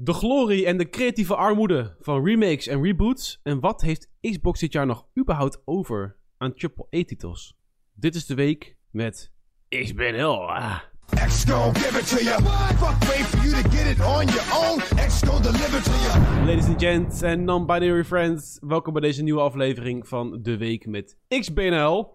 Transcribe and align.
De 0.00 0.12
glorie 0.12 0.66
en 0.66 0.76
de 0.76 0.88
creatieve 0.88 1.36
armoede 1.36 1.96
van 2.00 2.24
remakes 2.24 2.66
en 2.66 2.82
reboots. 2.82 3.40
En 3.42 3.60
wat 3.60 3.80
heeft 3.80 4.10
Xbox 4.20 4.60
dit 4.60 4.72
jaar 4.72 4.86
nog 4.86 5.06
überhaupt 5.18 5.62
over 5.64 6.16
aan 6.36 6.54
AAA-titels? 6.56 7.56
Dit 7.94 8.14
is 8.14 8.26
de 8.26 8.34
week 8.34 8.76
met 8.90 9.32
Ik 9.68 9.96
ben 9.96 10.14
heel. 10.14 10.50
Ah. 10.50 10.78
X 11.26 11.44
gon' 11.44 11.74
give 11.74 11.98
it 11.98 12.08
to 12.08 12.24
you. 12.24 12.42
Fuck 12.42 13.08
wait 13.08 13.26
for 13.26 13.48
you 13.48 13.62
to 13.62 13.68
get 13.70 13.96
it 13.96 14.00
on 14.00 14.26
your 14.26 14.46
own. 14.62 14.80
X 15.06 15.22
gon' 15.22 15.42
deliver 15.42 15.82
to 15.82 15.90
you. 15.90 16.46
Ladies 16.46 16.66
and 16.66 16.80
gents 16.80 17.22
en 17.22 17.44
non-binary 17.44 18.04
friends, 18.04 18.58
welkom 18.60 18.92
bij 18.92 19.02
deze 19.02 19.22
nieuwe 19.22 19.40
aflevering 19.40 20.08
van 20.08 20.42
De 20.42 20.56
Week 20.56 20.86
met 20.86 21.18
XBNL. 21.28 22.14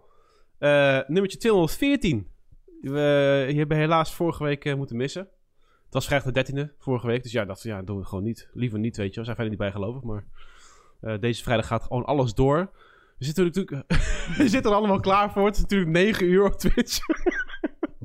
Eh 0.57 1.00
nummertje 1.07 1.38
214. 1.38 2.27
We 2.81 3.54
hebben 3.55 3.77
helaas 3.77 4.13
vorige 4.13 4.43
week 4.43 4.65
eh, 4.65 4.75
moeten 4.75 4.95
missen. 4.97 5.29
Het 5.94 6.04
was 6.04 6.20
vrijdag 6.20 6.46
de 6.46 6.70
13e 6.70 6.78
vorige 6.78 7.07
week, 7.07 7.23
dus 7.23 7.32
ja, 7.32 7.46
dat 7.46 7.62
ja, 7.62 7.82
doen 7.82 7.98
we 7.98 8.05
gewoon 8.05 8.23
niet. 8.23 8.50
Liever 8.54 8.80
niet, 8.80 8.98
weet 8.98 9.14
je. 9.14 9.20
We 9.20 9.25
zijn 9.25 9.36
verder 9.36 9.54
niet 9.54 9.61
bijgelovig, 9.61 10.01
maar 10.01 10.25
eh, 11.01 11.20
deze 11.20 11.43
vrijdag 11.43 11.68
gaat 11.68 11.84
gewoon 11.84 12.06
alles 12.06 12.34
door. 12.34 12.71
We 13.18 13.25
zitten 13.25 13.43
natuurlijk, 13.43 13.84
we 14.37 14.50
zitten 14.50 14.71
er 14.71 14.78
allemaal 14.78 15.00
klaar 15.00 15.32
voor. 15.32 15.46
Het 15.46 15.56
is 15.56 15.61
natuurlijk 15.61 15.92
9 15.92 16.25
uur 16.25 16.46
op 16.46 16.54
Twitch. 16.54 17.00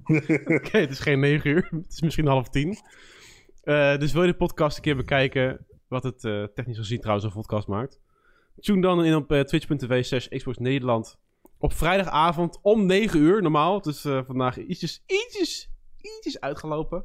Oké, 0.56 0.78
het 0.78 0.90
is 0.90 0.98
geen 1.00 1.20
9 1.20 1.50
uur. 1.50 1.68
Het 1.70 1.92
is 1.92 2.00
misschien 2.00 2.26
half 2.26 2.48
10. 2.48 2.78
Eh, 3.62 3.98
dus 3.98 4.12
wil 4.12 4.22
je 4.22 4.30
de 4.30 4.36
podcast 4.36 4.76
een 4.76 4.82
keer 4.82 4.96
bekijken, 4.96 5.66
wat 5.88 6.02
het 6.02 6.24
eh, 6.24 6.44
technisch 6.44 6.78
gezien 6.78 7.00
trouwens 7.00 7.26
een 7.26 7.40
podcast 7.40 7.66
maakt. 7.66 8.00
Tune 8.60 8.80
dan 8.80 9.04
in 9.04 9.14
op 9.14 9.28
twitch.tv 9.28 10.04
slash 10.04 10.28
Xbox 10.28 10.58
Nederland. 10.58 11.18
Op 11.58 11.72
vrijdagavond 11.72 12.58
om 12.62 12.86
9 12.86 13.20
uur 13.20 13.42
normaal. 13.42 13.80
Dus 13.80 14.00
vandaag 14.00 14.58
ietsjes, 14.58 15.02
ietsjes, 15.06 15.70
ietsjes 15.96 16.40
uitgelopen. 16.40 17.04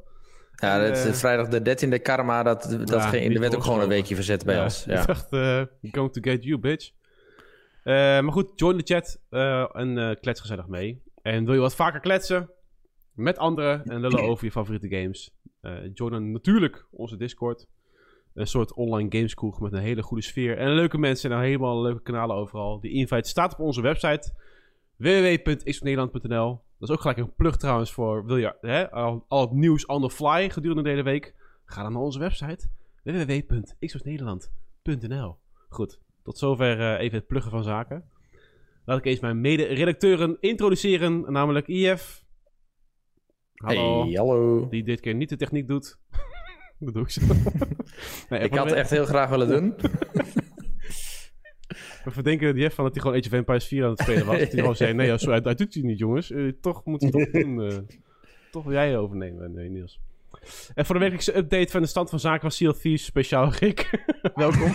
Ja, 0.56 0.78
dat 0.78 0.96
is 0.96 1.04
Eh, 1.04 1.12
vrijdag 1.12 1.48
de 1.48 1.62
13e 1.62 2.02
karma, 2.02 2.42
dat, 2.42 2.62
dat 2.80 2.88
Ja, 2.90 3.08
ging, 3.08 3.34
er 3.34 3.40
werd 3.40 3.54
ook 3.54 3.64
gewoon 3.64 3.80
een 3.80 3.88
weekje 3.88 4.14
verzet 4.14 4.44
bij 4.44 4.54
Ja, 4.54 4.62
ons. 4.64 4.86
Ik 4.86 4.92
Ja. 4.92 5.04
dacht, 5.04 5.32
eh, 5.32 5.62
going 5.92 6.12
to 6.12 6.20
get 6.30 6.44
you, 6.44 6.58
bitch. 6.58 6.90
Eh, 7.82 7.94
maar 7.94 8.32
goed, 8.32 8.48
join 8.56 8.76
de 8.76 8.82
chat 8.84 9.20
en 9.72 10.18
klets 10.20 10.40
gezellig 10.40 10.66
mee. 10.66 11.02
En 11.22 11.44
wil 11.44 11.54
je 11.54 11.60
wat 11.60 11.74
vaker 11.74 12.00
kletsen 12.00 12.50
met 13.12 13.38
anderen 13.38 13.84
en 13.84 14.00
lullen 14.00 14.22
over 14.30 14.44
je 14.44 14.50
favoriete 14.50 14.88
games? 14.96 15.30
join 15.94 16.10
dan 16.10 16.32
natuurlijk 16.32 16.86
onze 16.90 17.16
Discord. 17.16 17.66
Een 18.34 18.46
soort 18.46 18.74
online 18.74 19.16
gameskroeg 19.16 19.60
met 19.60 19.72
een 19.72 19.78
hele 19.80 20.02
goede 20.02 20.22
sfeer. 20.22 20.58
En 20.58 20.74
leuke 20.74 20.98
mensen 20.98 21.32
en 21.32 21.40
helemaal 21.40 21.82
leuke 21.82 22.02
kanalen 22.02 22.36
overal. 22.36 22.80
Die 22.80 22.92
invite 22.92 23.28
staat 23.28 23.52
op 23.52 23.58
onze 23.58 23.80
website 23.80 24.32
www.xnederland.nl 25.04 26.62
Dat 26.78 26.88
is 26.88 26.94
ook 26.94 27.00
gelijk 27.00 27.18
een 27.18 27.34
plug 27.34 27.56
trouwens 27.56 27.92
voor... 27.92 28.26
Wil 28.26 28.36
je 28.36 28.56
hè, 28.60 28.90
al, 28.90 29.24
al 29.28 29.40
het 29.40 29.52
nieuws 29.52 29.86
on 29.86 30.02
the 30.02 30.10
fly 30.10 30.50
gedurende 30.50 30.82
de 30.82 30.88
hele 30.88 31.02
week? 31.02 31.34
Ga 31.64 31.82
dan 31.82 31.92
naar 31.92 32.02
onze 32.02 32.18
website 32.18 32.68
www.xnederland.nl 33.02 35.38
Goed, 35.68 36.00
tot 36.22 36.38
zover 36.38 36.80
eh, 36.80 37.00
even 37.00 37.18
het 37.18 37.26
pluggen 37.26 37.50
van 37.50 37.62
zaken. 37.62 38.04
Laat 38.84 38.98
ik 38.98 39.04
eens 39.04 39.20
mijn 39.20 39.40
mede-redacteuren 39.40 40.36
introduceren, 40.40 41.32
namelijk 41.32 41.68
IF. 41.68 42.24
Hallo. 43.54 44.04
Hey, 44.04 44.12
hallo. 44.12 44.68
Die 44.68 44.84
dit 44.84 45.00
keer 45.00 45.14
niet 45.14 45.28
de 45.28 45.36
techniek 45.36 45.68
doet. 45.68 45.98
dat 46.78 46.94
doe 46.94 47.02
ik 47.02 47.10
zo. 47.10 47.20
nee, 48.28 48.40
Ik 48.40 48.54
had 48.54 48.64
het 48.64 48.74
echt 48.74 48.90
heel 48.90 49.06
graag 49.06 49.30
willen 49.30 49.48
doen. 49.48 49.74
We 52.04 52.10
verdenken 52.10 52.56
Jeff 52.56 52.74
van 52.74 52.84
dat 52.84 52.94
hij 52.94 53.02
gewoon 53.02 53.18
Age 53.18 53.28
of 53.28 53.34
Empires 53.34 53.66
4 53.66 53.84
aan 53.84 53.90
het 53.90 53.98
spelen 54.00 54.26
was. 54.26 54.38
Dat 54.38 54.48
hij 54.50 54.58
gewoon 54.60 54.76
zei, 54.76 54.92
nee, 54.94 55.06
joh, 55.06 55.18
sorry, 55.18 55.40
dat 55.40 55.58
doet 55.58 55.74
hij 55.74 55.82
niet, 55.82 55.98
jongens. 55.98 56.30
Eh, 56.30 56.48
toch 56.60 56.84
moet 56.84 57.02
hij 57.02 57.10
toch 57.10 57.30
doen. 57.30 57.62
eh. 57.70 57.78
toch 58.50 58.64
wil 58.64 58.72
jij 58.72 58.96
overnemen, 58.98 59.54
nee, 59.54 59.68
Niels. 59.68 60.00
En 60.74 60.84
voor 60.84 60.94
de 60.94 61.00
wekelijkse 61.00 61.36
update 61.36 61.70
van 61.70 61.82
de 61.82 61.86
stand 61.88 62.10
van 62.10 62.20
zaken 62.20 62.40
van 62.40 62.50
Sea 62.50 62.68
of 62.68 62.78
Thieves, 62.78 63.04
speciaal 63.04 63.52
Rick. 63.52 64.04
Welkom. 64.34 64.72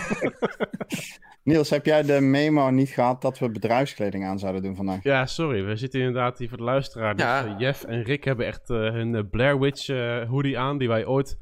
Niels, 1.42 1.70
heb 1.70 1.84
jij 1.86 2.02
de 2.02 2.20
memo 2.20 2.70
niet 2.70 2.88
gehad 2.88 3.22
dat 3.22 3.38
we 3.38 3.50
bedrijfskleding 3.50 4.24
aan 4.24 4.38
zouden 4.38 4.62
doen 4.62 4.76
vandaag? 4.76 5.02
Ja, 5.02 5.26
sorry. 5.26 5.64
We 5.64 5.76
zitten 5.76 6.00
inderdaad 6.00 6.38
hier 6.38 6.48
voor 6.48 6.58
de 6.58 6.64
luisteraar. 6.64 7.16
Dus, 7.16 7.24
Ja. 7.24 7.44
eh, 7.46 7.58
Jeff 7.58 7.84
en 7.84 8.02
Rick 8.02 8.24
hebben 8.24 8.46
echt 8.46 8.68
hun 8.68 9.28
Blair 9.30 9.58
Witch 9.60 9.88
eh, 9.88 10.28
hoodie 10.28 10.58
aan. 10.58 10.78
Die 10.78 10.88
wij 10.88 11.06
ooit... 11.06 11.38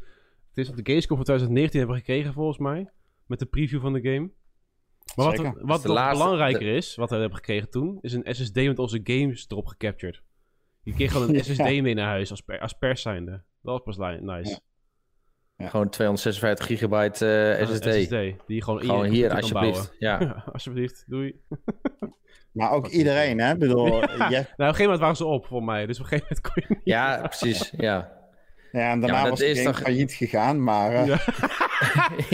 Het 0.49 0.59
is 0.67 0.69
op 0.71 0.77
de 0.77 0.91
Gamescom 0.91 1.17
van 1.17 1.25
2019 1.25 1.79
hebben 1.81 1.97
gekregen, 1.99 2.33
volgens 2.33 2.59
mij. 2.59 2.89
Met 3.27 3.39
de 3.39 3.47
preview 3.47 3.81
van 3.81 3.93
de 3.93 4.01
game. 4.01 4.31
Maar 5.19 5.27
wat, 5.27 5.37
Zeker. 5.37 5.67
wat 5.67 5.85
laatste- 5.85 6.25
belangrijker 6.25 6.67
is, 6.77 6.95
wat 6.95 7.11
we 7.11 7.17
hebben 7.17 7.37
gekregen 7.39 7.71
toen... 7.71 7.99
is 8.01 8.13
een 8.13 8.35
SSD 8.35 8.55
met 8.55 8.79
onze 8.79 9.01
games 9.03 9.45
erop 9.49 9.67
gecaptured. 9.67 10.23
Je 10.83 10.93
kreeg 10.95 11.13
gewoon 11.13 11.29
een 11.29 11.35
Ja. 11.35 11.43
SSD 11.43 11.59
mee 11.59 11.95
naar 11.95 12.07
huis 12.09 12.31
als, 12.31 12.41
per, 12.41 12.61
als 12.61 12.73
pers 12.73 13.03
zijnde. 13.03 13.31
Dat 13.63 13.83
was 13.85 13.97
pas 13.97 14.19
nice. 14.21 14.61
Ja. 15.57 15.69
Gewoon 15.69 15.89
256 15.91 16.67
gigabyte 16.67 17.27
eh, 17.59 17.69
SSD. 17.69 17.83
Die 18.11 18.37
je 18.47 18.63
gewoon, 18.63 18.81
Gewoon 18.81 19.05
je 19.05 19.11
hier, 19.11 19.29
kan 19.29 19.37
alsjeblieft. 19.37 19.95
Ja. 19.99 20.19
bouwen. 20.19 20.45
alsjeblieft, 20.53 21.05
doei. 21.07 21.35
Maar 22.53 22.71
ook 22.71 22.87
iedereen, 22.89 23.41
hè? 23.41 23.57
Bedoel, 23.57 23.87
Ja. 23.87 24.07
Nou, 24.19 24.41
op 24.41 24.59
een 24.59 24.65
gegeven 24.65 24.83
moment 24.83 25.01
waren 25.01 25.17
ze 25.17 25.25
op, 25.25 25.47
voor 25.47 25.65
mij. 25.65 25.87
Dus 25.87 25.99
op 25.99 26.03
een 26.05 26.09
gegeven 26.09 26.37
moment 26.43 26.55
kon 26.55 26.63
je 26.69 26.75
niet... 26.75 26.85
ja, 26.95 27.21
precies. 27.21 27.73
Ja. 27.77 28.18
Ja, 28.73 28.91
en 28.91 29.01
daarna 29.01 29.23
Ja, 29.25 29.29
was 29.29 29.39
de 29.39 29.47
is 29.47 29.59
game 29.59 29.71
toch- 29.71 29.81
failliet 29.81 30.13
gegaan, 30.13 30.63
maar... 30.65 30.93
eh, 30.95 31.07
Ja. 31.07 31.19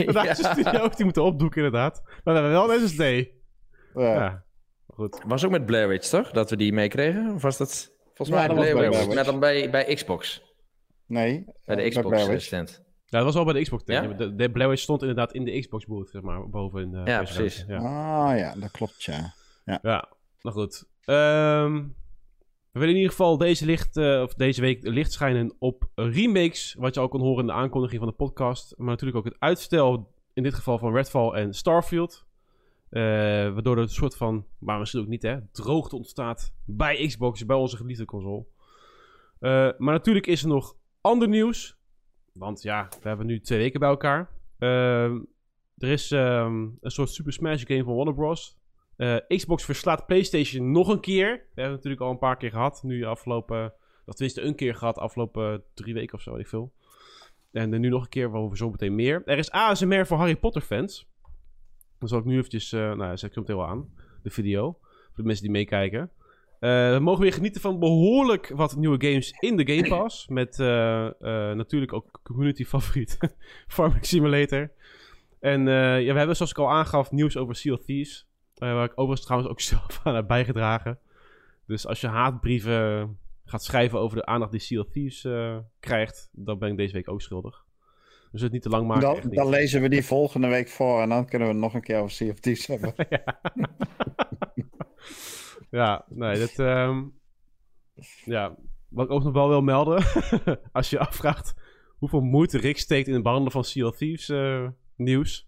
Daar 0.13 0.27
is 0.29 0.37
studio 0.37 0.79
ook 0.79 0.95
die 0.95 1.05
moeten 1.05 1.23
opdoeken, 1.23 1.63
inderdaad. 1.63 2.01
Maar 2.05 2.33
we 2.33 2.39
hebben 2.39 2.51
wel 2.51 2.73
een 2.73 2.87
SSD. 2.87 2.99
eh, 2.99 3.25
Ja, 3.93 4.43
goed. 4.87 5.21
Was 5.25 5.45
ook 5.45 5.51
met 5.51 5.65
Blair 5.65 5.87
Witch, 5.87 6.07
toch? 6.09 6.31
Dat 6.31 6.49
we 6.49 6.55
die 6.55 6.73
meekregen? 6.73 7.33
Of 7.33 7.41
was 7.41 7.57
dat... 7.57 7.93
Volgens 8.13 8.29
Ja, 8.29 8.35
mij 8.35 8.47
dat 8.47 8.55
was 8.57 8.65
Blair 8.65 8.79
bij 8.79 8.89
Witch. 8.89 9.01
Blair 9.03 9.15
Met 9.17 9.25
dan 9.25 9.39
bij, 9.39 9.69
bij 9.69 9.93
Xbox. 9.93 10.43
Nee. 11.07 11.45
Bij 11.65 11.75
de 11.75 11.81
eh, 11.81 11.89
Xbox 11.89 12.07
Blair 12.07 12.23
eh, 12.25 12.29
Witch. 12.29 12.43
stand. 12.45 12.83
Ja, 13.05 13.17
dat 13.17 13.23
was 13.23 13.35
al 13.35 13.43
bij 13.45 13.53
de 13.53 13.61
Xbox. 13.61 13.83
Ja? 13.85 14.01
Ja? 14.01 14.07
De, 14.13 14.35
de 14.35 14.51
Blair 14.51 14.69
Witch 14.69 14.81
stond 14.81 15.01
inderdaad 15.01 15.33
in 15.33 15.43
de 15.45 15.59
Xbox 15.59 15.85
booth, 15.85 16.09
zeg 16.09 16.21
maar, 16.21 16.49
boven 16.49 16.81
in 16.81 16.91
de 16.91 17.01
Ja, 17.05 17.17
precies. 17.23 17.65
Ja. 17.67 17.77
Ah 17.77 18.37
ja, 18.37 18.53
dat 18.57 18.71
klopt, 18.71 19.03
ja. 19.03 19.33
ja, 19.65 19.79
nou 20.41 20.55
goed. 20.55 20.83
Ehm, 21.05 21.83
we 22.75 22.81
willen 22.81 22.95
in 22.95 23.01
ieder 23.01 23.15
geval 23.15 23.37
deze, 23.37 23.65
licht, 23.65 23.97
eh, 23.97 24.21
of 24.21 24.33
deze 24.33 24.61
week 24.61 24.87
licht 24.87 25.11
schijnen 25.11 25.55
op 25.59 25.89
remakes, 25.95 26.75
wat 26.79 26.93
je 26.93 26.99
al 26.99 27.07
kon 27.07 27.21
horen 27.21 27.39
in 27.39 27.45
de 27.45 27.53
aankondiging 27.53 27.99
van 27.99 28.09
de 28.09 28.15
podcast. 28.15 28.73
Maar 28.77 28.87
natuurlijk 28.87 29.17
ook 29.17 29.25
het 29.25 29.39
uitstel, 29.39 30.13
in 30.33 30.43
dit 30.43 30.53
geval 30.53 30.77
van 30.77 30.93
Redfall 30.93 31.31
en 31.31 31.53
Starfield. 31.53 32.25
Eh, 32.89 33.01
waardoor 33.01 33.75
er 33.75 33.81
een 33.81 33.89
soort 33.89 34.15
van, 34.17 34.45
maar 34.59 34.79
misschien 34.79 35.01
ook 35.01 35.07
niet 35.07 35.21
hè, 35.21 35.37
droogte 35.51 35.95
ontstaat 35.95 36.53
bij 36.65 37.07
Xbox, 37.07 37.45
bij 37.45 37.55
onze 37.55 37.77
geliefde 37.77 38.05
console. 38.05 38.45
Eh, 39.39 39.69
maar 39.77 39.93
natuurlijk 39.93 40.27
is 40.27 40.41
er 40.41 40.47
nog 40.47 40.75
ander 41.01 41.27
nieuws. 41.27 41.77
Want 42.33 42.61
ja, 42.61 42.87
we 43.01 43.07
hebben 43.07 43.25
nu 43.25 43.39
twee 43.39 43.59
weken 43.59 43.79
bij 43.79 43.89
elkaar. 43.89 44.29
Er 45.77 45.89
is 45.89 46.11
ehm, 46.11 46.55
een 46.81 46.91
soort 46.91 47.09
Super 47.09 47.33
Smash 47.33 47.63
game 47.65 47.83
van 47.83 47.95
Warner 47.95 48.13
Bros. 48.13 48.57
Eh, 48.97 49.15
Xbox 49.27 49.65
verslaat 49.65 50.05
PlayStation 50.05 50.71
nog 50.71 50.87
een 50.87 50.99
keer. 50.99 51.27
We 51.27 51.61
hebben 51.61 51.63
het 51.63 51.73
natuurlijk 51.73 52.01
al 52.01 52.11
een 52.11 52.17
paar 52.17 52.37
keer 52.37 52.51
gehad. 52.51 52.83
Nu 52.83 53.03
afgelopen, 53.03 53.73
tenminste 54.05 54.41
een 54.41 54.55
keer 54.55 54.75
gehad, 54.75 54.97
afgelopen 54.97 55.63
drie 55.73 55.93
weken 55.93 56.15
of 56.15 56.21
zo, 56.21 56.31
weet 56.31 56.41
ik 56.41 56.47
veel. 56.47 56.73
En 57.51 57.73
eh, 57.73 57.79
nu 57.79 57.89
nog 57.89 58.03
een 58.03 58.09
keer, 58.09 58.29
waarover 58.29 58.57
zo 58.57 58.69
meteen 58.69 58.95
meer. 58.95 59.21
Er 59.25 59.37
is 59.37 59.51
ASMR 59.51 60.05
voor 60.05 60.17
Harry 60.17 60.35
Potter 60.35 60.61
fans. 60.61 61.07
Dan 61.99 62.09
zal 62.09 62.19
ik 62.19 62.25
nu 62.25 62.37
eventjes, 62.37 62.71
eh 62.71 62.93
nou, 62.93 63.17
zet 63.17 63.35
ik 63.35 63.47
hem 63.47 63.59
aan, 63.61 63.89
de 64.23 64.29
video. 64.29 64.77
Voor 64.81 65.23
de 65.23 65.23
mensen 65.23 65.43
die 65.43 65.51
meekijken. 65.51 66.11
We 66.59 66.97
mogen 67.01 67.21
weer 67.21 67.33
genieten 67.33 67.61
van 67.61 67.79
behoorlijk 67.79 68.51
wat 68.55 68.75
nieuwe 68.75 69.07
games 69.07 69.35
in 69.39 69.57
de 69.57 69.73
Game 69.73 69.87
Pass. 69.87 70.27
Met 70.27 70.57
natuurlijk 71.57 71.93
ook 71.93 72.19
community 72.23 72.65
favoriet 72.65 73.17
Farming 73.67 74.05
Simulator. 74.05 74.71
En 75.39 75.65
ja, 75.65 76.13
we 76.13 76.17
hebben 76.17 76.35
zoals 76.35 76.51
ik 76.51 76.57
al 76.57 76.71
aangaf 76.71 77.11
nieuws 77.11 77.37
over 77.37 77.55
Sea 77.55 77.73
of 77.73 77.83
Thieves. 77.83 78.27
Eh, 78.57 78.73
waar 78.73 78.85
ik 78.85 78.91
overigens 78.91 79.21
trouwens 79.21 79.51
ook 79.51 79.61
zelf 79.75 79.99
aan 80.03 80.15
heb 80.15 80.27
bijgedragen. 80.27 80.99
Dus 81.67 81.87
als 81.87 82.01
je 82.01 82.07
haatbrieven 82.07 83.17
gaat 83.45 83.63
schrijven 83.63 83.99
over 83.99 84.17
de 84.17 84.25
aandacht 84.25 84.51
die 84.51 84.59
Sea 84.59 84.79
of 84.79 84.89
Thieves 84.89 85.23
eh, 85.23 85.57
krijgt, 85.79 86.29
dan 86.31 86.59
ben 86.59 86.71
ik 86.71 86.77
deze 86.77 86.93
week 86.93 87.09
ook 87.09 87.21
schuldig. 87.21 87.63
Dus 88.31 88.41
het 88.41 88.51
niet 88.51 88.61
te 88.61 88.69
lang 88.69 88.87
maken. 88.87 89.21
Dan, 89.21 89.31
dan 89.31 89.49
lezen 89.49 89.81
we 89.81 89.89
die 89.89 90.05
volgende 90.05 90.47
week 90.47 90.69
voor 90.69 91.01
en 91.01 91.09
dan 91.09 91.25
kunnen 91.25 91.47
we 91.47 91.53
nog 91.53 91.73
een 91.73 91.81
keer 91.81 91.97
over 91.97 92.11
Sea 92.11 92.31
of 92.31 92.39
Thieves 92.39 92.67
hebben. 92.67 92.93
Ja, 95.75 96.05
nee, 96.09 96.39
dat. 96.39 96.59
ehm, 96.59 97.03
ja, 98.25 98.55
wat 98.89 99.05
ik 99.05 99.11
ook 99.11 99.23
nog 99.23 99.33
wel 99.33 99.47
wil 99.47 99.61
melden. 99.61 100.03
als 100.71 100.89
je 100.89 100.97
je 100.97 101.05
afvraagt 101.05 101.53
hoeveel 101.97 102.21
moeite 102.21 102.57
Rick 102.57 102.77
steekt 102.77 103.07
in 103.07 103.13
het 103.13 103.23
behandelen 103.23 103.51
van 103.51 103.63
Sea 103.63 103.87
of 103.87 103.97
Thieves 103.97 104.29
eh, 104.29 104.67
nieuws. 104.95 105.47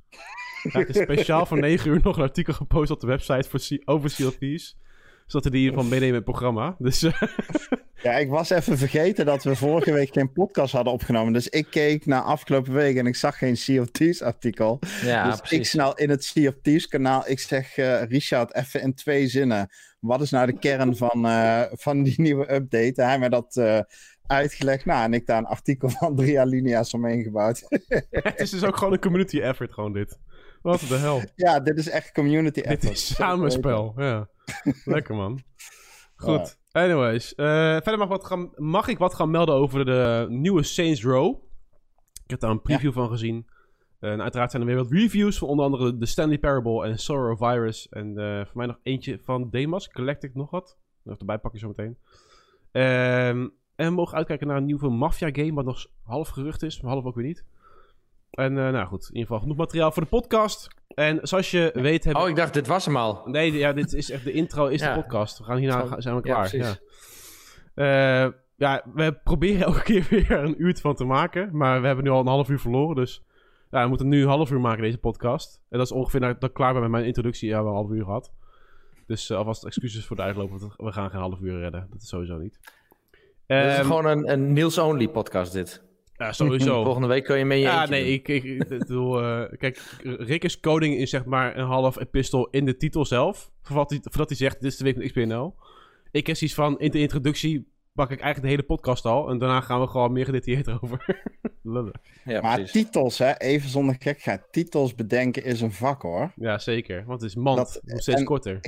Hij 0.74 0.86
heeft 0.88 1.12
speciaal 1.12 1.46
voor 1.46 1.60
9 1.60 1.92
uur 1.92 2.00
nog 2.04 2.18
een 2.18 2.24
artikel 2.24 2.54
gepost 2.54 2.92
op 2.92 3.00
de 3.00 3.08
website 3.08 3.50
voor 3.50 3.78
over 3.86 4.16
Thieves. 4.16 4.78
Zodat 5.26 5.44
hij 5.44 5.52
die 5.52 5.62
in 5.62 5.66
ieder 5.66 5.74
geval 5.74 5.84
meenemen 5.84 6.08
in 6.08 6.14
het 6.14 6.24
programma. 6.24 6.76
Dus 6.80 7.04
eh, 7.04 7.22
Ja, 8.02 8.14
ik 8.14 8.30
was 8.30 8.50
even 8.50 8.78
vergeten 8.78 9.26
dat 9.26 9.44
we 9.44 9.56
vorige 9.56 9.92
week 9.92 10.14
geen 10.14 10.32
podcast 10.32 10.74
hadden 10.74 10.94
opgenomen. 10.94 11.34
Dus 11.34 11.48
ik 11.48 11.68
keek 11.70 12.06
naar 12.06 12.22
afgelopen 12.22 12.74
week 12.74 12.98
en 12.98 13.06
ik 13.06 13.16
zag 13.16 13.38
geen 13.38 13.58
Sea 13.58 13.82
of 13.82 13.92
Thieves 13.92 14.22
artikel. 14.22 14.80
Ja, 15.02 15.30
dus 15.30 15.52
ik 15.52 15.66
snel 15.66 15.96
in 15.96 16.10
het 16.10 16.24
Sea 16.24 16.50
of 16.50 16.56
Thieves 16.62 16.88
kanaal, 16.88 17.24
ik 17.30 17.40
zeg 17.40 17.78
eh, 17.78 18.04
Richard 18.04 18.56
even 18.56 18.82
in 18.82 18.94
twee 18.94 19.28
zinnen. 19.28 19.70
Wat 20.00 20.22
is 20.22 20.30
nou 20.30 20.46
de 20.46 20.60
kern 20.60 20.96
van, 20.96 21.26
eh, 21.26 21.62
van 21.72 22.04
die 22.04 22.22
nieuwe 22.22 22.54
update? 22.54 23.02
Hij 23.02 23.20
mij 23.20 23.30
dat 23.30 23.56
eh, 23.56 23.80
uitgelegd. 24.26 24.86
Nou, 24.86 25.04
en 25.04 25.14
ik 25.14 25.26
daar 25.26 25.38
een 25.38 25.46
artikel 25.46 25.90
van 25.90 26.16
drie 26.16 26.40
alinea's 26.40 26.94
omheen 26.94 27.24
gebouwd. 27.24 27.64
Het 28.10 28.40
is 28.40 28.50
dus 28.50 28.64
ook 28.64 28.78
gewoon 28.78 28.94
een 28.94 29.00
community 29.00 29.40
effort, 29.40 29.74
gewoon 29.74 29.94
dit. 29.94 30.20
Wat 30.68 30.80
de 30.80 30.96
hel. 30.96 31.22
ja, 31.46 31.60
dit 31.60 31.78
is 31.78 31.90
echt 31.90 32.12
community 32.12 32.60
effort. 32.60 32.82
Dit 32.82 32.92
is 32.92 33.16
samenspel, 33.16 33.94
ja. 33.96 34.30
Lekker 34.86 35.16
man. 35.16 35.40
Goed. 36.16 36.58
Anyways, 36.72 37.36
eh, 37.36 37.46
verder 37.72 37.98
mag, 37.98 38.08
wat 38.08 38.26
gaan, 38.26 38.52
mag 38.56 38.88
ik 38.88 38.98
wat 38.98 39.16
gaan 39.16 39.32
melden 39.32 39.56
over 39.56 39.86
de 39.86 40.26
nieuwe 40.30 40.64
Saints 40.64 41.04
Row. 41.04 41.36
Ik 42.24 42.30
heb 42.30 42.40
daar 42.40 42.52
een 42.52 42.62
preview 42.62 42.94
van 42.94 43.10
gezien. 43.10 43.48
Eh, 44.00 44.12
en 44.12 44.22
uiteraard 44.22 44.52
zijn 44.52 44.62
er 44.62 44.68
weer 44.68 44.78
wat 44.78 44.92
reviews 44.92 45.38
van 45.38 45.48
onder 45.48 45.66
andere 45.66 45.98
The 45.98 46.06
Stanley 46.06 46.38
Parable 46.38 46.86
en 46.86 46.98
Sorrow 46.98 47.38
Virus. 47.38 47.90
En 47.90 48.18
eh, 48.18 48.46
voor 48.46 48.58
mij 48.58 48.66
nog 48.66 48.80
eentje 48.84 49.20
van 49.20 49.50
Demas, 49.50 49.88
Galactic 49.92 50.34
nog 50.34 50.50
wat. 50.50 50.78
Nog 51.04 51.18
erbij 51.18 51.38
pakken 51.38 51.60
zo 51.60 51.68
meteen. 51.68 51.98
Ehm, 52.72 53.48
en 53.76 53.88
we 53.88 53.92
mogen 53.92 54.18
uitkijken 54.18 54.48
naar 54.48 54.58
een 54.58 54.66
nieuwe 54.66 54.90
Mafia 54.90 55.30
game, 55.32 55.54
wat 55.54 55.66
nog 55.66 55.88
half 56.04 56.30
gerucht 56.30 56.64
is, 56.64 56.82
maar 56.82 56.92
half 56.92 57.06
ook 57.06 57.16
weer 57.16 57.26
niet. 57.26 57.46
En 58.38 58.58
eh, 58.58 58.72
nou 58.72 58.86
goed, 58.88 59.02
in 59.02 59.08
ieder 59.08 59.22
geval 59.26 59.40
genoeg 59.40 59.58
materiaal 59.58 59.92
voor 59.92 60.04
de 60.04 60.10
podcast. 60.10 60.68
En 60.96 61.20
zoals 61.22 61.52
je 61.52 61.70
weet 61.74 62.04
hebben... 62.04 62.24
Oh, 62.24 62.30
ik 62.30 62.36
dacht, 62.36 62.54
dit 62.54 62.68
was 62.68 62.86
hem 62.86 62.98
al. 62.98 63.22
Nee, 63.26 63.52
ja, 63.54 63.74
dit 63.74 63.94
is 63.94 64.12
echt 64.12 64.24
de 64.24 64.32
intro, 64.32 64.68
is 64.68 64.82
Ja. 64.82 64.94
de 64.94 65.02
podcast. 65.02 65.38
We 65.38 65.44
gaan 65.44 65.58
hierna 65.58 65.86
gaan- 65.86 66.02
zijn 66.02 66.16
we 66.16 66.22
klaar. 66.22 66.56
Ja. 66.56 66.76
Eh, 67.74 68.32
ja, 68.56 68.84
we 68.94 69.20
proberen 69.24 69.66
elke 69.68 69.82
keer 69.84 70.08
weer 70.10 70.32
een 70.32 70.62
uur 70.62 70.76
van 70.82 70.96
te 70.96 71.04
maken. 71.06 71.50
Maar 71.58 71.82
we 71.82 71.88
hebben 71.88 72.06
nu 72.06 72.12
al 72.12 72.20
een 72.20 72.28
half 72.28 72.50
uur 72.50 72.60
verloren. 72.60 72.96
Dus 72.96 73.24
ja, 73.72 73.84
we 73.84 73.90
moeten 73.90 74.08
nu 74.08 74.22
een 74.22 74.28
half 74.28 74.52
uur 74.52 74.60
maken, 74.60 74.84
deze 74.84 74.98
podcast. 74.98 75.62
En 75.70 75.78
dat 75.78 75.88
is 75.88 75.94
ongeveer 75.94 76.20
dat 76.20 76.44
ik 76.44 76.54
klaar 76.54 76.74
ben 76.74 76.82
met 76.82 76.92
mijn 76.92 77.06
introductie. 77.06 77.50
Ja, 77.50 77.58
we 77.58 77.64
hebben 77.64 77.74
een 77.82 77.86
half 77.88 77.98
uur 77.98 78.04
gehad. 78.06 78.32
Dus 79.08 79.30
eh, 79.30 79.38
alvast 79.38 79.66
excuses 79.66 80.06
voor 80.06 80.16
de 80.16 80.22
uitloop. 80.22 80.50
Want 80.50 80.74
we 80.78 80.92
gaan 80.92 81.10
geen 81.10 81.20
half 81.20 81.40
uur 81.42 81.60
redden. 81.60 81.88
Dat 81.92 82.02
is 82.02 82.08
sowieso 82.08 82.38
niet. 82.38 82.60
Dit 83.48 83.66
is 83.66 83.74
Ehm, 83.78 83.86
gewoon 83.86 84.06
een, 84.06 84.32
een 84.32 84.54
Niels-only 84.54 85.08
podcast, 85.10 85.54
dit. 85.54 85.84
Ja, 86.18 86.32
sowieso. 86.34 86.84
Volgende 86.84 87.08
week 87.08 87.24
kun 87.24 87.38
je 87.38 87.46
mee 87.46 87.58
in 87.58 87.64
je 87.64 87.70
Ja, 87.72 87.86
nee, 87.86 88.04
doen. 88.04 88.14
ik, 88.14 88.28
ik, 88.28 88.44
ik 88.44 88.68
bedoel, 88.68 89.22
eh, 89.24 89.58
kijk, 89.58 89.82
Rick 90.04 90.44
is 90.44 90.60
coding 90.60 90.96
is 90.96 91.10
zeg 91.10 91.26
maar 91.26 91.58
een 91.58 91.66
half 91.66 92.00
epistel 92.00 92.48
in 92.50 92.66
de 92.66 92.78
titel 92.78 93.06
zelf. 93.06 93.52
Voordat 93.62 93.90
hij, 93.90 94.00
voordat 94.04 94.28
hij 94.30 94.38
zegt, 94.38 94.62
dit 94.62 94.72
is 94.72 94.78
de 94.78 94.84
week 94.84 94.96
van 94.96 95.06
XPNL. 95.06 95.56
Ik 96.12 96.28
heb 96.28 96.36
zoiets 96.36 96.56
van, 96.56 96.80
in 96.80 96.92
de 96.92 97.00
introductie 97.00 97.68
pak 97.94 98.12
ik 98.12 98.20
eigenlijk 98.20 98.42
de 98.42 98.50
hele 98.62 98.64
podcast 98.80 99.06
al. 99.06 99.30
En 99.30 99.38
daarna 99.38 99.62
gaan 99.62 99.82
we 99.82 99.88
gewoon 99.88 100.12
meer 100.12 100.26
gedetailleerd 100.26 100.70
over. 100.82 101.06
lullen. 101.64 102.00
Ja, 102.26 102.42
Maar 102.42 102.56
precies. 102.56 102.72
titels, 102.84 103.18
hè, 103.18 103.38
even 103.38 103.70
zonder 103.70 103.96
gekheid. 104.00 104.42
Titels 104.52 104.96
bedenken 104.96 105.44
is 105.44 105.62
een 105.62 105.72
vak 105.72 106.02
hoor. 106.02 106.32
ja, 106.36 106.58
zeker. 106.58 107.04
Want 107.06 107.22
het 107.22 107.30
is 107.30 107.36
mand, 107.36 107.58
Dat- 107.58 107.82
nog 107.84 108.02
steeds 108.02 108.20
en- 108.20 108.26
korter. 108.26 108.60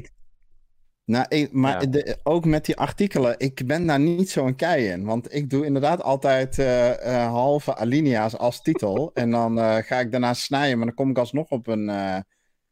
Nou, 1.09 1.25
ik- 1.29 1.51
maar 1.51 1.81
Ja. 1.81 1.87
de- 1.89 2.17
ook 2.23 2.45
met 2.45 2.65
die 2.65 2.77
artikelen, 2.77 3.35
ik 3.37 3.61
ben 3.67 3.85
daar 3.85 3.99
niet 3.99 4.29
zo'n 4.29 4.55
kei 4.55 4.87
in. 4.87 5.05
Want 5.05 5.33
ik 5.33 5.49
doe 5.49 5.65
inderdaad 5.65 6.01
altijd 6.03 6.59
eh, 6.59 6.89
eh, 7.23 7.29
halve 7.31 7.75
alinea's 7.75 8.37
als 8.37 8.61
titel. 8.61 9.11
en 9.13 9.31
dan 9.31 9.59
eh, 9.59 9.75
ga 9.77 9.99
ik 9.99 10.11
daarna 10.11 10.33
snijden, 10.33 10.77
maar 10.77 10.85
dan 10.87 10.95
kom 10.95 11.09
ik 11.09 11.17
alsnog 11.17 11.49
op, 11.49 11.67
een, 11.67 11.89
eh, 11.89 12.17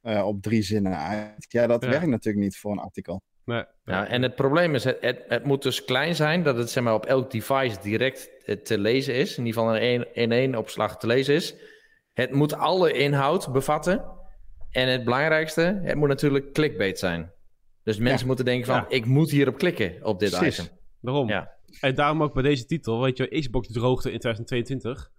eh, 0.01 0.28
op 0.28 0.42
drie 0.42 0.62
zinnen 0.62 0.98
uit. 0.98 1.45
Ja, 1.48 1.68
dat 1.68 1.84
Ja. 1.84 1.89
werkt 1.89 2.06
natuurlijk 2.07 2.44
niet 2.44 2.57
voor 2.57 2.72
een 2.72 2.80
artikel. 2.80 3.22
Nee, 3.45 3.63
Ja, 3.84 4.07
en 4.07 4.22
het 4.22 4.36
probleem 4.36 4.75
is, 4.75 4.84
het, 4.84 4.98
het, 5.01 5.24
het 5.28 5.44
moet 5.45 5.62
dus 5.63 5.86
klein 5.86 6.16
zijn 6.16 6.44
dat 6.44 6.57
het 6.57 6.69
zeg 6.69 6.84
maar, 6.84 6.94
op 6.94 7.06
elk 7.06 7.31
device 7.31 7.78
direct 7.81 8.30
te 8.63 8.78
lezen 8.78 9.13
is. 9.13 9.38
In 9.38 9.45
ieder 9.45 9.62
geval 9.62 9.75
in 9.75 9.81
één, 9.81 10.13
in 10.13 10.31
één 10.31 10.56
opslag 10.56 10.98
te 10.98 11.07
lezen 11.07 11.36
is. 11.36 11.56
Het 12.13 12.31
moet 12.31 12.54
alle 12.54 12.92
inhoud 12.92 13.51
bevatten. 13.51 14.06
En 14.72 14.88
het 14.88 15.04
belangrijkste, 15.04 15.80
het 15.84 15.95
moet 15.95 16.07
natuurlijk 16.07 16.54
clickbait 16.54 17.00
zijn. 17.00 17.31
Dus 17.88 17.98
mensen 17.98 18.28
moeten 18.28 18.45
denken 18.45 18.66
van, 18.66 18.86
ik 18.88 19.06
moet 19.06 19.31
hierop 19.31 19.57
klikken 19.57 19.98
op 20.04 20.19
dit 20.19 20.38
Precies. 20.38 20.60
item. 20.60 20.78
Daarom. 21.01 21.28
Ja. 21.28 21.51
En 21.80 21.95
daarom 21.95 22.24
ook 22.24 22.34
bij 22.34 22.44
deze 22.44 22.66
titel, 22.66 23.01
weet 23.01 23.18
je, 23.18 23.39
Xbox 23.39 23.68
droogte 23.68 24.12
in 24.12 24.19
2022. 24.19 25.12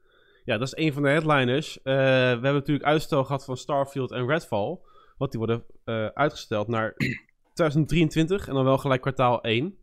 Ja, 0.44 0.58
dat 0.58 0.66
is 0.66 0.84
een 0.84 0.92
van 0.92 1.02
de 1.02 1.08
headliners. 1.08 1.78
Eh, 1.82 1.94
we 1.94 2.00
hebben 2.00 2.52
natuurlijk 2.52 2.86
uitstel 2.86 3.24
gehad 3.24 3.44
van 3.44 3.56
Starfield 3.56 4.12
en 4.12 4.26
Redfall. 4.26 4.78
Want 5.16 5.30
die 5.30 5.40
worden 5.40 5.64
eh, 5.84 6.06
uitgesteld 6.06 6.68
naar 6.68 6.94
2023 7.54 8.48
en 8.48 8.54
dan 8.54 8.64
wel 8.64 8.78
gelijk 8.78 9.00
kwartaal 9.00 9.40
1. 9.42 9.78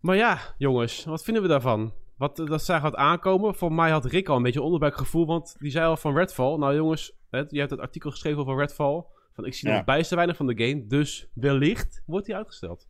Maar 0.00 0.16
ja, 0.16 0.38
jongens, 0.58 1.04
wat 1.04 1.24
vinden 1.24 1.42
we 1.42 1.48
daarvan? 1.48 1.94
Wat, 2.16 2.38
eh, 2.38 2.46
dat 2.46 2.62
zij 2.64 2.80
gaat 2.80 2.94
aankomen. 2.94 3.54
Voor 3.54 3.72
mij 3.72 3.90
had 3.90 4.04
Rick 4.04 4.28
al 4.28 4.36
een 4.36 4.42
beetje 4.42 4.62
onderbuikgevoel, 4.62 5.26
want 5.26 5.56
die 5.58 5.70
zei 5.70 5.86
al 5.86 5.96
van 5.96 6.16
Redfall. 6.16 6.56
Nou 6.56 6.74
jongens, 6.74 7.12
hè, 7.30 7.42
je 7.48 7.58
hebt 7.58 7.70
het 7.70 7.80
artikel 7.80 8.10
geschreven 8.10 8.40
over 8.40 8.56
Redfall. 8.56 9.04
Van 9.38 9.46
ik 9.46 9.54
zie 9.54 9.68
Ja. 9.68 9.74
nog 9.76 9.84
bijster 9.84 10.16
weinig 10.16 10.36
van 10.36 10.46
de 10.46 10.64
game, 10.66 10.86
dus 10.86 11.28
wellicht 11.34 12.02
wordt 12.06 12.26
die 12.26 12.34
uitgesteld. 12.36 12.88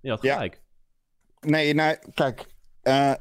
Je 0.00 0.10
had 0.10 0.22
Ja. 0.22 0.34
gelijk. 0.34 0.62
Nee, 1.40 1.74
nou, 1.74 1.96
kijk. 2.14 2.46
eh, 2.82 3.12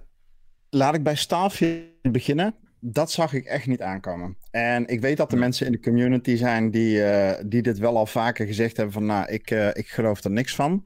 laat 0.70 0.96
ik 0.96 1.04
bij 1.04 1.16
Starfield 1.16 2.12
beginnen. 2.12 2.56
Dat 2.80 3.12
zag 3.12 3.34
ik 3.34 3.46
echt 3.46 3.68
niet 3.68 3.82
aankomen. 3.82 4.38
En 4.52 4.88
ik 4.88 5.02
weet 5.02 5.18
dat 5.18 5.32
er 5.32 5.38
mensen 5.38 5.66
in 5.66 5.72
de 5.72 5.80
community 5.80 6.36
zijn 6.36 6.72
die, 6.72 7.04
eh, 7.04 7.44
die 7.48 7.62
dit 7.62 7.78
wel 7.78 7.98
al 7.98 8.06
vaker 8.06 8.46
gezegd 8.46 8.76
hebben 8.78 8.94
van, 8.94 9.06
nou, 9.06 9.28
ik, 9.32 9.52
eh, 9.52 9.68
ik 9.68 9.88
geloof 9.88 10.24
er 10.24 10.32
niks 10.32 10.56
van. 10.56 10.84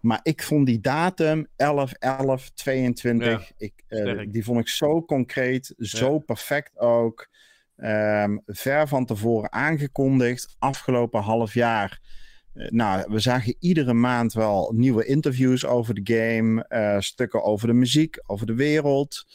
Maar 0.00 0.20
ik 0.22 0.42
vond 0.42 0.66
die 0.66 0.80
datum 0.80 1.46
11, 1.56 1.92
11, 1.92 2.50
22, 2.50 3.52
ik, 3.56 3.72
die 4.32 4.44
vond 4.44 4.60
ik 4.60 4.68
zo 4.68 5.04
concreet, 5.04 5.74
zo 5.78 6.18
perfect 6.18 6.78
ook. 6.78 7.28
Ehm, 7.80 8.36
ver 8.46 8.88
van 8.88 9.04
tevoren 9.04 9.52
aangekondigd, 9.52 10.56
afgelopen 10.58 11.20
half 11.20 11.54
jaar. 11.54 12.00
Eh, 12.54 12.68
nou, 12.68 13.04
we 13.08 13.18
zagen 13.18 13.56
iedere 13.58 13.92
maand 13.92 14.32
wel 14.32 14.72
nieuwe 14.76 15.04
interviews 15.04 15.66
over 15.66 15.94
de 15.94 16.14
game, 16.14 16.64
eh, 16.64 16.98
stukken 16.98 17.42
over 17.42 17.66
de 17.66 17.72
muziek, 17.72 18.20
over 18.26 18.46
de 18.46 18.54
wereld. 18.54 19.26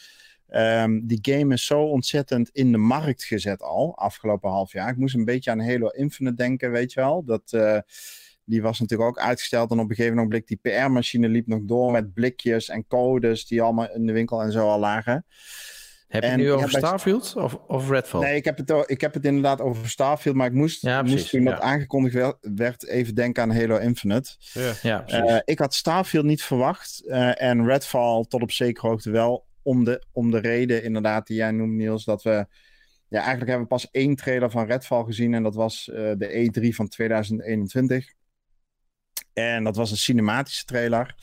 Ehm, 0.47 1.00
die 1.03 1.19
game 1.21 1.53
is 1.53 1.65
zo 1.65 1.81
ontzettend 1.81 2.50
in 2.50 2.71
de 2.71 2.77
markt 2.77 3.24
gezet 3.24 3.62
al, 3.62 3.97
afgelopen 3.97 4.50
half 4.50 4.71
jaar. 4.71 4.89
Ik 4.89 4.97
moest 4.97 5.15
een 5.15 5.25
beetje 5.25 5.51
aan 5.51 5.62
Halo 5.62 5.88
Infinite 5.88 6.36
denken, 6.36 6.71
weet 6.71 6.94
je 6.94 7.00
wel. 7.00 7.24
Dat, 7.24 7.51
eh, 7.51 7.80
die 8.44 8.62
was 8.62 8.80
natuurlijk 8.80 9.09
ook 9.09 9.19
uitgesteld 9.19 9.71
en 9.71 9.80
op 9.80 9.89
een 9.89 9.95
gegeven 9.95 10.18
moment 10.18 10.47
die 10.47 10.59
PR-machine 10.62 11.27
liep 11.27 11.47
nog 11.47 11.59
door 11.63 11.92
met 11.92 12.13
blikjes 12.13 12.69
en 12.69 12.88
codes 12.88 13.47
die 13.47 13.62
allemaal 13.62 13.94
in 13.94 14.06
de 14.06 14.13
winkel 14.13 14.42
en 14.42 14.51
zo 14.51 14.69
al 14.69 14.80
lagen. 14.80 15.25
Heb 16.16 16.24
je 16.24 16.30
En 16.30 16.36
het 16.40 16.48
nu 16.48 16.52
over 16.52 16.70
bij- 16.72 16.80
Starfield 16.80 17.34
of, 17.36 17.54
of 17.68 17.90
Redfall? 17.90 18.22
Nee, 18.22 18.36
ik 18.36 18.46
heb, 18.46 18.58
het, 18.58 18.84
ik 18.86 19.02
heb 19.02 19.14
het 19.14 19.26
inderdaad 19.26 19.62
over 19.62 19.90
Starfield, 19.90 20.36
maar 20.36 20.48
ik 20.48 20.54
moest, 20.54 20.82
Ja, 20.82 21.02
moest 21.02 21.14
precies, 21.14 21.30
toen 21.32 21.44
dat 21.44 21.54
ja. 21.58 21.60
aangekondigd 21.64 22.14
werd, 22.16 22.38
werd 22.42 22.88
even 22.88 23.16
denken 23.16 23.44
aan 23.44 23.52
Halo 23.56 23.78
Infinite. 23.78 24.36
Ja. 24.54 24.74
Ja, 24.82 25.00
precies. 25.02 25.30
Eh, 25.30 25.38
ik 25.46 25.60
had 25.60 25.74
Starfield 25.74 26.26
niet 26.26 26.44
verwacht 26.44 27.04
eh, 27.08 27.42
en 27.42 27.66
Redfall 27.66 28.26
tot 28.28 28.42
op 28.42 28.52
zekere 28.52 28.88
hoogte 28.88 29.12
wel. 29.12 29.46
Om 29.62 29.84
de, 29.84 30.04
om 30.12 30.32
de 30.32 30.40
reden 30.40 30.84
inderdaad 30.84 31.28
die 31.28 31.38
jij 31.38 31.52
noemt 31.52 31.74
Niels, 31.74 32.04
dat 32.06 32.24
we... 32.24 32.46
Ja, 33.08 33.18
eigenlijk 33.20 33.50
hebben 33.50 33.68
we 33.68 33.74
pas 33.74 33.92
één 33.92 34.16
trailer 34.16 34.52
van 34.52 34.66
Redfall 34.66 35.04
gezien 35.04 35.34
en 35.34 35.44
dat 35.44 35.56
was 35.56 35.90
eh, 35.90 36.12
de 36.18 36.50
E3 36.69 36.76
van 36.76 36.88
2021. 36.88 38.14
En 39.34 39.64
dat 39.64 39.76
was 39.76 39.92
een 39.92 39.98
cinematische 39.98 40.66
trailer. 40.66 41.16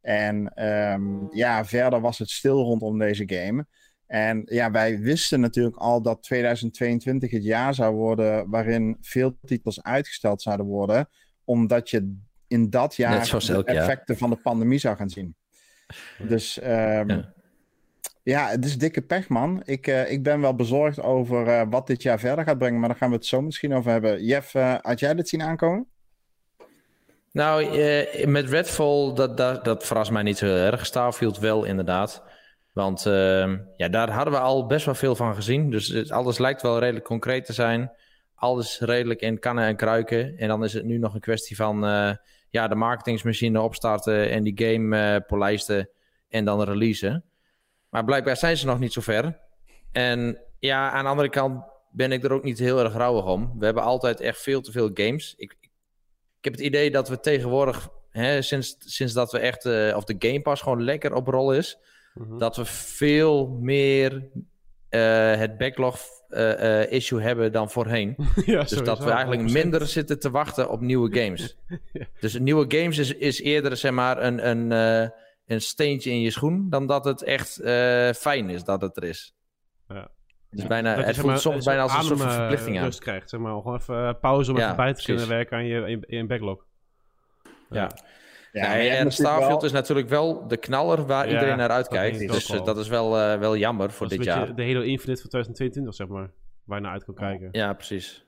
En 0.00 0.52
ehm, 0.54 1.34
ja, 1.36 1.64
verder 1.64 2.00
was 2.00 2.18
het 2.18 2.30
stil 2.30 2.62
rondom 2.62 2.98
deze 2.98 3.22
game. 3.26 3.66
En 4.10 4.42
ja, 4.44 4.70
wij 4.70 4.98
wisten 4.98 5.40
natuurlijk 5.40 5.76
al 5.76 6.02
dat 6.02 6.22
2022 6.22 7.30
het 7.30 7.44
jaar 7.44 7.74
zou 7.74 7.94
worden 7.94 8.50
waarin 8.50 8.96
veel 9.00 9.38
titels 9.44 9.82
uitgesteld 9.82 10.42
zouden 10.42 10.66
worden, 10.66 11.08
omdat 11.44 11.90
je 11.90 12.16
in 12.48 12.70
dat 12.70 12.96
jaar 12.96 13.24
de 13.24 13.64
effecten 13.64 14.16
van 14.16 14.30
de 14.30 14.36
pandemie 14.36 14.78
zou 14.78 14.96
gaan 14.96 15.10
zien. 15.10 15.36
Dus 16.18 16.58
ehm, 16.58 17.08
Ja. 17.08 17.32
ja. 18.22 18.48
het 18.48 18.64
is 18.64 18.78
dikke 18.78 19.00
pech, 19.00 19.28
man. 19.28 19.62
Ik, 19.64 19.86
eh, 19.86 20.10
ik 20.10 20.22
ben 20.22 20.40
wel 20.40 20.54
bezorgd 20.54 21.00
over 21.00 21.46
eh, 21.46 21.62
wat 21.70 21.86
dit 21.86 22.02
jaar 22.02 22.18
verder 22.18 22.44
gaat 22.44 22.58
brengen, 22.58 22.80
maar 22.80 22.88
daar 22.88 22.98
gaan 22.98 23.10
we 23.10 23.16
het 23.16 23.26
zo 23.26 23.42
misschien 23.42 23.74
over 23.74 23.90
hebben. 23.90 24.24
Jeff, 24.24 24.54
eh, 24.54 24.74
had 24.80 25.00
jij 25.00 25.14
dit 25.14 25.28
zien 25.28 25.42
aankomen? 25.42 25.86
Nou, 27.32 27.80
eh, 27.80 28.26
met 28.26 28.48
Redfall, 28.48 29.14
dat, 29.14 29.36
dat, 29.36 29.64
dat 29.64 29.86
verrast 29.86 30.10
mij 30.10 30.22
niet 30.22 30.38
zo 30.38 30.46
heel 30.46 30.54
erg. 30.54 30.86
Starfield 30.86 31.38
wel, 31.38 31.64
inderdaad. 31.64 32.22
Want 32.80 33.06
ehm, 33.06 33.58
ja, 33.76 33.88
daar 33.88 34.10
hadden 34.10 34.32
we 34.32 34.40
al 34.40 34.66
best 34.66 34.84
wel 34.84 34.94
veel 34.94 35.16
van 35.16 35.34
gezien. 35.34 35.70
Dus 35.70 36.10
alles 36.10 36.38
lijkt 36.38 36.62
wel 36.62 36.78
redelijk 36.78 37.04
concreet 37.04 37.44
te 37.44 37.52
zijn. 37.52 37.92
Alles 38.34 38.78
redelijk 38.80 39.20
in 39.20 39.38
kannen 39.38 39.64
en 39.64 39.76
kruiken. 39.76 40.36
En 40.36 40.48
dan 40.48 40.64
is 40.64 40.72
het 40.72 40.84
nu 40.84 40.98
nog 40.98 41.14
een 41.14 41.20
kwestie 41.20 41.56
van 41.56 41.86
eh, 41.86 42.12
ja, 42.50 42.68
de 42.68 42.74
marketingsmachine 42.74 43.60
opstarten 43.60 44.30
en 44.30 44.42
die 44.42 44.64
game 44.64 44.96
eh 44.96 45.26
polijsten 45.26 45.88
en 46.28 46.44
dan 46.44 46.62
releasen. 46.62 47.24
Maar 47.88 48.04
blijkbaar 48.04 48.36
zijn 48.36 48.56
ze 48.56 48.66
nog 48.66 48.78
niet 48.78 48.92
zo 48.92 49.00
ver. 49.00 49.38
En 49.92 50.38
ja, 50.58 50.90
aan 50.90 51.04
de 51.04 51.10
andere 51.10 51.28
kant 51.28 51.64
ben 51.90 52.12
ik 52.12 52.24
er 52.24 52.32
ook 52.32 52.44
niet 52.44 52.58
heel 52.58 52.78
erg 52.78 52.92
rouwig 52.92 53.26
om. 53.26 53.58
We 53.58 53.64
hebben 53.64 53.82
altijd 53.82 54.20
echt 54.20 54.42
veel 54.42 54.60
te 54.60 54.72
veel 54.72 54.90
games. 54.94 55.34
Ik, 55.36 55.56
ik 56.38 56.44
heb 56.44 56.52
het 56.52 56.62
idee 56.62 56.90
dat 56.90 57.08
we 57.08 57.20
tegenwoordig, 57.20 57.88
hè, 58.10 58.42
sinds, 58.42 58.76
sinds 58.78 59.12
dat 59.12 59.32
we 59.32 59.38
echt, 59.38 59.64
eh, 59.64 59.96
of 59.96 60.04
de 60.04 60.14
Game 60.18 60.40
Pass 60.40 60.62
gewoon 60.62 60.84
lekker 60.84 61.14
op 61.14 61.26
rol 61.26 61.52
is, 61.54 61.78
Mhm. 62.14 62.38
dat 62.38 62.56
we 62.56 62.64
veel 62.64 63.48
meer 63.48 64.30
eh, 64.88 65.34
het 65.36 65.58
backlog 65.58 65.98
eh, 66.28 66.82
eh, 66.82 66.92
issue 66.92 67.20
hebben 67.20 67.52
dan 67.52 67.70
voorheen. 67.70 68.16
ja, 68.44 68.60
Dus 68.60 68.82
dat 68.82 68.98
we 68.98 69.10
eigenlijk 69.10 69.50
minder 69.50 69.86
zitten 69.86 70.20
te 70.20 70.30
wachten 70.30 70.70
op 70.70 70.80
nieuwe 70.80 71.14
games. 71.20 71.56
Ja. 71.92 72.06
Dus 72.20 72.38
nieuwe 72.38 72.64
games 72.68 72.98
is, 72.98 73.14
is 73.14 73.40
eerder 73.40 73.76
zeg 73.76 73.92
maar 73.92 74.22
een, 74.22 74.48
een, 74.48 74.70
een 75.46 75.60
steentje 75.60 76.10
in 76.10 76.20
je 76.20 76.30
schoen 76.30 76.70
dan 76.70 76.86
dat 76.86 77.04
het 77.04 77.22
echt 77.22 77.60
fijn 78.18 78.50
is 78.50 78.64
dat 78.64 78.80
het 78.80 78.96
er 78.96 79.04
is. 79.04 79.34
Ja. 79.88 80.10
Dus 80.50 80.66
bijna, 80.66 80.94
het 80.94 81.16
voelt 81.16 81.26
maar, 81.26 81.38
soms 81.38 81.64
bijna 81.64 81.82
als 81.82 81.94
een 81.94 82.02
soort 82.02 82.20
van 82.20 82.30
verplichting 82.30 82.78
aan. 82.78 82.84
rust 82.84 83.00
krijgt, 83.00 83.30
zeg 83.30 83.40
maar. 83.40 83.52
Gewoon 83.52 83.76
even 83.76 84.18
pauze 84.18 84.50
om 84.50 84.58
even 84.58 84.76
bij 84.76 84.94
te 84.94 85.04
kunnen 85.04 85.28
werken 85.28 85.56
aan 85.56 85.66
je, 85.66 85.86
in, 85.86 86.04
in 86.06 86.26
backlog. 86.26 86.64
Ja. 87.70 87.90
Ja, 88.52 88.74
je 88.74 88.88
en 88.90 89.12
Starfield 89.12 89.48
wel- 89.48 89.64
is 89.64 89.72
natuurlijk 89.72 90.08
wel 90.08 90.48
de 90.48 90.56
knaller 90.56 91.06
waar 91.06 91.26
Ja, 91.28 91.32
iedereen 91.32 91.56
naar 91.56 91.70
uitkijkt. 91.70 92.18
Dus 92.18 92.48
eh, 92.50 92.56
wel. 92.56 92.64
dat 92.64 92.78
is 92.78 92.88
wel, 92.88 93.18
eh, 93.18 93.38
wel 93.38 93.56
jammer 93.56 93.90
voor 93.90 94.08
dit 94.08 94.24
jaar. 94.24 94.54
de 94.54 94.62
Halo 94.62 94.80
Infinite 94.80 95.20
van 95.20 95.30
2022, 95.30 95.94
zeg 95.94 96.08
maar. 96.08 96.30
Waar 96.64 96.78
je 96.78 96.84
naar 96.84 96.92
uit 96.92 97.04
kan 97.04 97.14
kijken. 97.14 97.48
Ja, 97.52 97.72
precies. 97.72 98.26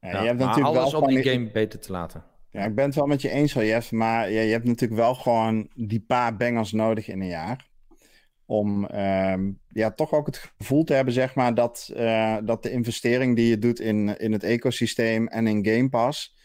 Ja, 0.00 0.08
Ja, 0.10 0.20
je 0.20 0.26
hebt 0.26 0.38
maar 0.38 0.46
natuurlijk 0.48 0.76
alles 0.76 0.92
wel 0.92 1.00
om 1.00 1.08
die 1.08 1.22
game 1.22 1.50
beter 1.50 1.80
te 1.80 1.92
laten. 1.92 2.24
Ja, 2.50 2.64
ik 2.64 2.74
ben 2.74 2.84
het 2.84 2.94
wel 2.94 3.06
met 3.06 3.22
je 3.22 3.30
eens, 3.30 3.52
Jeff. 3.52 3.92
Maar 3.92 4.30
ja, 4.30 4.40
je 4.40 4.52
hebt 4.52 4.64
natuurlijk 4.64 5.00
wel 5.00 5.14
gewoon 5.14 5.68
die 5.74 6.00
paar 6.06 6.36
bangers 6.36 6.72
nodig 6.72 7.08
in 7.08 7.20
een 7.20 7.26
jaar. 7.26 7.66
Om 8.46 8.86
ehm, 8.86 9.50
ja, 9.68 9.90
toch 9.90 10.12
ook 10.12 10.26
het 10.26 10.52
gevoel 10.58 10.84
te 10.84 10.94
hebben, 10.94 11.14
zeg 11.14 11.34
maar, 11.34 11.54
dat, 11.54 11.90
eh, 11.96 12.36
dat 12.44 12.62
de 12.62 12.70
investering 12.70 13.36
die 13.36 13.48
je 13.48 13.58
doet 13.58 13.80
in, 13.80 14.18
in 14.18 14.32
het 14.32 14.42
ecosysteem 14.42 15.26
en 15.28 15.46
in 15.46 15.66
Game 15.66 15.88
Pass, 15.88 16.35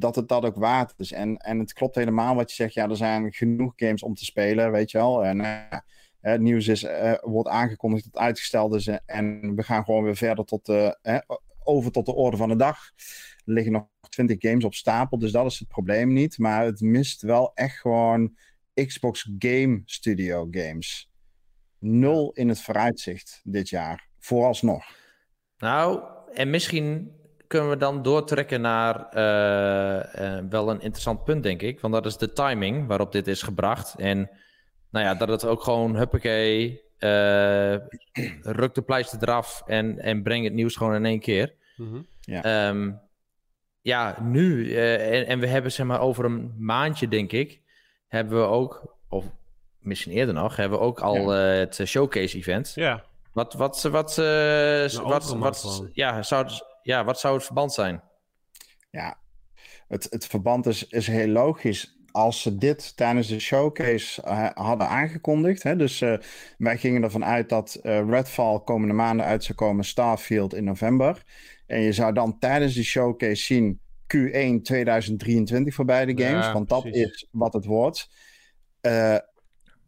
dat 0.00 0.16
het 0.16 0.28
dat 0.28 0.44
ook 0.44 0.56
waard 0.56 0.94
is. 0.96 1.12
En, 1.12 1.36
en 1.36 1.58
het 1.58 1.72
klopt 1.72 1.94
helemaal 1.94 2.34
wat 2.34 2.50
je 2.50 2.56
zegt. 2.56 2.74
Ja, 2.74 2.88
er 2.88 2.96
zijn 2.96 3.32
genoeg 3.32 3.72
games 3.76 4.02
om 4.02 4.14
te 4.14 4.24
spelen, 4.24 4.72
weet 4.72 4.90
je 4.90 4.98
wel. 4.98 5.24
En 5.24 5.40
eh, 5.40 5.78
het 6.20 6.40
nieuws 6.40 6.68
is, 6.68 6.82
eh, 6.82 7.14
wordt 7.20 7.48
aangekondigd 7.48 8.04
dat 8.12 8.22
uitgesteld 8.22 8.74
is. 8.74 8.86
En 9.06 9.54
we 9.54 9.62
gaan 9.62 9.84
gewoon 9.84 10.04
weer 10.04 10.16
verder 10.16 10.44
tot 10.44 10.66
de, 10.66 10.98
eh, 11.02 11.18
over 11.64 11.92
tot 11.92 12.06
de 12.06 12.14
orde 12.14 12.36
van 12.36 12.48
de 12.48 12.56
dag. 12.56 12.76
Er 13.44 13.52
liggen 13.52 13.72
nog 13.72 13.86
20 14.08 14.36
games 14.38 14.64
op 14.64 14.74
stapel, 14.74 15.18
dus 15.18 15.32
dat 15.32 15.46
is 15.46 15.58
het 15.58 15.68
probleem 15.68 16.12
niet. 16.12 16.38
Maar 16.38 16.64
het 16.64 16.80
mist 16.80 17.22
wel 17.22 17.50
echt 17.54 17.78
gewoon 17.78 18.36
Xbox 18.74 19.30
Game 19.38 19.82
Studio 19.84 20.48
games. 20.50 21.10
Nul 21.78 22.32
in 22.32 22.48
het 22.48 22.62
vooruitzicht 22.62 23.40
dit 23.44 23.68
jaar, 23.68 24.08
vooralsnog. 24.18 24.84
Nou, 25.58 26.02
en 26.32 26.50
misschien 26.50 27.19
kunnen 27.50 27.70
we 27.70 27.76
dan 27.76 28.02
doortrekken 28.02 28.60
naar 28.60 29.08
eh, 29.08 30.36
eh, 30.36 30.44
wel 30.50 30.70
een 30.70 30.80
interessant 30.80 31.24
punt, 31.24 31.42
denk 31.42 31.62
ik. 31.62 31.80
Want 31.80 31.94
dat 31.94 32.06
is 32.06 32.16
de 32.16 32.32
timing 32.32 32.86
waarop 32.86 33.12
dit 33.12 33.26
is 33.26 33.42
gebracht. 33.42 33.94
En 33.98 34.30
nou 34.90 35.04
ja, 35.04 35.14
dat 35.14 35.28
het 35.28 35.46
ook 35.46 35.62
gewoon, 35.62 35.96
huppakee, 35.96 36.82
eh 36.98 37.74
ruk 38.60 38.74
de 38.74 38.82
pleister 38.82 39.18
eraf 39.22 39.62
en, 39.66 39.98
en 39.98 40.22
breng 40.22 40.44
het 40.44 40.52
nieuws 40.52 40.76
gewoon 40.76 40.94
in 40.94 41.04
één 41.04 41.20
keer. 41.20 41.54
Mhm. 41.76 42.00
Ehm, 42.24 42.92
ja, 43.80 44.16
nu, 44.22 44.74
eh, 44.74 45.18
en, 45.18 45.26
en 45.26 45.40
we 45.40 45.46
hebben 45.46 45.72
zeg 45.72 45.86
maar 45.86 46.00
over 46.00 46.24
een 46.24 46.54
maandje, 46.58 47.08
denk 47.08 47.32
ik, 47.32 47.60
hebben 48.08 48.40
we 48.40 48.46
ook, 48.46 48.96
of 49.08 49.24
misschien 49.78 50.12
eerder 50.12 50.34
nog, 50.34 50.56
hebben 50.56 50.78
we 50.78 50.84
ook 50.84 51.00
al 51.00 51.28
het 51.28 51.80
showcase-event. 51.84 52.72
Ja, 52.74 53.04
Wat, 53.32 53.54
wat, 53.54 53.82
wat, 53.82 54.18
eh, 54.18 54.88
wat, 55.02 55.36
wat, 55.36 55.58
gewoon. 55.58 55.90
ja, 55.92 56.22
zou, 56.22 56.46
ja, 56.82 57.04
wat 57.04 57.20
zou 57.20 57.34
het 57.34 57.44
verband 57.44 57.72
zijn? 57.72 58.02
Ja, 58.90 59.18
het, 59.88 60.06
het 60.10 60.26
verband 60.26 60.66
is, 60.66 60.86
is 60.88 61.06
heel 61.06 61.28
logisch. 61.28 61.98
Als 62.12 62.42
ze 62.42 62.56
dit 62.56 62.96
tijdens 62.96 63.28
de 63.28 63.40
showcase 63.40 64.22
eh, 64.22 64.48
hadden 64.54 64.88
aangekondigd. 64.88 65.62
Hè, 65.62 65.76
dus 65.76 66.00
eh, 66.00 66.18
wij 66.58 66.78
gingen 66.78 67.02
ervan 67.02 67.24
uit 67.24 67.48
dat 67.48 67.74
eh, 67.74 68.08
Redfall 68.08 68.60
komende 68.64 68.94
maanden 68.94 69.26
uit 69.26 69.44
zou 69.44 69.58
komen, 69.58 69.84
Starfield 69.84 70.54
in 70.54 70.64
november. 70.64 71.22
En 71.66 71.80
je 71.80 71.92
zou 71.92 72.12
dan 72.12 72.38
tijdens 72.38 72.74
die 72.74 72.84
showcase 72.84 73.42
zien 73.42 73.80
Q1 74.16 74.62
2023 74.62 75.74
voor 75.74 75.84
beide 75.84 76.16
Ja, 76.16 76.28
games. 76.28 76.52
want 76.52 76.68
dat 76.68 76.82
precies. 76.82 77.04
is 77.04 77.28
wat 77.30 77.52
het 77.52 77.64
wordt. 77.64 78.10
Eh, 78.80 79.16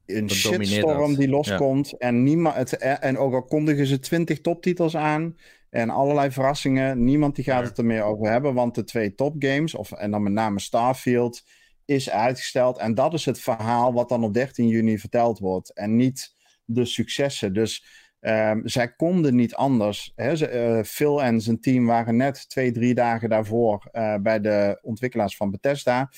een 0.06 0.30
shitstorm 0.30 1.14
die 1.14 1.28
loskomt. 1.28 1.98
En, 1.98 2.22
niemand, 2.22 2.56
het, 2.56 2.76
en 2.76 3.18
ook 3.18 3.34
al 3.34 3.44
kondigen 3.44 3.86
ze 3.86 3.98
20 3.98 4.40
toptitels 4.40 4.96
aan. 4.96 5.36
En 5.72 5.90
allerlei 5.90 6.30
verrassingen. 6.30 7.04
Niemand 7.04 7.34
die 7.34 7.44
gaat 7.44 7.64
het 7.64 7.78
er 7.78 7.84
meer 7.84 8.02
over 8.02 8.30
hebben. 8.30 8.54
Want 8.54 8.74
de 8.74 8.84
twee 8.84 9.14
topgames, 9.14 9.74
of, 9.74 9.92
en 9.92 10.10
dan 10.10 10.22
met 10.22 10.32
name 10.32 10.60
Starfield, 10.60 11.42
is 11.84 12.10
uitgesteld. 12.10 12.78
En 12.78 12.94
dat 12.94 13.14
is 13.14 13.24
het 13.24 13.40
verhaal 13.40 13.92
wat 13.92 14.08
dan 14.08 14.24
op 14.24 14.34
13 14.34 14.68
juni 14.68 14.98
verteld 14.98 15.38
wordt. 15.38 15.74
En 15.74 15.96
niet 15.96 16.34
de 16.64 16.84
successen. 16.84 17.52
Dus 17.52 17.84
ehm, 18.20 18.60
zij 18.64 18.94
konden 18.94 19.34
niet 19.34 19.54
anders. 19.54 20.12
Hè? 20.16 20.36
Ze, 20.36 20.46
eh, 20.46 20.82
Phil 20.84 21.22
en 21.22 21.40
zijn 21.40 21.60
team 21.60 21.86
waren 21.86 22.16
net 22.16 22.48
twee, 22.48 22.72
drie 22.72 22.94
dagen 22.94 23.28
daarvoor 23.28 23.88
eh, 23.92 24.16
bij 24.16 24.40
de 24.40 24.78
ontwikkelaars 24.82 25.36
van 25.36 25.50
Bethesda. 25.50 26.10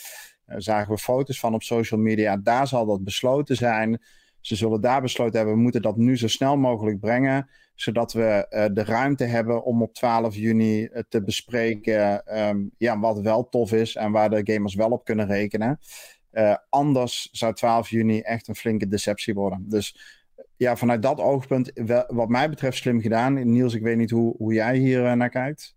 Daar 0.46 0.62
zagen 0.62 0.94
we 0.94 0.98
foto's 0.98 1.40
van 1.40 1.54
op 1.54 1.62
social 1.62 2.00
media. 2.00 2.36
Daar 2.36 2.66
zal 2.66 2.86
dat 2.86 3.04
besloten 3.04 3.56
zijn. 3.56 4.02
Ze 4.40 4.56
zullen 4.56 4.80
daar 4.80 5.02
besloten 5.02 5.36
hebben, 5.36 5.54
we 5.54 5.60
moeten 5.60 5.82
dat 5.82 5.96
nu 5.96 6.16
zo 6.16 6.28
snel 6.28 6.56
mogelijk 6.56 7.00
brengen. 7.00 7.48
Zodat 7.74 8.12
we 8.12 8.22
eh, 8.48 8.64
de 8.72 8.84
ruimte 8.84 9.24
hebben 9.24 9.64
om 9.64 9.82
op 9.82 9.94
12 9.94 10.34
juni 10.34 10.84
eh, 10.84 11.02
te 11.08 11.22
bespreken 11.22 12.26
ehm, 12.26 12.58
ja, 12.78 12.98
wat 12.98 13.20
wel 13.20 13.48
tof 13.48 13.72
is 13.72 13.94
en 13.94 14.12
waar 14.12 14.30
de 14.30 14.52
gamers 14.52 14.74
wel 14.74 14.90
op 14.90 15.04
kunnen 15.04 15.26
rekenen. 15.26 15.78
Eh, 16.30 16.56
anders 16.68 17.28
zou 17.32 17.54
12 17.54 17.88
juni 17.90 18.20
echt 18.20 18.48
een 18.48 18.54
flinke 18.56 18.88
deceptie 18.88 19.34
worden. 19.34 19.64
Dus 19.68 19.96
ja, 20.56 20.76
vanuit 20.76 21.02
dat 21.02 21.20
oogpunt, 21.20 21.70
wel- 21.74 22.04
wat 22.06 22.28
mij 22.28 22.48
betreft, 22.48 22.76
slim 22.76 23.00
gedaan. 23.00 23.50
Niels, 23.50 23.74
ik 23.74 23.82
weet 23.82 23.96
niet 23.96 24.10
hoe, 24.10 24.34
hoe 24.36 24.52
jij 24.52 24.76
hier 24.76 25.16
naar 25.16 25.30
kijkt. 25.30 25.76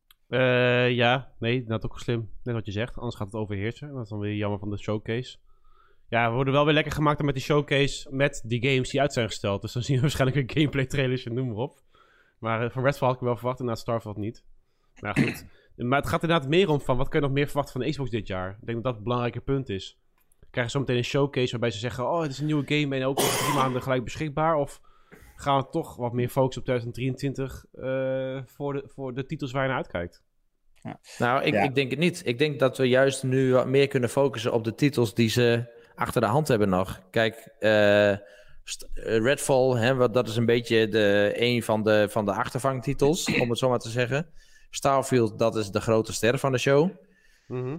Ja, 0.90 1.32
nee, 1.40 1.64
dat 1.64 1.86
ook 1.86 2.00
slim. 2.00 2.30
Net 2.44 2.56
wat 2.56 2.66
je 2.66 2.72
zegt, 2.72 2.96
anders 2.98 3.16
gaat 3.16 3.28
het 3.32 3.36
overheersen. 3.36 3.94
Dat 3.94 4.04
is 4.04 4.10
dan 4.10 4.20
weer 4.20 4.36
jammer 4.36 4.60
van 4.60 4.70
de 4.70 4.78
showcase. 4.78 5.38
Ja, 6.10 6.30
we 6.30 6.36
worden 6.36 6.54
wel 6.54 6.66
weer 6.66 6.74
lekker 6.74 6.92
gemaakt 6.94 7.24
met 7.24 7.34
die 7.36 7.44
showcase 7.44 8.08
met 8.12 8.42
die 8.46 8.68
games 8.70 8.90
die 8.90 9.02
uit 9.02 9.14
zijn 9.14 9.28
gesteld. 9.28 9.62
Dus 9.62 9.74
dan 9.74 9.82
zien 9.84 9.96
we 9.96 10.02
waarschijnlijk 10.02 10.40
weer 10.40 10.58
gameplay 10.58 10.86
trailers 10.86 11.26
en 11.26 11.34
noem 11.34 11.48
maar 11.48 11.56
op. 11.58 11.82
Maar 12.40 12.64
eh, 12.64 12.70
van 12.70 12.84
Redfall 12.84 13.08
had 13.08 13.18
ik 13.18 13.24
wel 13.24 13.36
verwacht 13.36 13.60
en 13.60 13.66
na 13.66 13.76
Starfield 13.76 14.18
niet. 14.18 14.44
Maar 15.00 15.18
goed, 15.18 15.46
maar 15.76 16.00
het 16.00 16.10
gaat 16.10 16.22
inderdaad 16.22 16.50
meer 16.50 16.70
om 16.70 16.82
van 16.82 16.98
wat 16.98 17.08
kun 17.08 17.20
je 17.20 17.26
nog 17.26 17.36
meer 17.36 17.46
verwachten 17.46 17.74
van 17.74 17.82
de 17.82 17.90
Xbox 17.90 18.10
dit 18.10 18.28
jaar. 18.28 18.50
Ik 18.50 18.66
denk 18.66 18.76
dat 18.76 18.84
dat 18.84 18.94
het 18.94 19.04
belangrijke 19.04 19.42
punt 19.42 19.70
is. 19.70 20.00
Krijgen 20.50 20.72
ze 20.72 20.78
zo 20.78 20.80
meteen 20.80 20.98
een 20.98 21.10
showcase 21.10 21.52
waarbij 21.52 21.72
ze 21.72 21.80
zeggen, 21.80 22.10
oh, 22.10 22.22
het 22.22 22.32
is 22.32 22.40
een 22.40 22.46
nieuwe 22.46 22.66
game 22.66 22.96
en 22.96 23.06
ook 23.06 23.20
over 23.20 23.38
drie 23.38 23.54
maanden 23.54 23.82
gelijk 23.82 24.04
beschikbaar? 24.04 24.56
Of 24.56 24.82
gaan 25.36 25.58
we 25.58 25.70
toch 25.70 25.96
wat 25.96 26.14
meer 26.14 26.30
focussen 26.30 26.62
op 26.62 26.68
2023 26.68 27.66
eh, 27.72 28.42
voor, 28.46 28.74
de, 28.74 28.84
voor 28.86 29.14
de 29.14 29.26
titels 29.26 29.52
waar 29.52 29.62
je 29.62 29.68
naar 29.68 29.78
uitkijkt? 29.78 30.26
Nou, 31.18 31.44
ik, 31.44 31.54
Ja. 31.54 31.62
ik 31.62 31.76
denk 31.76 31.90
het 31.90 32.00
niet. 32.00 32.22
Ik 32.26 32.38
denk 32.38 32.60
dat 32.60 32.78
we 32.78 32.88
juist 32.88 33.24
nu 33.24 33.54
wat 33.54 33.68
meer 33.68 33.88
kunnen 33.88 34.10
focussen 34.10 34.54
op 34.54 34.64
de 34.64 34.76
titels 34.76 35.14
die 35.14 35.30
ze 35.30 35.76
achter 35.96 36.22
de 36.22 36.28
hand 36.28 36.48
hebben 36.48 36.70
nog. 36.70 37.02
Kijk, 37.12 37.54
eh, 37.60 38.12
eh, 38.12 38.18
Redfall, 38.94 39.78
hè, 39.80 39.96
wat, 39.96 40.14
dat 40.14 40.28
is 40.28 40.36
een 40.36 40.46
beetje 40.46 40.88
de, 40.88 41.34
een 41.36 41.64
van 41.64 41.84
de, 41.84 42.08
van 42.10 42.26
de 42.26 42.34
achtervangtitels, 42.34 43.26
om 43.42 43.50
het 43.50 43.60
zo 43.60 43.70
maar 43.70 43.80
te 43.80 43.90
zeggen. 43.90 44.28
Starfield, 44.70 45.40
dat 45.40 45.56
is 45.56 45.70
de 45.70 45.82
grote 45.82 46.14
ster 46.14 46.38
van 46.38 46.52
de 46.52 46.58
show. 46.58 46.90
Mhm. 47.48 47.78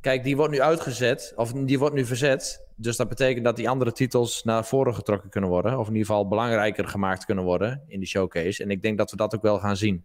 Kijk, 0.00 0.24
die 0.24 0.36
wordt 0.36 0.52
nu 0.52 0.60
uitgezet, 0.60 1.32
of 1.36 1.52
die 1.52 1.78
wordt 1.78 1.94
nu 1.94 2.04
verzet. 2.04 2.66
Dus 2.76 2.96
dat 2.96 3.08
betekent 3.08 3.44
dat 3.44 3.56
die 3.56 3.68
andere 3.68 3.92
titels 3.92 4.42
naar 4.44 4.64
voren 4.64 4.94
getrokken 4.94 5.30
kunnen 5.30 5.50
worden. 5.50 5.78
Of 5.78 5.86
in 5.86 5.92
ieder 5.92 6.06
geval 6.06 6.28
belangrijker 6.28 6.88
gemaakt 6.88 7.24
kunnen 7.24 7.44
worden 7.44 7.82
in 7.86 7.98
die 7.98 8.08
showcase. 8.08 8.62
En 8.62 8.70
ik 8.70 8.82
denk 8.82 8.98
dat 8.98 9.10
we 9.10 9.16
dat 9.16 9.34
ook 9.34 9.42
wel 9.42 9.58
gaan 9.58 9.76
zien. 9.76 10.04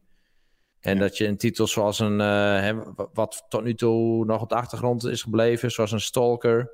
En 0.80 0.94
Ja. 0.94 1.00
dat 1.00 1.18
je 1.18 1.28
een 1.28 1.38
titel 1.38 1.68
zoals 1.68 2.00
een, 2.00 2.22
eh, 2.22 2.28
hè, 2.62 2.74
wa- 2.96 3.08
wat 3.14 3.46
tot 3.50 3.64
nu 3.64 3.74
toe 3.74 4.26
nog 4.26 4.42
op 4.42 4.50
de 4.50 4.56
achtergrond 4.56 5.06
is 5.06 5.22
gebleven, 5.22 5.72
zoals 5.72 5.92
een 5.92 6.02
Stalker. 6.02 6.72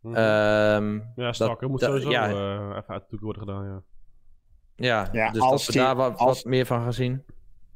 Mhm. 0.00 0.14
ehm, 0.14 0.98
ja, 1.16 1.32
Stalker 1.32 1.68
moet 1.70 1.80
dat- 1.80 1.88
sowieso 1.88 2.10
ja. 2.10 2.28
eh, 2.28 2.76
even 2.76 2.88
uit 2.94 3.04
de 3.08 3.16
worden 3.20 3.42
gedaan, 3.42 3.64
ja. 3.64 3.82
ja, 4.76 5.08
Ja, 5.12 5.30
dus 5.30 5.40
als 5.42 5.50
dat 5.50 5.66
we 5.66 5.72
die- 5.72 5.80
daar 5.80 5.96
wat, 5.96 6.18
als- 6.18 6.42
wat 6.42 6.50
meer 6.52 6.66
van 6.66 6.82
gaan 6.82 6.92
zien. 6.92 7.22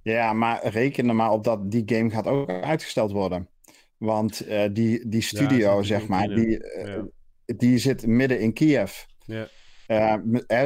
Ja, 0.02 0.32
maar 0.32 0.66
reken 0.68 1.08
er 1.08 1.14
maar 1.14 1.30
op 1.30 1.44
dat 1.44 1.70
die 1.70 1.82
game 1.86 2.10
gaat 2.10 2.26
ook 2.26 2.50
uitgesteld 2.50 3.12
worden. 3.12 3.48
Want 3.96 4.40
eh, 4.46 4.68
die, 4.72 5.08
die 5.08 5.22
studio, 5.22 5.82
zeg 5.82 6.06
maar, 6.08 6.28
die, 6.28 6.62
eh, 6.64 6.94
Ja. 6.94 7.02
die 7.56 7.78
zit 7.78 8.06
midden 8.06 8.40
in 8.40 8.52
Kiev. 8.52 9.02
Ja. 9.26 9.46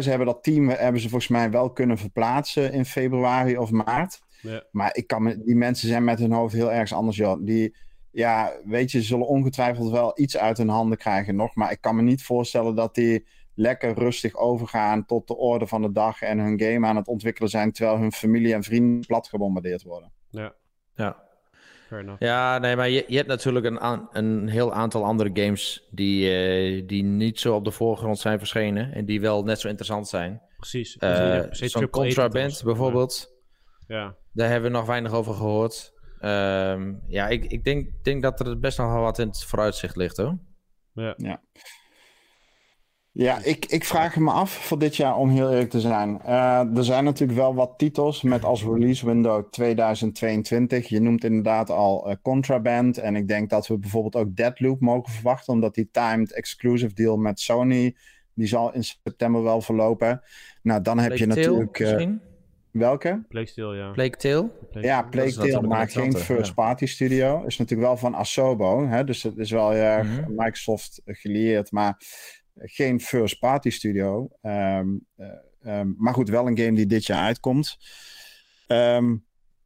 Ze 0.01 0.09
hebben 0.09 0.27
dat 0.27 0.43
team 0.43 0.69
hebben 0.69 1.01
ze 1.01 1.09
volgens 1.09 1.31
mij 1.31 1.51
wel 1.51 1.71
kunnen 1.71 1.99
verplaatsen 1.99 2.73
in 2.73 2.85
februari 2.85 3.59
of 3.59 3.71
maart. 3.71 4.21
Ja. 4.41 4.63
Maar 4.71 4.91
ik 4.97 5.07
kan 5.07 5.43
die 5.45 5.57
mensen 5.57 5.89
zijn 5.89 6.05
met 6.05 6.19
hun 6.19 6.33
hoofd 6.33 6.55
heel 6.55 6.73
ergens 6.73 6.93
anders, 6.93 7.17
joh. 7.17 7.45
Die, 7.45 7.77
ja, 8.17 8.53
weet 8.65 8.91
je, 8.91 8.99
ze 9.01 9.07
zullen 9.07 9.27
ongetwijfeld 9.27 9.91
wel 9.91 10.13
iets 10.15 10.37
uit 10.37 10.59
hun 10.59 10.69
handen 10.69 10.99
krijgen 10.99 11.37
nog. 11.37 11.55
Maar 11.55 11.71
ik 11.71 11.81
kan 11.81 11.97
me 11.97 12.03
niet 12.03 12.23
voorstellen 12.25 12.75
dat 12.75 12.95
die 12.95 13.27
lekker 13.55 13.95
rustig 13.99 14.35
overgaan 14.37 15.07
tot 15.07 15.27
de 15.29 15.37
orde 15.37 15.67
van 15.67 15.83
de 15.83 15.93
dag 15.93 16.23
en 16.23 16.39
hun 16.39 16.61
game 16.61 16.87
aan 16.87 16.97
het 16.97 17.09
ontwikkelen 17.09 17.51
zijn, 17.51 17.73
terwijl 17.73 17.99
hun 17.99 18.13
familie 18.13 18.55
en 18.55 18.63
vrienden 18.63 19.07
plat 19.07 19.29
gebombardeerd 19.29 19.83
worden. 19.83 20.13
ja, 20.31 20.55
Ja. 20.95 21.25
Ja, 22.19 22.59
nee, 22.59 22.77
maar 22.77 22.89
je, 22.89 23.05
je 23.09 23.17
hebt 23.17 23.29
natuurlijk 23.29 23.67
een, 23.67 23.81
aan- 23.81 24.09
een 24.13 24.49
heel 24.49 24.73
aantal 24.73 25.05
andere 25.05 25.31
games 25.33 25.89
die, 25.91 26.31
eh, 26.31 26.87
die 26.87 27.03
niet 27.03 27.41
zo 27.41 27.55
op 27.55 27.65
de 27.65 27.71
voorgrond 27.71 28.19
zijn 28.19 28.39
verschenen 28.39 28.93
en 28.93 29.05
die 29.05 29.21
wel 29.21 29.43
net 29.43 29.61
zo 29.61 29.69
interessant 29.69 30.09
zijn. 30.09 30.43
Precies. 30.57 30.97
Se 31.51 31.69
Zo'n 31.69 31.91
Contraband 31.91 32.63
bijvoorbeeld, 32.65 33.35
Ja, 33.87 34.15
daar 34.33 34.49
hebben 34.51 34.71
we 34.71 34.77
nog 34.77 34.87
weinig 34.87 35.13
over 35.13 35.35
gehoord. 35.35 35.93
Ehm, 36.27 36.93
ja, 37.07 37.29
ik, 37.29 37.45
ik 37.45 37.65
denk, 37.65 37.91
denk 38.03 38.23
dat 38.23 38.41
er 38.41 38.59
best 38.59 38.79
nog 38.79 38.93
wel 38.93 39.03
wat 39.03 39.19
in 39.19 39.27
het 39.27 39.45
vooruitzicht 39.45 39.97
ligt 39.97 40.17
hoor. 40.17 40.39
ja. 40.93 41.15
Ja. 41.17 41.41
Ja, 43.13 43.39
ik, 43.43 43.65
ik 43.67 43.85
vraag 43.85 44.17
me 44.17 44.31
af 44.31 44.51
voor 44.53 44.79
dit 44.79 44.97
jaar, 44.97 45.17
om 45.17 45.29
heel 45.31 45.51
eerlijk 45.51 45.71
te 45.71 45.81
zijn. 45.81 46.21
Eh, 46.23 46.77
er 46.77 46.85
zijn 46.85 47.05
natuurlijk 47.05 47.39
wel 47.39 47.55
wat 47.55 47.75
titels 47.77 48.23
met 48.23 48.45
als 48.45 48.65
release 48.65 49.07
window 49.07 49.51
2022. 49.51 50.89
Je 50.89 51.01
noemt 51.01 51.25
inderdaad 51.25 51.71
al 51.71 52.11
eh, 52.11 52.17
Contraband. 52.23 52.99
En 52.99 53.17
ik 53.17 53.29
denk 53.29 53.51
dat 53.51 53.67
we 53.67 53.79
bijvoorbeeld 53.79 54.17
ook 54.17 54.37
Deadloop 54.37 54.81
mogen 54.81 55.13
verwachten, 55.13 55.53
omdat 55.53 55.75
die 55.75 55.89
timed 55.91 56.33
exclusive 56.33 56.95
deal 56.95 57.17
met 57.17 57.41
Sony, 57.41 57.97
die 58.35 58.47
zal 58.47 58.73
in 58.73 58.85
september 58.85 59.43
wel 59.43 59.61
verlopen. 59.61 60.23
Nou, 60.63 60.83
dan 60.83 60.99
heb 60.99 61.17
je 61.17 61.27
Plague 61.27 61.43
natuurlijk... 61.45 61.81
eh, 61.81 61.93
misschien? 61.93 62.21
Welke? 62.79 63.25
Plague 63.29 63.75
ja. 63.75 63.91
Plague? 63.91 64.51
Ja. 64.81 65.03
Plague 65.03 65.61
maakt 65.61 65.93
geen 65.93 66.05
interessant, 66.05 66.39
first 66.39 66.55
party 66.55 66.87
studio. 66.87 67.45
Is 67.47 67.57
natuurlijk 67.57 67.89
wel 67.89 67.97
van 67.97 68.17
Asobo. 68.17 68.87
Hè? 68.87 69.05
Dus 69.05 69.23
het 69.23 69.39
is 69.39 69.51
wel 69.51 69.73
erg 69.73 70.07
Mhm. 70.07 70.35
Microsoft 70.35 71.01
gelieerd. 71.05 71.73
Maar 71.73 72.01
geen 72.55 73.01
first 73.01 73.39
party 73.39 73.71
studio. 73.71 74.29
Ehm, 74.43 74.89
eh, 75.17 75.29
ehm, 75.63 75.93
maar 75.97 76.15
goed, 76.15 76.29
wel 76.29 76.47
een 76.47 76.59
game 76.59 76.73
die 76.73 76.87
dit 76.87 77.07
jaar 77.07 77.23
uitkomt. 77.23 77.77
Ehm, 78.67 79.17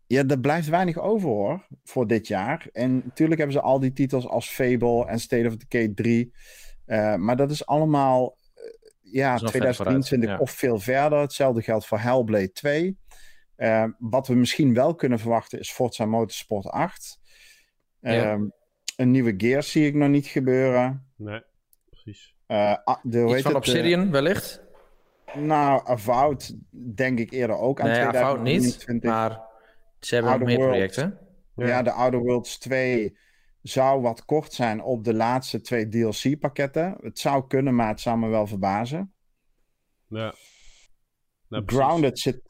ja, 0.07 0.25
er 0.27 0.41
blijft 0.41 0.69
weinig 0.69 0.99
over 0.99 1.29
hoor. 1.29 1.67
Voor 1.85 2.07
dit 2.07 2.27
jaar. 2.27 2.69
En 2.73 3.03
natuurlijk 3.05 3.39
hebben 3.39 3.57
ze 3.57 3.63
al 3.63 3.81
die 3.81 3.93
titels 3.93 4.27
als 4.27 4.49
Fable 4.49 5.07
en 5.07 5.21
State 5.21 5.47
of 5.47 5.57
Decay 5.57 5.89
3. 5.89 6.33
Eh, 6.85 7.15
maar 7.15 7.37
dat 7.37 7.51
is 7.51 7.67
allemaal 7.67 8.37
ja, 9.13 9.35
is 9.35 9.41
nog 9.41 9.51
ver 9.51 9.61
2023 9.61 10.19
vooruit, 10.19 10.39
ja. 10.39 10.39
of 10.39 10.51
veel 10.51 10.79
verder. 10.79 11.19
Hetzelfde 11.21 11.63
geldt 11.63 11.87
voor 11.87 11.99
Hellblade 11.99 12.53
2. 12.53 12.99
Eh, 13.57 13.85
wat 13.99 14.27
we 14.27 14.35
misschien 14.35 14.75
wel 14.75 14.95
kunnen 14.95 15.19
verwachten 15.19 15.59
is 15.59 15.73
Forza 15.73 16.05
Motorsport 16.07 16.67
8. 16.67 17.19
Ja. 18.01 18.11
Ehm, 18.33 18.45
Een 18.97 19.11
nieuwe 19.11 19.35
Gears 19.37 19.71
zie 19.71 19.87
ik 19.87 19.95
nog 19.95 20.09
niet 20.09 20.27
gebeuren. 20.27 21.07
Nee, 21.17 21.43
precies. 21.91 22.35
Eh, 22.47 22.77
ah, 22.85 22.97
de, 23.03 23.19
hoe 23.19 23.27
Iets 23.27 23.35
heet 23.35 23.43
van 23.43 23.55
het, 23.55 23.65
eh, 23.67 23.73
Obsidian 23.75 24.11
wellicht? 24.11 24.63
nou, 25.35 25.81
Avowed 25.87 26.57
denk 26.71 27.19
ik 27.19 27.31
eerder 27.33 27.57
ook 27.57 27.81
aan 27.81 27.87
Nee, 27.87 28.01
Avowed 28.01 28.43
niet. 28.43 28.63
2023. 28.63 29.11
Maar 29.11 29.41
ze 30.01 30.15
hebben 30.15 30.33
nog 30.33 30.41
Outer 30.41 30.47
meer 30.47 30.57
Worlds. 30.69 30.95
projecten. 30.95 31.19
Ja. 31.57 31.83
de 31.83 31.93
Outer 31.93 32.21
Worlds 32.21 32.59
2 32.59 33.19
zou 33.63 34.01
wat 34.01 34.25
kort 34.25 34.53
zijn 34.53 34.83
op 34.83 35.05
de 35.05 35.15
laatste 35.15 35.61
twee 35.61 35.89
DLC-pakketten. 35.89 36.97
Het 37.01 37.19
zou 37.19 37.47
kunnen, 37.47 37.75
maar 37.75 37.89
het 37.89 38.01
zou 38.01 38.19
me 38.19 38.29
wel 38.29 38.47
verbazen. 38.47 39.13
Ja. 40.09 40.35
Nou. 41.49 41.63
Grounded 41.67 42.19
zit, 42.19 42.41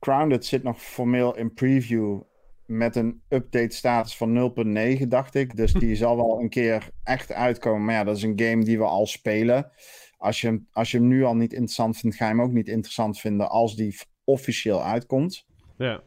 Grounded 0.00 0.46
zit 0.46 0.62
nog 0.62 0.82
formeel 0.82 1.36
in 1.36 1.52
preview 1.54 2.20
met 2.66 2.96
een 2.96 3.22
update 3.28 3.74
status 3.74 4.16
van 4.16 4.52
0.9, 4.98 5.08
dacht 5.08 5.34
ik. 5.34 5.56
Dus 5.56 5.72
die 5.72 5.96
zal 6.04 6.16
wel 6.16 6.40
een 6.40 6.48
keer 6.48 6.90
echt 7.02 7.32
uitkomen. 7.32 7.84
Maar 7.84 7.94
ja, 7.94 8.04
dat 8.04 8.16
is 8.16 8.22
een 8.22 8.40
game 8.40 8.64
die 8.64 8.78
we 8.78 8.84
al 8.84 9.06
spelen. 9.06 9.70
Als 10.16 10.40
je, 10.40 10.46
hem- 10.46 10.68
als 10.72 10.90
je 10.90 10.98
hem 10.98 11.06
nu 11.06 11.24
al 11.24 11.34
niet 11.36 11.52
interessant 11.52 11.96
vindt, 11.98 12.16
ga 12.16 12.24
je 12.24 12.30
hem 12.30 12.42
ook 12.42 12.52
niet 12.52 12.68
interessant 12.68 13.20
vinden 13.20 13.50
als 13.50 13.76
die 13.76 14.00
officieel 14.24 14.84
uitkomt. 14.84 15.46
Ja. 15.76 16.02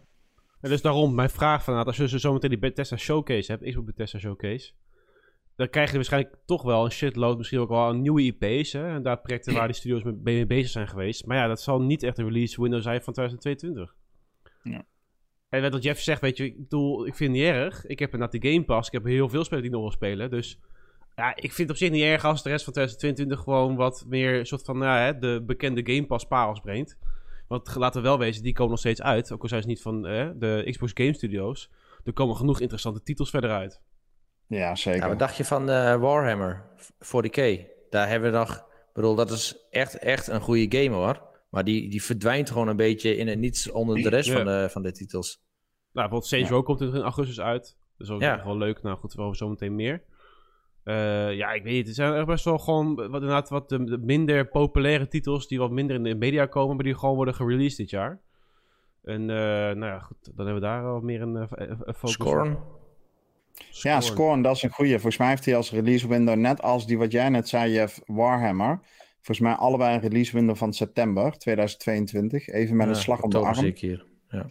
En 0.62 0.70
dus 0.70 0.82
daarom 0.82 1.16
mijn 1.16 1.30
vraag 1.30 1.64
van, 1.64 1.86
als 1.86 1.98
je 1.98 2.08
zo 2.08 2.18
zometeen 2.18 2.50
die 2.50 2.60
Bethesda 2.60 2.98
Showcase 2.98 3.52
hebt, 3.52 3.64
Xbox 3.64 3.86
Bethesda 3.86 4.20
Showcase, 4.20 4.72
dan 5.56 5.70
krijg 5.70 5.90
je 5.90 5.96
waarschijnlijk 5.96 6.36
toch 6.46 6.62
wel 6.62 6.86
een 6.86 6.92
shitload, 6.92 7.38
misschien 7.38 7.60
ook 7.60 7.70
wel 7.70 7.90
een 7.90 8.02
nieuwe 8.02 8.22
IP's, 8.22 8.74
hè, 8.74 8.88
en 8.88 9.04
daar 9.04 9.22
projecten 9.22 9.54
waar 9.54 9.68
die 9.68 9.76
studios 9.76 10.04
mee, 10.24 10.46
bezig 10.46 10.70
zijn 10.70 10.88
geweest. 10.88 11.26
Maar 11.26 11.38
ja, 11.38 11.48
dat 11.48 11.62
zal 11.62 11.82
niet 11.82 12.04
echt 12.04 12.18
een 12.18 12.26
release 12.26 12.62
window 12.62 12.82
zijn 12.82 13.02
van 13.02 13.14
2022. 13.14 13.96
Ja. 14.64 14.86
En 15.50 15.72
wat 15.72 15.84
Jeff 15.84 16.02
zegt, 16.02 16.22
weet 16.22 16.38
je, 16.38 16.46
ik 16.46 16.58
bedoel, 16.58 17.08
ik 17.08 17.16
vind 17.16 17.32
het 17.32 17.40
niet 17.40 17.50
erg. 17.50 17.86
Ik 17.86 18.00
heb 18.00 18.14
inderdaad 18.14 18.42
de 18.42 18.50
Game 18.50 18.64
Pass, 18.64 18.88
ik 18.88 18.94
heb 18.94 19.04
heel 19.04 19.30
veel 19.30 19.44
spellen 19.44 19.64
die 19.64 19.72
nog 19.72 19.82
wil 19.82 19.92
spelen, 19.92 20.30
dus 20.30 20.60
ja, 21.16 21.36
ik 21.36 21.52
vind 21.52 21.58
het 21.58 21.70
op 21.70 21.76
zich 21.76 21.90
niet 21.90 22.04
erg 22.04 22.26
als 22.26 22.44
de 22.44 22.50
rest 22.50 22.64
van 22.64 22.74
2022 22.74 23.40
gewoon 23.44 23.76
wat 23.76 24.06
meer 24.08 24.46
soort 24.46 24.64
van, 24.64 24.78
nou, 24.78 25.00
hè, 25.00 25.18
de 25.18 25.44
bekende 25.46 25.94
Game 25.94 26.06
Pass 26.06 26.26
parels 26.26 26.60
brengt. 26.60 26.98
Want 27.52 27.76
laten 27.76 28.02
we 28.02 28.08
wel 28.08 28.18
wezen, 28.18 28.44
die 28.44 28.54
komen 28.54 28.72
nog 28.72 28.80
steeds 28.80 29.02
uit. 29.02 29.32
Ook 29.32 29.42
al 29.42 29.48
zijn 29.48 29.62
ze 29.62 29.68
niet 29.68 29.82
van 29.82 30.08
eh, 30.08 30.30
de 30.36 30.68
Xbox 30.70 30.92
Game 30.94 31.14
Studios. 31.14 31.70
Er 32.04 32.14
komen 32.14 32.36
genoeg 32.36 32.60
interessante 32.60 33.02
titels 33.04 33.30
verder 33.30 33.50
uit. 33.50 33.82
Ja, 34.48 34.76
zeker. 34.76 35.02
Ja, 35.02 35.08
wat 35.08 35.20
dacht 35.20 35.38
je 35.38 35.46
van 35.46 35.70
eh, 35.70 35.96
Warhammer 35.96 36.66
40k? 36.84 37.60
Daar 37.90 38.08
hebben 38.10 38.32
we 38.32 38.38
nog... 38.38 38.56
Ik 38.56 38.94
bedoel, 38.94 39.16
dat 39.16 39.32
is 39.32 39.68
echt, 39.70 39.98
echt 39.98 40.28
een 40.28 40.42
goede 40.42 40.78
game 40.80 40.96
hoor. 40.96 41.22
Maar 41.50 41.64
die, 41.64 41.90
die 41.90 42.04
verdwijnt 42.04 42.50
gewoon 42.50 42.68
een 42.68 42.76
beetje 42.76 43.16
in 43.16 43.28
het 43.28 43.40
niets 43.40 43.72
onder 43.72 44.02
de 44.02 44.10
rest 44.10 44.30
Ja. 44.30 44.36
van, 44.36 44.46
de, 44.46 44.68
van 44.70 44.82
de 44.82 44.92
titels. 44.92 45.36
Nou, 45.38 45.44
bijvoorbeeld 45.92 46.26
Saints 46.26 46.50
Ja. 46.50 46.56
Row 46.56 46.66
komt 46.66 46.82
er 46.82 46.96
in 46.96 47.02
augustus 47.02 47.40
uit. 47.40 47.78
Dat 47.98 48.08
is 48.08 48.14
ook 48.14 48.22
Ja. 48.22 48.44
wel 48.46 48.58
leuk. 48.58 48.82
Nou 48.82 48.98
goed, 48.98 49.14
we 49.14 49.36
zometeen 49.36 49.76
meer. 49.76 50.04
Eh, 50.84 51.34
ja, 51.36 51.52
ik 51.52 51.64
weet 51.64 51.74
niet. 51.74 51.88
Er 51.88 51.94
zijn 51.94 52.14
echt 52.14 52.26
best 52.26 52.46
wel 52.46 52.58
gewoon 52.58 52.96
wat, 52.96 53.06
inderdaad 53.06 53.50
wat 53.50 53.70
de, 53.70 53.84
de 53.84 53.98
minder 53.98 54.48
populaire 54.48 55.08
titels 55.08 55.48
die 55.48 55.60
wat 55.60 55.72
minder 55.72 55.96
in 55.96 56.04
de 56.04 56.16
media 56.16 56.46
komen, 56.46 56.76
maar 56.76 56.86
die 56.86 56.98
gewoon 56.98 57.16
worden 57.16 57.36
gereleased 57.36 57.78
dit 57.78 57.90
jaar. 57.90 58.22
En 59.04 59.22
eh, 59.22 59.36
nou 59.76 59.86
ja, 59.86 60.00
goed, 60.00 60.18
dan 60.24 60.46
hebben 60.46 60.64
we 60.64 60.70
daar 60.70 60.84
wel 60.84 61.00
meer 61.00 61.22
een, 61.22 61.36
eh, 61.36 61.68
een 61.68 61.94
focus 61.94 62.16
op. 62.16 62.28
Scorn. 62.28 62.58
Ja, 63.70 64.02
Scorn, 64.02 64.42
dat 64.42 64.56
is 64.56 64.64
een 64.64 64.70
goeie. 64.70 64.92
Volgens 64.92 65.18
mij 65.18 65.30
heeft 65.30 65.46
hij 65.46 65.56
als 65.56 65.72
release 65.72 66.08
window, 66.08 66.36
net 66.36 66.62
als 66.62 66.88
die 66.88 66.98
wat 66.98 67.12
jij 67.12 67.30
net 67.30 67.50
zei, 67.50 67.72
Jeff, 67.72 68.02
Warhammer. 68.06 68.80
Volgens 69.16 69.40
mij 69.40 69.54
allebei 69.54 69.96
een 69.96 70.02
release 70.02 70.34
window 70.36 70.56
van 70.56 70.74
september 70.74 71.38
2022. 71.38 72.48
Even 72.48 72.76
met 72.76 72.88
een 72.88 72.96
slag 72.96 73.22
om 73.22 73.30
de 73.30 73.38
arm. 73.38 73.66
ik 73.66 73.80
hier. 73.80 74.06
Ja. 74.30 74.50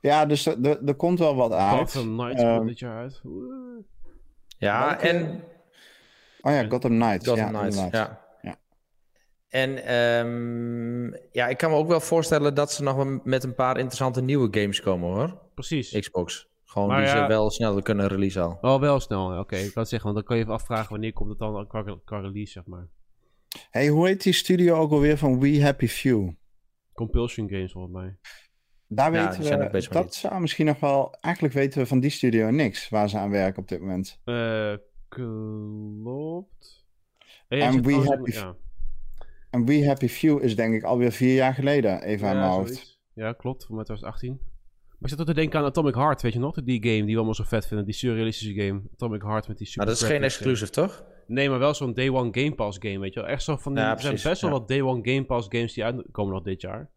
Ja, 0.00 0.26
dus 0.26 0.46
er, 0.46 0.94
komt 0.96 1.18
wel 1.18 1.34
wat 1.34 1.52
uit. 1.52 1.92
Gotham 1.92 2.16
Knights 2.16 2.42
Ehm, 2.42 2.56
komt 2.56 2.68
dit 2.68 2.78
jaar 2.78 2.98
uit. 2.98 3.22
Ja, 4.58 4.86
Welke- 4.88 5.08
en 5.08 5.42
Oh 6.40 6.52
ja, 6.52 6.64
Gotham 6.68 6.90
Knights. 6.90 7.28
Gotham 7.28 7.52
ja, 7.52 7.58
Knights, 7.58 7.76
ja. 7.90 8.20
Ja. 8.42 8.56
En 9.48 9.84
ehm, 9.84 11.06
ja, 11.32 11.46
ik 11.48 11.56
kan 11.56 11.70
me 11.70 11.76
ook 11.76 11.88
wel 11.88 12.00
voorstellen 12.00 12.54
dat 12.54 12.72
ze 12.72 12.82
nog 12.82 13.20
met 13.24 13.44
een 13.44 13.54
paar 13.54 13.76
interessante 13.76 14.22
nieuwe 14.22 14.60
games 14.60 14.80
komen 14.80 15.08
hoor. 15.08 15.38
Precies. 15.54 15.98
Xbox. 15.98 16.46
Gewoon 16.64 16.88
Maar 16.88 16.98
die 17.00 17.06
ja- 17.08 17.22
ze 17.22 17.26
wel 17.28 17.50
sneller 17.50 17.82
kunnen 17.82 18.06
release 18.08 18.40
al. 18.40 18.58
Oh, 18.60 18.80
wel 18.80 19.00
snel. 19.00 19.38
Oké, 19.38 19.56
ik 19.56 19.72
kan 19.72 19.82
het 19.82 19.88
zeggen, 19.88 20.12
want 20.12 20.14
dan 20.14 20.24
kan 20.24 20.36
je 20.36 20.42
even 20.42 20.54
afvragen 20.54 20.90
wanneer 20.90 21.12
komt 21.12 21.28
het 21.28 21.38
dan 21.38 21.66
qua, 21.66 21.84
qua 22.04 22.20
release, 22.20 22.52
zeg 22.52 22.66
maar. 22.66 22.86
Hey, 23.70 23.88
hoe 23.88 24.06
heet 24.06 24.22
die 24.22 24.32
studio 24.32 24.76
ook 24.76 24.90
alweer 24.90 25.18
van 25.18 25.40
We 25.40 25.62
Happy 25.62 25.86
Few? 25.88 26.28
Compulsion 26.94 27.48
Games, 27.48 27.72
volgens 27.72 27.94
mij. 27.94 28.16
Daar 28.88 29.12
Ja, 29.12 29.38
weten 29.38 29.70
we, 29.70 29.88
dat 29.90 30.14
zou 30.14 30.40
misschien 30.40 30.66
nog 30.66 30.80
wel, 30.80 31.14
eigenlijk 31.20 31.54
weten 31.54 31.80
we 31.80 31.86
van 31.86 32.00
die 32.00 32.10
studio 32.10 32.50
niks 32.50 32.88
waar 32.88 33.08
ze 33.08 33.18
aan 33.18 33.30
werken 33.30 33.62
op 33.62 33.68
dit 33.68 33.80
moment. 33.80 34.20
Eh, 34.24 34.74
klopt. 35.08 36.86
En 37.48 37.82
We 37.82 37.92
Happy 37.94 38.32
ja. 38.32 38.56
En 39.50 39.64
We 39.64 39.86
Happy 39.86 40.08
Few 40.08 40.42
is 40.42 40.56
denk 40.56 40.74
ik 40.74 40.82
alweer 40.82 41.12
vier 41.12 41.34
jaar 41.34 41.54
geleden, 41.54 42.02
even 42.02 42.28
aan 42.28 42.36
mijn 42.36 42.50
hoofd. 42.50 42.74
zoiets. 42.74 43.00
Ja, 43.14 43.32
klopt. 43.32 43.64
Voor 43.64 43.74
mij 43.74 43.84
2018. 43.84 44.38
Maar 44.88 44.98
ik 45.00 45.08
zit 45.08 45.20
ook 45.20 45.26
te 45.26 45.40
denken 45.40 45.58
aan 45.58 45.64
Atomic 45.64 45.94
Heart, 45.94 46.22
weet 46.22 46.32
je 46.32 46.38
nog? 46.38 46.54
Die 46.54 46.82
game 46.82 47.04
die 47.04 47.04
we 47.04 47.16
allemaal 47.16 47.34
zo 47.34 47.44
vet 47.44 47.66
vinden. 47.66 47.86
Die 47.86 47.94
surrealistische 47.94 48.54
game. 48.54 48.82
Atomic 48.92 49.22
Heart 49.22 49.48
met 49.48 49.58
die 49.58 49.66
super 49.66 49.84
Maar 49.84 49.94
dat 49.94 50.02
is 50.02 50.08
geen 50.08 50.18
eh. 50.18 50.24
exclusive, 50.24 50.70
toch? 50.70 51.04
Nee, 51.26 51.50
maar 51.50 51.58
wel 51.58 51.74
zo'n 51.74 51.94
Day 51.94 52.08
One 52.08 52.28
Game 52.32 52.54
Pass 52.54 52.78
game, 52.80 52.98
weet 52.98 53.14
je 53.14 53.20
wel. 53.20 53.28
Echt 53.28 53.42
zo 53.42 53.56
van 53.56 53.74
die, 53.74 53.82
Ja, 53.82 53.90
er 53.90 54.00
zijn 54.00 54.12
precies, 54.12 54.28
best 54.28 54.42
wel 54.42 54.50
ja. 54.50 54.58
wat 54.58 54.68
Day 54.68 54.82
One 54.82 55.00
Game 55.02 55.24
Pass 55.24 55.46
games 55.50 55.72
die 55.72 55.84
uitkomen 55.84 56.34
nog 56.34 56.42
dit 56.42 56.60
jaar. 56.60 56.90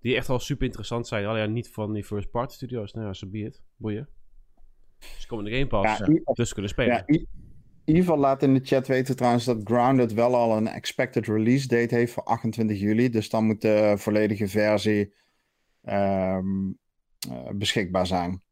Die 0.00 0.16
echt 0.16 0.28
wel 0.28 0.38
super 0.38 0.66
interessant 0.66 1.06
zijn. 1.06 1.26
Alleen 1.26 1.42
ja, 1.42 1.48
niet 1.48 1.70
van 1.70 1.92
die 1.92 2.04
first 2.04 2.30
party 2.30 2.54
studios. 2.54 2.92
Nou 2.92 3.06
ja, 3.06 3.12
so 3.12 3.26
be 3.26 3.38
it. 3.38 3.62
Boeien. 3.76 4.08
Ze 5.18 5.26
komen 5.26 5.44
in 5.44 5.50
de 5.50 5.58
Game 5.58 5.82
Pass. 5.82 5.98
Ja, 5.98 6.32
Dus 6.32 6.52
kunnen 6.52 6.70
spelen. 6.70 7.04
ja, 7.06 7.24
Ivar 7.84 8.18
laat 8.18 8.42
in 8.42 8.54
de 8.54 8.60
chat 8.62 8.86
weten 8.86 9.16
trouwens 9.16 9.44
dat 9.44 9.60
Grounded 9.64 10.12
wel 10.12 10.34
al 10.34 10.56
een 10.56 10.68
expected 10.68 11.26
release 11.26 11.68
date 11.68 11.94
heeft 11.94 12.12
voor 12.12 12.22
28 12.24 12.80
juli. 12.80 13.08
Dus 13.10 13.30
dan 13.30 13.44
moet 13.44 13.60
de 13.60 13.94
volledige 13.96 14.48
versie 14.48 15.14
ehm, 15.82 16.72
eh, 17.30 17.48
beschikbaar 17.54 18.06
zijn. 18.06 18.42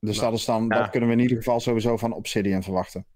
Dus 0.00 0.16
Nou, 0.16 0.30
dat, 0.30 0.38
is 0.38 0.44
dan, 0.44 0.62
ja. 0.68 0.78
dat 0.78 0.90
kunnen 0.90 1.08
we 1.08 1.14
in 1.14 1.20
ieder 1.20 1.36
geval 1.36 1.60
sowieso 1.60 1.96
van 1.96 2.12
Obsidian 2.12 2.62
verwachten. 2.62 3.06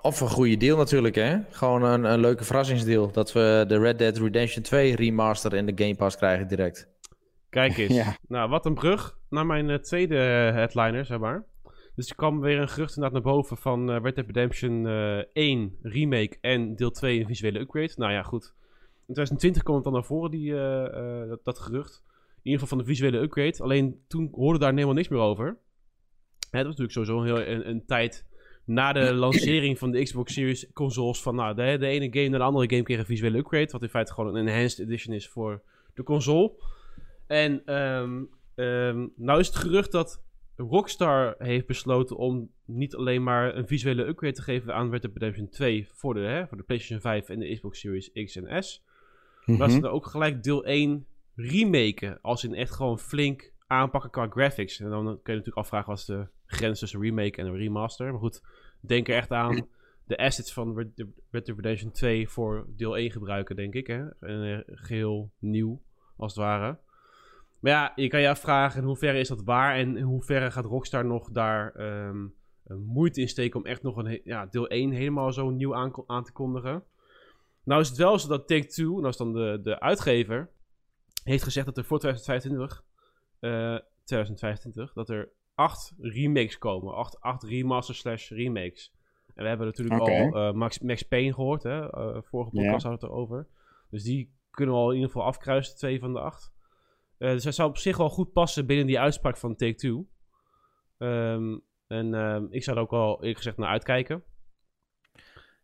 Of 0.00 0.20
een 0.20 0.28
goede 0.28 0.56
deal 0.56 0.76
natuurlijk, 0.76 1.14
hè? 1.14 1.38
Gewoon 1.50 1.82
een, 1.82 2.04
een 2.04 2.20
leuke 2.20 2.44
verrassingsdeal. 2.44 3.12
Dat 3.12 3.32
we 3.32 3.64
de 3.68 3.78
Red 3.78 3.98
Dead 3.98 4.18
Redemption 4.18 4.62
2 4.62 4.96
remaster 4.96 5.54
in 5.54 5.66
de 5.66 5.84
Game 5.84 5.96
Pass 5.96 6.16
krijgen 6.16 6.48
direct. 6.48 6.88
Kijk 7.50 7.76
eens. 7.76 7.94
Ja. 8.04 8.16
Nou, 8.28 8.48
wat 8.50 8.66
een 8.66 8.74
brug 8.74 9.18
naar 9.28 9.46
mijn 9.46 9.70
eh, 9.70 9.76
tweede 9.76 10.16
eh, 10.16 10.54
headliner, 10.54 11.04
zeg 11.04 11.18
maar. 11.18 11.44
Dus 11.94 12.08
er 12.08 12.16
kwam 12.16 12.40
weer 12.40 12.58
een 12.58 12.68
gerucht 12.68 12.96
inderdaad 12.96 13.22
naar 13.22 13.32
boven 13.32 13.56
van 13.56 13.90
eh 13.90 14.00
Red 14.02 14.14
Dead 14.14 14.26
Redemption 14.26 14.86
eh 14.86 15.22
1 15.32 15.78
remake 15.82 16.36
en 16.40 16.76
deel 16.76 16.90
2 16.90 17.20
een 17.20 17.26
visuele 17.26 17.58
upgrade. 17.58 17.92
Nou 17.96 18.12
ja, 18.12 18.22
goed. 18.22 18.54
In 19.08 19.14
2020 19.14 19.62
kwam 19.62 19.74
het 19.74 19.84
dan 19.84 19.92
naar 19.92 20.04
voren, 20.04 20.30
die, 20.30 20.54
eh, 20.54 21.22
eh, 21.22 21.28
dat, 21.28 21.44
dat 21.44 21.58
gerucht. 21.58 22.02
In 22.42 22.50
ieder 22.50 22.60
geval 22.60 22.76
van 22.76 22.78
de 22.78 22.92
visuele 22.92 23.18
upgrade. 23.18 23.62
Alleen 23.62 24.04
toen 24.08 24.28
hoorde 24.32 24.58
daar 24.58 24.72
helemaal 24.72 24.94
niks 24.94 25.08
meer 25.08 25.20
over. 25.20 25.46
Hè, 26.50 26.62
dat 26.62 26.66
was 26.66 26.76
natuurlijk 26.76 26.92
sowieso 26.92 27.20
een, 27.20 27.26
heel, 27.26 27.54
een, 27.54 27.68
een 27.68 27.86
tijd 27.86 28.26
na 28.68 28.92
de 28.92 29.12
lancering 29.14 29.78
van 29.78 29.90
de 29.90 30.02
Xbox 30.02 30.32
Series 30.32 30.72
consoles. 30.72 31.22
Van 31.22 31.34
nou, 31.34 31.54
de, 31.54 31.76
de 31.78 31.86
ene 31.86 32.08
game 32.10 32.28
naar 32.28 32.38
de 32.38 32.44
andere 32.44 32.68
game 32.70 32.82
kreeg 32.82 32.98
een 32.98 33.04
visuele 33.04 33.38
upgrade. 33.38 33.70
Wat 33.72 33.82
in 33.82 33.88
feite 33.88 34.12
gewoon 34.12 34.36
een 34.36 34.46
enhanced 34.48 34.78
edition 34.78 35.14
is 35.14 35.28
voor 35.28 35.62
de 35.94 36.02
console. 36.02 36.52
En 37.26 37.62
ehm, 37.64 38.22
ehm, 38.54 39.06
nou 39.16 39.40
is 39.40 39.46
het 39.46 39.56
gerucht 39.56 39.92
dat 39.92 40.22
Rockstar 40.56 41.34
heeft 41.38 41.66
besloten 41.66 42.16
om 42.16 42.50
niet 42.64 42.94
alleen 42.96 43.22
maar 43.22 43.56
een 43.56 43.66
visuele 43.66 44.06
upgrade 44.06 44.34
te 44.34 44.42
geven 44.42 44.74
aan 44.74 44.90
Red 44.90 45.02
Dead 45.02 45.12
Redemption 45.14 45.48
2 45.48 45.88
voor 45.92 46.14
de, 46.14 46.20
hè, 46.20 46.46
voor 46.46 46.56
de 46.56 46.62
PlayStation 46.62 47.00
5 47.00 47.28
en 47.28 47.38
de 47.38 47.54
Xbox 47.54 47.80
Series 47.80 48.10
X 48.24 48.36
en 48.36 48.62
S. 48.64 48.84
Maar 49.46 49.70
ze 49.70 49.76
Mhm. 49.76 49.84
er 49.84 49.90
ook 49.90 50.06
gelijk 50.06 50.42
deel 50.42 50.66
1 50.66 51.06
remaken. 51.34 52.18
Als 52.22 52.44
in 52.44 52.54
echt 52.54 52.74
gewoon 52.74 52.98
flink 52.98 53.52
aanpakken 53.66 54.10
qua 54.10 54.26
graphics. 54.28 54.80
En 54.80 54.90
dan 54.90 55.04
kun 55.04 55.12
je 55.12 55.38
natuurlijk 55.38 55.56
afvragen 55.56 55.88
wat 55.88 55.98
is 55.98 56.04
de 56.04 56.26
grens 56.46 56.78
tussen 56.78 57.00
remake 57.00 57.36
en 57.40 57.46
een 57.46 57.56
remaster. 57.56 58.10
Maar 58.10 58.20
goed, 58.20 58.42
denk 58.80 59.08
er 59.08 59.16
echt 59.16 59.30
aan 59.30 59.66
de 60.08 60.16
assets 60.16 60.52
van 60.52 60.76
Red 60.76 60.96
Dead 60.96 61.08
Red 61.30 61.46
Dead 61.46 61.56
Redemption 61.56 61.90
2 61.90 62.28
voor 62.28 62.66
deel 62.76 62.96
1 62.96 63.10
gebruiken, 63.10 63.56
denk 63.56 63.74
ik. 63.74 63.86
Hè? 63.86 64.08
Eh, 64.20 64.58
geheel 64.66 65.30
nieuw, 65.38 65.82
als 66.16 66.34
het 66.34 66.44
ware. 66.44 66.78
Maar 67.58 67.72
ja, 67.72 67.92
je 67.94 68.08
kan 68.08 68.20
je 68.20 68.28
afvragen 68.28 68.80
in 68.80 68.86
hoeverre 68.86 69.18
is 69.18 69.28
dat 69.28 69.44
waar 69.44 69.76
en 69.76 69.96
in 69.96 70.02
hoeverre 70.02 70.50
gaat 70.50 70.64
Rockstar 70.64 71.04
nog 71.04 71.30
daar 71.30 71.74
ehm, 71.74 72.26
eh, 72.64 72.76
moeite 72.76 73.20
in 73.20 73.28
steken 73.28 73.60
om 73.60 73.66
echt 73.66 73.82
nog 73.82 73.96
een 73.96 74.20
ja, 74.24 74.46
deel 74.46 74.68
1 74.68 74.90
helemaal 74.90 75.32
zo 75.32 75.50
nieuw 75.50 75.74
aan, 76.06 76.24
te 76.24 76.32
kondigen. 76.32 76.82
Nou 77.62 77.80
is 77.80 77.88
het 77.88 77.98
wel 77.98 78.18
zo 78.18 78.28
dat 78.28 78.48
Take-Two, 78.48 79.00
dat 79.00 79.10
is 79.10 79.16
dan 79.16 79.32
de, 79.32 79.60
de 79.62 79.80
uitgever, 79.80 80.48
heeft 81.24 81.42
gezegd 81.42 81.66
dat 81.66 81.76
er 81.76 81.84
voor 81.84 81.98
2025, 81.98 82.84
eh 83.40 83.78
2025 84.04 84.92
dat 84.92 85.08
er 85.08 85.28
acht 85.58 85.92
remakes 85.98 86.58
komen. 86.58 86.94
Acht, 86.94 87.20
acht 87.20 87.42
remasters 87.42 87.98
slash 87.98 88.30
remakes. 88.30 88.92
En 89.34 89.42
we 89.42 89.48
hebben 89.48 89.66
natuurlijk 89.66 90.00
al 90.00 90.08
eh, 90.08 90.52
Max, 90.52 90.78
Max 90.78 91.02
Payne 91.02 91.34
gehoord, 91.34 91.62
hè? 91.62 91.90
Eh, 91.90 92.22
vorige 92.22 92.50
podcast 92.50 92.82
hadden 92.82 93.00
we 93.00 93.06
het 93.06 93.14
erover. 93.14 93.46
Dus 93.90 94.02
die 94.02 94.32
kunnen 94.50 94.74
we 94.74 94.80
al 94.80 94.88
in 94.88 94.94
ieder 94.94 95.10
geval 95.10 95.26
afkruisen, 95.26 95.76
twee 95.76 96.00
van 96.00 96.12
de 96.12 96.20
acht. 96.20 96.52
Eh, 97.18 97.30
dus 97.30 97.42
dat 97.42 97.54
zou 97.54 97.68
op 97.68 97.76
zich 97.76 97.96
wel 97.96 98.10
goed 98.10 98.32
passen 98.32 98.66
binnen 98.66 98.86
die 98.86 99.00
uitspraak 99.00 99.36
van 99.36 99.56
Take-Two. 99.56 100.06
Ehm, 100.98 101.58
en 101.86 102.14
ehm, 102.14 102.46
ik 102.50 102.62
zou 102.62 102.76
er 102.76 102.82
ook 102.82 102.92
al 102.92 103.16
eerlijk 103.16 103.36
gezegd 103.36 103.56
naar 103.56 103.68
uitkijken. 103.68 104.22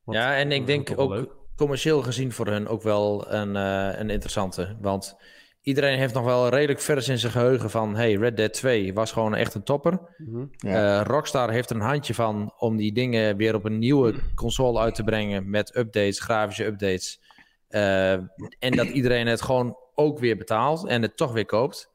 Want 0.05 0.19
Ja, 0.19 0.37
en 0.37 0.53
ik 0.53 0.67
denk 0.67 0.93
ook 0.97 1.37
commercieel 1.57 2.03
gezien 2.03 2.33
voor 2.33 2.47
hun 2.47 2.69
ook 2.69 2.83
wel 2.83 3.33
een, 3.33 3.57
eh, 3.57 3.99
een 4.01 4.11
interessante. 4.11 4.77
Want 4.81 5.17
iedereen 5.65 5.99
heeft 5.99 6.15
nog 6.15 6.25
wel 6.25 6.49
redelijk 6.49 6.81
vers 6.81 7.09
in 7.09 7.19
zijn 7.19 7.33
geheugen 7.33 7.71
van... 7.71 7.97
hey, 7.97 8.15
Red 8.15 8.37
Dead 8.37 8.53
2 8.53 8.95
was 8.95 9.13
gewoon 9.13 9.35
echt 9.35 9.55
een 9.55 9.63
topper. 9.63 10.01
Mhm. 10.17 10.45
Ja. 10.57 11.01
Eh, 11.01 11.07
Rockstar 11.07 11.51
heeft 11.51 11.71
er 11.71 11.77
een 11.77 11.83
handje 11.83 12.15
van 12.15 12.55
om 12.59 12.77
die 12.77 12.93
dingen 12.93 13.37
weer 13.37 13.55
op 13.55 13.65
een 13.65 13.79
nieuwe 13.79 14.15
console 14.35 14.81
uit 14.81 14.95
te 14.95 15.05
brengen... 15.05 15.51
met 15.51 15.77
updates, 15.77 16.21
grafische 16.21 16.65
updates. 16.65 17.21
Eh, 17.69 18.13
en 18.13 18.71
dat 18.71 18.87
iedereen 18.87 19.27
het 19.27 19.43
gewoon 19.43 19.79
ook 19.95 20.19
weer 20.19 20.37
betaalt 20.37 20.87
en 20.87 21.03
het 21.03 21.17
toch 21.17 21.33
weer 21.33 21.47
koopt. 21.47 21.93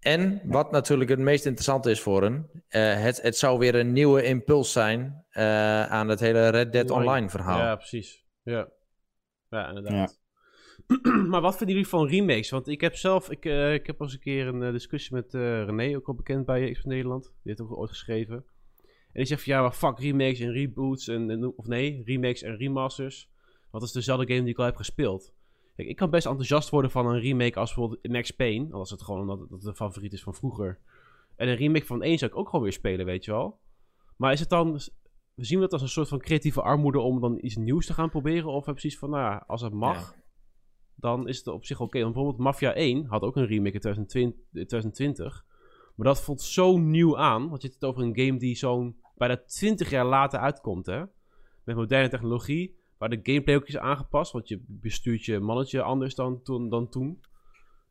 En 0.00 0.40
wat 0.44 0.70
natuurlijk 0.70 1.10
het 1.10 1.18
meest 1.18 1.44
interessante 1.44 1.90
is 1.90 2.00
voor 2.00 2.22
hen... 2.22 2.50
eh, 2.68 3.00
het, 3.00 3.22
het 3.22 3.36
zou 3.36 3.58
weer 3.58 3.74
een 3.74 3.92
nieuwe 3.92 4.22
impuls 4.22 4.72
zijn 4.72 5.24
eh, 5.30 5.86
aan 5.86 6.08
het 6.08 6.20
hele 6.20 6.48
Red 6.48 6.72
Dead 6.72 6.90
Online. 6.90 7.10
Online 7.10 7.30
verhaal. 7.30 7.58
Ja, 7.58 7.76
precies. 7.76 8.24
Ja, 8.42 8.68
ja 9.48 9.68
inderdaad. 9.68 10.17
maar 11.30 11.40
wat 11.40 11.56
vinden 11.56 11.76
jullie 11.76 11.90
van 11.90 12.06
remakes? 12.06 12.50
Want 12.50 12.68
ik 12.68 12.80
heb 12.80 12.96
zelf, 12.96 13.30
ik, 13.30 13.44
eh, 13.44 13.74
ik 13.74 13.86
heb 13.86 14.00
al 14.00 14.06
eens 14.06 14.14
een 14.14 14.20
keer 14.20 14.46
een 14.46 14.62
eh, 14.62 14.72
discussie 14.72 15.14
met 15.14 15.34
eh, 15.34 15.64
René, 15.64 15.96
ook 15.96 16.08
al 16.08 16.14
bekend 16.14 16.46
bij 16.46 16.72
X 16.72 16.84
Nederland. 16.84 17.22
Die 17.22 17.32
heeft 17.42 17.60
ook 17.60 17.76
ooit 17.76 17.90
geschreven. 17.90 18.36
En 18.86 19.24
die 19.24 19.24
zegt 19.24 19.42
van 19.42 19.52
ja, 19.52 19.60
maar 19.60 19.72
fuck 19.72 19.98
remakes 19.98 20.40
en 20.40 20.52
reboots 20.52 21.08
en, 21.08 21.52
of 21.56 21.66
nee, 21.66 22.02
remakes 22.04 22.42
en 22.42 22.56
remasters. 22.56 23.30
Dat 23.70 23.82
is 23.82 23.92
dezelfde 23.92 24.26
game 24.26 24.40
die 24.40 24.50
ik 24.50 24.58
al 24.58 24.64
heb 24.64 24.76
gespeeld. 24.76 25.32
Kijk, 25.76 25.88
ik 25.88 25.96
kan 25.96 26.10
best 26.10 26.26
enthousiast 26.26 26.68
worden 26.68 26.90
van 26.90 27.06
een 27.06 27.20
remake 27.20 27.58
als 27.58 27.74
bijvoorbeeld 27.74 28.08
Max 28.12 28.30
Payne. 28.30 28.72
Als 28.72 28.90
het 28.90 29.02
gewoon 29.02 29.20
omdat 29.20 29.50
het 29.50 29.64
een 29.64 29.76
favoriet 29.76 30.12
is 30.12 30.22
van 30.22 30.34
vroeger. 30.34 30.78
En 31.36 31.48
een 31.48 31.56
remake 31.56 31.86
van 31.86 32.02
één 32.02 32.18
zou 32.18 32.30
ik 32.30 32.36
ook 32.36 32.48
gewoon 32.48 32.62
weer 32.62 32.72
spelen, 32.72 33.06
weet 33.06 33.24
je 33.24 33.30
wel. 33.30 33.58
Maar 34.16 34.32
is 34.32 34.40
het 34.40 34.48
dan 34.48 34.80
zien 35.34 35.58
we 35.58 35.64
dat 35.64 35.72
als 35.72 35.82
een 35.82 35.88
soort 35.88 36.08
van 36.08 36.18
creatieve 36.18 36.62
armoede 36.62 37.00
om 37.00 37.20
dan 37.20 37.38
iets 37.40 37.56
nieuws 37.56 37.86
te 37.86 37.94
gaan 37.94 38.10
proberen? 38.10 38.52
Of 38.52 38.64
precies 38.64 38.98
van, 38.98 39.10
nou, 39.10 39.22
ja, 39.22 39.44
als 39.46 39.60
het 39.60 39.72
mag, 39.72 40.14
dan 41.00 41.28
is 41.28 41.36
het 41.38 41.46
op 41.46 41.64
zich 41.64 41.80
oké. 41.80 42.00
Want 42.00 42.12
bijvoorbeeld 42.12 42.44
Mafia 42.44 42.74
1 42.74 43.06
had 43.06 43.22
ook 43.22 43.36
een 43.36 43.46
remake 43.46 43.74
in 43.74 43.80
2020, 43.80 44.40
2020. 44.52 45.44
Maar 45.94 46.06
dat 46.06 46.20
voelt 46.20 46.42
zo 46.42 46.78
nieuw 46.78 47.18
aan. 47.18 47.48
Want 47.48 47.62
je 47.62 47.68
hebt 47.68 47.80
het 47.80 47.90
over 47.90 48.02
een 48.02 48.18
game 48.18 48.38
die 48.38 48.56
zo'n 48.56 48.96
bijna 49.16 49.36
20 49.46 49.90
jaar 49.90 50.06
later 50.06 50.38
uitkomt, 50.38 50.86
hè? 50.86 51.02
Met 51.64 51.76
moderne 51.76 52.08
technologie, 52.08 52.78
waar 52.98 53.08
de 53.08 53.20
gameplay 53.22 53.56
ook 53.56 53.66
is 53.66 53.78
aangepast. 53.78 54.32
Want 54.32 54.48
je 54.48 54.64
bestuurt 54.66 55.24
je 55.24 55.38
mannetje 55.38 55.82
anders 55.82 56.14
dan 56.14 56.42
toen. 56.42 56.68
Dan 56.68 56.88
toen. 56.88 57.20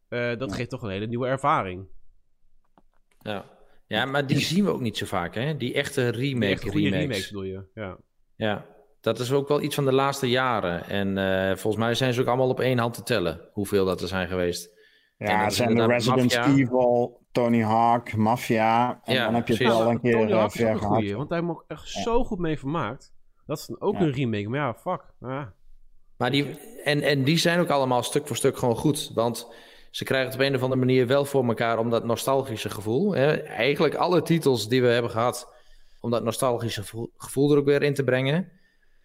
Eh, 0.07 0.37
dat 0.37 0.53
geeft 0.53 0.69
toch 0.69 0.81
een 0.81 0.89
hele 0.89 1.07
nieuwe 1.07 1.27
ervaring. 1.27 1.87
Ja. 3.19 3.45
ja, 3.87 4.05
maar 4.05 4.27
die 4.27 4.39
zien 4.39 4.63
we 4.63 4.71
ook 4.71 4.81
niet 4.81 4.97
zo 4.97 5.05
vaak, 5.05 5.35
hè? 5.35 5.57
Die 5.57 5.73
echte 5.73 6.09
remake 6.09 6.51
Echt 6.51 6.61
goede 6.61 6.79
remakes. 6.79 7.01
remakes 7.01 7.27
bedoel 7.27 7.43
je, 7.43 7.63
ja. 7.73 7.97
Ja, 8.35 8.65
dat 9.07 9.19
is 9.19 9.31
ook 9.31 9.47
wel 9.47 9.61
iets 9.61 9.75
van 9.75 9.85
de 9.85 9.93
laatste 9.93 10.29
jaren. 10.29 10.83
En 10.89 11.17
eh, 11.17 11.55
volgens 11.57 11.83
mij 11.83 11.93
zijn 11.95 12.13
ze 12.13 12.21
ook 12.21 12.27
allemaal 12.27 12.49
op 12.49 12.59
één 12.59 12.77
hand 12.77 12.93
te 12.93 13.03
tellen, 13.03 13.41
hoeveel 13.53 13.85
dat 13.85 14.01
er 14.01 14.07
zijn 14.07 14.27
geweest. 14.27 14.69
Ja, 15.17 15.41
het 15.41 15.51
is 15.51 15.57
zijn 15.57 15.75
de 15.75 15.85
Resident 15.85 16.35
Mafia. 16.35 16.55
Evil, 16.63 17.21
Tony 17.31 17.61
Hawk, 17.63 18.15
Mafia. 18.15 18.99
En 19.03 19.13
Ja, 19.13 19.25
dan 19.25 19.33
heb 19.35 19.47
je 19.47 19.53
het 19.53 19.63
wel 19.63 19.89
een 19.89 20.01
keer 20.01 20.11
Tony 20.11 20.31
eh, 20.31 20.37
Hawk 20.37 20.53
is 20.53 20.61
ver 20.61 20.69
een 20.69 20.77
gehad. 20.77 20.93
goeie, 20.95 21.15
want 21.15 21.29
daar 21.29 21.37
heb 21.39 21.47
ik 21.47 21.53
me 21.53 21.59
ook 21.61 21.65
echt 21.67 21.87
zo 21.87 22.23
goed 22.23 22.39
mee 22.39 22.59
vermaakt. 22.59 23.13
Dat 23.45 23.57
is 23.57 23.65
dan 23.65 23.81
ook 23.81 23.93
Ja. 23.93 23.99
een 24.01 24.11
remake, 24.11 24.49
maar 24.49 24.59
ja, 24.59 24.73
fuck. 24.73 25.01
Ja. 25.19 25.53
Maar 26.17 26.31
die, 26.31 26.59
en, 26.83 27.01
en 27.01 27.23
die 27.23 27.37
zijn 27.37 27.59
ook 27.59 27.69
allemaal 27.69 28.03
stuk 28.03 28.27
voor 28.27 28.35
stuk 28.35 28.57
gewoon 28.57 28.75
goed. 28.75 29.11
Want 29.13 29.47
ze 29.91 30.03
krijgen 30.03 30.29
het 30.31 30.39
op 30.39 30.45
een 30.45 30.55
of 30.55 30.61
andere 30.61 30.79
manier 30.79 31.07
wel 31.07 31.25
voor 31.25 31.47
elkaar 31.47 31.77
om 31.79 31.89
dat 31.89 32.03
nostalgische 32.05 32.69
gevoel. 32.69 33.15
Hè? 33.15 33.31
Eigenlijk 33.37 33.95
alle 33.95 34.21
titels 34.21 34.67
die 34.67 34.81
we 34.81 34.87
hebben 34.87 35.11
gehad, 35.11 35.53
om 35.99 36.11
dat 36.11 36.23
nostalgische 36.23 36.81
gevoel, 36.81 37.11
gevoel 37.17 37.51
er 37.51 37.57
ook 37.57 37.65
weer 37.65 37.83
in 37.83 37.93
te 37.93 38.03
brengen. 38.03 38.51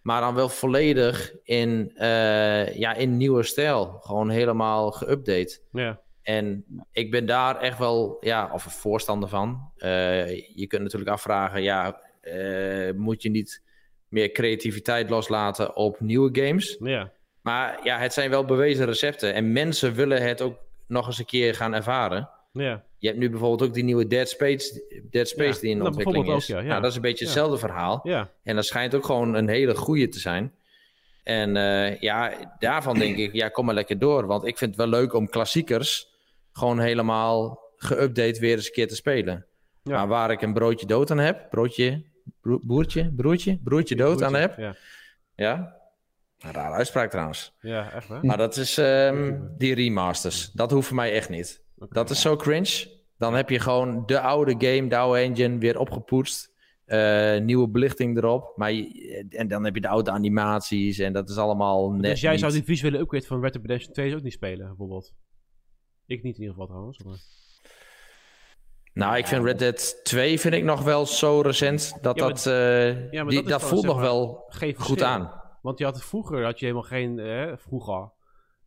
Maar 0.03 0.21
dan 0.21 0.35
wel 0.35 0.49
volledig 0.49 1.33
in, 1.43 1.91
eh, 1.95 2.75
ja, 2.75 2.93
in 2.93 3.17
nieuwe 3.17 3.43
stijl. 3.43 3.97
Gewoon 4.01 4.29
helemaal 4.29 4.91
geüpdate. 4.91 5.59
ja. 5.71 6.01
En 6.23 6.65
ik 6.91 7.11
ben 7.11 7.25
daar 7.25 7.59
echt 7.59 7.77
wel, 7.77 8.17
ja, 8.19 8.49
of 8.53 8.65
een 8.65 8.71
voorstander 8.71 9.29
van. 9.29 9.71
Eh, 9.77 10.55
je 10.55 10.67
kunt 10.67 10.81
natuurlijk 10.81 11.11
afvragen, 11.11 11.61
ja, 11.61 12.01
eh, 12.21 12.91
moet 12.95 13.21
je 13.21 13.29
niet 13.29 13.61
meer 14.07 14.31
creativiteit 14.31 15.09
loslaten 15.09 15.75
op 15.75 15.99
nieuwe 15.99 16.41
games? 16.41 16.77
Ja. 16.79 17.11
Maar 17.41 17.79
ja, 17.83 17.97
het 17.97 18.13
zijn 18.13 18.29
wel 18.29 18.45
bewezen 18.45 18.85
recepten. 18.85 19.33
En 19.33 19.51
mensen 19.51 19.93
willen 19.93 20.21
het 20.21 20.41
ook 20.41 20.57
nog 20.87 21.07
eens 21.07 21.19
een 21.19 21.25
keer 21.25 21.55
gaan 21.55 21.73
ervaren. 21.73 22.29
Ja. 22.51 22.83
Je 23.03 23.09
hebt 23.09 23.21
nu 23.21 23.29
bijvoorbeeld 23.29 23.69
ook 23.69 23.73
die 23.75 23.83
nieuwe 23.83 24.07
Dead 24.07 24.29
Space, 24.29 24.83
Dead 25.09 25.27
Space 25.27 25.53
Ja, 25.53 25.59
die 25.61 25.69
in 25.69 25.77
nou, 25.77 25.87
ontwikkeling 25.89 26.27
is. 26.27 26.33
ook, 26.33 26.41
ja, 26.41 26.59
ja. 26.59 26.67
Nou, 26.67 26.81
dat 26.81 26.89
is 26.89 26.95
een 26.95 27.01
beetje 27.01 27.25
hetzelfde 27.25 27.57
verhaal. 27.57 27.99
Ja. 28.03 28.29
En 28.43 28.55
dat 28.55 28.65
schijnt 28.65 28.95
ook 28.95 29.05
gewoon 29.05 29.33
een 29.33 29.47
hele 29.47 29.75
goede 29.75 30.07
te 30.07 30.19
zijn. 30.19 30.53
En 31.23 31.57
eh, 31.57 31.99
ja, 31.99 32.33
daarvan 32.59 32.99
denk 32.99 33.17
ik, 33.17 33.33
ja, 33.33 33.49
kom 33.49 33.65
maar 33.65 33.73
lekker 33.73 33.99
door. 33.99 34.25
Want 34.25 34.45
ik 34.45 34.57
vind 34.57 34.69
het 34.75 34.79
wel 34.79 34.99
leuk 34.99 35.13
om 35.13 35.29
klassiekers 35.29 36.07
gewoon 36.51 36.79
helemaal 36.79 37.59
geüpdate 37.77 38.39
weer 38.39 38.55
eens 38.55 38.65
een 38.65 38.71
keer 38.73 38.87
te 38.87 38.95
spelen. 38.95 39.45
Ja. 39.83 39.95
Maar 39.97 40.07
waar 40.07 40.31
ik 40.31 40.41
een 40.41 40.53
broodje 40.53 40.85
dood 40.85 41.11
aan 41.11 41.17
heb, 41.19 41.49
broodje, 41.49 42.03
bro- 42.41 42.59
boertje, 42.61 43.11
broertje, 43.15 43.59
broertje 43.63 43.95
dood 43.95 44.23
aan 44.23 44.35
heb, 44.35 44.57
Ja. 44.57 44.75
ja. 45.35 45.81
Een 46.39 46.51
rare 46.51 46.73
uitspraak 46.73 47.09
trouwens. 47.09 47.53
ja, 47.61 47.91
echt 47.91 48.07
hè? 48.07 48.23
Maar 48.23 48.37
dat 48.37 48.57
is 48.57 48.77
ehm, 48.77 49.39
die 49.57 49.75
remasters. 49.75 50.51
Dat 50.51 50.71
hoeft 50.71 50.87
voor 50.87 50.95
mij 50.95 51.13
echt 51.13 51.29
niet. 51.29 51.62
Dat 51.75 52.09
is 52.09 52.21
zo 52.21 52.35
cringe. 52.35 53.01
Dan 53.17 53.33
heb 53.33 53.49
je 53.49 53.59
gewoon 53.59 54.03
de 54.05 54.19
oude 54.19 54.55
game, 54.57 54.87
de 54.89 54.97
oude 54.97 55.19
engine 55.19 55.57
weer 55.57 55.79
opgepoetst. 55.79 56.51
Eh, 56.85 57.39
nieuwe 57.39 57.67
belichting 57.69 58.17
erop. 58.17 58.53
Maar 58.55 58.71
je- 58.71 59.25
en 59.29 59.47
dan 59.47 59.65
heb 59.65 59.75
je 59.75 59.81
de 59.81 59.87
oude 59.87 60.11
animaties 60.11 60.99
en 60.99 61.13
dat 61.13 61.29
is 61.29 61.37
allemaal 61.37 61.91
net 61.91 62.01
Dus 62.11 62.21
jij 62.21 62.31
niet. 62.31 62.39
zou 62.39 62.51
die 62.51 62.63
visuele 62.63 62.97
upgrade 62.97 63.25
van 63.25 63.41
Red 63.41 63.53
Dead 63.53 63.61
Redemption 63.65 63.93
2 63.93 64.15
ook 64.15 64.21
niet 64.23 64.33
spelen, 64.33 64.67
bijvoorbeeld? 64.67 65.13
Ik 66.05 66.23
niet 66.23 66.35
in 66.35 66.39
ieder 66.41 66.53
geval 66.53 66.67
trouwens. 66.67 67.03
Maar... 67.03 67.15
Nou, 68.93 69.17
ik 69.17 69.27
vind 69.27 69.45
Red 69.45 69.59
Dead 69.59 69.99
2 70.03 70.39
vind 70.39 70.53
ik 70.53 70.63
nog 70.63 70.81
wel 70.83 71.05
zo 71.05 71.41
recent 71.41 71.97
dat 72.01 72.15
Ja, 72.15 72.23
maar- 72.25 72.33
dat... 72.33 72.45
eh, 72.45 73.11
Ja, 73.11 73.23
maar 73.23 73.31
die, 73.33 73.41
dat 73.41 73.49
dat 73.59 73.63
voelt 73.69 73.85
nog 73.85 73.99
wel 73.99 74.51
goed 74.75 75.01
aan. 75.03 75.41
Want 75.61 75.77
je 75.79 75.85
had 75.85 75.93
het 75.95 76.03
vroeger, 76.03 76.43
had 76.43 76.59
je 76.59 76.65
helemaal 76.65 76.87
geen, 76.87 77.19
eh, 77.19 77.51
vroeger, 77.57 78.11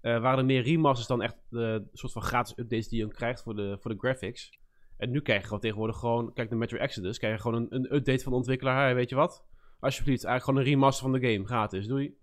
eh, 0.07 0.21
waren 0.21 0.39
er 0.39 0.45
meer 0.45 0.63
remasters 0.63 1.07
dan 1.09 1.23
echt 1.23 1.37
de 1.49 1.89
soort 1.93 2.13
van 2.13 2.23
gratis 2.23 2.59
updates 2.59 2.89
die 2.89 2.99
je 2.99 3.09
krijgt 3.09 3.43
voor 3.43 3.55
de, 3.57 3.77
voor 3.81 3.91
de 3.91 3.99
graphics. 3.99 4.59
En 4.97 5.11
nu 5.11 5.21
krijg 5.21 5.39
je 5.41 5.45
gewoon 5.47 5.61
tegenwoordig 5.61 5.97
gewoon, 5.97 6.33
kijk 6.33 6.51
naar 6.51 6.59
Metro 6.59 6.79
Exodus, 6.79 7.19
krijg 7.19 7.35
je 7.35 7.41
gewoon 7.41 7.63
een, 7.63 7.75
een 7.75 7.95
update 7.95 8.23
van 8.23 8.33
de 8.33 8.39
ontwikkelaar. 8.39 8.85
Hey, 8.85 8.95
weet 8.95 9.09
je 9.09 9.15
wat? 9.15 9.45
Alsjeblieft, 9.81 10.25
eigenlijk 10.25 10.45
gewoon 10.45 10.61
een 10.61 10.81
remaster 10.81 11.11
van 11.11 11.21
de 11.21 11.33
game, 11.33 11.47
gratis, 11.47 11.87
doei. 11.87 12.17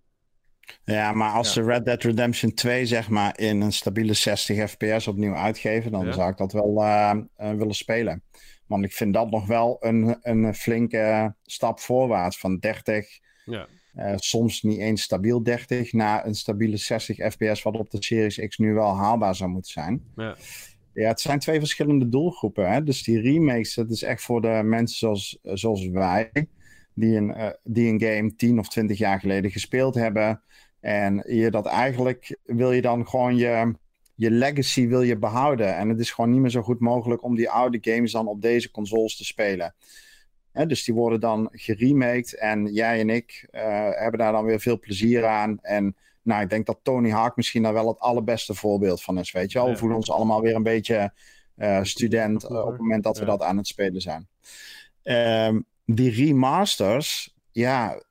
Ja, 0.84 1.12
maar 1.12 1.32
als 1.32 1.52
ze 1.52 1.62
Red 1.62 1.84
Dead 1.84 2.02
Redemption 2.02 2.54
2 2.54 2.86
zeg 2.86 3.08
maar 3.08 3.38
in 3.38 3.60
een 3.60 3.72
stabiele 3.72 4.14
60 4.14 4.70
fps 4.70 5.08
opnieuw 5.08 5.34
uitgeven, 5.34 5.92
dan 5.92 6.06
Ja. 6.06 6.12
zou 6.12 6.30
ik 6.30 6.36
dat 6.36 6.52
wel 6.52 6.82
eh, 6.82 7.10
eh, 7.36 7.50
willen 7.56 7.74
spelen. 7.74 8.22
Want 8.66 8.84
ik 8.84 8.92
vind 8.92 9.14
dat 9.14 9.30
nog 9.30 9.46
wel 9.46 9.76
een, 9.80 10.18
een 10.22 10.54
flinke 10.54 11.34
stap 11.42 11.80
voorwaarts 11.80 12.38
van 12.38 12.58
30, 12.58 13.06
Ja, 13.44 13.66
eh, 13.94 14.12
soms 14.16 14.62
niet 14.62 14.78
eens 14.78 15.02
stabiel 15.02 15.42
30, 15.42 15.92
naar 15.92 16.26
een 16.26 16.34
stabiele 16.34 16.76
60 16.76 17.32
fps, 17.32 17.62
wat 17.62 17.76
op 17.76 17.90
de 17.90 17.96
Series 18.00 18.46
X 18.48 18.58
nu 18.58 18.74
wel 18.74 18.96
haalbaar 18.96 19.34
zou 19.34 19.50
moeten 19.50 19.72
zijn. 19.72 20.02
ja. 20.16 20.36
Ja, 20.94 21.08
het 21.08 21.20
zijn 21.20 21.38
twee 21.38 21.58
verschillende 21.58 22.08
doelgroepen. 22.08 22.72
Hè? 22.72 22.82
Dus 22.82 23.02
die 23.02 23.20
remakes, 23.20 23.74
dat 23.74 23.90
is 23.90 24.02
echt 24.02 24.22
voor 24.22 24.40
de 24.40 24.60
mensen 24.64 24.98
zoals, 24.98 25.38
zoals 25.42 25.88
wij, 25.88 26.30
die 26.94 27.16
een, 27.16 27.34
eh, 27.34 27.50
die 27.62 27.88
een 27.88 28.00
game 28.00 28.34
10 28.36 28.58
of 28.58 28.68
20 28.68 28.98
jaar 28.98 29.20
geleden 29.20 29.50
gespeeld 29.50 29.94
hebben. 29.94 30.42
En 30.80 31.24
je 31.26 31.50
dat 31.50 31.66
eigenlijk 31.66 32.38
wil 32.44 32.72
je 32.72 32.82
dan 32.82 33.08
gewoon 33.08 33.36
je, 33.36 33.74
je 34.14 34.30
legacy 34.30 34.86
wil 34.86 35.02
je 35.02 35.18
behouden. 35.18 35.76
En 35.76 35.88
het 35.88 36.00
is 36.00 36.10
gewoon 36.10 36.30
niet 36.30 36.40
meer 36.40 36.50
zo 36.50 36.62
goed 36.62 36.80
mogelijk 36.80 37.22
om 37.22 37.36
die 37.36 37.50
oude 37.50 37.78
games 37.80 38.12
dan 38.12 38.26
op 38.26 38.42
deze 38.42 38.70
consoles 38.70 39.16
te 39.16 39.24
spelen. 39.24 39.74
Hè, 40.54 40.66
dus 40.66 40.84
die 40.84 40.94
worden 40.94 41.20
dan 41.20 41.48
geremaked. 41.52 42.34
En 42.34 42.72
jij 42.72 43.00
en 43.00 43.10
ik 43.10 43.48
eh, 43.50 43.88
hebben 43.90 44.18
daar 44.18 44.32
dan 44.32 44.44
weer 44.44 44.60
veel 44.60 44.78
plezier 44.78 45.26
aan. 45.26 45.58
En 45.62 45.96
nou, 46.22 46.42
ik 46.42 46.50
denk 46.50 46.66
dat 46.66 46.78
Tony 46.82 47.10
Hawk 47.10 47.36
misschien 47.36 47.62
daar 47.62 47.72
wel 47.72 47.88
het 47.88 47.98
allerbeste 47.98 48.54
voorbeeld 48.54 49.02
van 49.02 49.18
is. 49.18 49.32
Weet 49.32 49.52
je 49.52 49.58
wel, 49.58 49.68
we 49.68 49.76
voelen 49.76 49.96
ons 49.96 50.10
allemaal 50.10 50.40
weer 50.40 50.54
een 50.54 50.62
beetje 50.62 51.12
eh, 51.56 51.82
student 51.82 52.44
eh, 52.44 52.60
op 52.60 52.70
het 52.70 52.78
moment 52.78 53.04
dat 53.04 53.18
we 53.18 53.24
dat 53.24 53.42
aan 53.42 53.56
het 53.56 53.66
spelen 53.66 54.00
zijn. 54.00 54.28
Ehm, 55.02 55.60
die 55.84 56.10
remasters, 56.10 57.34
ja, 57.50 58.02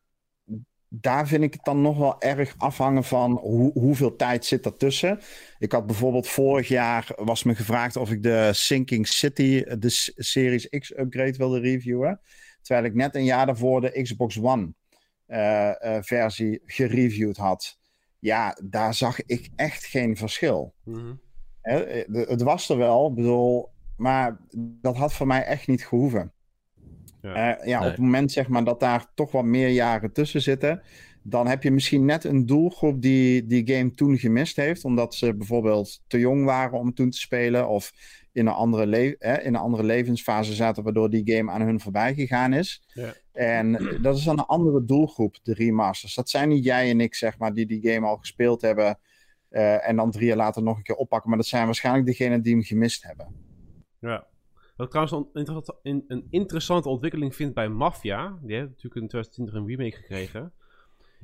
daar 0.95 1.27
vind 1.27 1.43
ik 1.43 1.53
het 1.53 1.63
dan 1.63 1.81
nog 1.81 1.97
wel 1.97 2.21
erg 2.21 2.55
afhangen 2.57 3.03
van 3.03 3.31
hoe, 3.31 3.71
hoeveel 3.71 4.15
tijd 4.15 4.45
zit 4.45 4.65
ertussen. 4.65 5.19
Ik 5.59 5.71
had 5.71 5.85
bijvoorbeeld 5.85 6.27
vorig 6.27 6.67
jaar 6.67 7.07
was 7.15 7.43
me 7.43 7.55
gevraagd 7.55 7.95
of 7.95 8.11
ik 8.11 8.23
de 8.23 8.49
Sinking 8.53 9.07
City, 9.07 9.63
de 9.63 9.89
Series 10.15 10.69
X 10.69 10.97
upgrade 10.97 11.37
wilde 11.37 11.59
reviewen. 11.59 12.19
Terwijl 12.61 12.85
ik 12.85 12.93
net 12.93 13.15
een 13.15 13.23
jaar 13.23 13.45
daarvoor 13.45 13.81
de 13.81 14.01
Xbox 14.01 14.39
One 14.39 14.73
eh, 15.25 15.95
eh, 15.95 16.03
versie 16.03 16.61
gereviewd 16.65 17.37
had. 17.37 17.77
Ja, 18.19 18.57
daar 18.63 18.93
zag 18.93 19.23
ik 19.25 19.49
echt 19.55 19.85
geen 19.85 20.17
verschil. 20.17 20.73
Mhm. 20.83 21.13
Hè, 21.61 21.83
eh, 21.83 22.27
het 22.27 22.41
was 22.41 22.69
er 22.69 22.77
wel, 22.77 23.13
bedoel, 23.13 23.69
maar 23.97 24.37
dat 24.57 24.97
had 24.97 25.13
voor 25.13 25.27
mij 25.27 25.43
echt 25.43 25.67
niet 25.67 25.85
gehoeven. 25.85 26.33
Ja. 27.23 27.57
Eh, 27.57 27.67
ja, 27.67 27.79
Nee. 27.79 27.87
Op 27.89 27.95
het 27.95 28.03
moment 28.03 28.31
zeg 28.31 28.47
maar, 28.47 28.63
dat 28.63 28.79
daar 28.79 29.05
toch 29.15 29.31
wat 29.31 29.43
meer 29.43 29.69
jaren 29.69 30.13
tussen 30.13 30.41
zitten, 30.41 30.81
dan 31.21 31.47
heb 31.47 31.63
je 31.63 31.71
misschien 31.71 32.05
net 32.05 32.23
een 32.23 32.45
doelgroep 32.45 33.01
die 33.01 33.45
die 33.45 33.73
game 33.73 33.91
toen 33.91 34.17
gemist 34.17 34.55
heeft, 34.55 34.85
omdat 34.85 35.15
ze 35.15 35.35
bijvoorbeeld 35.35 36.01
te 36.07 36.19
jong 36.19 36.45
waren 36.45 36.79
om 36.79 36.93
toen 36.93 37.09
te 37.09 37.19
spelen 37.19 37.67
of 37.67 37.93
in 38.31 38.47
een 38.47 38.53
andere, 38.53 38.87
le- 38.87 39.15
hè, 39.19 39.41
in 39.41 39.53
een 39.53 39.59
andere 39.61 39.83
levensfase 39.83 40.53
zaten, 40.53 40.83
waardoor 40.83 41.09
die 41.09 41.35
game 41.35 41.51
aan 41.51 41.61
hun 41.61 41.79
voorbij 41.79 42.13
gegaan 42.13 42.53
is. 42.53 42.83
Ja. 42.93 43.13
En 43.31 43.97
dat 44.01 44.17
is 44.17 44.23
dan 44.23 44.39
een 44.39 44.45
andere 44.45 44.85
doelgroep, 44.85 45.37
de 45.43 45.53
remasters. 45.53 46.15
Dat 46.15 46.29
zijn 46.29 46.49
niet 46.49 46.63
jij 46.63 46.89
en 46.89 47.01
ik, 47.01 47.15
zeg 47.15 47.37
maar, 47.37 47.53
die 47.53 47.65
die 47.65 47.91
game 47.91 48.07
al 48.07 48.17
gespeeld 48.17 48.61
hebben 48.61 48.99
eh, 49.49 49.87
en 49.87 49.95
dan 49.95 50.11
drie 50.11 50.27
jaar 50.27 50.37
later 50.37 50.63
nog 50.63 50.77
een 50.77 50.83
keer 50.83 50.95
oppakken. 50.95 51.29
Maar 51.29 51.37
dat 51.37 51.47
zijn 51.47 51.65
waarschijnlijk 51.65 52.05
degenen 52.05 52.41
die 52.41 52.53
hem 52.53 52.63
gemist 52.63 53.03
hebben. 53.03 53.27
Ja. 53.99 54.27
Wat 54.75 54.85
ik 54.85 54.91
trouwens 54.91 55.29
een, 55.33 55.41
inter- 55.41 55.75
een, 55.83 56.03
een 56.07 56.27
interessante 56.29 56.89
ontwikkeling 56.89 57.35
vind 57.35 57.53
bij 57.53 57.69
Mafia, 57.69 58.37
die 58.41 58.55
heeft 58.55 58.69
natuurlijk 58.69 59.01
in 59.01 59.07
2020 59.07 59.55
een 59.55 59.67
remake 59.67 59.95
gekregen, 59.95 60.53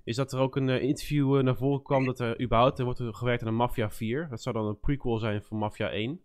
is 0.04 0.16
dat 0.16 0.32
er 0.32 0.40
ook 0.40 0.56
een 0.56 0.70
eh, 0.70 0.82
interview 0.82 1.38
eh, 1.38 1.44
naar 1.44 1.56
voren 1.56 1.84
kwam 1.84 2.06
dat 2.06 2.20
er 2.20 2.42
überhaupt 2.42 2.80
er 2.80 2.86
wordt 2.86 3.00
er 3.00 3.14
gewerkt 3.14 3.42
aan 3.42 3.48
een 3.48 3.56
Mafia 3.56 3.90
4. 3.90 4.28
Dat 4.30 4.42
zou 4.42 4.56
dan 4.56 4.66
een 4.66 4.80
prequel 4.80 5.18
zijn 5.18 5.44
van 5.44 5.58
Mafia 5.58 5.90
1. 5.90 6.22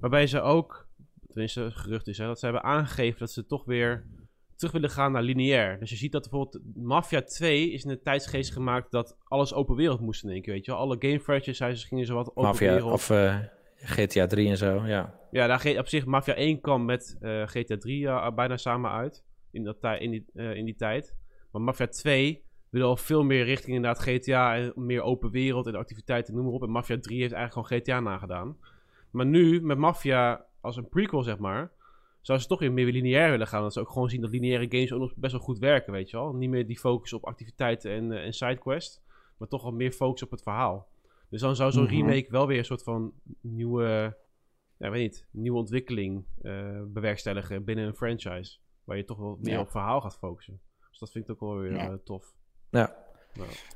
Waarbij 0.00 0.26
ze 0.26 0.40
ook, 0.40 0.86
tenminste 1.28 1.70
gerucht 1.70 2.06
is, 2.08 2.18
hè, 2.18 2.26
dat 2.26 2.38
ze 2.38 2.44
hebben 2.44 2.64
aangegeven 2.64 3.18
dat 3.18 3.30
ze 3.30 3.46
toch 3.46 3.64
weer 3.64 4.04
terug 4.56 4.72
willen 4.72 4.90
gaan 4.90 5.12
naar 5.12 5.22
lineair. 5.22 5.78
Dus 5.78 5.90
je 5.90 5.96
ziet 5.96 6.12
dat 6.12 6.30
bijvoorbeeld 6.30 6.76
Mafia 6.76 7.22
2 7.22 7.70
is 7.70 7.82
in 7.82 7.88
de 7.88 8.00
tijdsgeest 8.00 8.52
gemaakt 8.52 8.90
dat 8.90 9.16
alles 9.24 9.54
open 9.54 9.76
wereld 9.76 10.00
moest 10.00 10.24
in 10.24 10.30
één 10.30 10.42
keer, 10.42 10.52
weet 10.52 10.64
je 10.64 10.70
wel. 10.70 10.80
Alle 10.80 10.96
game 10.98 11.20
franchises 11.20 11.84
gingen 11.84 12.06
zo 12.06 12.14
wat 12.14 12.28
open 12.30 12.42
Mafia 12.42 12.72
wereld. 12.72 12.92
of 12.92 13.10
eh, 13.10 13.38
GTA 13.80 14.26
3 14.26 14.48
en 14.48 14.56
zo, 14.56 14.86
ja. 14.86 15.14
Ja, 15.30 15.46
daar 15.46 15.78
op 15.78 15.88
zich 15.88 16.04
Mafia 16.04 16.34
1 16.34 16.60
kwam 16.60 16.84
met 16.84 17.16
eh, 17.20 17.46
GTA 17.46 17.76
3 17.76 18.06
eh, 18.06 18.30
bijna 18.34 18.56
samen 18.56 18.90
uit. 18.90 19.24
In, 19.50 19.64
dat 19.64 19.76
in, 19.98 20.10
die, 20.10 20.24
eh, 20.34 20.54
in 20.54 20.64
die 20.64 20.74
tijd. 20.74 21.16
Maar 21.52 21.62
Mafia 21.62 21.86
2 21.86 22.44
wil 22.70 22.88
al 22.88 22.96
veel 22.96 23.24
meer 23.24 23.44
richting 23.44 23.76
inderdaad 23.76 24.02
GTA 24.02 24.56
en 24.56 24.72
meer 24.76 25.02
open 25.02 25.30
wereld 25.30 25.66
en 25.66 25.74
activiteiten, 25.74 26.34
noem 26.34 26.44
maar 26.44 26.52
op. 26.52 26.62
En 26.62 26.70
Mafia 26.70 26.98
3 26.98 27.20
heeft 27.20 27.32
eigenlijk 27.32 27.68
gewoon 27.68 27.82
GTA 27.82 28.00
nagedaan. 28.00 28.56
Maar 29.10 29.26
nu, 29.26 29.62
met 29.62 29.78
Mafia 29.78 30.44
als 30.60 30.76
een 30.76 30.88
prequel, 30.88 31.22
zeg 31.22 31.38
maar, 31.38 31.70
zouden 32.20 32.46
ze 32.46 32.52
toch 32.52 32.60
weer 32.60 32.72
meer 32.72 32.92
lineair 32.92 33.30
willen 33.30 33.46
gaan. 33.46 33.62
Dat 33.62 33.72
ze 33.72 33.80
ook 33.80 33.90
gewoon 33.90 34.08
zien 34.08 34.20
dat 34.20 34.30
lineaire 34.30 34.66
games 34.68 34.92
ook 34.92 35.00
nog 35.00 35.12
best 35.16 35.32
wel 35.32 35.42
goed 35.42 35.58
werken, 35.58 35.92
weet 35.92 36.10
je 36.10 36.16
wel. 36.16 36.32
Niet 36.32 36.50
meer 36.50 36.66
die 36.66 36.78
focus 36.78 37.12
op 37.12 37.24
activiteiten 37.24 37.90
en, 37.90 38.12
en 38.12 38.32
sidequest, 38.32 39.02
maar 39.36 39.48
toch 39.48 39.62
wat 39.62 39.72
meer 39.72 39.92
focus 39.92 40.22
op 40.22 40.30
het 40.30 40.42
verhaal. 40.42 40.88
Dus 41.30 41.40
dan 41.40 41.56
zou 41.56 41.72
zo'n 41.72 41.82
Mhm. 41.84 41.94
remake 41.94 42.26
wel 42.30 42.46
weer 42.46 42.58
een 42.58 42.64
soort 42.64 42.82
van 42.82 43.12
nieuwe 43.40 44.16
ja, 44.78 44.90
weet 44.90 45.02
niet, 45.02 45.26
nieuwe 45.30 45.58
ontwikkeling 45.58 46.24
eh, 46.42 46.82
bewerkstelligen 46.86 47.64
binnen 47.64 47.86
een 47.86 47.94
franchise. 47.94 48.58
Waar 48.84 48.96
je 48.96 49.04
toch 49.04 49.18
wel 49.18 49.38
meer 49.40 49.52
Ja. 49.52 49.60
op 49.60 49.70
verhaal 49.70 50.00
gaat 50.00 50.16
focussen. 50.18 50.60
Dus 50.90 50.98
dat 50.98 51.10
vind 51.10 51.24
ik 51.24 51.30
ook 51.30 51.40
wel 51.40 51.58
weer 51.58 51.72
Ja. 51.74 51.88
eh, 51.88 51.94
tof. 52.04 52.34
Ja, 52.70 53.06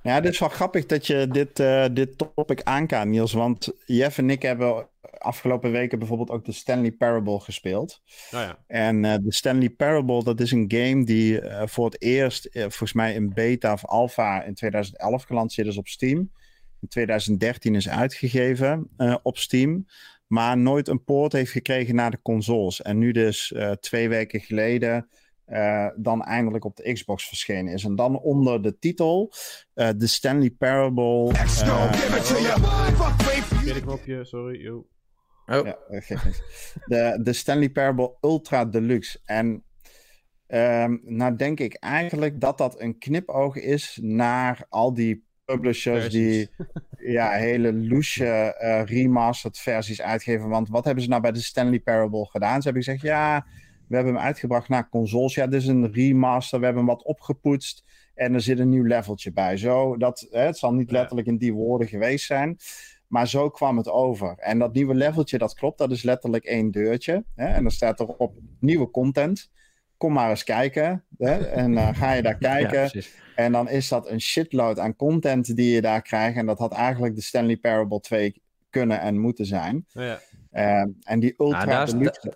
Ja, 0.02 0.14
het 0.14 0.24
is 0.24 0.38
wel 0.38 0.48
grappig 0.48 0.86
dat 0.86 1.06
je 1.06 1.28
dit, 1.28 1.60
eh, 1.60 1.84
dit 1.92 2.18
topic 2.18 2.62
aankaart, 2.62 3.08
Niels. 3.08 3.32
Want 3.32 3.72
Jeff 3.86 4.18
en 4.18 4.30
ik 4.30 4.42
hebben 4.42 4.88
afgelopen 5.18 5.72
weken 5.72 5.98
bijvoorbeeld 5.98 6.30
ook 6.30 6.44
de 6.44 6.52
Stanley 6.52 6.92
Parable 6.92 7.40
gespeeld. 7.40 8.02
Nou 8.30 8.44
ja, 8.44 8.58
En 8.66 9.04
eh, 9.04 9.14
de 9.22 9.32
Stanley 9.32 9.70
Parable, 9.70 10.24
dat 10.24 10.40
is 10.40 10.50
een 10.52 10.64
game 10.74 11.04
die 11.04 11.40
eh, 11.40 11.66
voor 11.66 11.84
het 11.84 12.02
eerst, 12.02 12.48
volgens 12.52 12.92
mij 12.92 13.14
in 13.14 13.32
beta 13.34 13.72
of 13.72 13.84
alpha 13.86 14.42
in 14.42 14.54
2011 14.54 15.22
gelanceerd 15.24 15.66
is 15.68 15.76
op 15.78 15.86
Steam. 15.88 16.30
In 16.82 16.88
2013 16.88 17.74
is 17.74 17.88
uitgegeven 17.88 18.88
eh, 18.96 19.16
op 19.22 19.38
Steam. 19.38 19.86
Maar 20.26 20.58
nooit 20.58 20.88
een 20.88 21.04
poort 21.04 21.32
heeft 21.32 21.50
gekregen 21.50 21.94
naar 21.94 22.10
de 22.10 22.22
consoles. 22.22 22.82
En 22.82 22.98
nu 22.98 23.12
dus 23.12 23.52
eh, 23.52 23.70
twee 23.70 24.08
weken 24.08 24.40
geleden 24.40 25.08
eh, 25.44 25.88
dan 25.96 26.22
eindelijk 26.22 26.64
op 26.64 26.76
de 26.76 26.92
Xbox 26.92 27.28
verschenen 27.28 27.72
is. 27.72 27.84
En 27.84 27.96
dan 27.96 28.18
onder 28.18 28.62
de 28.62 28.78
titel 28.78 29.32
eh 29.74 29.88
The 29.88 30.06
Stanley 30.06 30.50
Parable. 30.50 31.32
Eh, 31.32 31.56
you 33.26 33.60
tweede 33.60 33.80
knopje, 33.80 34.24
sorry. 34.24 34.62
Yo. 34.62 34.86
oh, 35.46 35.64
Ja, 35.64 35.78
dat 35.88 36.04
geeft 36.04 36.24
niks. 36.24 36.42
De, 36.86 37.18
de 37.22 37.32
Stanley 37.32 37.70
Parable 37.70 38.16
Ultra 38.20 38.64
Deluxe. 38.64 39.20
En 39.24 39.64
ehm, 40.46 40.96
nou 41.02 41.36
denk 41.36 41.60
ik 41.60 41.74
eigenlijk 41.74 42.40
dat 42.40 42.58
dat 42.58 42.80
een 42.80 42.98
knipoog 42.98 43.56
is 43.56 43.98
naar 44.02 44.66
al 44.68 44.94
die 44.94 45.24
publishers 45.54 46.10
die 46.10 46.50
ja, 47.16 47.30
hele 47.30 47.72
loesje 47.72 48.26
eh, 48.26 48.84
remastered 48.84 49.58
versies 49.58 50.02
uitgeven. 50.02 50.48
Want 50.48 50.68
wat 50.68 50.84
hebben 50.84 51.02
ze 51.02 51.10
nou 51.10 51.22
bij 51.22 51.32
de 51.32 51.40
Stanley 51.40 51.80
Parable 51.80 52.26
gedaan? 52.26 52.56
Ze 52.56 52.64
hebben 52.64 52.82
gezegd, 52.82 53.02
ja, 53.02 53.46
we 53.88 53.94
hebben 53.94 54.14
hem 54.14 54.22
uitgebracht 54.22 54.68
naar 54.68 54.88
consoles. 54.88 55.34
Ja, 55.34 55.46
dit 55.46 55.60
is 55.60 55.66
een 55.66 55.92
remaster. 55.92 56.58
We 56.58 56.64
hebben 56.64 56.84
hem 56.84 56.94
wat 56.94 57.04
opgepoetst. 57.04 57.84
En 58.14 58.34
er 58.34 58.40
zit 58.40 58.58
een 58.58 58.68
nieuw 58.68 58.84
leveltje 58.84 59.32
bij. 59.32 59.56
Zo, 59.56 59.96
dat, 59.96 60.26
hè, 60.30 60.40
het 60.40 60.58
zal 60.58 60.72
niet 60.72 60.90
letterlijk 60.90 61.26
in 61.28 61.36
die 61.36 61.52
woorden 61.52 61.88
geweest 61.88 62.26
zijn. 62.26 62.56
Maar 63.06 63.28
zo 63.28 63.50
kwam 63.50 63.76
het 63.76 63.88
over. 63.88 64.34
En 64.38 64.58
dat 64.58 64.74
nieuwe 64.74 64.94
leveltje, 64.94 65.38
dat 65.38 65.54
klopt. 65.54 65.78
Dat 65.78 65.90
is 65.90 66.02
letterlijk 66.02 66.44
één 66.44 66.70
deurtje. 66.70 67.24
Hè? 67.34 67.46
En 67.46 67.62
dan 67.62 67.72
staat 67.72 68.00
erop 68.00 68.34
nieuwe 68.60 68.90
content. 68.90 69.50
Kom 70.02 70.12
maar 70.12 70.30
eens 70.30 70.44
kijken. 70.44 71.04
Hè? 71.18 71.46
En 71.46 71.74
dan 71.74 71.94
ga 71.94 72.12
je 72.12 72.22
daar 72.22 72.38
kijken. 72.52 72.90
precies. 72.90 73.14
En 73.34 73.52
dan 73.52 73.68
is 73.68 73.88
dat 73.88 74.10
een 74.10 74.20
shitload 74.20 74.78
aan 74.78 74.96
content 74.96 75.56
die 75.56 75.74
je 75.74 75.80
daar 75.80 76.02
krijgt. 76.02 76.36
En 76.36 76.46
dat 76.46 76.58
had 76.58 76.72
eigenlijk 76.72 77.14
de 77.14 77.22
Stanley 77.22 77.56
Parable 77.56 78.00
2 78.00 78.42
kunnen 78.70 79.00
en 79.00 79.18
moeten 79.18 79.46
zijn. 79.46 79.84
Ja, 79.88 80.20
Ehm, 80.50 80.88
en 81.02 81.20
die 81.20 81.34
Ultra 81.38 81.64
Nou, 81.64 81.90
Deluxe... 81.90 82.34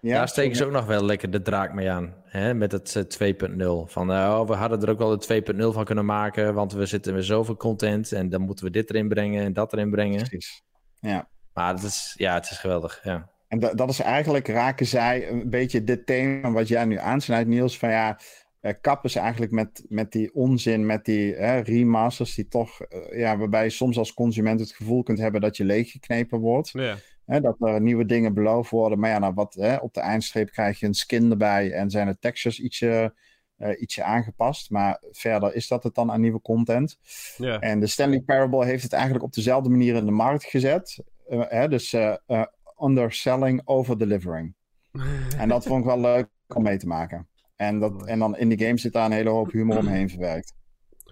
Ja, 0.00 0.16
daar 0.16 0.28
steken 0.28 0.56
ze 0.56 0.64
ook 0.64 0.72
nog 0.72 0.86
wel 0.86 1.04
lekker 1.04 1.30
de 1.30 1.42
draak 1.42 1.74
mee 1.74 1.90
aan. 1.90 2.14
Hè? 2.24 2.54
Met 2.54 2.72
het 2.72 3.16
eh, 3.18 3.32
2.0. 3.32 3.56
Van 3.86 4.12
eh, 4.12 4.38
oh, 4.40 4.48
we 4.48 4.54
hadden 4.54 4.82
er 4.82 4.90
ook 4.90 4.98
wel 4.98 5.18
de 5.18 5.42
2.0 5.54 5.74
van 5.74 5.84
kunnen 5.84 6.04
maken. 6.04 6.54
Want 6.54 6.72
we 6.72 6.86
zitten 6.86 7.14
met 7.14 7.24
zoveel 7.24 7.56
content. 7.56 8.12
En 8.12 8.28
dan 8.28 8.40
moeten 8.40 8.64
we 8.64 8.70
dit 8.70 8.90
erin 8.90 9.08
brengen 9.08 9.44
en 9.44 9.52
dat 9.52 9.72
erin 9.72 9.90
brengen. 9.90 10.16
Precies. 10.16 10.62
Ja. 11.00 11.28
Maar 11.52 11.74
het 11.74 11.82
is, 11.82 12.14
ja, 12.16 12.34
het 12.34 12.50
is 12.50 12.58
geweldig. 12.58 13.00
Ja. 13.02 13.32
En 13.54 13.60
da- 13.60 13.74
dat 13.74 13.90
is 13.90 14.00
eigenlijk, 14.00 14.48
raken 14.48 14.86
zij 14.86 15.28
een 15.28 15.50
beetje 15.50 15.84
dit 15.84 16.06
thema 16.06 16.50
wat 16.50 16.68
jij 16.68 16.84
nu 16.84 16.98
aansnijdt, 16.98 17.48
Niels. 17.48 17.78
Van 17.78 17.90
ja, 17.90 18.18
eh, 18.60 18.72
kappen 18.80 19.10
ze 19.10 19.18
eigenlijk 19.18 19.52
met, 19.52 19.84
met 19.88 20.12
die 20.12 20.34
onzin, 20.34 20.86
met 20.86 21.04
die 21.04 21.34
hè, 21.34 21.58
remasters, 21.58 22.34
die 22.34 22.48
toch, 22.48 22.80
eh, 22.80 23.18
ja, 23.18 23.36
waarbij 23.36 23.64
je 23.64 23.70
soms 23.70 23.98
als 23.98 24.14
consument 24.14 24.60
het 24.60 24.72
gevoel 24.72 25.02
kunt 25.02 25.18
hebben 25.18 25.40
dat 25.40 25.56
je 25.56 25.64
leeggeknepen 25.64 26.38
wordt. 26.38 26.70
ja. 26.70 26.96
Hè, 27.24 27.40
dat 27.40 27.56
er 27.60 27.80
nieuwe 27.80 28.04
dingen 28.06 28.34
beloofd 28.34 28.70
worden. 28.70 28.98
Maar 28.98 29.10
ja, 29.10 29.18
nou, 29.18 29.34
wat, 29.34 29.54
hè, 29.54 29.76
op 29.76 29.94
de 29.94 30.00
eindstreep 30.00 30.50
krijg 30.50 30.80
je 30.80 30.86
een 30.86 30.94
skin 30.94 31.30
erbij 31.30 31.72
en 31.72 31.90
zijn 31.90 32.06
de 32.06 32.16
textures 32.20 32.60
ietsje, 32.60 33.14
eh, 33.56 33.80
ietsje 33.80 34.02
aangepast. 34.02 34.70
Maar 34.70 35.02
verder 35.10 35.54
is 35.54 35.68
dat 35.68 35.82
het 35.82 35.94
dan 35.94 36.10
aan 36.12 36.20
nieuwe 36.20 36.40
content. 36.40 36.98
ja. 37.36 37.60
En 37.60 37.80
de 37.80 37.86
Stanley 37.86 38.20
Parable 38.20 38.64
heeft 38.64 38.82
het 38.82 38.92
eigenlijk 38.92 39.24
op 39.24 39.32
dezelfde 39.32 39.70
manier 39.70 39.94
in 39.94 40.04
de 40.04 40.10
markt 40.10 40.44
gezet. 40.44 41.02
Eh, 41.28 41.40
hè, 41.48 41.68
dus 41.68 41.96
underselling, 42.82 43.62
over-delivering. 43.64 44.54
En 45.38 45.48
dat 45.48 45.66
vond 45.66 45.80
ik 45.80 45.86
wel 45.86 46.00
leuk 46.00 46.28
om 46.54 46.62
mee 46.62 46.78
te 46.78 46.86
maken. 46.86 47.28
En, 47.56 47.78
dat, 47.80 48.06
en 48.06 48.18
dan 48.18 48.36
in 48.36 48.48
die 48.48 48.58
game 48.58 48.78
zit 48.78 48.92
daar 48.92 49.06
een 49.06 49.12
hele 49.12 49.30
hoop 49.30 49.50
humor 49.52 49.78
omheen 49.78 50.08
verwerkt. 50.10 50.54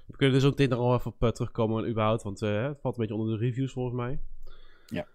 We 0.07 0.17
kunnen 0.17 0.41
dus 0.41 0.49
ook 0.49 0.57
dit 0.57 0.71
nog 0.71 0.79
wel 0.79 0.95
even 0.95 1.11
op 1.11 1.23
eh, 1.23 1.29
terugkomen 1.29 1.89
überhaupt. 1.89 2.23
Want 2.23 2.43
eh, 2.43 2.63
het 2.63 2.81
valt 2.81 2.95
een 2.99 3.01
beetje 3.07 3.21
onder 3.21 3.39
de 3.39 3.45
reviews 3.45 3.73
volgens 3.73 3.97
mij. 3.97 4.21
Ja. 4.87 5.07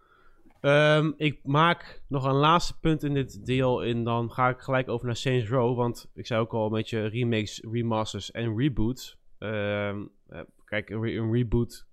Ehm, 0.62 1.12
ik 1.18 1.40
maak 1.44 2.04
nog 2.08 2.26
een 2.26 2.36
laatste 2.36 2.80
punt 2.80 3.04
in 3.04 3.14
dit 3.14 3.46
deel. 3.46 3.84
En 3.84 4.04
dan 4.04 4.32
ga 4.32 4.50
ik 4.50 4.60
gelijk 4.60 4.90
over 4.90 5.06
naar 5.06 5.16
Saints 5.16 5.50
Row. 5.50 5.78
Want 5.78 6.10
ik 6.14 6.28
zei 6.28 6.42
ook 6.42 6.54
al 6.54 6.66
een 6.66 6.72
beetje 6.72 7.08
remakes, 7.08 7.64
remasters 7.72 8.32
en 8.32 8.58
reboots. 8.58 9.18
Ehm, 9.38 10.06
eh, 10.28 10.42
kijk, 10.66 10.90
een, 10.90 11.02
re- 11.02 11.18
een 11.18 11.32
reboot 11.34 11.88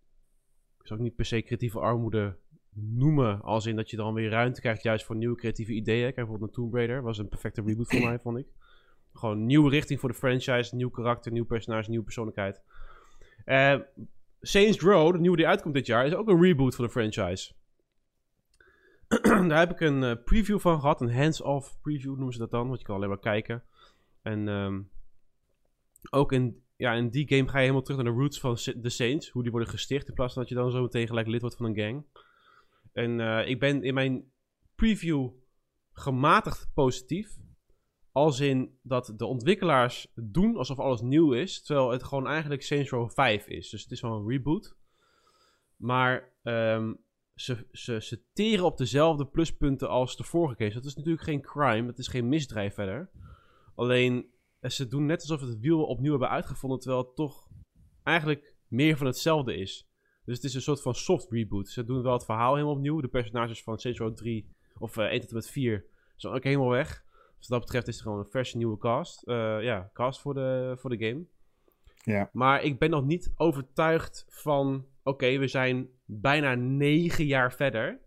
zou 0.83 0.99
ik 0.99 1.05
niet 1.05 1.15
per 1.17 1.25
se 1.25 1.43
creatieve 1.43 1.81
armoede 1.81 2.37
noemen. 2.75 3.41
Als 3.43 3.67
in 3.67 3.77
dat 3.77 3.91
je 3.91 3.97
dan 3.97 4.15
weer 4.15 4.31
ruimte 4.31 4.61
krijgt 4.61 4.83
juist 4.83 5.05
voor 5.05 5.17
nieuwe 5.17 5.37
creatieve 5.37 5.73
ideeën. 5.73 6.03
Kijk 6.03 6.15
bijvoorbeeld 6.15 6.51
een 6.51 6.57
Tomb 6.57 6.75
Raider. 6.75 7.03
Was 7.03 7.19
een 7.19 7.29
perfecte 7.29 7.63
reboot 7.63 7.91
voor 7.91 8.01
mij, 8.09 8.19
vond 8.19 8.39
ik. 8.39 8.47
Gewoon 9.13 9.37
een 9.37 9.47
nieuwe 9.47 9.71
richting 9.71 10.01
voor 10.01 10.09
de 10.09 10.15
franchise. 10.15 10.77
Nieuw 10.77 10.91
karakter, 10.91 11.33
nieuw 11.33 11.45
personage, 11.45 11.89
nieuwe 11.89 12.05
persoonlijkheid. 12.05 12.63
Eh, 13.45 13.79
Saints 14.41 14.81
Row, 14.81 15.13
de 15.13 15.19
nieuwe 15.19 15.37
die 15.37 15.47
uitkomt 15.47 15.75
dit 15.75 15.87
jaar, 15.87 16.07
is 16.07 16.15
ook 16.15 16.29
een 16.29 16.43
reboot 16.43 16.75
van 16.75 16.85
de 16.85 16.91
franchise. 16.91 17.53
Daar 19.49 19.59
heb 19.59 19.71
ik 19.71 19.81
een 19.81 20.03
eh, 20.03 20.25
preview 20.25 20.59
van 20.59 20.81
gehad. 20.81 21.01
Een 21.01 21.15
hands-off 21.15 21.77
preview 21.81 22.15
noemen 22.15 22.33
ze 22.33 22.39
dat 22.39 22.51
dan. 22.51 22.67
Want 22.67 22.81
je 22.81 22.87
kan 22.87 22.97
alleen 22.97 23.09
maar 23.09 23.19
kijken. 23.19 23.63
En 24.23 24.49
ehm, 24.49 24.81
ook 26.11 26.33
in, 26.33 26.63
ja, 26.77 26.93
in 26.93 27.11
die 27.11 27.29
game 27.29 27.49
ga 27.49 27.57
je 27.57 27.61
helemaal 27.61 27.83
terug 27.83 28.03
naar 28.03 28.13
de 28.13 28.19
roots 28.19 28.41
van 28.41 28.59
de 28.77 28.89
Saints. 28.89 29.29
Hoe 29.29 29.43
die 29.43 29.51
worden 29.51 29.69
gesticht. 29.69 30.09
In 30.09 30.15
plaats 30.15 30.33
van 30.33 30.43
dat 30.43 30.51
je 30.51 30.59
dan 30.59 30.71
zo 30.71 30.83
meteen 30.83 31.07
gelijk 31.07 31.27
lid 31.27 31.41
wordt 31.41 31.57
van 31.57 31.67
een 31.67 31.77
gang. 31.77 32.05
En 32.95 33.21
eh, 33.21 33.49
ik 33.49 33.59
ben 33.59 33.83
in 33.83 33.95
mijn 33.95 34.33
preview 34.75 35.31
gematigd 35.93 36.71
positief. 36.75 37.37
Als 38.13 38.41
in 38.41 38.79
dat 38.83 39.13
de 39.17 39.27
ontwikkelaars 39.27 40.13
doen 40.15 40.57
alsof 40.57 40.79
alles 40.79 41.01
nieuw 41.01 41.33
is. 41.33 41.63
Terwijl 41.63 41.91
het 41.91 42.03
gewoon 42.03 42.27
eigenlijk 42.27 42.63
Saints 42.63 42.91
Row 42.91 43.11
5 43.11 43.47
is. 43.47 43.71
Dus 43.71 43.83
het 43.83 43.91
is 43.91 44.01
wel 44.01 44.13
een 44.13 44.29
reboot. 44.29 44.77
Maar 45.77 46.33
ehm, 46.43 46.95
ze, 47.35 47.67
ze, 47.73 48.01
ze 48.01 48.25
teren 48.33 48.65
op 48.65 48.79
dezelfde 48.79 49.27
pluspunten 49.27 49.89
als 49.89 50.17
de 50.17 50.25
vorige 50.25 50.55
games. 50.57 50.75
Dat 50.75 50.85
is 50.85 50.95
natuurlijk 50.95 51.25
geen 51.25 51.43
crime. 51.43 51.87
Het 51.87 51.99
is 51.99 52.09
geen 52.09 52.29
misdrijf 52.29 52.75
verder. 52.75 53.11
Alleen 53.75 54.31
eh, 54.61 54.71
ze 54.71 54.89
doen 54.89 55.07
net 55.07 55.21
alsof 55.21 55.41
het 55.41 55.59
wiel 55.59 55.85
opnieuw 55.85 56.11
hebben 56.11 56.31
uitgevonden. 56.31 56.79
Terwijl 56.79 57.03
het 57.03 57.15
toch 57.15 57.49
eigenlijk 58.03 58.55
meer 58.69 58.97
van 58.97 59.07
hetzelfde 59.07 59.57
is. 59.57 59.89
Dus 60.25 60.37
het 60.37 60.45
is 60.45 60.55
een 60.55 60.63
soort 60.63 60.83
van 60.83 60.95
soft 60.95 61.31
reboot. 61.31 61.69
Ze 61.69 61.85
doen 61.85 62.03
wel 62.03 62.13
het 62.13 62.25
verhaal 62.25 62.55
helemaal 62.55 62.75
opnieuw. 62.75 63.01
De 63.01 63.09
personages 63.09 63.63
van 63.63 63.79
Saints 63.79 64.01
Row 64.01 64.15
3 64.17 64.49
of 64.79 64.97
eh 64.97 65.05
1 65.05 65.21
tot 65.21 65.29
en 65.29 65.35
met 65.35 65.51
4 65.51 65.85
zijn 66.17 66.35
ook 66.35 66.45
helemaal 66.45 66.69
weg. 66.69 67.05
Dus 67.39 67.49
wat 67.49 67.59
dat 67.59 67.61
betreft 67.61 67.89
is 67.89 67.95
het 67.95 68.03
gewoon 68.03 68.19
een 68.19 68.31
verse 68.31 68.57
nieuwe 68.57 68.79
cast. 68.79 69.23
Eh, 69.23 69.63
ja, 69.63 69.91
cast 69.93 70.21
voor 70.21 70.35
de, 70.35 70.75
voor 70.79 70.91
de 70.91 71.07
game. 71.07 71.25
Ja. 72.05 72.31
Maar 72.33 72.63
ik 72.63 72.79
ben 72.79 72.91
nog 72.91 73.05
niet 73.05 73.33
overtuigd 73.37 74.27
van... 74.29 74.87
Oké, 75.03 75.39
we 75.39 75.49
zijn 75.49 75.89
bijna 76.05 76.55
negen 76.55 77.27
jaar 77.27 77.53
verder. 77.53 78.01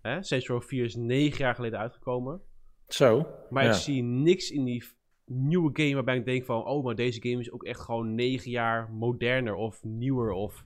Hè? 0.00 0.22
Saints 0.22 0.48
Row 0.48 0.62
4 0.62 0.84
is 0.84 0.94
negen 0.94 1.38
jaar 1.38 1.54
geleden 1.54 1.78
uitgekomen. 1.78 2.40
Zo. 2.88 3.26
Maar 3.50 3.64
ja. 3.64 3.70
ik 3.70 3.76
zie 3.76 4.02
niks 4.02 4.50
in 4.50 4.64
die 4.64 4.84
nieuwe 5.28 5.70
game 5.72 5.94
waarbij 5.94 6.16
ik 6.16 6.24
denk 6.24 6.44
van... 6.44 6.64
Oh, 6.64 6.84
maar 6.84 6.94
deze 6.94 7.20
game 7.22 7.40
is 7.40 7.50
ook 7.52 7.64
echt 7.64 7.80
gewoon 7.80 8.14
negen 8.14 8.50
jaar 8.50 8.90
moderner 8.92 9.54
of 9.54 9.84
nieuwer 9.84 10.30
of... 10.32 10.64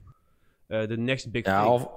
eh, 0.67 0.87
De 0.87 0.97
next 0.97 1.31
big 1.31 1.45
Ja, 1.45 1.61
thing. 1.61 1.73
of 1.73 1.89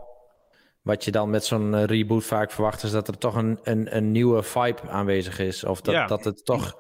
wat 0.83 1.05
je 1.05 1.11
dan 1.11 1.31
met 1.31 1.45
zo'n 1.45 1.75
eh, 1.75 1.85
reboot 1.85 2.25
vaak 2.25 2.51
verwacht 2.51 2.83
is 2.83 2.91
dat 2.91 3.09
er 3.09 3.19
toch 3.19 3.35
een, 3.35 3.59
een, 3.63 3.97
een 3.97 4.13
nieuwe 4.13 4.43
vibe 4.43 4.81
aanwezig 4.89 5.39
is. 5.39 5.65
Of 5.65 5.81
dat, 5.81 5.95
Ja. 5.95 6.07
dat 6.07 6.25
het 6.25 6.45
toch 6.45 6.79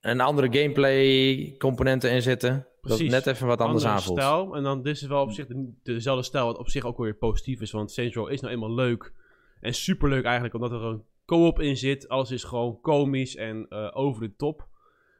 een 0.00 0.20
andere 0.20 0.58
gameplay 0.58 1.54
componenten 1.58 2.10
in 2.10 2.22
zitten. 2.22 2.50
Dat 2.50 2.64
het 2.80 2.80
Precies. 3.08 3.10
net 3.10 3.26
even 3.34 3.46
wat 3.46 3.60
anders 3.60 3.84
andere 3.84 4.00
aanvoelt. 4.00 4.18
stijl. 4.20 4.56
En 4.56 4.62
dan 4.62 4.82
dit 4.82 4.96
is 4.96 5.02
wel 5.02 5.22
op 5.22 5.32
zich 5.32 5.46
de- 5.46 5.72
dezelfde 5.82 6.22
stijl, 6.24 6.46
wat 6.46 6.58
op 6.58 6.68
zich 6.68 6.84
ook 6.84 6.98
weer 6.98 7.14
positief 7.14 7.60
is. 7.60 7.70
Want 7.70 7.92
Saints 7.92 8.14
Row 8.16 8.30
is 8.30 8.40
nou 8.40 8.52
eenmaal 8.54 8.74
leuk. 8.74 9.12
En 9.60 9.74
superleuk 9.74 10.24
eigenlijk, 10.24 10.54
omdat 10.54 10.70
er 10.70 10.82
een 10.82 11.02
co-op 11.26 11.60
in 11.60 11.76
zit. 11.76 12.08
Alles 12.08 12.30
is 12.30 12.44
gewoon 12.44 12.80
komisch 12.80 13.36
en 13.36 13.66
eh, 13.68 13.90
over 13.92 14.20
de 14.22 14.36
top. 14.36 14.68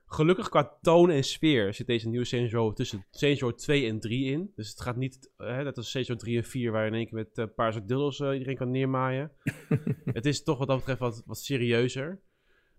Gelukkig 0.08 0.48
qua 0.48 0.78
toon 0.82 1.10
en 1.10 1.24
sfeer 1.24 1.74
zit 1.74 1.86
deze 1.86 2.08
nieuwe 2.08 2.24
Saints 2.24 2.52
Row 2.52 2.74
tussen 2.74 3.04
Saints 3.10 3.40
Row 3.40 3.52
2 3.52 3.86
en 3.86 4.00
3 4.00 4.24
in. 4.24 4.52
Dus 4.54 4.68
het 4.68 4.80
gaat 4.80 4.96
niet, 4.96 5.32
eh, 5.36 5.56
net 5.56 5.76
als 5.76 5.90
Saints 5.90 6.10
Row 6.10 6.18
3 6.18 6.36
en 6.36 6.44
4, 6.44 6.72
waar 6.72 6.82
je 6.82 6.90
in 6.90 6.96
één 6.96 7.06
keer 7.06 7.14
met 7.14 7.38
een 7.38 7.54
paar 7.54 7.72
soort 7.72 7.88
dildos 7.88 8.20
eh, 8.20 8.32
iedereen 8.32 8.56
kan 8.56 8.70
neermaaien. 8.70 9.32
het 10.04 10.26
is 10.26 10.42
toch 10.42 10.58
wat 10.58 10.68
dat 10.68 10.76
betreft 10.76 11.00
wat, 11.00 11.22
wat 11.26 11.38
serieuzer. 11.38 12.20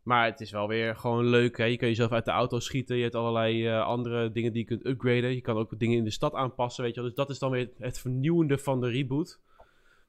Maar 0.03 0.25
het 0.25 0.41
is 0.41 0.51
wel 0.51 0.67
weer 0.67 0.95
gewoon 0.95 1.25
leuk. 1.25 1.57
Hè? 1.57 1.63
Je 1.65 1.77
kan 1.77 1.87
jezelf 1.87 2.11
uit 2.11 2.25
de 2.25 2.31
auto 2.31 2.59
schieten. 2.59 2.95
Je 2.95 3.01
hebt 3.03 3.15
allerlei 3.15 3.67
eh, 3.67 3.85
andere 3.85 4.31
dingen 4.31 4.51
die 4.51 4.61
je 4.61 4.67
kunt 4.67 4.85
upgraden. 4.85 5.33
Je 5.33 5.41
kan 5.41 5.57
ook 5.57 5.79
dingen 5.79 5.97
in 5.97 6.03
de 6.03 6.11
stad 6.11 6.33
aanpassen. 6.33 6.83
Weet 6.83 6.93
je 6.93 6.99
wel. 6.99 7.09
Dus 7.09 7.17
dat 7.17 7.29
is 7.29 7.39
dan 7.39 7.51
weer 7.51 7.69
het 7.77 7.99
vernieuwende 7.99 8.57
van 8.57 8.81
de 8.81 8.89
reboot. 8.89 9.39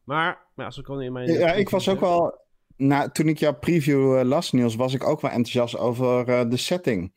Maar 0.04 0.46
ja, 0.56 0.64
als 0.64 0.78
ik 0.78 0.88
al 0.88 1.00
in 1.00 1.12
mijn. 1.12 1.32
Ja, 1.32 1.52
ik 1.52 1.68
was 1.68 1.88
ook 1.88 2.00
wel. 2.00 2.46
Nou, 2.78 3.10
toen 3.12 3.28
ik 3.28 3.38
jouw 3.38 3.58
preview 3.58 4.18
eh, 4.18 4.24
las, 4.24 4.52
Niels, 4.52 4.74
was 4.76 4.94
ik 4.94 5.06
ook 5.06 5.20
wel 5.20 5.30
enthousiast 5.30 5.78
over 5.78 6.28
eh, 6.28 6.50
de 6.50 6.56
setting. 6.56 7.12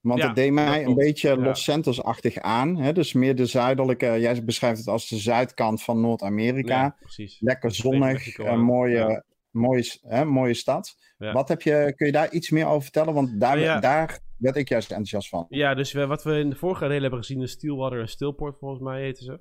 Want 0.00 0.20
Ja, 0.20 0.26
het 0.26 0.36
deed 0.36 0.52
mij 0.52 0.84
een 0.84 0.94
beetje. 0.94 1.36
Los 1.36 1.64
Santos-achtig 1.64 2.38
aan. 2.38 2.76
Hè? 2.76 2.92
Dus 2.92 3.12
meer 3.12 3.36
de 3.36 3.46
zuidelijke, 3.46 4.16
jij 4.20 4.44
beschrijft 4.44 4.78
het 4.78 4.88
als 4.88 5.08
de 5.08 5.16
zuidkant 5.16 5.82
van 5.82 6.00
Noord-Amerika. 6.00 6.82
Ja, 6.82 6.96
precies. 7.00 7.36
Lekker 7.40 7.74
zonnig, 7.74 8.38
een 8.38 8.46
aan. 8.46 8.60
mooie, 8.60 8.96
Ja. 8.96 9.24
mooie, 9.50 9.98
hè, 10.02 10.24
mooie 10.24 10.54
stad. 10.54 10.94
Wat 11.18 11.48
heb 11.48 11.62
je, 11.62 11.92
kun 11.96 12.06
je 12.06 12.12
daar 12.12 12.32
iets 12.32 12.50
meer 12.50 12.66
over 12.66 12.82
vertellen? 12.82 13.14
Want 13.14 13.40
daar, 13.40 13.58
Nou 13.58 13.80
daar 13.80 14.18
werd 14.36 14.56
ik 14.56 14.68
juist 14.68 14.88
enthousiast 14.90 15.28
van. 15.28 15.46
Ja, 15.48 15.74
dus 15.74 15.92
we, 15.92 16.06
wat 16.06 16.22
we 16.22 16.38
in 16.38 16.50
de 16.50 16.56
vorige 16.56 16.84
delen 16.86 17.00
hebben 17.00 17.18
gezien, 17.20 17.42
is 17.42 17.50
Stillwater 17.50 18.00
en 18.00 18.08
Stillport, 18.08 18.58
volgens 18.58 18.80
mij 18.80 19.00
heten 19.00 19.24
ze. 19.24 19.40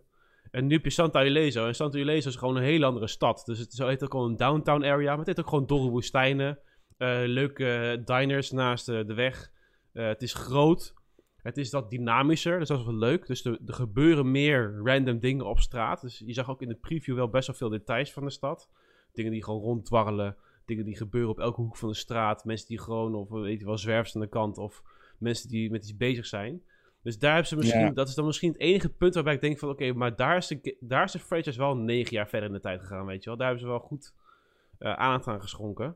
En 0.51 0.67
nu 0.67 0.73
heb 0.73 0.83
je 0.83 0.89
Santa 0.89 1.23
Ileso. 1.23 1.67
En 1.67 1.75
Santa 1.75 1.97
Ileso 1.97 2.29
is 2.29 2.35
gewoon 2.35 2.55
een 2.55 2.63
hele 2.63 2.85
andere 2.85 3.07
stad. 3.07 3.41
Dus 3.45 3.59
het 3.59 3.77
heet 3.77 4.03
ook 4.03 4.12
gewoon 4.12 4.29
een 4.29 4.38
downtown 4.38 4.83
area. 4.83 5.09
Maar 5.09 5.17
het 5.17 5.27
heet 5.27 5.39
ook 5.39 5.49
gewoon 5.49 5.65
dorre 5.65 5.89
woestijnen. 5.89 6.59
eh, 6.97 7.21
leuke 7.25 8.01
diners 8.05 8.51
naast 8.51 8.89
eh, 8.89 9.05
de 9.05 9.13
weg. 9.13 9.51
Eh, 9.93 10.07
het 10.07 10.21
is 10.21 10.33
groot. 10.33 10.93
Het 11.41 11.57
is 11.57 11.71
wat 11.71 11.89
dynamischer. 11.89 12.59
Dat 12.59 12.69
is 12.69 12.85
wel 12.85 12.95
leuk. 12.95 13.27
Dus 13.27 13.45
er, 13.45 13.59
gebeuren 13.65 14.31
meer 14.31 14.79
random 14.83 15.19
dingen 15.19 15.45
op 15.45 15.59
straat. 15.59 16.01
Dus 16.01 16.23
je 16.25 16.33
zag 16.33 16.49
ook 16.49 16.62
in 16.62 16.67
de 16.67 16.75
preview 16.75 17.15
wel 17.15 17.29
best 17.29 17.47
wel 17.47 17.55
veel 17.55 17.69
details 17.69 18.13
van 18.13 18.23
de 18.23 18.29
stad. 18.29 18.69
Dingen 19.13 19.31
die 19.31 19.43
gewoon 19.43 19.62
ronddwarrelen. 19.62 20.35
Dingen 20.65 20.85
die 20.85 20.97
gebeuren 20.97 21.29
op 21.29 21.39
elke 21.39 21.62
hoek 21.62 21.77
van 21.77 21.89
de 21.89 21.95
straat. 21.95 22.45
Mensen 22.45 22.67
die 22.67 22.79
gewoon, 22.79 23.15
of 23.15 23.29
weet 23.29 23.59
je 23.59 23.65
wel, 23.65 23.77
zwervers 23.77 24.15
aan 24.15 24.21
de 24.21 24.27
kant. 24.27 24.57
Of 24.57 24.83
mensen 25.17 25.49
die 25.49 25.71
met 25.71 25.83
iets 25.83 25.97
bezig 25.97 26.25
zijn. 26.25 26.63
Dus 27.03 27.19
daar 27.19 27.29
hebben 27.31 27.47
ze 27.49 27.55
misschien, 27.55 27.79
Ja. 27.85 27.89
dat 27.91 28.07
is 28.07 28.15
dan 28.15 28.25
misschien 28.25 28.51
het 28.51 28.62
enige 28.62 28.89
punt 28.89 29.13
waarbij 29.13 29.33
ik 29.33 29.41
denk 29.41 29.59
van, 29.59 29.69
oké, 29.69 29.93
maar 29.93 30.15
daar 30.15 30.38
is, 30.38 30.47
de, 30.47 30.77
daar 30.79 31.03
is 31.03 31.12
de 31.12 31.19
franchise 31.19 31.57
wel 31.59 31.75
negen 31.77 32.13
jaar 32.13 32.27
verder 32.27 32.47
in 32.49 32.55
de 32.55 32.62
tijd 32.62 32.79
gegaan, 32.81 33.05
weet 33.05 33.23
je 33.23 33.29
wel. 33.29 33.38
Daar 33.38 33.47
hebben 33.47 33.65
ze 33.65 33.71
wel 33.71 33.79
goed 33.81 34.13
eh, 34.77 34.93
aandacht 34.93 35.27
aan 35.27 35.41
geschonken. 35.41 35.85
En 35.85 35.95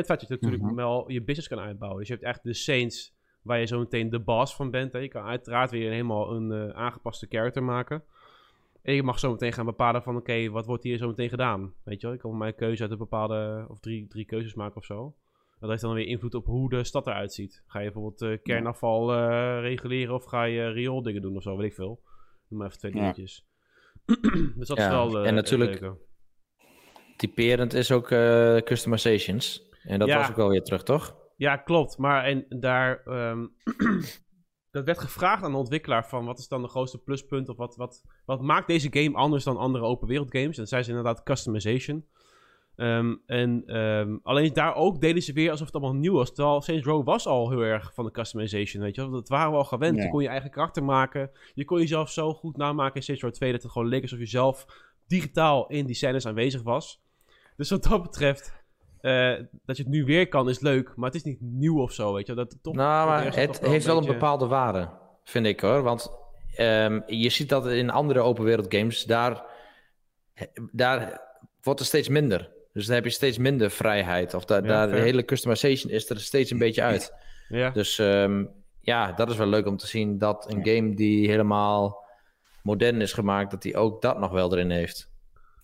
het 0.00 0.06
feit 0.06 0.20
dat 0.20 0.28
je 0.28 0.34
natuurlijk 0.34 0.62
Mhm. 0.62 0.74
wel 0.74 1.10
je 1.10 1.22
business 1.22 1.48
kan 1.48 1.58
uitbouwen. 1.58 1.98
Dus 1.98 2.08
je 2.08 2.14
hebt 2.14 2.26
echt 2.26 2.42
de 2.42 2.54
Saints, 2.54 3.14
waar 3.42 3.58
je 3.58 3.66
zo 3.66 3.78
meteen 3.78 4.10
de 4.10 4.20
boss 4.20 4.56
van 4.56 4.70
bent. 4.70 4.92
Hè. 4.92 4.98
Je 4.98 5.08
kan 5.08 5.24
uiteraard 5.24 5.70
weer 5.70 5.90
helemaal 5.90 6.32
een 6.34 6.52
eh, 6.52 6.68
aangepaste 6.76 7.26
character 7.28 7.62
maken. 7.62 8.02
En 8.82 8.94
je 8.94 9.02
mag 9.02 9.18
zo 9.18 9.30
meteen 9.30 9.52
gaan 9.52 9.64
bepalen 9.64 10.02
van, 10.02 10.16
oké, 10.16 10.48
wat 10.50 10.66
wordt 10.66 10.82
hier 10.82 10.98
zo 10.98 11.08
meteen 11.08 11.28
gedaan? 11.28 11.74
Weet 11.84 12.00
je 12.00 12.06
wel, 12.06 12.14
ik 12.16 12.20
kan 12.22 12.30
voor 12.30 12.38
mij 12.38 12.48
een 12.48 12.54
keuze 12.54 12.82
uit 12.82 12.90
een 12.92 12.98
bepaalde, 12.98 13.64
of 13.68 13.80
drie, 13.80 14.06
drie 14.08 14.24
keuzes 14.24 14.54
maken 14.54 14.76
of 14.76 14.84
zo. 14.84 15.14
Dat 15.62 15.70
heeft 15.70 15.82
dan 15.82 15.94
weer 15.94 16.06
invloed 16.06 16.34
op 16.34 16.46
hoe 16.46 16.68
de 16.68 16.84
stad 16.84 17.06
eruit 17.06 17.32
ziet. 17.32 17.62
Ga 17.66 17.78
je 17.78 17.84
bijvoorbeeld 17.92 18.22
eh, 18.22 18.38
kernafval 18.42 19.12
eh, 19.12 19.60
reguleren 19.60 20.14
of 20.14 20.24
ga 20.24 20.44
je 20.44 20.68
riooldingen 20.68 21.22
doen 21.22 21.36
of 21.36 21.42
zo, 21.42 21.56
weet 21.56 21.66
ik 21.66 21.74
veel. 21.74 22.02
Noem 22.48 22.58
maar 22.58 22.66
even 22.68 22.78
twee 22.78 22.92
dingetjes. 22.92 23.46
dus 24.58 24.68
dat 24.68 24.76
Ja, 24.76 24.84
is 24.84 24.90
wel 24.90 25.18
eh, 25.18 25.26
en 25.28 25.34
natuurlijk-. 25.34 25.92
Typerend 27.16 27.74
is 27.74 27.92
ook 27.92 28.10
eh, 28.10 28.56
customizations. 28.56 29.68
En 29.82 29.98
dat 29.98 30.08
Ja. 30.08 30.18
was 30.18 30.28
ook 30.30 30.36
wel 30.36 30.48
weer 30.48 30.62
terug, 30.62 30.82
toch? 30.82 31.16
Ja, 31.36 31.56
klopt. 31.56 31.98
Maar 31.98 32.24
en 32.24 32.46
daar. 32.48 33.02
ehm, 33.04 33.46
dat 34.70 34.84
werd 34.84 34.98
gevraagd 34.98 35.42
aan 35.42 35.50
de 35.52 35.56
ontwikkelaar 35.58 36.08
van 36.08 36.24
wat 36.24 36.38
is 36.38 36.48
dan 36.48 36.62
de 36.62 36.68
grootste 36.68 36.98
pluspunt 37.02 37.48
of 37.48 37.56
wat, 37.56 37.76
wat, 37.76 38.02
wat 38.24 38.40
maakt 38.42 38.66
deze 38.66 38.88
game 38.92 39.16
anders 39.16 39.44
dan 39.44 39.56
andere 39.56 39.84
open 39.84 40.08
wereld 40.08 40.30
games? 40.36 40.58
En 40.58 40.66
zei 40.66 40.82
ze 40.82 40.88
inderdaad 40.88 41.22
customization. 41.22 42.06
Ehm, 42.82 43.14
en 43.26 43.62
ehm, 43.66 44.16
alleen 44.22 44.52
daar 44.52 44.74
ook 44.74 45.00
deden 45.00 45.22
ze 45.22 45.32
weer 45.32 45.50
alsof 45.50 45.66
het 45.66 45.74
allemaal 45.74 45.94
nieuw 46.00 46.14
was. 46.14 46.34
Terwijl 46.34 46.60
Saints 46.60 46.86
Row 46.86 47.04
was 47.06 47.26
al 47.26 47.50
heel 47.50 47.60
erg 47.60 47.94
van 47.94 48.04
de 48.04 48.10
customization, 48.10 48.82
weet 48.82 48.94
je 48.94 49.00
wel. 49.00 49.10
Dat 49.10 49.28
waren 49.28 49.50
we 49.50 49.56
al 49.56 49.64
gewend. 49.64 49.96
Ja. 49.96 50.02
Je 50.02 50.10
kon 50.10 50.22
je 50.22 50.28
eigen 50.28 50.50
karakter 50.50 50.84
maken. 50.84 51.30
Je 51.54 51.64
kon 51.64 51.78
jezelf 51.78 52.10
zo 52.10 52.34
goed 52.34 52.56
namaken 52.56 52.94
in 52.94 53.02
Saints 53.02 53.22
Row 53.24 53.32
2 53.32 53.52
dat 53.52 53.62
het 53.62 53.72
gewoon 53.72 53.88
leek 53.88 54.02
alsof 54.02 54.18
je 54.18 54.26
zelf 54.26 54.66
digitaal 55.06 55.66
in 55.66 55.86
die 55.86 55.94
scènes 55.94 56.26
aanwezig 56.26 56.62
was. 56.62 57.02
Dus 57.56 57.70
wat 57.70 57.82
dat 57.82 58.02
betreft, 58.02 58.52
eh, 59.00 59.34
dat 59.64 59.76
je 59.76 59.82
het 59.82 59.92
nu 59.92 60.04
weer 60.04 60.28
kan, 60.28 60.48
is 60.48 60.60
leuk. 60.60 60.92
Maar 60.96 61.06
het 61.06 61.14
is 61.14 61.24
niet 61.24 61.40
nieuw 61.40 61.80
of 61.80 61.92
zo, 61.92 62.12
weet 62.14 62.26
je. 62.26 62.34
wel. 62.34 62.44
Dat 62.44 62.52
het 62.52 62.62
toch, 62.62 62.74
nou, 62.74 63.08
maar 63.08 63.24
het 63.24 63.34
heeft 63.34 63.60
wel 63.86 63.96
een 63.96 64.00
beetje- 64.00 64.12
bepaalde 64.12 64.46
waarde, 64.46 64.88
vind 65.24 65.46
ik 65.46 65.60
hoor. 65.60 65.82
Want 65.82 66.10
ehm, 66.56 67.00
je 67.06 67.28
ziet 67.28 67.48
dat 67.48 67.66
in 67.66 67.90
andere 67.90 68.20
open 68.20 68.44
wereld 68.44 68.74
games, 68.74 69.04
daar, 69.04 69.44
daar 70.72 71.20
wordt 71.62 71.80
er 71.80 71.86
steeds 71.86 72.08
minder. 72.08 72.51
Dus 72.72 72.86
dan 72.86 72.94
heb 72.94 73.04
je 73.04 73.10
steeds 73.10 73.38
minder 73.38 73.70
vrijheid. 73.70 74.34
Of 74.34 74.44
da- 74.44 74.54
Ja, 74.56 74.60
daar, 74.62 74.88
de 74.90 74.96
hele 74.96 75.24
customization 75.24 75.92
is 75.92 76.10
er 76.10 76.20
steeds 76.20 76.50
een 76.50 76.58
beetje 76.58 76.82
uit. 76.82 77.14
Ja, 77.48 77.70
Dus 77.70 77.98
ehm, 77.98 78.44
ja, 78.80 79.12
dat 79.12 79.30
is 79.30 79.36
wel 79.36 79.46
leuk 79.46 79.66
om 79.66 79.76
te 79.76 79.86
zien 79.86 80.18
dat 80.18 80.52
een 80.52 80.66
game 80.66 80.94
die 80.94 81.28
helemaal 81.28 82.04
modern 82.62 83.00
is 83.00 83.12
gemaakt, 83.12 83.50
dat 83.50 83.62
die 83.62 83.76
ook 83.76 84.02
dat 84.02 84.18
nog 84.18 84.30
wel 84.30 84.52
erin 84.52 84.70
heeft. 84.70 85.10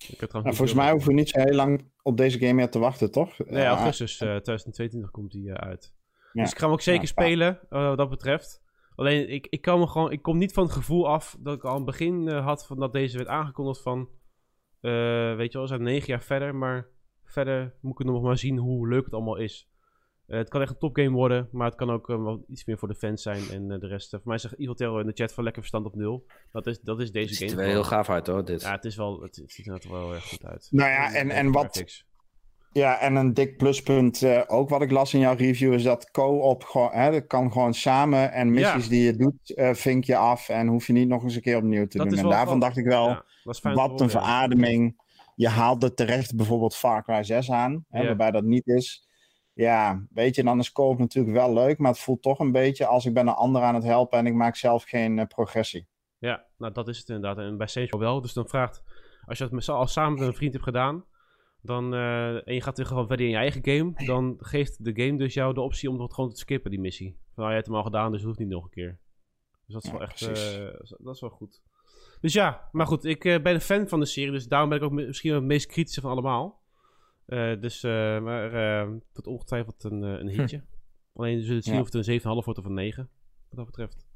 Ik 0.08 0.20
heb 0.20 0.28
trouwens 0.28 0.44
Nou, 0.44 0.54
volgens 0.56 0.74
mij 0.74 0.90
hoeven 0.90 1.08
we 1.08 1.14
niet 1.14 1.28
zo 1.28 1.40
heel 1.40 1.54
lang 1.54 1.84
op 2.02 2.16
deze 2.16 2.38
game 2.38 2.52
meer 2.52 2.70
te 2.70 2.78
wachten, 2.78 3.10
toch? 3.10 3.38
Nee, 3.38 3.62
Eh, 3.62 3.68
augustus 3.68 4.12
eh, 4.12 4.18
2022 4.18 5.10
komt 5.10 5.30
die 5.32 5.52
eh, 5.52 5.68
uit. 5.68 5.92
Ja. 6.32 6.42
Dus 6.42 6.52
ik 6.52 6.58
ga 6.58 6.64
hem 6.64 6.72
ook 6.72 6.80
zeker 6.80 7.00
Ja, 7.02 7.06
spelen, 7.06 7.58
eh, 7.70 7.86
wat 7.88 7.98
dat 7.98 8.10
betreft. 8.10 8.60
Alleen, 8.94 9.28
ik, 9.30 9.46
ik, 9.50 9.60
kan 9.60 9.78
me 9.78 9.86
gewoon, 9.86 10.12
ik 10.12 10.22
kom 10.22 10.38
niet 10.38 10.52
van 10.52 10.62
het 10.64 10.72
gevoel 10.72 11.08
af 11.08 11.36
dat 11.40 11.54
ik 11.54 11.62
al 11.64 11.70
aan 11.70 11.76
het 11.76 11.84
begin 11.84 12.28
eh, 12.28 12.44
had 12.44 12.66
van 12.66 12.78
dat 12.78 12.92
deze 12.92 13.16
werd 13.16 13.28
aangekondigd 13.28 13.82
van... 13.82 14.08
eh, 14.80 14.90
weet 15.36 15.46
je 15.52 15.58
wel, 15.58 15.62
we 15.62 15.68
zijn 15.68 15.82
negen 15.82 16.06
jaar 16.08 16.22
verder, 16.22 16.54
maar 16.54 16.86
verder 17.28 17.74
moet 17.80 18.00
ik 18.00 18.06
nog 18.06 18.22
maar 18.22 18.38
zien 18.38 18.58
hoe 18.58 18.88
leuk 18.88 19.04
het 19.04 19.14
allemaal 19.14 19.36
is. 19.36 19.68
Eh, 20.26 20.38
het 20.38 20.48
kan 20.48 20.60
echt 20.60 20.70
een 20.70 20.78
topgame 20.78 21.10
worden, 21.10 21.48
maar 21.52 21.66
het 21.66 21.76
kan 21.76 21.90
ook 21.90 22.10
eh, 22.10 22.22
wel 22.22 22.44
iets 22.48 22.64
meer 22.64 22.78
voor 22.78 22.88
de 22.88 22.94
fans 22.94 23.22
zijn 23.22 23.42
en 23.50 23.70
eh, 23.70 23.80
de 23.80 23.86
rest. 23.86 24.10
voor 24.10 24.20
mij 24.24 24.38
zegt 24.38 24.58
Evil 24.58 24.74
Terror 24.74 25.00
in 25.00 25.06
de 25.06 25.12
chat 25.12 25.32
van 25.32 25.44
lekker 25.44 25.62
verstand 25.62 25.86
op 25.86 25.94
nul. 25.94 26.26
Dat 26.52 26.66
is, 26.66 26.80
dat 26.80 27.00
is 27.00 27.12
deze 27.12 27.28
Het 27.28 27.36
game. 27.36 27.48
ziet 27.50 27.58
er 27.58 27.64
wel 27.64 27.74
heel 27.74 27.84
gaaf 27.84 28.10
uit 28.10 28.26
hoor, 28.26 28.44
dit. 28.44 28.62
Ja, 28.62 28.72
het, 28.72 28.84
is 28.84 28.96
wel, 28.96 29.20
het, 29.22 29.36
het 29.36 29.52
ziet 29.52 29.66
er 29.66 29.72
net 29.72 29.88
wel 29.88 30.00
heel 30.00 30.14
erg 30.14 30.28
goed 30.28 30.44
uit. 30.44 30.68
Nou 30.70 30.90
ja, 30.90 31.14
en, 31.14 31.30
en 31.30 31.52
wat, 31.52 31.64
Graphics. 31.64 32.06
Ja, 32.72 33.00
en 33.00 33.14
een 33.14 33.34
dik 33.34 33.56
pluspunt 33.56 34.22
eh, 34.22 34.40
ook 34.46 34.68
wat 34.68 34.82
ik 34.82 34.90
las 34.90 35.14
in 35.14 35.20
jouw 35.20 35.34
review 35.34 35.72
is 35.72 35.82
dat 35.82 36.10
co-op 36.10 36.64
gewoon, 36.64 36.90
hè, 36.92 37.10
dat 37.10 37.26
kan 37.26 37.52
gewoon 37.52 37.74
samen 37.74 38.32
en 38.32 38.50
missies 38.50 38.84
Ja. 38.84 38.90
die 38.90 39.02
je 39.02 39.16
doet, 39.16 39.54
eh, 39.54 39.74
vink 39.74 40.04
je 40.04 40.16
af 40.16 40.48
en 40.48 40.66
hoef 40.66 40.86
je 40.86 40.92
niet 40.92 41.08
nog 41.08 41.22
eens 41.22 41.34
een 41.34 41.42
keer 41.42 41.56
opnieuw 41.56 41.86
te 41.86 41.98
Dat 41.98 42.06
is 42.06 42.12
doen. 42.12 42.20
En 42.22 42.28
wel 42.28 42.36
daarvan 42.36 42.60
dacht 42.60 42.76
ik 42.76 42.84
wel, 42.84 43.08
Ja, 43.08 43.24
wat 43.74 44.00
een 44.00 44.10
verademing. 44.10 45.06
Je 45.38 45.48
haalt 45.48 45.82
er 45.82 45.94
terecht 45.94 46.36
bijvoorbeeld 46.36 46.76
Far 46.76 47.02
Cry 47.02 47.22
6 47.22 47.50
aan, 47.50 47.84
hè, 47.88 48.04
waarbij 48.06 48.30
dat 48.30 48.44
niet 48.44 48.66
is. 48.66 49.08
Ja, 49.52 50.06
weet 50.10 50.34
je, 50.34 50.42
dan 50.42 50.58
is 50.58 50.72
co-op 50.72 50.98
natuurlijk 50.98 51.36
wel 51.36 51.52
leuk, 51.52 51.78
maar 51.78 51.90
het 51.90 52.00
voelt 52.00 52.22
toch 52.22 52.38
een 52.38 52.52
beetje 52.52 52.86
als 52.86 53.06
ik 53.06 53.14
ben 53.14 53.26
een 53.26 53.34
ander 53.34 53.62
aan 53.62 53.74
het 53.74 53.84
helpen 53.84 54.18
en 54.18 54.26
ik 54.26 54.34
maak 54.34 54.56
zelf 54.56 54.84
geen 54.84 55.18
eh, 55.18 55.26
progressie. 55.26 55.88
Ja, 56.18 56.46
nou 56.56 56.72
dat 56.72 56.88
is 56.88 56.98
het 56.98 57.08
inderdaad. 57.08 57.38
En 57.38 57.56
bij 57.56 57.66
Saints 57.66 57.96
wel. 57.96 58.20
Dus 58.20 58.32
dan 58.32 58.48
vraagt, 58.48 58.82
als 59.24 59.38
je 59.38 59.44
dat 59.44 59.52
met 59.52 59.68
al 59.68 59.86
samen 59.86 60.18
met 60.18 60.28
een 60.28 60.34
vriend 60.34 60.52
hebt 60.52 60.64
gedaan, 60.64 61.04
dan, 61.60 61.94
eh, 61.94 62.48
en 62.48 62.54
je 62.54 62.60
gaat 62.60 62.76
weer 62.76 62.86
gewoon 62.86 63.06
verder 63.06 63.26
in 63.26 63.32
je 63.32 63.38
eigen 63.38 63.64
game, 63.64 64.06
dan 64.06 64.36
geeft 64.38 64.84
de 64.84 65.04
game 65.04 65.18
dus 65.18 65.34
jou 65.34 65.54
de 65.54 65.60
optie 65.60 65.90
om 65.90 65.98
dat 65.98 66.14
gewoon 66.14 66.30
te 66.30 66.36
skippen, 66.36 66.70
die 66.70 66.80
missie. 66.80 67.12
Van, 67.12 67.34
nou, 67.34 67.48
je 67.48 67.54
hebt 67.54 67.66
hem 67.66 67.76
al 67.76 67.82
gedaan, 67.82 68.10
dus 68.10 68.16
het 68.16 68.26
hoeft 68.26 68.38
niet 68.38 68.48
nog 68.48 68.64
een 68.64 68.70
keer. 68.70 68.98
Dus 69.66 69.74
dat 69.74 69.84
is 69.84 69.90
Ja, 69.90 69.96
wel 69.96 70.06
echt, 70.06 70.22
eh, 70.22 70.96
dat 70.98 71.14
is 71.14 71.20
wel 71.20 71.30
goed. 71.30 71.62
Dus 72.20 72.32
ja, 72.32 72.68
maar 72.72 72.86
goed, 72.86 73.04
ik 73.04 73.24
eh, 73.24 73.42
ben 73.42 73.54
een 73.54 73.60
fan 73.60 73.88
van 73.88 74.00
de 74.00 74.06
serie, 74.06 74.30
dus 74.32 74.46
daarom 74.48 74.68
ben 74.68 74.78
ik 74.78 74.84
ook 74.84 74.92
mi- 74.92 75.06
misschien 75.06 75.30
wel 75.30 75.38
het 75.38 75.48
meest 75.48 75.66
kritische 75.66 76.00
van 76.00 76.10
allemaal. 76.10 76.62
Eh, 77.26 77.60
dus, 77.60 77.82
eh, 77.82 77.90
maar 78.20 78.52
eh, 78.82 78.88
tot 79.12 79.26
ongetwijfeld 79.26 79.84
een, 79.84 80.02
een 80.02 80.28
hitje. 80.28 80.62
Alleen 81.14 81.36
we 81.36 81.42
zullen 81.44 81.62
zien 81.62 81.74
Ja. 81.74 81.80
of 81.80 81.92
het 81.92 81.94
een 81.94 82.20
7,5 82.20 82.24
wordt 82.44 82.58
of 82.58 82.64
een 82.64 82.74
9, 82.74 83.08
wat 83.48 83.56
dat 83.56 83.66
betreft. 83.66 84.06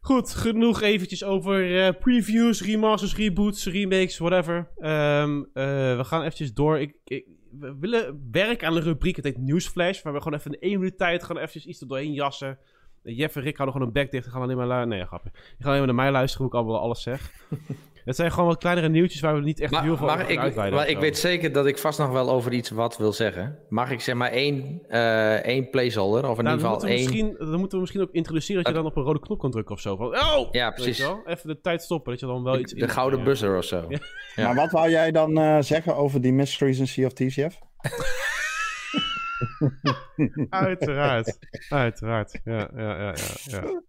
Goed, 0.00 0.34
genoeg 0.34 0.80
eventjes 0.80 1.24
over 1.24 1.94
previews, 1.98 2.62
remasters, 2.62 3.16
reboots, 3.16 3.66
remakes, 3.66 4.18
whatever. 4.18 4.70
Ehm, 4.76 5.36
eh, 5.52 5.96
we 5.96 6.04
gaan 6.04 6.20
eventjes 6.20 6.52
door. 6.54 6.78
Ik, 6.80 6.96
ik- 7.04 7.26
we 7.58 7.76
willen 7.80 8.28
werken 8.30 8.66
aan 8.68 8.76
een 8.76 8.82
rubriek, 8.82 9.16
het 9.16 9.24
heet 9.24 9.38
Newsflash, 9.38 10.02
waar 10.02 10.12
we 10.12 10.20
gewoon 10.22 10.38
even 10.38 10.52
in 10.52 10.60
één 10.60 10.78
minuut 10.78 10.98
tijd 10.98 11.22
gewoon 11.22 11.36
eventjes 11.42 11.66
iets 11.66 11.80
er 11.80 11.88
doorheen 11.88 12.12
jassen. 12.12 12.58
Jeff 13.02 13.36
en 13.36 13.42
Rick 13.42 13.56
houden 13.56 13.76
gewoon 13.76 13.86
een 13.86 14.02
bek 14.02 14.10
dicht 14.10 14.26
en 14.26 14.32
gaan 14.32 14.42
alleen 14.42 14.56
maar 14.56 14.66
luisteren. 14.66 14.98
Nee, 14.98 15.06
grapje. 15.06 15.30
Die 15.32 15.42
gaan 15.58 15.66
alleen 15.66 15.78
maar 15.78 15.94
naar 15.94 16.04
mij 16.04 16.10
luisteren 16.12 16.46
hoe 16.46 16.54
ik 16.54 16.60
allemaal 16.60 16.82
alles 16.82 17.02
zeg. 17.02 17.30
het 18.04 18.16
zijn 18.16 18.30
gewoon 18.30 18.46
wat 18.48 18.58
kleinere 18.58 18.88
nieuwtjes 18.88 19.20
waar 19.20 19.34
we 19.34 19.40
niet 19.40 19.60
echt 19.60 19.70
Maar, 19.70 19.82
heel 19.82 19.96
veel 19.96 20.06
over 20.10 20.20
gaan 20.20 20.30
ik, 20.30 20.38
uitweiden. 20.38 20.78
maar 20.78 20.88
ik 20.88 20.98
weet 20.98 21.18
zeker 21.18 21.52
dat 21.52 21.66
ik 21.66 21.78
vast 21.78 21.98
nog 21.98 22.10
wel 22.10 22.30
over 22.30 22.52
iets 22.52 22.70
wat 22.70 22.96
wil 22.96 23.12
zeggen. 23.12 23.58
Mag 23.68 23.90
ik 23.90 24.00
zeg 24.00 24.14
maar 24.14 24.30
één, 24.30 24.80
eh 24.88 25.34
één 25.34 25.70
placeholder? 25.70 26.28
Of 26.28 26.38
in 26.38 26.44
Nou, 26.44 26.56
ieder 26.56 26.70
dan, 26.70 26.80
geval 26.80 26.88
moeten 26.88 26.88
we 26.88 26.94
één... 26.94 27.26
misschien, 27.28 27.50
dan 27.50 27.58
moeten 27.58 27.70
we 27.70 27.78
misschien 27.78 28.00
ook 28.00 28.12
introduceren 28.12 28.62
dat 28.62 28.72
je 28.72 28.78
dan 28.78 28.90
op 28.90 28.96
een 28.96 29.02
rode 29.02 29.20
knop 29.20 29.38
kan 29.38 29.50
drukken 29.50 29.74
of 29.74 29.80
zo. 29.80 29.96
Van, 29.96 30.06
oh! 30.06 30.48
Ja, 30.50 30.70
precies. 30.70 31.06
Even 31.26 31.48
de 31.48 31.60
tijd 31.60 31.82
stoppen, 31.82 32.10
dat 32.10 32.20
je 32.20 32.26
dan 32.26 32.42
wel 32.42 32.58
iets... 32.58 32.72
De 32.72 32.88
gouden 32.88 33.18
ja. 33.18 33.24
buzzer 33.24 33.56
of 33.56 33.64
zo. 33.64 33.84
Ja. 33.88 33.98
Ja. 34.36 34.44
Maar 34.46 34.54
wat 34.54 34.70
wou 34.70 34.90
jij 34.90 35.10
dan 35.10 35.38
eh, 35.38 35.56
zeggen 35.60 35.96
over 35.96 36.20
die 36.20 36.32
mysteries 36.32 36.78
in 36.78 36.88
Sea 36.88 37.06
of 37.06 37.12
Thieves, 37.12 37.34
Jeff? 37.34 37.58
Uiteraard. 40.50 41.38
Uiteraard. 41.68 42.40
Ja, 42.44 42.70
ja, 42.76 42.98
ja, 42.98 43.14
ja. 43.44 43.82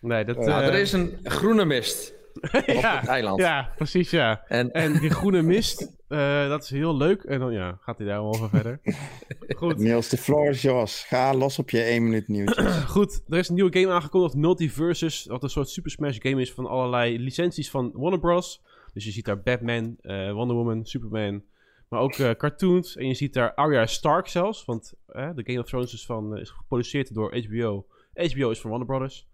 Nee, 0.00 0.24
dat... 0.24 0.36
Nou, 0.36 0.62
eh, 0.62 0.68
er 0.68 0.74
is 0.74 0.92
een 0.92 1.18
groene 1.22 1.64
mist 1.64 2.14
op 2.52 2.64
ja, 2.66 3.00
het 3.00 3.08
eiland. 3.08 3.40
ja, 3.40 3.72
precies, 3.76 4.10
ja. 4.10 4.44
En, 4.48 4.72
En 4.72 4.98
die 4.98 5.10
groene 5.10 5.42
mist, 5.42 5.92
eh, 6.08 6.48
dat 6.48 6.62
is 6.62 6.70
heel 6.70 6.96
leuk. 6.96 7.22
En 7.22 7.38
dan 7.38 7.52
ja, 7.52 7.78
gaat 7.80 7.98
hij 7.98 8.06
daar 8.06 8.20
wel 8.20 8.28
over 8.28 8.48
verder. 8.48 8.80
Goed, 9.56 9.78
Niels, 9.78 10.08
de 10.08 10.16
floor 10.16 10.48
is 10.48 10.62
yours. 10.62 11.04
Ga 11.04 11.34
los 11.34 11.58
op 11.58 11.70
je 11.70 11.82
1 11.82 12.02
minuut 12.02 12.28
nieuwtjes. 12.28 12.84
goed. 12.96 13.22
Er 13.28 13.38
is 13.38 13.48
een 13.48 13.54
nieuwe 13.54 13.78
game 13.78 13.92
aangekondigd, 13.92 14.34
Multiversus. 14.34 15.24
Wat 15.26 15.42
een 15.42 15.50
soort 15.50 15.68
Super 15.68 15.90
Smash 15.90 16.18
game 16.20 16.40
is 16.40 16.52
van 16.52 16.66
allerlei 16.66 17.18
licenties 17.18 17.70
van 17.70 17.90
Warner 17.94 18.20
Bros. 18.20 18.62
Dus 18.92 19.04
je 19.04 19.10
ziet 19.10 19.24
daar 19.24 19.40
Batman, 19.40 19.96
eh, 20.00 20.32
Wonder 20.32 20.56
Woman, 20.56 20.86
Superman. 20.86 21.42
Maar 21.88 22.00
ook 22.00 22.12
eh, 22.12 22.30
cartoons. 22.30 22.96
En 22.96 23.06
je 23.06 23.14
ziet 23.14 23.34
daar 23.34 23.54
Arya 23.54 23.86
Stark 23.86 24.26
zelfs. 24.26 24.64
Want 24.64 24.94
eh, 25.06 25.30
de 25.34 25.42
Game 25.46 25.58
of 25.58 25.66
Thrones 25.66 25.92
is, 25.92 26.06
van, 26.06 26.34
eh, 26.34 26.40
is 26.40 26.50
geproduceerd 26.50 27.14
door 27.14 27.36
HBO. 27.36 27.86
HBO 28.14 28.50
is 28.50 28.60
van 28.60 28.70
Warner 28.70 28.88
Brothers. 28.88 29.28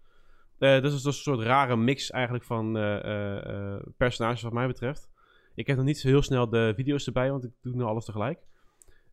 Dus 0.57 0.71
het 0.71 0.83
is 0.83 0.91
dus 0.91 1.05
een 1.05 1.13
soort 1.13 1.39
rare 1.39 1.75
mix 1.75 2.11
eigenlijk 2.11 2.43
van 2.43 2.73
personages 3.97 4.41
wat 4.41 4.53
mij 4.53 4.67
betreft. 4.67 5.09
Ik 5.55 5.67
heb 5.67 5.77
nog 5.77 5.85
niet 5.85 5.99
zo 5.99 6.07
heel 6.07 6.21
snel 6.21 6.49
de 6.49 6.73
video's 6.75 7.05
erbij, 7.05 7.31
want 7.31 7.43
ik 7.43 7.51
doe 7.61 7.75
nu 7.75 7.83
alles 7.83 8.05
tegelijk. 8.05 8.39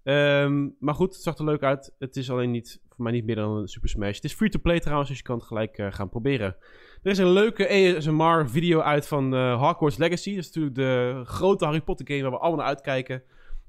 Ehm, 0.03 0.69
maar 0.79 0.95
goed, 0.95 1.13
het 1.15 1.23
zag 1.23 1.39
er 1.39 1.45
leuk 1.45 1.63
uit. 1.63 1.95
Het 1.99 2.17
is 2.17 2.31
alleen 2.31 2.51
niet, 2.51 2.81
voor 2.89 3.03
mij 3.05 3.13
niet 3.13 3.25
meer 3.25 3.35
dan 3.35 3.57
een 3.57 3.69
Super 3.69 3.89
Smash. 3.89 4.15
Het 4.15 4.25
is 4.25 4.33
free-to-play 4.33 4.81
trouwens, 4.81 5.09
dus 5.09 5.19
je 5.19 5.25
kan 5.25 5.37
het 5.37 5.47
gelijk 5.47 5.79
eh, 5.79 5.93
gaan 5.93 6.09
proberen. 6.09 6.57
Er 7.03 7.11
is 7.11 7.19
een 7.19 7.31
leuke 7.33 7.69
ASMR-video 7.69 8.81
uit 8.81 9.07
van 9.09 9.35
eh 9.35 9.61
Hogwarts 9.63 9.97
Legacy. 9.97 10.31
Dat 10.35 10.39
is 10.39 10.47
natuurlijk 10.47 10.75
de 10.75 11.21
grote 11.25 11.65
Harry 11.65 11.81
Potter 11.81 12.07
game 12.07 12.23
waar 12.23 12.31
we 12.31 12.39
allemaal 12.39 12.59
naar 12.59 12.69
uitkijken. 12.69 13.23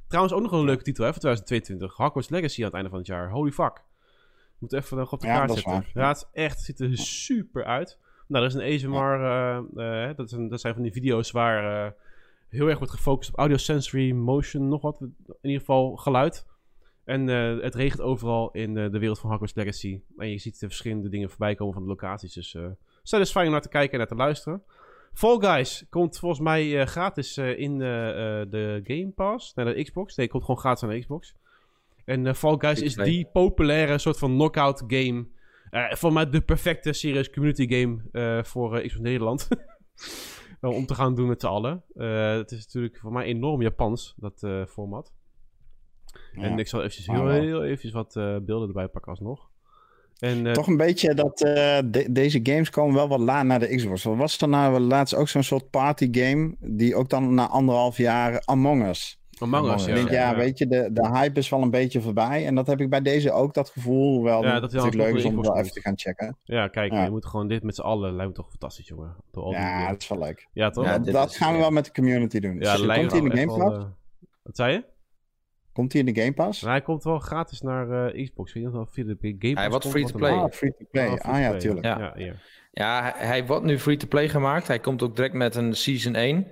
Trouwens 0.08 0.36
ook 0.36 0.42
nog 0.42 0.52
een 0.52 0.66
leuke 0.66 0.84
titel 0.84 1.04
hè, 1.06 1.12
voor 1.12 1.20
2022. 1.22 1.98
Hogwarts 1.98 2.30
Legacy 2.30 2.60
aan 2.60 2.66
het 2.66 2.74
einde 2.74 2.90
van 2.90 2.98
het 2.98 3.08
jaar. 3.08 3.30
Holy 3.30 3.52
fuck. 3.52 3.84
Moet 4.58 4.74
even 4.74 4.98
nog 4.98 5.12
op 5.12 5.20
de 5.22 5.28
Ja, 5.28 5.34
kaart 5.38 5.52
zetten. 5.52 5.72
waar. 5.72 5.90
Ja, 5.94 6.08
het 6.08 6.18
is 6.18 6.26
echt, 6.44 6.56
het 6.56 6.66
ziet 6.66 6.80
er 6.80 6.98
super 6.98 7.64
uit. 7.66 7.98
Nou, 8.28 8.44
er 8.44 8.50
is 8.50 8.56
een 8.56 8.74
ASMR, 8.74 9.24
eh, 9.24 10.10
eh, 10.10 10.16
dat, 10.18 10.26
is 10.26 10.32
een- 10.32 10.48
dat 10.50 10.62
zijn 10.62 10.74
van 10.74 10.84
die 10.84 10.92
video's 10.92 11.32
waar 11.32 11.94
heel 12.52 12.68
erg 12.68 12.78
wordt 12.78 12.93
gefocust 12.93 13.30
op 13.30 13.38
audio, 13.38 13.58
sensory, 13.58 14.12
motion, 14.12 14.68
nog 14.68 14.82
wat. 14.82 15.02
In 15.02 15.16
ieder 15.41 15.60
geval 15.60 15.95
geluid. 15.95 16.45
En 17.04 17.30
eh, 17.30 17.64
het 17.64 17.76
regent 17.76 18.02
overal 18.02 18.52
in 18.52 18.78
eh, 18.78 18.91
de 18.91 18.99
wereld 18.99 19.20
van 19.20 19.30
Hogwarts 19.30 19.56
Legacy. 19.56 20.02
En 20.18 20.30
je 20.30 20.38
ziet 20.38 20.60
de 20.60 20.68
verschillende 20.68 21.10
dingen 21.10 21.30
voorbij 21.30 21.56
komen 21.56 21.74
van 21.74 21.84
de 21.84 21.89
locaties. 21.89 22.34
Dus 22.34 22.54
uh, 22.54 22.66
satisfying 23.04 23.47
om 23.47 23.52
naar 23.52 23.62
te 23.62 23.70
kijken 23.70 23.91
en 23.91 23.97
naar 23.97 24.08
te 24.08 24.16
luisteren. 24.16 24.64
Fall 25.14 25.38
Guys 25.39 25.86
komt 25.89 26.20
volgens 26.20 26.41
mij 26.41 26.86
gratis 26.86 27.38
in 27.38 27.78
de 27.78 28.82
Game 28.84 29.12
Pass. 29.16 29.54
Naar 29.54 29.66
de 29.66 29.84
Xbox. 29.84 30.16
Nee, 30.16 30.28
komt 30.28 30.43
gewoon 30.43 30.60
gratis 30.60 30.82
naar 30.82 30.91
de 30.91 30.99
Xbox. 30.99 31.36
En 32.06 32.36
Fall 32.36 32.56
Guys 32.58 32.82
is 32.82 32.95
die 32.95 33.26
populaire 33.34 33.97
soort 33.97 34.18
van 34.18 34.32
knockout 34.32 34.84
game. 34.88 35.28
Voor 35.89 36.14
mij 36.14 36.30
de 36.30 36.41
perfecte 36.41 36.93
serious 36.93 37.30
community 37.30 37.68
game 37.68 38.43
voor 38.43 38.82
Xbox 38.82 38.99
Nederland. 38.99 39.47
Nou, 40.62 40.76
om 40.76 40.86
te 40.86 40.95
gaan 40.95 41.16
doen 41.16 41.28
met 41.28 41.41
z'n 41.41 41.47
allen. 41.47 41.84
Eh, 41.95 42.32
het 42.34 42.51
is 42.51 42.66
natuurlijk 42.66 42.97
voor 42.97 43.12
mij 43.12 43.26
enorm 43.26 43.62
Japans, 43.62 44.14
dat 44.18 44.43
eh, 44.43 44.66
format. 44.66 45.12
En 46.34 46.59
ik 46.59 46.68
zal 46.68 46.80
eventjes 46.80 47.07
heel, 47.07 47.16
Ah, 47.16 47.24
wel. 47.24 47.34
heel 47.41 47.64
eventjes 47.64 47.91
wat 47.91 48.16
eh, 48.16 48.36
beelden 48.41 48.68
erbij 48.68 48.88
pakken 48.88 49.12
alsnog. 49.12 49.49
En, 50.20 50.47
eh, 50.47 50.53
Toch 50.53 50.68
een 50.68 50.78
beetje 50.78 51.14
dat 51.14 51.41
eh, 51.41 51.80
de- 51.86 52.12
deze 52.12 52.39
games 52.43 52.70
komen 52.70 52.95
wel 52.95 53.07
wat 53.07 53.20
laat 53.20 53.45
naar 53.45 53.59
de 53.59 53.76
Xbox. 53.76 54.03
Wat 54.03 54.18
was 54.18 54.41
er 54.41 54.49
nou 54.49 54.80
laatst 54.80 55.16
ook 55.16 55.28
zo'n 55.28 55.43
soort 55.43 55.70
party 55.70 56.07
game 56.12 56.55
die 56.59 56.95
ook 56.95 57.09
dan 57.09 57.34
na 57.34 57.47
anderhalf 57.47 57.97
jaar 57.97 58.41
Among 58.45 58.88
Us. 58.88 59.20
Among 59.42 59.66
Us, 59.74 59.88
Among 59.88 59.88
Ik 59.88 59.88
ja. 59.89 59.96
denk, 59.96 60.10
ja, 60.10 60.36
weet 60.36 60.58
je, 60.58 60.68
de, 60.68 60.89
de 60.94 61.08
hype 61.10 61.39
is 61.39 61.50
wel 61.50 61.62
een 61.62 61.70
beetje 61.70 62.02
voorbij. 62.02 62.46
En 62.46 62.56
dat 62.56 62.68
heb 62.68 62.82
ik 62.82 62.89
bij 62.89 63.02
deze 63.02 63.32
ook, 63.32 63.54
dat 63.54 63.70
gevoel. 63.70 64.14
Hoewel 64.16 64.44
Ja, 64.44 64.60
dat 64.60 64.72
dan 64.72 64.96
leuk 64.96 65.16
is 65.16 65.26
om 65.26 65.42
wel 65.42 65.58
even 65.58 65.72
te 65.72 65.82
gaan 65.82 65.98
checken. 65.98 66.38
Ja, 66.44 66.68
kijk, 66.68 66.92
Ja. 66.92 67.04
je 67.04 67.10
moet 67.10 67.26
gewoon 67.26 67.48
dit 67.48 67.64
met 67.64 67.76
z'n 67.76 67.82
allen, 67.82 68.14
lijkt 68.16 68.30
me 68.32 68.36
toch 68.38 68.50
fantastisch, 68.50 68.88
jongen. 68.88 69.16
Ja, 69.50 69.89
dat 69.89 70.02
is 70.02 70.08
wel 70.08 70.20
leuk. 70.20 70.48
ja 70.54 70.70
toch? 70.70 70.86
Ja, 70.86 70.92
Ja, 70.92 71.12
dat 71.12 71.30
is- 71.30 71.38
gaan 71.38 71.50
we 71.52 71.56
ja. 71.56 71.62
wel 71.62 71.72
met 71.72 71.86
de 71.86 71.92
community 71.92 72.39
doen. 72.39 72.58
Dus 72.58 72.78
lijkt 72.78 73.00
komt 73.00 73.12
hij 73.12 73.20
in 73.22 73.28
me 73.28 73.34
de 73.34 73.38
Game 73.42 73.58
wel, 73.58 73.70
Pass? 73.72 73.84
eh, 73.84 73.89
wat 74.44 74.56
zei 74.56 74.72
je? 74.74 74.84
Komt 75.74 75.92
hij 75.94 76.02
in 76.06 76.14
de 76.14 76.22
Game 76.22 76.34
Pass? 76.34 76.62
Nou, 76.62 76.74
hij 76.74 76.82
komt 76.82 77.04
wel 77.04 77.20
gratis 77.20 77.62
naar 77.62 78.06
eh, 78.14 78.24
Xbox. 78.24 78.50
Ik 78.50 78.56
weet 78.56 78.64
niet 78.64 78.74
of 78.82 78.94
hij 78.96 79.04
via 79.04 79.04
de 79.04 79.36
Game 79.39 79.54
Pass 79.54 79.54
Hij 79.62 79.70
wordt 79.70 79.88
free 79.88 80.06
to 80.06 80.18
play. 80.18 80.32
Ah, 80.32 80.52
free 80.52 80.74
to 80.78 80.86
play. 80.92 81.08
Ah, 81.20 81.39
ja, 81.39 81.58
tuurlijk. 81.58 81.86
Ja. 81.86 82.00
Ja, 82.00 82.14
ja. 82.16 82.34
Ja, 82.74 83.14
hij, 83.16 83.46
wordt 83.46 83.66
nu 83.66 83.80
free-to-play 83.80 84.30
gemaakt. 84.30 84.68
Hij 84.68 84.80
komt 84.80 85.02
ook 85.04 85.16
direct 85.16 85.34
met 85.34 85.56
een 85.56 85.74
Season 85.76 86.16
1. 86.16 86.48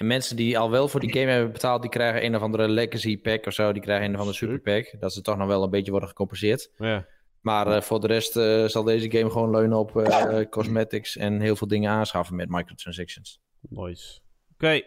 En 0.00 0.06
mensen 0.06 0.36
die 0.36 0.58
al 0.58 0.70
wel 0.70 0.88
voor 0.88 1.00
die 1.00 1.12
game 1.12 1.30
hebben 1.30 1.52
betaald... 1.52 1.82
die 1.82 1.90
krijgen 1.90 2.24
een 2.24 2.36
of 2.36 2.42
andere 2.42 2.68
Legacy 2.68 3.20
Pack 3.20 3.46
of 3.46 3.52
zo. 3.52 3.72
Die 3.72 3.82
krijgen 3.82 4.06
een 4.06 4.14
of 4.14 4.18
andere 4.18 4.36
Super 4.36 4.58
Pack. 4.58 5.00
Dat 5.00 5.12
ze 5.12 5.22
toch 5.22 5.36
nog 5.36 5.46
wel 5.46 5.62
een 5.62 5.70
beetje 5.70 5.90
worden 5.90 6.08
gecompenseerd. 6.08 6.70
Ja. 6.76 7.06
Maar 7.40 7.66
eh, 7.66 7.80
voor 7.80 8.00
de 8.00 8.06
rest 8.06 8.36
eh, 8.36 8.64
zal 8.64 8.82
deze 8.82 9.10
game 9.10 9.30
gewoon 9.30 9.50
leunen 9.50 9.78
op 9.78 9.96
eh, 9.96 10.48
cosmetics... 10.50 11.16
en 11.16 11.40
heel 11.40 11.56
veel 11.56 11.66
dingen 11.66 11.90
aanschaffen 11.90 12.36
met 12.36 12.48
microtransactions. 12.48 13.40
Nice. 13.60 14.20
Oké. 14.52 14.80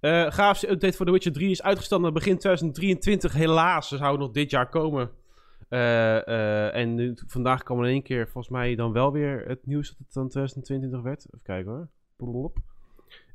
Eh 0.00 0.26
graafste 0.26 0.70
update 0.70 0.96
voor 0.96 1.06
The 1.06 1.12
Witcher 1.12 1.32
3 1.32 1.50
is 1.50 1.62
uitgesteld 1.62 2.02
naar 2.02 2.12
begin 2.12 2.38
2023. 2.38 3.32
Helaas, 3.32 3.88
ze 3.88 3.96
zouden 3.96 4.20
nog 4.20 4.30
dit 4.30 4.50
jaar 4.50 4.68
komen. 4.68 5.10
En 5.68 6.94
nu, 6.94 7.18
vandaag 7.26 7.62
kwam 7.62 7.78
er 7.78 7.84
in 7.84 7.92
één 7.92 8.02
keer 8.02 8.24
volgens 8.24 8.48
mij 8.48 8.74
dan 8.74 8.92
wel 8.92 9.12
weer 9.12 9.44
het 9.46 9.66
nieuws 9.66 9.88
dat 9.88 9.98
het 9.98 10.12
dan 10.12 10.28
2022 10.28 11.02
werd. 11.02 11.26
Even 11.26 11.42
kijken 11.42 11.72
hoor. 11.72 11.88
Blop. 12.16 12.58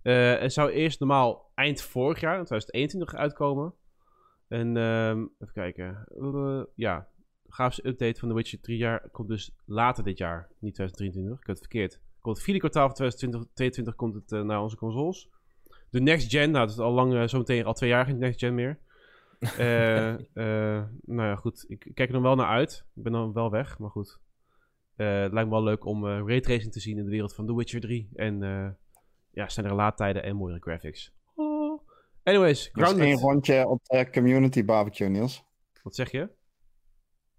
Eh 0.05 0.39
het 0.39 0.53
zou 0.53 0.71
eerst 0.71 0.99
normaal 0.99 1.51
eind 1.55 1.81
vorig 1.81 2.19
jaar, 2.19 2.37
in 2.37 2.45
2021, 2.45 3.15
uitkomen. 3.15 3.73
En 4.47 4.77
ehm, 4.77 5.19
even 5.39 5.53
kijken. 5.53 6.05
Eh, 6.07 6.63
ja, 6.75 7.07
grafische 7.47 7.87
update 7.87 8.19
van 8.19 8.29
The 8.29 8.35
Witcher 8.35 8.61
3 8.61 8.77
jaar 8.77 9.09
komt 9.11 9.27
dus 9.27 9.55
later 9.65 10.03
dit 10.03 10.17
jaar. 10.17 10.49
Niet 10.59 10.73
2023, 10.73 11.39
ik 11.39 11.47
heb 11.47 11.55
het 11.55 11.65
verkeerd. 11.65 12.01
Komt 12.19 12.35
het 12.35 12.45
vierde 12.45 12.59
kwartaal 12.59 12.85
van 12.85 12.95
2022 12.95 13.95
komt 13.95 14.13
het 14.13 14.31
eh, 14.31 14.41
naar 14.41 14.61
onze 14.61 14.75
consoles. 14.75 15.29
De 15.89 16.01
next 16.01 16.31
gen, 16.31 16.51
nou 16.51 16.65
dat 16.65 16.75
is 16.75 16.81
al 16.81 16.91
lang, 16.91 17.13
eh, 17.13 17.27
zometeen 17.27 17.65
al 17.65 17.73
twee 17.73 17.89
jaar 17.89 18.05
geen 18.05 18.17
next 18.17 18.39
gen 18.39 18.55
meer. 18.55 18.79
Nou 21.05 21.29
ja, 21.29 21.35
goed. 21.35 21.65
Ik 21.67 21.79
kijk 21.79 22.07
er 22.07 22.13
dan 22.13 22.21
wel 22.21 22.35
naar 22.35 22.47
uit. 22.47 22.85
Ik 22.95 23.03
ben 23.03 23.11
dan 23.11 23.33
wel 23.33 23.51
weg, 23.51 23.79
maar 23.79 23.89
goed. 23.89 24.19
Het 24.95 25.33
lijkt 25.33 25.49
me 25.49 25.55
wel 25.55 25.63
leuk 25.63 25.85
om 25.85 26.05
raytracing 26.05 26.71
te 26.71 26.79
zien 26.79 26.97
in 26.97 27.03
de 27.03 27.09
wereld 27.09 27.35
van 27.35 27.45
The 27.45 27.55
Witcher 27.55 27.79
3. 27.79 28.09
En 28.13 28.43
eh 28.43 28.69
ja, 29.35 29.47
snellere 29.47 29.75
laadtijden 29.75 30.23
en 30.23 30.35
mooiere 30.35 30.59
graphics. 30.61 31.13
Oh. 31.35 31.81
Anyways, 32.23 32.69
Dat 32.73 32.83
is 32.83 32.89
één 32.91 32.97
Grounded. 32.99 33.19
rondje 33.19 33.67
op 33.67 33.79
de 33.83 34.09
community 34.09 34.65
barbecue, 34.65 35.07
Niels. 35.09 35.43
Wat 35.83 35.95
zeg 35.95 36.11
je? 36.11 36.29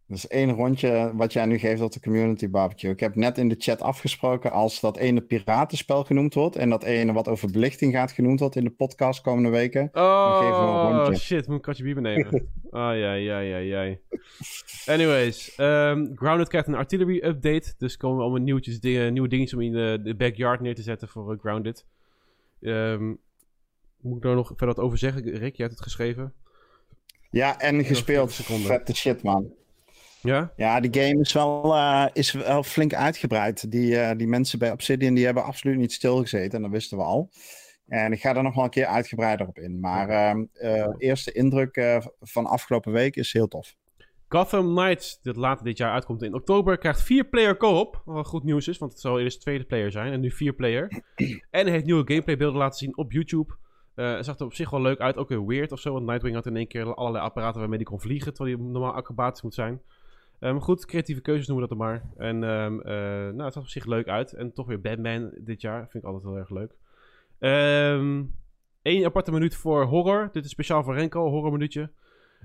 Dat 0.09 0.17
is 0.17 0.27
één 0.27 0.51
rondje 0.51 1.13
wat 1.15 1.33
jij 1.33 1.47
nu 1.47 1.59
geeft 1.59 1.83
op 1.83 1.93
de 1.93 2.01
community 2.01 2.49
barbecue. 2.49 2.91
Ik 2.91 3.01
heb 3.01 3.15
net 3.15 3.39
in 3.39 3.49
de 3.49 3.57
chat 3.59 3.81
afgesproken 3.81 4.53
als 4.53 4.81
dat 4.81 4.97
ene 4.97 5.21
piratenspel 5.21 6.05
genoemd 6.05 6.35
wordt 6.35 6.57
en 6.57 6.71
dat 6.71 6.83
ene 6.83 7.13
wat 7.13 7.29
over 7.29 7.51
belichting 7.51 7.93
gaat 7.93 8.13
genoemd 8.13 8.41
wordt 8.41 8.57
in 8.57 8.65
de 8.65 8.71
podcast 8.71 9.21
komende 9.21 9.49
weken. 9.49 9.89
Oh, 9.93 10.39
geven 10.39 10.61
we 10.61 10.69
een 10.69 11.05
rondje. 11.05 11.23
shit. 11.23 11.47
Moet 11.47 11.57
ik 11.57 11.63
katje 11.63 11.83
bier 11.83 12.01
nemen? 12.01 12.49
Ah, 12.71 12.99
ja, 12.99 13.13
ja, 13.13 13.39
ja, 13.39 13.59
ja. 13.59 13.97
Anyways, 14.87 15.55
ehm, 15.55 16.07
Grounded 16.15 16.49
krijgt 16.49 16.69
een 16.69 16.75
artillery 16.75 17.23
update. 17.25 17.75
Dus 17.79 17.97
komen 17.97 18.23
allemaal 18.23 18.41
nieuwtjes, 18.41 18.81
dingen, 18.81 19.13
nieuwe 19.13 19.29
dingetjes 19.29 19.55
om 19.55 19.65
in 19.65 19.73
de, 19.73 20.01
de 20.03 20.15
backyard 20.15 20.61
neer 20.61 20.75
te 20.75 20.83
zetten 20.83 21.09
voor 21.09 21.33
eh, 21.33 21.39
Grounded. 21.39 21.85
Ehm, 22.61 23.15
moet 24.01 24.17
ik 24.17 24.23
daar 24.23 24.35
nog 24.35 24.47
verder 24.47 24.67
wat 24.67 24.79
over 24.79 24.99
zeggen? 24.99 25.23
Rick, 25.23 25.57
jij 25.57 25.67
hebt 25.67 25.71
het 25.71 25.83
geschreven. 25.83 26.33
Ja, 27.31 27.59
en 27.59 27.85
gespeeld. 27.85 28.33
40 28.33 28.47
seconden. 28.47 28.67
Vette 28.67 28.95
shit, 28.95 29.23
man. 29.23 29.53
Ja? 30.27 30.53
Ja, 30.57 30.81
die 30.81 31.03
game 31.03 31.20
is 31.20 31.33
wel, 31.33 31.74
eh, 31.74 32.07
is 32.12 32.33
wel 32.33 32.62
flink 32.62 32.95
uitgebreid. 32.95 33.70
Die, 33.70 33.99
eh, 33.99 34.16
die 34.16 34.27
mensen 34.29 34.59
bij 34.59 34.72
Obsidian 34.72 35.14
die 35.14 35.24
hebben 35.24 35.45
absoluut 35.45 35.77
niet 35.77 35.93
stilgezeten. 35.93 36.57
En 36.57 36.62
dat 36.62 36.70
wisten 36.70 36.99
we 36.99 37.05
al. 37.05 37.31
En 37.87 38.12
ik 38.12 38.20
ga 38.20 38.35
er 38.35 38.43
nog 38.43 38.55
wel 38.55 38.64
een 38.64 38.70
keer 38.70 38.87
uitgebreider 38.87 39.47
op 39.47 39.59
in. 39.59 39.81
Maar 39.81 40.09
eh, 40.53 40.87
eerste 40.99 41.33
indruk 41.33 42.01
van 42.20 42.47
afgelopen 42.47 42.93
week 42.93 43.16
is 43.16 43.33
heel 43.33 43.49
tof. 43.49 43.74
Gotham 44.29 44.74
Knights, 44.74 45.20
dat 45.22 45.37
later 45.37 45.64
dit 45.64 45.79
jaar 45.79 45.93
uitkomt 45.93 46.22
in 46.22 46.35
oktober, 46.35 46.79
krijgt 46.79 47.05
4-player 47.05 47.57
co-op. 47.57 48.03
Wat 48.05 48.27
goed 48.27 48.45
nieuws 48.45 48.68
is, 48.68 48.79
want 48.79 48.93
het 48.93 49.01
zou 49.01 49.22
eerst 49.22 49.41
tweede 49.41 49.64
player 49.64 49.91
zijn 49.91 50.12
en 50.12 50.20
nu 50.20 50.33
4-player. 50.33 51.03
en 51.51 51.66
heeft 51.66 51.85
nieuwe 51.85 52.12
gameplaybeelden 52.12 52.59
laten 52.59 52.79
zien 52.79 52.97
op 52.97 53.12
YouTube. 53.12 53.55
Het 53.95 54.24
zag 54.24 54.39
er 54.39 54.45
op 54.45 54.55
zich 54.55 54.70
wel 54.70 54.81
leuk 54.81 54.99
uit, 54.99 55.16
ook 55.16 55.29
weer 55.29 55.47
weird 55.47 55.72
of 55.72 55.81
zo. 55.81 55.93
Want 55.93 56.07
Nightwing 56.07 56.35
had 56.35 56.47
in 56.47 56.57
één 56.57 56.68
keer 56.68 56.95
allerlei 56.95 57.24
apparaten 57.24 57.61
waarmee 57.61 57.79
hij 57.79 57.87
kon 57.87 58.01
vliegen, 58.01 58.35
terwijl 58.35 58.57
hij 58.57 58.66
normaal 58.66 58.93
acrobatisch 58.93 59.43
moet 59.43 59.55
zijn. 59.55 59.81
Maar 60.41 60.62
goed, 60.62 60.87
creatieve 60.87 61.20
keuzes 61.20 61.47
noemen 61.47 61.68
we 61.68 61.74
dat 61.74 61.78
dan 61.78 61.89
maar. 61.89 62.12
En 62.16 62.45
ehm, 62.45 62.80
eh, 62.80 63.34
nou, 63.34 63.43
het 63.43 63.53
zag 63.53 63.62
op 63.62 63.68
zich 63.68 63.87
leuk 63.87 64.09
uit. 64.09 64.32
En 64.32 64.53
toch 64.53 64.66
weer 64.66 64.80
Batman 64.80 65.30
dit 65.39 65.61
jaar, 65.61 65.89
vind 65.89 66.05
ik 66.05 66.09
altijd 66.11 66.24
heel 66.24 66.39
erg 66.39 66.51
leuk. 66.51 66.76
Ehm 67.39 68.24
Eén 68.87 69.05
aparte 69.05 69.32
minuut 69.32 69.55
voor 69.55 69.84
horror. 69.84 70.28
Dit 70.32 70.45
is 70.45 70.51
speciaal 70.51 70.82
voor 70.82 70.95
Renko, 70.95 71.30
horror 71.30 71.53
minuutje. 71.53 71.91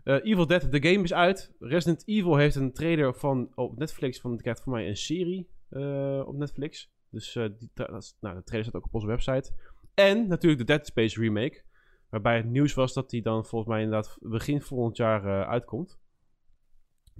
Eh, 0.03 0.15
Evil 0.23 0.47
Dead, 0.47 0.71
de 0.71 0.89
game 0.89 1.03
is 1.03 1.13
uit. 1.13 1.53
Resident 1.59 2.07
Evil 2.07 2.35
heeft 2.35 2.55
een 2.55 2.73
trailer 2.73 3.13
van, 3.13 3.51
op 3.55 3.77
Netflix. 3.77 4.19
Van, 4.19 4.37
krijgt 4.37 4.61
voor 4.61 4.73
mij 4.73 4.87
een 4.87 4.97
serie 4.97 5.49
eh, 5.69 6.23
op 6.25 6.35
Netflix. 6.35 6.91
Dus 7.09 7.33
die, 7.33 7.71
nou, 7.75 8.35
de 8.35 8.43
trailer 8.43 8.63
staat 8.63 8.75
ook 8.75 8.85
op 8.85 8.93
onze 8.93 9.07
website. 9.07 9.51
En 9.93 10.27
natuurlijk 10.27 10.61
de 10.61 10.67
Dead 10.67 10.85
Space 10.85 11.21
remake. 11.21 11.61
Waarbij 12.09 12.37
het 12.37 12.45
nieuws 12.45 12.73
was 12.73 12.93
dat 12.93 13.09
die 13.09 13.21
dan 13.21 13.45
volgens 13.45 13.71
mij 13.71 13.81
inderdaad 13.81 14.17
begin 14.21 14.61
volgend 14.61 14.97
jaar 14.97 15.45
uitkomt. 15.47 15.99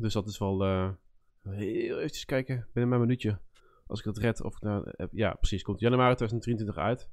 Dus 0.02 0.14
dat 0.14 0.28
is 0.28 0.38
wel... 0.38 0.64
eh, 0.64 0.89
heel 1.43 1.99
even 1.99 2.26
kijken, 2.26 2.56
binnen 2.74 2.89
mijn 2.89 3.02
minuutje. 3.02 3.38
Als 3.88 3.99
ik 3.99 4.06
dat 4.06 4.18
red. 4.18 4.41
Of 4.43 4.56
ik 4.56 4.62
nou, 4.62 4.91
heb- 4.97 5.10
ja, 5.14 5.34
precies. 5.34 5.62
Komt 5.64 5.80
januari 5.80 6.16
2023 6.16 6.78
uit. 6.84 7.10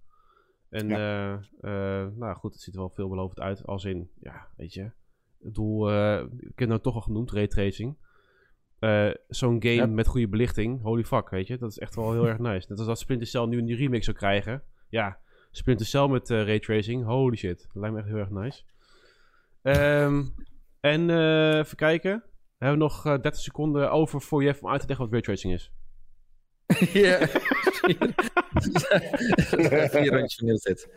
En 0.69 0.91
eh, 0.91 1.33
eh, 1.33 2.09
nou 2.15 2.35
goed, 2.37 2.53
het 2.53 2.63
ziet 2.63 2.75
er 2.75 2.81
wel 2.81 2.91
veelbelovend 2.91 3.41
uit. 3.41 3.67
Als 3.67 3.85
in, 3.85 4.11
ja, 4.21 4.49
weet 4.57 4.75
je. 4.75 4.83
Ik 4.83 4.93
bedoel, 5.45 5.91
eh, 5.91 6.21
ik 6.21 6.41
heb 6.41 6.59
het 6.59 6.69
nou 6.69 6.81
toch 6.81 6.95
al 6.95 7.01
genoemd, 7.01 7.31
raytracing. 7.31 7.97
Eh 8.79 9.11
Zo'n 9.29 9.63
game 9.63 9.75
Ja. 9.75 9.87
met 9.87 10.07
goede 10.07 10.29
belichting, 10.29 10.83
holy 10.83 11.05
fuck, 11.05 11.29
weet 11.29 11.47
je. 11.47 11.59
Dat 11.59 11.71
is 11.71 11.79
echt 11.79 11.95
wel 11.95 12.13
heel 12.13 12.29
erg 12.29 12.39
nice. 12.39 12.67
Net 12.69 12.79
als 12.79 12.87
dat 12.87 12.99
Splinter 12.99 13.27
Cell 13.27 13.45
nu 13.47 13.59
een 13.59 13.75
remake 13.77 14.05
zou 14.05 14.17
krijgen. 14.17 14.63
Ja, 14.89 15.19
Splinter 15.51 15.87
Cell 15.87 16.09
met 16.09 16.31
eh 16.31 16.45
raytracing, 16.47 17.05
holy 17.05 17.37
shit. 17.37 17.63
Dat 17.73 17.75
lijkt 17.83 17.95
me 17.95 18.01
echt 18.01 18.09
heel 18.11 18.19
erg 18.19 18.31
nice. 18.31 18.63
Ehm, 19.63 20.25
en 20.81 21.11
eh, 21.11 21.59
even 21.59 21.77
kijken. 21.77 22.23
We 22.59 22.65
hebben 22.65 22.79
nog 22.79 23.07
eh, 23.07 23.13
30 23.21 23.41
seconden 23.41 23.91
over 23.91 24.21
voor 24.21 24.43
Jeff 24.43 24.63
om 24.63 24.71
uit 24.71 24.81
te 24.81 24.87
leggen 24.87 25.05
wat 25.05 25.15
raytracing 25.15 25.53
is. 25.55 25.71
Ja. 27.03 27.27
Vier 29.89 30.19
rondjes 30.19 30.63
dit. 30.63 30.89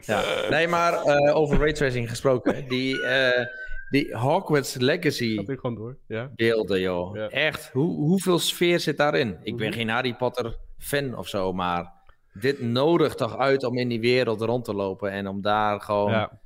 Ja. 0.00 0.24
Nee, 0.50 0.68
maar 0.68 0.92
eh, 0.92 1.36
over 1.36 1.58
raytracing 1.58 2.08
gesproken. 2.08 2.68
Die, 2.68 3.02
eh, 3.02 3.46
die 3.90 4.16
Hogwarts 4.16 4.74
Legacy 4.74 5.44
door, 5.62 5.96
ja. 6.06 6.30
beelden, 6.34 6.80
joh. 6.80 7.16
Ja. 7.16 7.28
Echt, 7.28 7.70
hoe, 7.72 7.96
hoeveel 7.96 8.38
sfeer 8.38 8.80
zit 8.80 8.96
daarin? 8.96 9.36
Ik 9.42 9.56
ben 9.56 9.66
Mhm. 9.68 9.76
geen 9.76 9.88
Harry 9.88 10.14
Potter 10.14 10.56
fan 10.78 11.16
of 11.16 11.28
zo, 11.28 11.52
maar 11.52 11.92
dit 12.32 12.60
nodigt 12.60 13.18
toch 13.18 13.38
uit 13.38 13.64
om 13.64 13.78
in 13.78 13.88
die 13.88 14.00
wereld 14.00 14.40
rond 14.40 14.64
te 14.64 14.74
lopen 14.74 15.10
en 15.10 15.28
om 15.28 15.42
daar 15.42 15.80
gewoon 15.80 16.10
ja. 16.10 16.40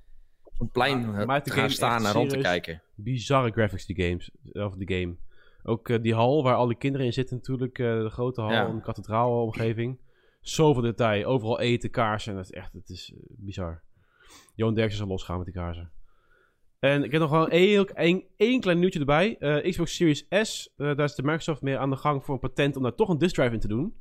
op 0.45 0.61
een 0.61 0.71
plein 0.71 1.03
te 1.43 1.51
gaan 1.51 1.71
staan 1.71 2.07
en 2.07 2.13
rond 2.13 2.31
te 2.31 2.39
kijken. 2.39 2.83
Bizarre 2.95 3.51
graphics 3.51 3.87
die 3.87 4.03
games, 4.05 4.31
of 4.53 4.75
de 4.77 4.95
game. 4.95 5.17
Ook 5.63 5.89
eh, 5.89 6.03
die 6.03 6.15
hal 6.15 6.43
waar 6.43 6.55
al 6.55 6.67
die 6.67 6.77
kinderen 6.77 7.07
in 7.07 7.13
zitten 7.13 7.37
natuurlijk, 7.37 7.79
eh, 7.79 8.03
de 8.03 8.11
grote 8.11 8.41
hal, 8.41 8.51
Ja. 8.51 8.67
een 8.69 8.83
kathedraalomgeving. 8.83 9.99
Zoveel 10.41 10.83
detail, 10.83 11.25
overal 11.25 11.61
eten, 11.61 11.91
kaarsen, 11.91 12.35
dat 12.35 12.45
is 12.45 12.51
echt, 12.51 12.73
het 12.73 12.89
is 12.89 13.13
eh, 13.15 13.21
bizar. 13.29 13.83
Johan 14.55 14.75
Derksen 14.75 14.99
zal 14.99 15.09
losgaan 15.09 15.37
met 15.37 15.47
die 15.47 15.55
kaarsen. 15.55 15.91
En 16.79 17.05
ik 17.05 17.13
heb 17.13 17.21
nog 17.21 17.31
wel 17.31 17.49
één, 17.49 17.87
één, 17.95 18.25
één 18.37 18.61
klein 18.61 18.79
nieuwtje 18.79 18.99
erbij. 18.99 19.37
Xbox 19.71 19.95
Series 19.95 20.27
S, 20.31 20.73
daar 20.77 21.01
is 21.01 21.15
de 21.15 21.23
Microsoft 21.23 21.63
mee 21.63 21.79
aan 21.79 21.91
de 21.91 21.97
gang 21.97 22.25
voor 22.25 22.35
een 22.35 22.41
patent 22.41 22.77
om 22.77 22.83
daar 22.83 22.95
toch 22.95 23.09
een 23.09 23.19
disk 23.19 23.35
drive 23.35 23.53
in 23.53 23.61
te 23.61 23.69
doen. 23.69 23.95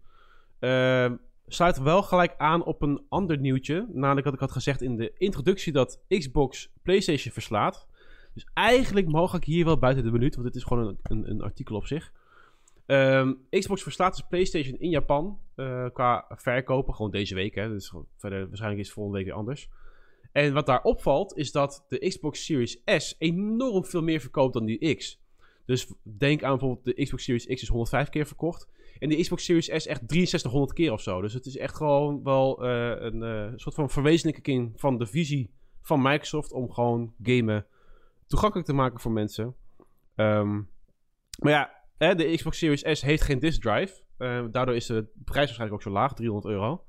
Eh, 0.59 1.11
sluit 1.47 1.77
wel 1.79 2.03
gelijk 2.03 2.33
aan 2.37 2.63
op 2.63 2.81
een 2.81 3.05
ander 3.09 3.37
nieuwtje. 3.37 3.87
Namelijk 3.93 4.25
wat 4.25 4.33
ik 4.33 4.39
had 4.39 4.51
gezegd 4.51 4.81
in 4.81 4.95
de 4.95 5.13
introductie 5.17 5.73
dat 5.73 6.03
Xbox 6.07 6.73
PlayStation 6.81 7.33
verslaat. 7.33 7.87
Dus 8.33 8.47
eigenlijk 8.53 9.07
mag 9.07 9.33
ik 9.33 9.43
hier 9.43 9.65
wel 9.65 9.77
buiten 9.77 10.03
de 10.03 10.11
minuut, 10.11 10.35
want 10.35 10.47
dit 10.47 10.55
is 10.55 10.63
gewoon 10.63 10.87
een, 10.87 10.97
een, 11.03 11.29
een 11.29 11.41
artikel 11.41 11.75
op 11.75 11.85
zich. 11.85 12.11
Ehm, 12.85 13.33
Xbox 13.49 13.83
verslaat 13.83 14.15
dus 14.15 14.25
PlayStation 14.29 14.79
in 14.79 14.89
Japan 14.89 15.39
eh, 15.55 15.85
qua 15.93 16.25
verkopen, 16.29 16.93
gewoon 16.93 17.11
deze 17.11 17.35
week. 17.35 17.55
Hè, 17.55 17.69
dus 17.69 17.93
verder, 18.17 18.47
waarschijnlijk 18.47 18.81
is 18.81 18.87
het 18.87 18.95
volgende 18.95 19.17
week 19.17 19.27
weer 19.27 19.37
anders. 19.37 19.69
En 20.31 20.53
wat 20.53 20.65
daar 20.65 20.83
opvalt, 20.83 21.37
is 21.37 21.51
dat 21.51 21.85
de 21.87 22.07
Xbox 22.07 22.45
Series 22.45 22.81
S 22.85 23.15
enorm 23.17 23.85
veel 23.85 24.01
meer 24.01 24.19
verkoopt 24.19 24.53
dan 24.53 24.65
die 24.65 24.95
X. 24.95 25.21
Dus 25.65 25.93
denk 26.03 26.43
aan 26.43 26.57
bijvoorbeeld 26.57 26.85
de 26.85 27.03
Xbox 27.03 27.23
Series 27.23 27.45
X 27.45 27.61
is 27.61 27.67
105 27.67 28.09
keer 28.09 28.25
verkocht. 28.25 28.67
En 28.99 29.09
de 29.09 29.15
Xbox 29.15 29.45
Series 29.45 29.65
S 29.65 29.87
echt 29.87 30.01
6300 30.07 30.73
keer 30.73 30.91
of 30.91 31.01
zo. 31.01 31.21
Dus 31.21 31.33
het 31.33 31.45
is 31.45 31.57
echt 31.57 31.75
gewoon 31.75 32.23
wel 32.23 32.63
eh, 32.63 32.95
een 32.99 33.23
eh, 33.23 33.51
soort 33.55 33.75
van 33.75 33.89
verwezenlijking 33.89 34.73
van 34.75 34.97
de 34.97 35.05
visie 35.05 35.49
van 35.81 36.01
Microsoft 36.01 36.51
om 36.51 36.71
gewoon 36.71 37.13
gamen 37.23 37.65
toegankelijk 38.33 38.67
te 38.69 38.73
maken 38.75 38.99
voor 38.99 39.11
mensen. 39.11 39.55
Ehm, 40.15 40.53
maar 41.39 41.51
ja, 41.51 41.71
hè, 41.97 42.15
de 42.15 42.35
Xbox 42.35 42.57
Series 42.57 42.99
S 42.99 43.01
heeft 43.01 43.23
geen 43.23 43.39
disk 43.39 43.61
drive. 43.61 44.01
Eh, 44.17 44.45
daardoor 44.51 44.75
is 44.75 44.85
de 44.85 45.03
prijs 45.25 45.45
waarschijnlijk 45.45 45.73
ook 45.73 45.81
zo 45.81 45.89
laag, 45.99 46.13
300 46.13 46.53
euro. 46.53 46.83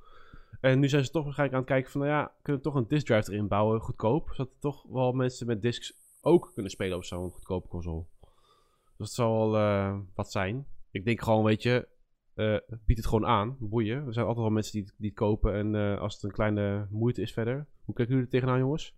En 0.60 0.78
nu 0.78 0.88
zijn 0.88 1.04
ze 1.04 1.10
toch 1.10 1.24
waarschijnlijk 1.24 1.58
aan 1.58 1.64
het 1.64 1.74
kijken 1.74 1.92
van, 1.92 2.00
nou 2.00 2.12
ja, 2.12 2.32
kunnen 2.42 2.62
we 2.62 2.68
toch 2.68 2.78
een 2.78 2.88
disk 2.88 3.06
drive 3.06 3.32
erin 3.32 3.48
bouwen, 3.48 3.80
goedkoop. 3.80 4.28
Zodat 4.32 4.52
er 4.52 4.58
toch 4.60 4.82
wel 4.88 5.12
mensen 5.12 5.46
met 5.46 5.62
discs 5.62 5.94
ook 6.20 6.50
kunnen 6.54 6.70
spelen 6.72 6.96
op 6.96 7.04
zo'n 7.04 7.30
goedkope 7.30 7.68
console. 7.68 8.04
Dus 8.20 8.96
dat 8.96 9.10
zal 9.12 9.50
wel 9.50 9.60
eh, 9.62 9.98
wat 10.14 10.30
zijn. 10.32 10.66
Ik 10.90 11.04
denk 11.04 11.20
gewoon, 11.22 11.44
weet 11.44 11.62
je, 11.62 11.88
eh 12.34 12.56
bied 12.86 12.96
het 12.96 13.06
gewoon 13.06 13.26
aan, 13.26 13.56
boeien. 13.60 14.06
Er 14.06 14.12
zijn 14.12 14.26
altijd 14.26 14.44
wel 14.44 14.54
mensen 14.54 14.72
die, 14.72 14.82
het- 14.82 14.94
die 14.98 15.08
het 15.08 15.18
kopen 15.18 15.54
en 15.54 15.74
eh, 15.74 16.00
als 16.00 16.14
het 16.14 16.22
een 16.22 16.30
kleine 16.32 16.86
moeite 16.90 17.22
is 17.22 17.32
verder. 17.32 17.66
Hoe 17.84 17.94
kijken 17.94 18.14
jullie 18.14 18.30
er 18.30 18.38
tegenaan, 18.38 18.58
jongens? 18.58 18.94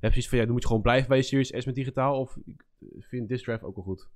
Heb 0.00 0.12
je 0.14 0.20
zoiets 0.22 0.28
van, 0.28 0.38
ja, 0.38 0.44
dan 0.44 0.52
moet 0.52 0.62
je 0.62 0.68
gewoon 0.68 0.82
blijven 0.82 1.08
bij 1.08 1.16
je 1.16 1.22
Series 1.22 1.48
S 1.56 1.64
met 1.64 1.74
digitaal? 1.74 2.18
Of 2.20 2.36
vind 2.98 3.22
je 3.22 3.26
disk 3.26 3.44
drive 3.44 3.64
ook 3.66 3.74
wel 3.74 3.84
goed? 3.84 4.08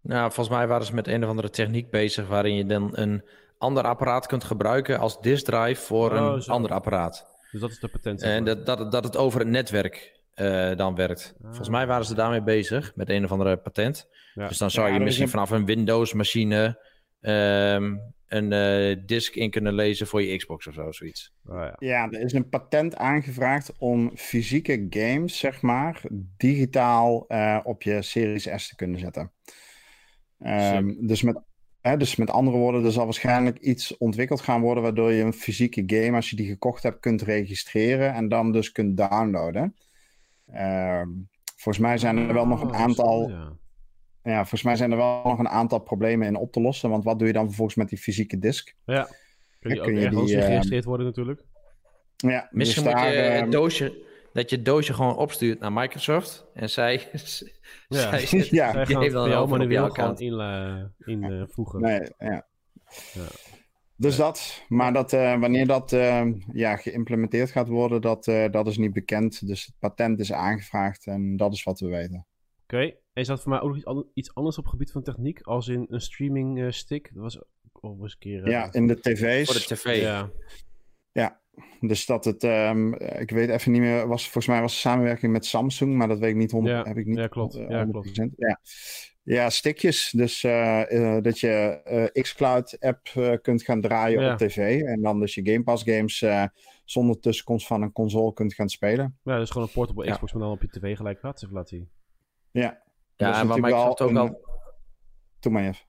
Nou, 0.00 0.32
volgens 0.32 0.56
mij 0.56 0.66
waren 0.66 0.86
ze 0.86 0.94
met 0.94 1.06
een 1.08 1.22
of 1.24 1.28
andere 1.30 1.50
techniek 1.50 1.90
bezig 1.90 2.28
waarin 2.28 2.54
je 2.54 2.66
dan 2.66 2.90
een 2.96 3.22
ander 3.58 3.84
apparaat 3.84 4.26
kunt 4.26 4.44
gebruiken 4.44 4.98
als 4.98 5.20
disk 5.20 5.44
drive 5.44 5.82
voor 5.84 6.10
Oh, 6.12 6.32
een 6.34 6.42
zo. 6.42 6.50
ander 6.52 6.70
apparaat. 6.72 7.26
Dus 7.52 7.60
dat 7.60 7.70
is 7.70 7.78
de 7.80 7.88
patent. 7.88 8.22
En 8.22 8.44
dat, 8.44 8.66
dat, 8.66 8.78
het- 8.78 8.92
dat 8.92 9.04
het 9.04 9.16
over 9.16 9.40
het 9.40 9.48
netwerk 9.48 10.20
eh, 10.34 10.76
dan 10.76 10.94
werkt. 10.94 11.34
Volgens 11.42 11.68
mij 11.68 11.86
waren 11.86 12.04
ze 12.04 12.14
daarmee 12.14 12.42
bezig 12.42 12.92
met 12.94 13.08
een 13.10 13.24
of 13.24 13.32
andere 13.32 13.56
patent. 13.56 14.08
Ja. 14.34 14.48
Dus 14.48 14.58
dan 14.58 14.70
zou 14.70 14.86
Ja, 14.86 14.92
je 14.92 14.98
is 14.98 15.04
misschien 15.04 15.24
een- 15.24 15.30
vanaf 15.32 15.50
een 15.50 15.64
Windows-machine 15.64 16.78
ehm, 17.20 17.96
een 18.28 18.52
eh, 18.52 18.96
disc 19.06 19.34
in 19.34 19.50
kunnen 19.50 19.74
lezen 19.74 20.06
voor 20.06 20.22
je 20.22 20.36
Xbox 20.36 20.66
of 20.66 20.74
zo, 20.74 20.92
zoiets. 20.92 21.34
Oh, 21.46 21.54
ja. 21.54 21.76
Ja, 21.78 22.10
er 22.10 22.20
is 22.20 22.32
een 22.32 22.48
patent 22.48 22.96
aangevraagd 22.96 23.72
om 23.78 24.10
fysieke 24.16 24.86
games, 24.90 25.38
zeg 25.38 25.62
maar, 25.62 26.02
digitaal 26.36 27.24
eh, 27.28 27.60
op 27.62 27.82
je 27.82 28.02
Series 28.02 28.48
S 28.56 28.68
te 28.68 28.76
kunnen 28.76 28.98
zetten. 28.98 29.32
Ehm, 30.38 30.94
dus, 31.06 31.22
met, 31.22 31.40
hè, 31.80 31.96
dus 31.96 32.16
met 32.16 32.30
andere 32.30 32.56
woorden, 32.56 32.84
er 32.84 32.92
zal 32.92 33.04
waarschijnlijk 33.04 33.58
iets 33.58 33.96
ontwikkeld 33.96 34.40
gaan 34.40 34.60
worden 34.60 34.82
waardoor 34.82 35.12
je 35.12 35.22
een 35.22 35.32
fysieke 35.32 35.82
game, 35.86 36.16
als 36.16 36.30
je 36.30 36.36
die 36.36 36.48
gekocht 36.48 36.82
hebt, 36.82 37.00
kunt 37.00 37.22
registreren 37.22 38.14
en 38.14 38.28
dan 38.28 38.52
dus 38.52 38.72
kunt 38.72 38.96
downloaden. 38.96 39.76
Ehm, 40.46 41.08
volgens 41.56 41.84
mij 41.84 41.98
zijn 41.98 42.16
er 42.16 42.34
wel 42.34 42.46
nog 42.46 42.62
een 42.62 42.70
Oh, 42.70 42.80
aantal 42.80 43.28
zo, 43.28 43.34
ja. 43.34 43.56
Ja, 44.22 44.36
volgens 44.38 44.62
mij 44.62 44.76
zijn 44.76 44.90
er 44.90 44.96
wel 44.96 45.20
nog 45.24 45.38
een 45.38 45.48
aantal 45.48 45.78
problemen 45.78 46.26
in 46.26 46.36
op 46.36 46.52
te 46.52 46.60
lossen. 46.60 46.90
Want 46.90 47.04
wat 47.04 47.18
doe 47.18 47.26
je 47.26 47.32
dan 47.32 47.46
vervolgens 47.46 47.76
met 47.76 47.88
die 47.88 47.98
fysieke 47.98 48.38
disk? 48.38 48.74
Ja. 48.84 49.08
Kun 49.60 49.70
je 49.70 49.76
Dan 49.76 49.78
ook 49.78 49.84
kun 49.92 50.00
je 50.00 50.06
ergens 50.06 50.26
die, 50.26 50.36
eh, 50.36 50.44
geregistreerd 50.44 50.84
worden 50.84 51.06
natuurlijk. 51.06 51.42
Ja, 52.16 52.48
Misschien 52.50 52.84
dus 52.84 52.92
moet 52.92 53.02
je 53.02 53.08
het 53.08 53.40
ehm, 53.42 53.50
doosje, 53.50 54.06
dat 54.32 54.50
je 54.50 54.56
het 54.56 54.64
doosje 54.64 54.94
gewoon 54.94 55.16
opstuurt 55.16 55.60
naar 55.60 55.72
Microsoft. 55.72 56.46
En 56.54 56.70
zij, 56.70 56.94
Ja. 57.88 57.98
zij 58.10 58.26
zet- 58.26 58.48
Ja. 58.48 58.72
Zij 58.72 58.84
die 58.84 58.96
gaan 59.10 59.28
dan 59.30 59.48
manueel 59.48 59.84
account. 59.84 60.20
in, 60.20 60.40
eh, 60.40 60.84
invoegen. 61.16 61.80
Nee, 61.80 62.00
ja. 62.18 62.46
Ja. 63.12 63.26
Dus 63.96 64.16
dat, 64.16 64.62
maar 64.68 64.92
dat, 64.92 65.12
eh, 65.12 65.40
wanneer 65.40 65.66
dat 65.66 65.92
eh, 65.92 66.26
ja, 66.52 66.76
geïmplementeerd 66.76 67.50
gaat 67.50 67.68
worden, 67.68 68.00
dat, 68.00 68.26
eh, 68.26 68.50
dat 68.50 68.66
is 68.66 68.78
niet 68.78 68.92
bekend. 68.92 69.46
Dus 69.46 69.66
het 69.66 69.74
patent 69.78 70.20
is 70.20 70.32
aangevraagd 70.32 71.06
en 71.06 71.36
dat 71.36 71.52
is 71.52 71.62
wat 71.62 71.80
we 71.80 71.86
weten. 71.88 72.26
Oké, 72.62 72.94
is 73.18 73.26
dat 73.26 73.40
voor 73.42 73.50
mij 73.50 73.60
ook 73.60 73.68
nog 73.68 73.76
iets 73.76 73.86
an- 73.86 74.10
iets 74.14 74.34
anders 74.34 74.58
op 74.58 74.62
het 74.64 74.72
gebied 74.72 74.92
van 74.92 75.02
techniek? 75.02 75.40
Als 75.42 75.68
in 75.68 75.86
een 75.88 76.00
streaming 76.00 76.60
eh, 76.62 76.70
stick? 76.70 77.10
Dat 77.14 77.22
was 77.22 77.40
ook 77.80 78.02
eens 78.02 78.12
een 78.12 78.18
keer... 78.18 78.44
eh, 78.44 78.50
Ja, 78.50 78.72
in 78.72 78.86
de 78.86 79.00
tv's. 79.00 79.46
voor 79.52 79.54
de 79.68 79.74
tv. 79.74 80.02
ja. 80.02 80.30
Dus 81.80 82.06
dat 82.06 82.24
het, 82.24 82.44
ehm, 82.44 82.92
ik 82.94 83.30
weet 83.30 83.48
even 83.48 83.72
niet 83.72 83.80
meer, 83.80 84.06
was, 84.08 84.22
volgens 84.22 84.46
mij 84.46 84.60
was 84.60 84.72
het 84.72 84.80
samenwerking 84.80 85.32
met 85.32 85.46
Samsung, 85.46 85.94
maar 85.96 86.08
dat 86.08 86.18
weet 86.18 86.30
ik 86.30 86.36
niet, 86.36 86.50
honderd, 86.50 86.76
Ja, 86.76 86.88
heb 86.88 86.96
ik 86.96 87.06
niet 87.06 87.18
ja, 87.18 87.26
klopt. 87.26 87.54
eh, 87.54 87.68
Ja, 87.68 87.84
100%. 87.86 88.30
Ja, 88.36 88.60
ja 89.22 89.50
stickjes. 89.50 90.10
Dus 90.10 90.44
eh, 90.44 91.16
eh, 91.16 91.22
dat 91.22 91.38
je 91.40 91.48
eh, 91.84 92.22
xCloud 92.22 92.76
app 92.80 93.06
eh, 93.14 93.32
kunt 93.42 93.62
gaan 93.62 93.80
draaien 93.80 94.20
Ja. 94.22 94.32
op 94.32 94.38
tv 94.38 94.80
en 94.82 95.02
dan 95.02 95.20
dus 95.20 95.34
je 95.34 95.46
Game 95.50 95.62
Pass 95.62 95.82
games 95.84 96.22
eh, 96.22 96.44
zonder 96.84 97.20
tussenkomst 97.20 97.66
van 97.66 97.82
een 97.82 97.92
console 97.92 98.32
kunt 98.32 98.54
gaan 98.54 98.68
spelen. 98.68 99.18
ja, 99.22 99.38
dus 99.38 99.50
gewoon 99.50 99.66
een 99.66 99.72
portable 99.74 100.04
Ja. 100.04 100.12
Xbox, 100.12 100.32
maar 100.32 100.42
dan 100.42 100.50
op 100.50 100.62
je 100.62 100.68
tv 100.68 100.96
gelijk 100.96 101.22
laten 101.22 101.48
zien. 101.64 101.90
Ja, 102.50 102.82
Ja, 103.18 103.30
natuurlijk 103.30 103.60
Microsoft 103.66 104.00
ook 104.00 104.10
een- 104.10 104.16
al... 104.16 104.40
doe 105.40 105.52
maar 105.52 105.62
even. 105.68 105.86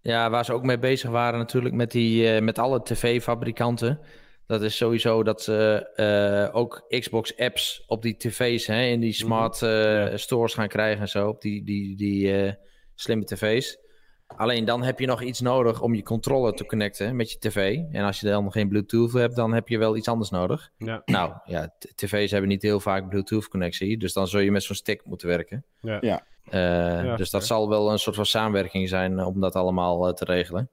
Ja, 0.00 0.30
waar 0.30 0.44
ze 0.44 0.52
ook 0.52 0.62
mee 0.62 0.78
bezig 0.78 1.10
waren 1.10 1.38
natuurlijk 1.38 1.74
met, 1.74 1.90
die, 1.90 2.32
eh, 2.34 2.42
met 2.42 2.58
alle 2.58 2.82
tv-fabrikanten. 2.82 4.00
Dat 4.46 4.62
is 4.62 4.76
sowieso 4.76 5.22
dat 5.22 5.42
ze 5.42 5.86
eh, 5.94 6.56
ook 6.56 6.84
Xbox-apps 6.88 7.84
op 7.86 8.02
die 8.02 8.16
tv's 8.16 8.66
hè, 8.66 8.82
in 8.84 9.00
die 9.00 9.12
smart 9.12 9.62
eh, 9.62 10.06
stores 10.14 10.54
gaan 10.54 10.68
krijgen 10.68 11.00
en 11.00 11.08
zo. 11.08 11.28
Op 11.28 11.40
die, 11.40 11.64
die, 11.64 11.96
die 11.96 12.42
eh, 12.42 12.52
slimme 12.94 13.24
tv's. 13.24 13.78
Alleen 14.26 14.64
dan 14.64 14.82
heb 14.82 14.98
je 15.00 15.06
nog 15.06 15.22
iets 15.22 15.40
nodig 15.40 15.80
om 15.82 15.94
je 15.94 16.02
controller 16.02 16.52
te 16.52 16.66
connecten 16.66 17.16
met 17.16 17.30
je 17.32 17.38
tv. 17.38 17.78
En 17.92 18.04
als 18.04 18.20
je 18.20 18.26
dan 18.28 18.52
geen 18.52 18.68
Bluetooth 18.68 19.12
hebt, 19.12 19.36
dan 19.36 19.52
heb 19.54 19.68
je 19.68 19.78
wel 19.78 19.96
iets 19.96 20.08
anders 20.08 20.30
nodig. 20.30 20.70
Ja, 20.78 21.02
Nou 21.04 21.32
ja, 21.44 21.74
tv's 21.94 22.30
hebben 22.30 22.48
niet 22.48 22.62
heel 22.62 22.80
vaak 22.80 23.08
Bluetooth-connectie. 23.08 23.98
Dus 23.98 24.12
dan 24.12 24.28
zul 24.28 24.40
je 24.40 24.50
met 24.50 24.62
zo'n 24.62 24.76
stick 24.76 25.04
moeten 25.04 25.28
werken. 25.28 25.64
ja. 25.80 25.98
Ja. 26.00 26.28
Eh, 26.50 27.16
dus 27.16 27.30
dat 27.30 27.46
zal 27.46 27.68
wel 27.68 27.92
een 27.92 27.98
soort 27.98 28.16
van 28.16 28.26
samenwerking 28.26 28.88
zijn 28.88 29.18
eh, 29.18 29.26
om 29.26 29.40
dat 29.40 29.54
allemaal 29.54 30.08
eh, 30.08 30.14
te 30.14 30.24
regelen. 30.24 30.70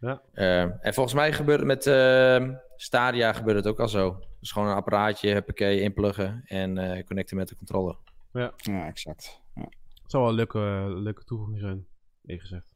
Ja. 0.00 0.22
En 0.80 0.94
volgens 0.94 1.14
mij 1.14 1.32
gebeurt 1.32 1.58
het 1.58 1.66
met 1.68 1.86
eh, 1.86 2.48
Stadia 2.76 3.32
gebeurt 3.32 3.56
het 3.56 3.66
ook 3.66 3.80
al 3.80 3.88
zo. 3.88 4.18
Dus 4.40 4.52
gewoon 4.52 4.68
een 4.68 4.74
apparaatje, 4.74 5.30
huppakee, 5.32 5.80
inpluggen 5.80 6.42
en 6.46 6.78
eh, 6.78 7.04
connecten 7.06 7.36
met 7.36 7.48
de 7.48 7.56
controller. 7.56 7.96
Ja, 8.32 8.52
exact. 8.86 9.40
Ja, 9.54 9.62
Het 10.02 10.10
zou 10.10 10.22
wel 10.22 10.32
een 10.32 10.36
leuke, 10.38 10.58
leuke 11.00 11.24
toevoeging 11.24 11.60
zijn, 11.60 11.86
eerlijk 12.24 12.40
gezegd. 12.48 12.74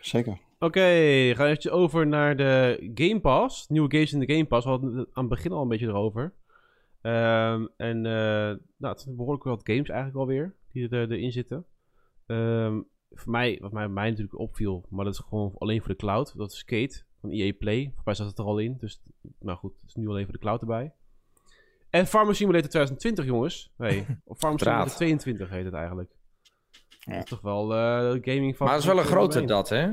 zeker. 0.00 0.38
Oké, 0.58 0.80
we 0.80 1.32
gaan 1.36 1.46
eventjes 1.46 1.72
over 1.72 2.06
naar 2.06 2.36
de 2.36 2.90
Game 2.94 3.20
Pass. 3.20 3.68
Nieuwe 3.68 3.90
games 3.90 4.12
in 4.12 4.18
de 4.20 4.32
Game 4.32 4.44
Pass. 4.46 4.64
We 4.64 4.70
hadden 4.70 4.94
het 4.96 5.08
aan 5.12 5.24
het 5.24 5.28
begin 5.34 5.52
al 5.52 5.62
een 5.62 5.68
beetje 5.68 5.86
erover. 5.86 6.32
Ehm, 7.00 7.66
en 7.76 8.06
eh, 8.06 8.12
nou, 8.76 8.92
het 8.92 9.00
zijn 9.00 9.16
behoorlijk 9.16 9.44
wat 9.44 9.60
games 9.64 9.88
eigenlijk 9.88 10.18
alweer 10.18 10.54
die 10.72 10.88
er, 10.88 11.10
erin 11.10 11.32
zitten. 11.32 11.66
Ehm, 12.26 12.80
voor 13.10 13.32
mij, 13.32 13.58
wat 13.60 13.72
mij, 13.72 13.88
mij 13.88 14.08
natuurlijk 14.08 14.38
opviel, 14.38 14.86
maar 14.88 15.04
dat 15.04 15.14
is 15.14 15.20
gewoon 15.28 15.52
alleen 15.58 15.80
voor 15.80 15.88
de 15.88 15.96
cloud. 15.96 16.36
Dat 16.36 16.52
is 16.52 16.58
Skate 16.58 17.02
van 17.20 17.30
EA 17.30 17.52
Play. 17.58 17.90
Voor 17.94 18.02
mij 18.04 18.14
zat 18.14 18.26
het 18.26 18.38
er 18.38 18.44
al 18.44 18.58
in, 18.58 18.76
dus 18.78 19.02
nou 19.38 19.58
goed, 19.58 19.80
het 19.80 19.88
is 19.88 19.94
nu 19.94 20.08
alleen 20.08 20.24
voor 20.24 20.32
de 20.32 20.38
cloud 20.38 20.60
erbij. 20.60 20.92
En 21.90 22.06
Farmer 22.06 22.34
Simulator 22.34 22.68
2020, 22.68 23.24
jongens. 23.24 23.72
Nee, 23.76 24.06
of 24.24 24.38
Draad. 24.38 24.60
Simulator 24.60 24.94
22 24.94 25.50
heet 25.50 25.64
het 25.64 25.74
eigenlijk. 25.74 26.10
Ja. 26.88 27.12
Dat 27.12 27.22
is 27.22 27.28
toch 27.28 27.40
wel 27.40 27.74
eh 27.74 28.18
gaming 28.20 28.56
van... 28.56 28.66
Maar 28.66 28.74
het 28.74 28.84
is 28.84 28.90
wel 28.90 28.98
een 28.98 29.04
grote 29.04 29.44
dat, 29.44 29.68
hè? 29.68 29.92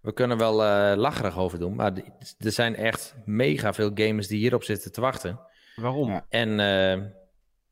We 0.00 0.12
kunnen 0.12 0.38
wel 0.38 0.64
eh 0.64 0.96
lacherig 0.96 1.38
over 1.38 1.58
doen, 1.58 1.74
maar 1.74 1.92
er 2.38 2.52
zijn 2.52 2.76
echt 2.76 3.16
mega 3.24 3.72
veel 3.72 3.90
gamers 3.94 4.26
die 4.26 4.38
hierop 4.38 4.62
zitten 4.62 4.92
te 4.92 5.00
wachten. 5.00 5.40
Waarom? 5.76 6.20
En 6.28 6.60
eh, 6.60 7.06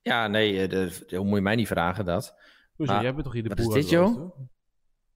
ja, 0.02 0.26
nee, 0.28 0.62
eh, 0.62 0.68
de- 0.68 1.18
moet 1.18 1.34
je 1.34 1.40
mij 1.40 1.54
niet 1.54 1.66
vragen 1.66 2.04
dat. 2.04 2.34
Hoezo? 2.76 2.92
Maar 2.92 3.02
Jij 3.02 3.12
bent 3.12 3.24
toch 3.24 3.32
hier 3.32 3.42
de 3.42 3.48
wat 3.48 3.58
is 3.58 3.64
boer 3.64 3.74
dit, 3.74 3.88
joh? 3.90 4.38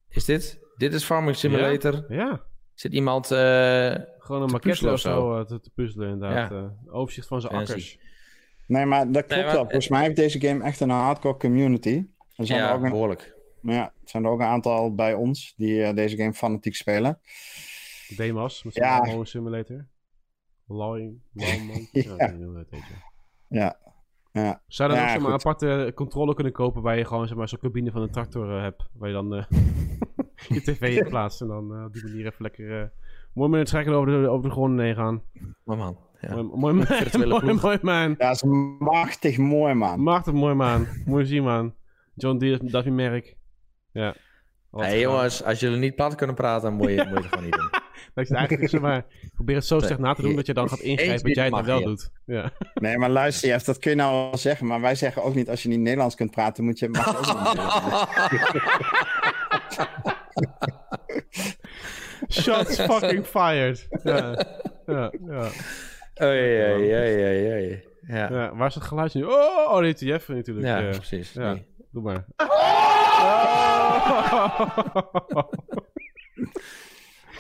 Is 0.09 0.24
dit? 0.24 0.59
Dit 0.76 0.93
is 0.95 1.05
Farming 1.05 1.37
Simulator. 1.37 2.05
Ja, 2.09 2.45
Zit 2.74 2.93
iemand... 2.93 3.30
eh, 3.30 3.95
gewoon 4.18 4.43
een 4.43 4.47
Te 4.49 4.53
maquette 4.53 4.91
of 4.93 5.01
zo 5.01 5.39
eh, 5.39 5.45
te, 5.45 5.61
te 5.61 5.70
puzzelen 5.74 6.11
inderdaad. 6.11 6.51
Ja. 6.51 6.57
eh. 6.57 6.95
overzicht 6.95 7.26
van 7.26 7.41
zijn 7.41 7.53
Fancy. 7.53 7.70
akkers. 7.72 7.99
Nee, 8.66 8.84
maar 8.87 9.05
dat 9.05 9.12
klopt 9.12 9.28
Nee, 9.28 9.43
maar- 9.45 9.53
wel. 9.53 9.62
Volgens 9.62 9.89
mij 9.89 10.03
heeft 10.03 10.16
deze 10.16 10.41
game 10.41 10.64
echt 10.64 10.80
een 10.80 10.91
hardcore 10.91 11.37
community. 11.37 12.07
Er 12.37 12.47
zijn, 12.47 12.61
er 12.61 12.66
ja, 12.66 12.72
ook 12.74 12.82
een, 12.82 12.91
behoorlijk. 12.91 13.34
ja, 13.62 13.82
er 13.84 13.93
zijn 14.05 14.24
er 14.24 14.30
ook 14.30 14.41
een 14.41 14.47
aantal 14.47 14.95
bij 14.95 15.14
ons 15.14 15.55
die 15.57 15.82
eh, 15.82 15.95
deze 15.95 16.16
game 16.16 16.32
fanatiek 16.34 16.74
spelen. 16.74 17.20
Demas, 18.16 18.62
met 18.62 18.74
zijn 18.74 18.87
Ja. 19.16 19.24
simulator. 19.24 19.87
Lawing, 20.66 21.20
Lawman. 21.32 21.89
ja. 21.93 22.34
Ja. 23.49 23.78
Ja. 24.43 24.61
Zou 24.66 24.91
je 24.91 24.97
dan 24.97 25.05
Ja, 25.05 25.11
ook 25.11 25.20
zeg 25.20 25.28
maar, 25.28 25.32
goed. 25.32 25.45
een 25.45 25.51
aparte 25.51 25.93
controle 25.95 26.34
kunnen 26.34 26.53
kopen 26.53 26.82
waar 26.82 26.97
je 26.99 27.05
gewoon 27.05 27.26
zeg 27.26 27.37
maar, 27.37 27.49
zo'n 27.49 27.59
cabine 27.59 27.91
van 27.91 28.03
een 28.03 28.11
tractor 28.11 28.57
eh, 28.57 28.62
hebt. 28.62 28.89
Waar 28.93 29.09
je 29.09 29.14
dan 29.14 29.34
eh, 29.34 29.45
je 30.49 30.62
tv 30.62 30.97
in 30.97 31.09
plaatst 31.09 31.41
en 31.41 31.47
dan 31.47 31.74
eh, 31.74 31.84
op 31.84 31.93
die 31.93 32.05
manier 32.05 32.26
even 32.26 32.43
lekker... 32.43 32.80
eh 32.80 32.89
mooi 33.32 33.51
met 33.51 33.61
het 33.61 33.68
trekken 33.68 33.95
over 33.95 34.22
de, 34.22 34.28
over 34.28 34.45
de 34.45 34.51
grond 34.51 34.78
heen 34.78 34.95
gaan. 34.95 35.22
Maar 35.64 35.76
man, 35.76 35.99
ja. 36.20 36.34
Mooi, 36.34 36.45
mooi, 36.55 36.74
man. 36.74 36.87
Mooi, 37.28 37.55
mooi 37.62 37.78
man. 37.82 38.09
Ja, 38.09 38.14
dat 38.14 38.34
is 38.34 38.43
machtig 38.78 39.39
mooi, 39.39 39.74
man. 39.74 40.01
Machtig 40.01 40.32
mooi 40.32 40.55
man. 40.55 40.87
Mooi 41.07 41.26
zien 41.26 41.43
man. 41.43 41.74
John 42.14 42.39
Deere, 42.39 42.64
dat 42.64 42.84
merk. 42.84 43.37
Ja. 43.93 44.14
Wat 44.70 44.84
Hey 44.84 45.01
jongens, 45.01 45.45
als 45.45 45.61
jullie 45.61 45.78
niet 45.78 45.95
plat 45.95 46.14
kunnen 46.14 46.37
praten, 46.37 46.62
dan 46.68 46.78
moet 46.78 46.89
je, 46.89 46.97
moet 46.97 47.09
je 47.09 47.14
het 47.14 47.26
gewoon 47.26 47.45
niet 47.45 47.55
doen. 47.55 47.70
Dat 48.14 48.24
is 48.24 48.28
het 48.28 48.38
eigenlijk, 48.38 48.70
zeg 48.70 48.80
maar, 48.80 49.05
probeer 49.34 49.57
het 49.57 49.66
zo 49.66 49.78
slecht 49.78 49.99
na 49.99 50.14
te 50.14 50.20
doen 50.20 50.30
je- 50.30 50.36
dat 50.36 50.47
je 50.47 50.55
dan 50.55 50.68
gaat 50.68 50.78
ingrijpen 50.78 51.22
wat 51.26 51.34
jij 51.34 51.44
het 51.49 51.64
wel 51.66 51.78
je. 51.78 51.84
doet. 51.84 52.11
Ja. 52.24 52.53
Nee, 52.74 52.99
maar 52.99 53.11
luister, 53.11 53.49
Jeff, 53.49 53.64
dat 53.64 53.78
kun 53.78 53.90
je 53.90 53.97
nou 53.97 54.12
wel 54.30 54.36
zeggen. 54.38 54.66
Maar 54.66 54.80
wij 54.80 54.94
zeggen 54.94 55.22
ook 55.22 55.34
niet, 55.34 55.49
als 55.49 55.62
je 55.62 55.68
niet 55.68 55.80
Nederlands 55.80 56.14
kunt 56.14 56.30
praten, 56.30 56.64
moet 56.64 56.78
je... 56.78 56.88
Mag 56.88 57.05
je 57.05 57.16
ook 57.16 57.53
niet. 57.53 57.64
Shots 62.44 62.80
fucking 62.80 63.26
fired. 63.26 63.88
Ja, 64.03 64.47
ja, 64.86 65.12
ja. 65.26 65.49
Oei, 66.22 66.72
oei, 66.72 66.94
oei, 66.94 67.24
oei, 67.24 67.53
oei. 67.53 67.84
Ja, 68.07 68.28
ja. 68.30 68.55
Waar 68.57 68.66
is 68.68 68.74
het 68.74 68.84
geluid 68.84 69.14
nu? 69.14 69.22
Oh, 69.24 69.70
oh 69.72 69.80
dit 69.80 70.01
is 70.03 70.09
Jeff 70.09 70.28
natuurlijk. 70.28 70.66
ja, 70.66 70.78
Ja, 70.78 70.90
precies. 70.90 71.32
ja. 71.32 71.53
Nee. 71.53 71.66
doe 71.90 72.03
maar. 72.03 72.24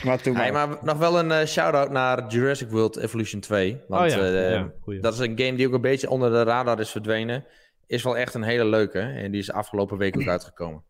Maar 0.04 0.22
toen 0.22 0.36
Hey, 0.36 0.52
maar. 0.52 0.78
nog 0.82 0.98
wel 0.98 1.18
een 1.18 1.30
eh, 1.30 1.46
shout-out 1.46 1.90
naar 1.90 2.26
Jurassic 2.26 2.68
World 2.70 2.96
Evolution 2.96 3.40
2. 3.40 3.80
Want 3.88 4.12
oh 4.12 4.18
ja, 4.18 4.24
eh, 4.24 4.50
ja 4.50 5.00
dat 5.00 5.12
is 5.12 5.18
een 5.18 5.38
game 5.38 5.54
die 5.54 5.66
ook 5.66 5.72
een 5.72 5.80
beetje 5.80 6.10
onder 6.10 6.30
de 6.30 6.42
radar 6.42 6.80
is 6.80 6.90
verdwenen. 6.90 7.44
Is 7.86 8.02
wel 8.02 8.16
echt 8.16 8.34
een 8.34 8.42
hele 8.42 8.64
leuke. 8.64 8.98
En 8.98 9.30
die 9.30 9.40
is 9.40 9.52
afgelopen 9.52 9.98
week 9.98 10.16
ook 10.16 10.26
uitgekomen. 10.26 10.82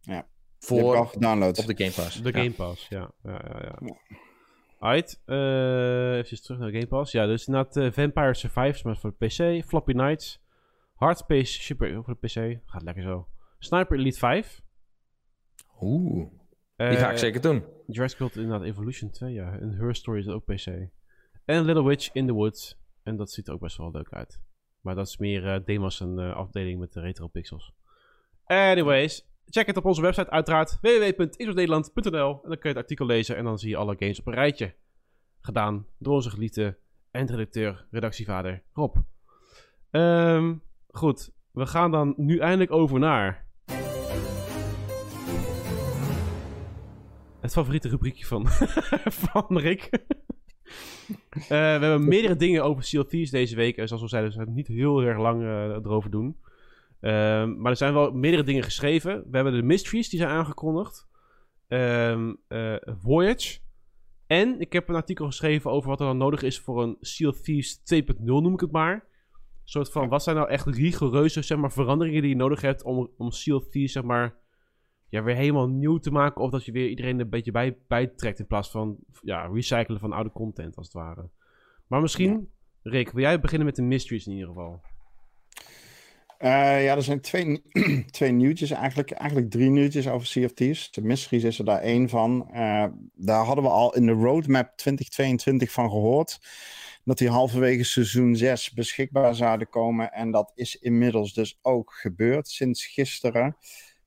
Ja. 0.00 0.26
Voor 0.58 0.96
al 0.96 1.04
gedownload. 1.06 1.58
op 1.58 1.66
de 1.66 1.84
Game 1.84 2.04
Pass. 2.04 2.22
De 2.22 2.32
Ja. 2.32 2.38
Game 2.38 2.52
Pass, 2.52 2.88
ja. 2.88 3.10
ja, 3.22 3.40
ja, 3.52 3.76
ja. 3.80 3.96
Alright, 4.78 5.22
eh 5.24 6.16
even 6.16 6.42
terug 6.42 6.58
naar 6.60 6.70
de 6.70 6.74
Game 6.74 6.86
Pass. 6.86 7.12
Ja, 7.12 7.26
dus 7.26 7.46
inderdaad 7.46 7.76
eh, 7.76 7.92
Vampire 7.92 8.34
Survivors, 8.34 8.82
maar 8.82 8.96
voor 8.96 9.14
de 9.18 9.26
PC. 9.26 9.64
Floppy 9.66 9.92
Nights. 9.92 10.40
Hardpace 10.94 11.60
Shipper 11.60 11.96
ook 11.96 12.04
voor 12.04 12.16
de 12.20 12.26
PC. 12.26 12.60
Gaat 12.66 12.82
lekker 12.82 13.02
zo. 13.02 13.28
Sniper 13.58 13.98
Elite 13.98 14.18
5. 14.18 14.62
Oeh, 15.80 16.28
die 16.88 16.98
Eh, 16.98 17.04
ga 17.04 17.10
ik 17.10 17.18
zeker 17.18 17.40
doen. 17.40 17.64
Jurassic 17.86 18.18
World 18.18 18.36
inderdaad 18.36 18.66
Evolution 18.66 19.10
2, 19.10 19.32
ja. 19.32 19.58
En 19.58 19.70
Her 19.70 19.94
Story 19.94 20.18
is 20.18 20.28
ook 20.28 20.44
PC. 20.44 20.66
En 21.44 21.64
Little 21.64 21.84
Witch 21.84 22.12
in 22.12 22.26
the 22.26 22.32
Woods. 22.32 22.80
En 23.02 23.16
dat 23.16 23.30
ziet 23.30 23.48
er 23.48 23.54
ook 23.54 23.60
best 23.60 23.76
wel 23.76 23.90
leuk 23.90 24.12
uit. 24.12 24.40
Maar 24.80 24.94
dat 24.94 25.06
is 25.06 25.16
meer 25.16 25.46
eh 25.46 25.64
demos 25.64 26.00
en 26.00 26.18
eh, 26.18 26.36
afdeling 26.36 26.80
met 26.80 26.92
de 26.92 27.00
retro 27.00 27.26
pixels. 27.26 27.72
Anyways, 28.44 29.28
check 29.44 29.66
het 29.66 29.76
op 29.76 29.84
onze 29.84 30.02
website 30.02 30.30
uiteraard. 30.30 30.78
www.xboxnederland.nl 30.80 32.40
En 32.42 32.48
dan 32.48 32.58
kun 32.58 32.60
je 32.60 32.68
het 32.68 32.76
artikel 32.76 33.06
lezen 33.06 33.36
en 33.36 33.44
dan 33.44 33.58
zie 33.58 33.68
je 33.68 33.76
alle 33.76 33.96
games 33.98 34.20
op 34.20 34.26
een 34.26 34.34
rijtje. 34.34 34.74
Gedaan 35.40 35.86
door 35.98 36.14
onze 36.14 36.30
geliefde 36.30 36.78
eindredacteur, 37.10 37.86
redactievader 37.90 38.62
Rob. 38.72 38.96
Ehm, 39.90 40.54
goed, 40.88 41.30
we 41.50 41.66
gaan 41.66 41.90
dan 41.90 42.14
nu 42.16 42.38
eindelijk 42.38 42.72
over 42.72 42.98
naar... 42.98 43.41
Favoriete 47.52 47.88
rubriekje 47.88 48.26
van, 48.26 48.46
van 49.28 49.58
Rick. 49.58 49.88
Eh, 51.34 51.48
we 51.48 51.56
hebben 51.56 52.08
meerdere 52.08 52.36
dingen 52.36 52.64
over 52.64 52.84
Sea 52.84 53.00
of 53.00 53.06
Thieves 53.06 53.30
deze 53.30 53.56
week. 53.56 53.76
En 53.76 53.86
zoals 53.86 54.02
we 54.02 54.08
zeiden, 54.08 54.32
we 54.32 54.38
gaan 54.38 54.54
niet 54.54 54.66
heel 54.66 55.02
erg 55.02 55.18
lang 55.18 55.42
eh, 55.42 55.64
erover 55.64 56.10
doen. 56.10 56.36
Ehm, 57.00 57.60
maar 57.60 57.70
er 57.70 57.76
zijn 57.76 57.94
wel 57.94 58.12
meerdere 58.12 58.42
dingen 58.42 58.62
geschreven. 58.62 59.24
We 59.30 59.36
hebben 59.36 59.52
de 59.52 59.62
mysteries, 59.62 60.08
die 60.08 60.18
zijn 60.18 60.30
aangekondigd. 60.30 61.08
Ehm, 61.68 62.34
eh, 62.48 62.74
Voyage. 62.80 63.58
En 64.26 64.60
ik 64.60 64.72
heb 64.72 64.88
een 64.88 64.94
artikel 64.94 65.26
geschreven 65.26 65.70
over 65.70 65.88
wat 65.88 66.00
er 66.00 66.06
dan 66.06 66.16
nodig 66.16 66.42
is 66.42 66.60
voor 66.60 66.82
een 66.82 66.96
Sea 67.00 67.28
of 67.28 67.40
Thieves 67.40 67.80
2.0, 67.84 68.24
noem 68.24 68.52
ik 68.52 68.60
het 68.60 68.72
maar. 68.72 68.94
Een 68.94 69.68
soort 69.68 69.90
van, 69.90 70.08
wat 70.08 70.22
zijn 70.22 70.36
nou 70.36 70.48
echt 70.48 70.66
rigoureuze 70.66 71.42
zeg 71.42 71.58
maar, 71.58 71.72
veranderingen 71.72 72.20
die 72.20 72.30
je 72.30 72.36
nodig 72.36 72.60
hebt 72.60 72.82
om, 72.82 73.10
om 73.16 73.30
Sea 73.30 73.54
of 73.54 73.68
Thieves, 73.68 73.92
zeg 73.92 74.02
maar, 74.02 74.34
ja, 75.12 75.22
weer 75.22 75.36
helemaal 75.36 75.68
nieuw 75.68 75.98
te 75.98 76.10
maken. 76.10 76.40
Of 76.40 76.50
dat 76.50 76.64
je 76.64 76.72
weer 76.72 76.88
iedereen 76.88 77.20
een 77.20 77.28
beetje 77.28 77.50
bij, 77.50 77.76
bijtrekt 77.88 78.38
in 78.38 78.46
plaats 78.46 78.70
van 78.70 78.96
ja, 79.22 79.46
recyclen 79.46 80.00
van 80.00 80.12
oude 80.12 80.32
content, 80.32 80.76
als 80.76 80.86
het 80.86 80.94
ware. 80.94 81.28
Maar 81.86 82.00
misschien, 82.00 82.48
Rick, 82.82 83.10
wil 83.10 83.22
jij 83.22 83.40
beginnen 83.40 83.66
met 83.66 83.76
de 83.76 83.82
mysteries 83.82 84.26
in 84.26 84.32
ieder 84.32 84.48
geval? 84.48 84.80
Eh, 86.38 86.84
ja, 86.84 86.96
er 86.96 87.02
zijn 87.02 87.20
twee, 87.20 87.62
twee 88.10 88.32
nieuwtjes, 88.32 88.70
eigenlijk, 88.70 89.10
eigenlijk 89.10 89.50
drie 89.50 89.70
nieuwtjes 89.70 90.08
over 90.08 90.54
Thieves. 90.54 90.90
De 90.90 91.02
Mysteries 91.02 91.44
is 91.44 91.58
er 91.58 91.64
daar 91.64 91.80
één 91.80 92.08
van. 92.08 92.48
Eh, 92.50 92.86
daar 93.14 93.44
hadden 93.44 93.64
we 93.64 93.70
al 93.70 93.94
in 93.94 94.06
de 94.06 94.12
roadmap 94.12 94.76
2022 94.76 95.72
van 95.72 95.90
gehoord. 95.90 96.40
Dat 97.04 97.18
die 97.18 97.30
halverwege 97.30 97.84
seizoen 97.84 98.36
6 98.36 98.72
beschikbaar 98.72 99.34
zouden 99.34 99.68
komen. 99.68 100.12
En 100.12 100.30
dat 100.30 100.52
is 100.54 100.76
inmiddels 100.76 101.32
dus 101.32 101.58
ook 101.62 101.92
gebeurd 101.92 102.48
sinds 102.48 102.86
gisteren, 102.86 103.56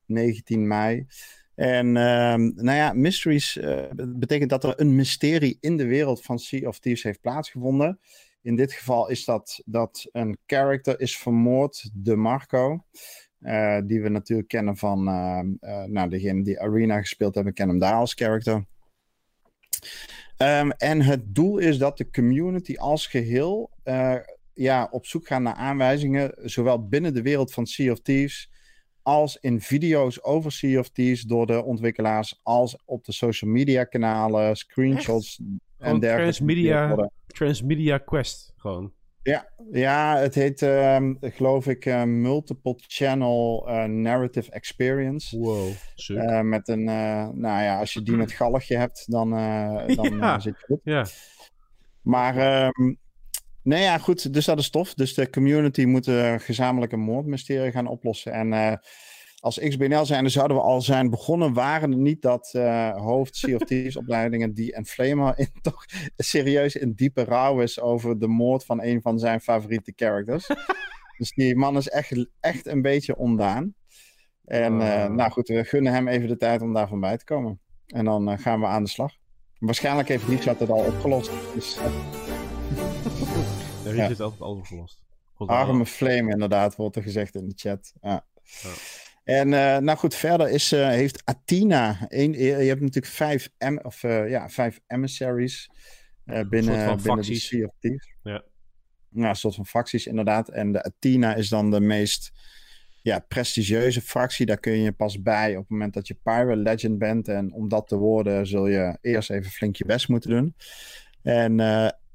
19 0.06 0.66
mei. 0.66 1.06
En 1.54 1.96
ehm, 1.96 2.40
nou 2.54 2.76
ja, 2.76 2.92
Mysteries 2.92 3.56
uh, 3.56 3.84
betekent 3.96 4.50
dat 4.50 4.64
er 4.64 4.80
een 4.80 4.94
mysterie 4.94 5.56
in 5.60 5.76
de 5.76 5.86
wereld 5.86 6.22
van 6.22 6.38
Sea 6.38 6.68
of 6.68 6.78
Thieves 6.78 7.02
heeft 7.02 7.20
plaatsgevonden. 7.20 8.00
In 8.42 8.56
dit 8.56 8.72
geval 8.72 9.08
is 9.08 9.24
dat 9.24 9.62
dat 9.64 10.08
een 10.12 10.38
character 10.46 11.00
is 11.00 11.18
vermoord, 11.18 11.90
de 11.92 12.16
Marco. 12.16 12.84
Uh, 13.40 13.78
die 13.84 14.02
we 14.02 14.08
natuurlijk 14.08 14.48
kennen 14.48 14.76
van, 14.76 15.08
uh, 15.08 15.40
uh, 15.60 15.84
nou, 15.84 16.08
degene 16.08 16.42
die 16.42 16.60
Arena 16.60 17.00
gespeeld 17.00 17.34
hebben, 17.34 17.52
kennen 17.52 17.76
hem 17.76 17.84
daar 17.84 17.98
als 17.98 18.14
character. 18.14 18.64
Um, 20.38 20.70
en 20.70 21.02
het 21.02 21.34
doel 21.34 21.58
is 21.58 21.78
dat 21.78 21.98
de 21.98 22.10
community 22.10 22.76
als 22.76 23.06
geheel 23.06 23.70
ja, 24.56 24.88
op 24.90 25.06
zoek 25.06 25.26
gaat 25.26 25.40
naar 25.40 25.54
aanwijzingen, 25.54 26.32
zowel 26.36 26.88
binnen 26.88 27.14
de 27.14 27.22
wereld 27.22 27.52
van 27.52 27.66
Sea 27.66 27.92
of 27.92 28.00
Thieves, 28.00 28.50
als 29.06 29.38
in 29.40 29.60
video's 29.60 30.18
over 30.22 30.52
Sea 30.52 30.78
of 30.78 30.88
Thieves 30.88 31.22
door 31.22 31.46
de 31.46 31.64
ontwikkelaars, 31.64 32.40
als 32.42 32.76
op 32.84 33.04
de 33.04 33.12
social 33.12 33.50
media 33.50 33.84
kanalen, 33.84 34.56
screenshots 34.56 35.40
Echt? 35.40 35.90
en 35.90 36.00
dergelijke. 36.00 36.32
Transmedia, 36.32 37.10
Transmedia 37.26 37.98
Quest, 37.98 38.52
gewoon. 38.56 38.92
Ja, 39.22 39.48
ja 39.70 40.16
het 40.16 40.34
heet, 40.34 40.62
uh, 40.62 41.10
geloof 41.20 41.66
ik, 41.66 41.84
uh, 41.84 42.02
Multiple 42.02 42.74
Channel 42.76 43.68
uh, 43.68 43.84
Narrative 43.84 44.50
Experience. 44.50 45.38
Wow, 45.38 45.68
uh, 46.08 46.40
met 46.40 46.68
een, 46.68 46.84
nou 46.84 47.62
ja, 47.62 47.78
als 47.78 47.92
je 47.92 48.02
die 48.02 48.16
met 48.16 48.32
galgje 48.42 48.76
hebt, 48.76 49.10
dan, 49.10 49.30
dan 49.94 50.16
ja. 50.16 50.38
zit 50.38 50.58
je 50.58 50.64
goed. 50.66 50.80
Ja. 50.84 51.06
Maar, 52.02 52.66
um, 52.66 52.98
nee 53.66 53.82
ja, 53.82 53.98
goed, 53.98 54.32
dus 54.32 54.44
dat 54.44 54.58
is 54.58 54.70
tof. 54.70 54.94
Dus 54.94 55.14
de 55.14 55.30
community 55.30 55.84
moet 55.84 56.08
gezamenlijk 56.36 56.92
een 56.92 57.00
moordmysterie 57.00 57.70
gaan 57.70 57.86
oplossen. 57.86 58.32
En 58.32 58.80
als 59.46 59.58
XBNL 59.58 60.04
zijn, 60.04 60.22
dan 60.22 60.30
zouden 60.30 60.56
we 60.56 60.62
al 60.62 60.80
zijn 60.80 61.10
begonnen, 61.10 61.52
waren 61.52 61.90
het 61.90 62.00
niet 62.00 62.22
dat 62.22 62.52
uh, 62.56 62.96
hoofd 62.96 63.40
Thieves 63.66 63.96
opleidingen 64.02 64.54
die 64.54 64.72
en 64.72 64.86
Flamer 64.86 65.38
in, 65.38 65.48
toch 65.62 65.84
serieus 66.16 66.76
in 66.76 66.92
diepe 66.92 67.24
rouw 67.24 67.60
is 67.60 67.80
over 67.80 68.18
de 68.18 68.28
moord 68.28 68.64
van 68.64 68.82
een 68.82 69.02
van 69.02 69.18
zijn 69.18 69.40
favoriete 69.40 69.92
characters. 69.96 70.46
dus 71.18 71.30
die 71.30 71.56
man 71.56 71.76
is 71.76 71.88
echt, 71.88 72.26
echt 72.40 72.66
een 72.66 72.82
beetje 72.82 73.16
ondaan. 73.16 73.74
En 74.44 74.72
uh, 74.72 75.06
nou 75.06 75.30
goed, 75.30 75.48
we 75.48 75.64
gunnen 75.64 75.92
hem 75.92 76.08
even 76.08 76.28
de 76.28 76.36
tijd 76.36 76.62
om 76.62 76.72
daar 76.72 76.88
van 76.88 77.00
bij 77.00 77.16
te 77.16 77.24
komen. 77.24 77.60
En 77.86 78.04
dan 78.04 78.30
uh, 78.30 78.38
gaan 78.38 78.60
we 78.60 78.66
aan 78.66 78.82
de 78.82 78.90
slag. 78.90 79.12
Waarschijnlijk 79.58 80.08
heeft 80.08 80.28
Richard 80.28 80.60
het 80.60 80.70
al 80.70 80.84
opgelost. 80.84 81.30
Dus, 81.54 81.78
altijd 84.00 84.40
alles 84.40 84.58
opgelost. 84.58 85.04
Arme 85.36 85.86
Flame 85.86 86.30
inderdaad, 86.30 86.76
wordt 86.76 86.96
er 86.96 87.02
gezegd 87.02 87.34
in 87.34 87.48
de 87.48 87.54
chat. 87.56 87.92
Ja. 88.00 88.26
ja. 88.42 88.70
En 89.24 89.46
uh, 89.46 89.76
nou 89.76 89.98
goed, 89.98 90.14
verder 90.14 90.48
is, 90.48 90.72
uh, 90.72 90.88
heeft 90.88 91.22
Athena. 91.24 92.06
Een, 92.08 92.32
je 92.32 92.52
hebt 92.52 92.80
natuurlijk 92.80 93.14
vijf, 93.14 93.48
M, 93.58 93.76
of, 93.82 94.02
uh, 94.02 94.30
ja, 94.30 94.48
vijf 94.48 94.80
emissaries 94.86 95.70
binnen, 96.24 96.48
binnen 96.48 97.22
de 97.22 97.34
Sea 97.34 97.66
of 97.66 97.72
Thieves. 97.80 98.14
Ja. 98.22 98.42
Nou, 99.08 99.28
een 99.28 99.36
soort 99.36 99.54
van 99.54 99.66
facties 99.66 100.06
inderdaad. 100.06 100.48
En 100.48 100.72
de 100.72 100.82
Athena 100.82 101.34
is 101.34 101.48
dan 101.48 101.70
de 101.70 101.80
meest 101.80 102.32
ja, 103.02 103.18
prestigieuze 103.18 104.00
fractie. 104.00 104.46
Daar 104.46 104.60
kun 104.60 104.78
je 104.78 104.92
pas 104.92 105.22
bij 105.22 105.50
op 105.50 105.62
het 105.62 105.70
moment 105.70 105.94
dat 105.94 106.08
je 106.08 106.14
Pirate 106.22 106.56
Legend 106.56 106.98
bent. 106.98 107.28
En 107.28 107.52
om 107.52 107.68
dat 107.68 107.88
te 107.88 107.96
worden 107.96 108.46
zul 108.46 108.66
je 108.66 108.98
eerst 109.00 109.30
even 109.30 109.50
flink 109.50 109.76
je 109.76 109.84
best 109.84 110.08
moeten 110.08 110.30
doen. 110.30 110.54
En 111.22 111.60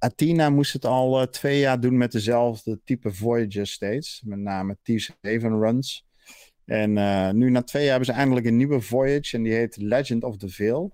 Athena 0.04 0.50
moest 0.50 0.74
het 0.74 0.86
al 0.86 1.30
twee 1.30 1.60
jaar 1.60 1.80
doen 1.80 1.98
met 1.98 2.12
dezelfde 2.12 2.80
type 2.84 3.14
Voyager 3.14 3.68
steeds. 3.68 4.22
Met 4.26 4.40
name 4.40 4.78
Thieves 4.82 5.18
Haven 5.22 5.60
runs. 5.60 6.06
En 6.66 6.98
uh, 6.98 7.30
nu 7.30 7.50
na 7.50 7.64
twee 7.64 7.82
jaar 7.82 7.92
hebben 7.92 8.14
ze 8.14 8.20
eindelijk 8.20 8.46
een 8.46 8.58
nieuwe 8.58 8.82
Voyage 8.82 9.36
en 9.36 9.44
die 9.44 9.54
heet 9.54 9.78
Legend 9.78 10.24
of 10.24 10.38
the 10.38 10.50
Veil. 10.50 10.94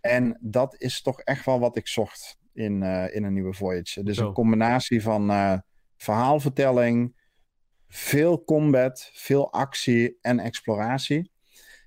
En 0.00 0.38
dat 0.40 0.74
is 0.78 1.02
toch 1.02 1.20
echt 1.20 1.44
wel 1.44 1.58
wat 1.58 1.76
ik 1.76 1.86
zocht 1.88 2.38
in, 2.52 2.82
uh, 2.82 3.14
in 3.14 3.24
een 3.24 3.32
nieuwe 3.32 3.54
Voyage. 3.54 4.02
Dus 4.02 4.16
Zo. 4.16 4.26
een 4.26 4.32
combinatie 4.32 5.02
van 5.02 5.62
verhaalvertelling, 5.96 7.14
veel 7.88 8.44
combat, 8.44 9.10
veel 9.12 9.52
actie 9.52 10.18
en 10.20 10.38
exploratie. 10.38 11.30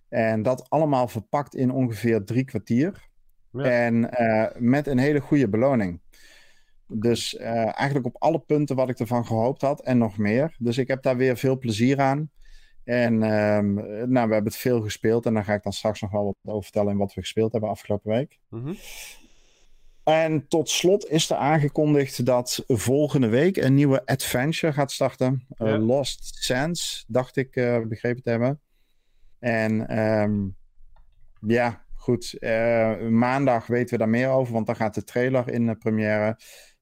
En 0.09 0.41
dat 0.41 0.69
allemaal 0.69 1.07
verpakt 1.07 1.55
in 1.55 1.71
ongeveer 1.71 2.23
drie 2.23 2.45
kwartier. 2.45 3.07
Ja. 3.51 3.63
En 3.63 4.09
met 4.57 4.87
een 4.87 4.97
hele 4.97 5.19
goede 5.19 5.49
beloning. 5.49 6.01
Dus 6.93 7.35
eigenlijk 7.35 8.05
op 8.05 8.15
alle 8.19 8.39
punten 8.39 8.75
wat 8.75 8.89
ik 8.89 8.99
ervan 8.99 9.25
gehoopt 9.25 9.61
had 9.61 9.81
en 9.81 9.97
nog 9.97 10.17
meer. 10.17 10.55
Dus 10.59 10.77
ik 10.77 10.87
heb 10.87 11.03
daar 11.03 11.17
weer 11.17 11.37
veel 11.37 11.57
plezier 11.57 11.99
aan. 11.99 12.29
En 12.83 13.13
um, 13.13 13.73
nou, 14.11 14.27
we 14.27 14.33
hebben 14.33 14.43
het 14.43 14.57
veel 14.57 14.81
gespeeld. 14.81 15.25
En 15.25 15.33
daar 15.33 15.43
ga 15.43 15.53
ik 15.53 15.63
dan 15.63 15.73
straks 15.73 16.01
nog 16.01 16.11
wel 16.11 16.25
wat 16.25 16.53
over 16.53 16.63
vertellen. 16.63 16.91
En 16.91 16.97
wat 16.97 17.13
we 17.13 17.21
gespeeld 17.21 17.51
hebben 17.51 17.69
afgelopen 17.69 18.11
week. 18.11 18.39
Mm 18.49 18.63
-hmm. 18.63 18.77
En 20.03 20.47
tot 20.47 20.69
slot 20.69 21.09
is 21.09 21.29
er 21.29 21.37
aangekondigd 21.37 22.25
dat 22.25 22.63
volgende 22.67 23.27
week 23.27 23.57
een 23.57 23.73
nieuwe 23.73 24.05
adventure 24.05 24.73
gaat 24.73 24.91
starten. 24.91 25.45
Ja. 25.47 25.73
Uh, 25.73 25.85
Lost 25.85 26.35
Sands, 26.43 27.05
dacht 27.07 27.35
ik 27.35 27.55
uh, 27.55 27.79
begrepen 27.85 28.23
te 28.23 28.29
hebben. 28.29 28.61
En 29.39 29.99
um, 29.99 30.55
ja, 31.47 31.85
goed. 31.93 32.35
Uh, 32.39 32.99
maandag 33.07 33.67
weten 33.67 33.89
we 33.89 33.97
daar 33.97 34.09
meer 34.09 34.29
over. 34.29 34.53
Want 34.53 34.65
dan 34.65 34.75
gaat 34.75 34.93
de 34.93 35.03
trailer 35.03 35.49
in 35.49 35.65
de 35.65 35.75
première. 35.75 36.37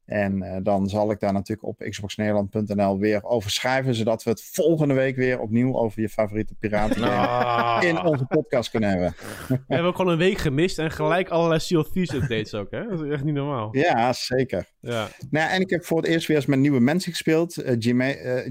En 0.07 0.43
uh, 0.43 0.57
dan 0.63 0.89
zal 0.89 1.11
ik 1.11 1.19
daar 1.19 1.33
natuurlijk 1.33 1.67
op 1.67 1.85
xboxnederland.nl 1.89 2.99
weer 2.99 3.23
over 3.23 3.51
schrijven, 3.51 3.95
zodat 3.95 4.23
we 4.23 4.29
het 4.29 4.43
volgende 4.43 4.93
week 4.93 5.15
weer 5.15 5.39
opnieuw 5.39 5.75
over 5.75 6.01
je 6.01 6.09
favoriete 6.09 6.55
piraten 6.55 7.03
Ah. 7.03 7.83
in 7.89 8.01
onze 8.01 8.25
podcast 8.25 8.69
kunnen 8.69 8.89
hebben. 8.89 9.15
We 9.47 9.57
hebben 9.67 9.87
ook 9.87 9.95
gewoon 9.95 10.11
een 10.11 10.17
week 10.17 10.37
gemist 10.37 10.79
en 10.79 10.91
gelijk 10.91 11.29
allerlei 11.29 11.59
Sea 11.59 11.79
of 11.79 11.89
Thieves 11.89 12.15
updates 12.15 12.53
ook, 12.53 12.71
hè? 12.71 12.87
Dat 12.87 13.03
is 13.03 13.11
echt 13.11 13.23
niet 13.23 13.33
normaal. 13.33 13.75
Ja, 13.75 14.13
zeker. 14.13 14.65
Ja. 14.79 15.07
Nou, 15.29 15.49
en 15.49 15.61
ik 15.61 15.69
heb 15.69 15.85
voor 15.85 15.97
het 15.97 16.07
eerst 16.07 16.27
weer 16.27 16.37
eens 16.37 16.45
met 16.45 16.59
nieuwe 16.59 16.79
mensen 16.79 17.11
gespeeld. 17.11 17.57
Uh, 17.57 17.75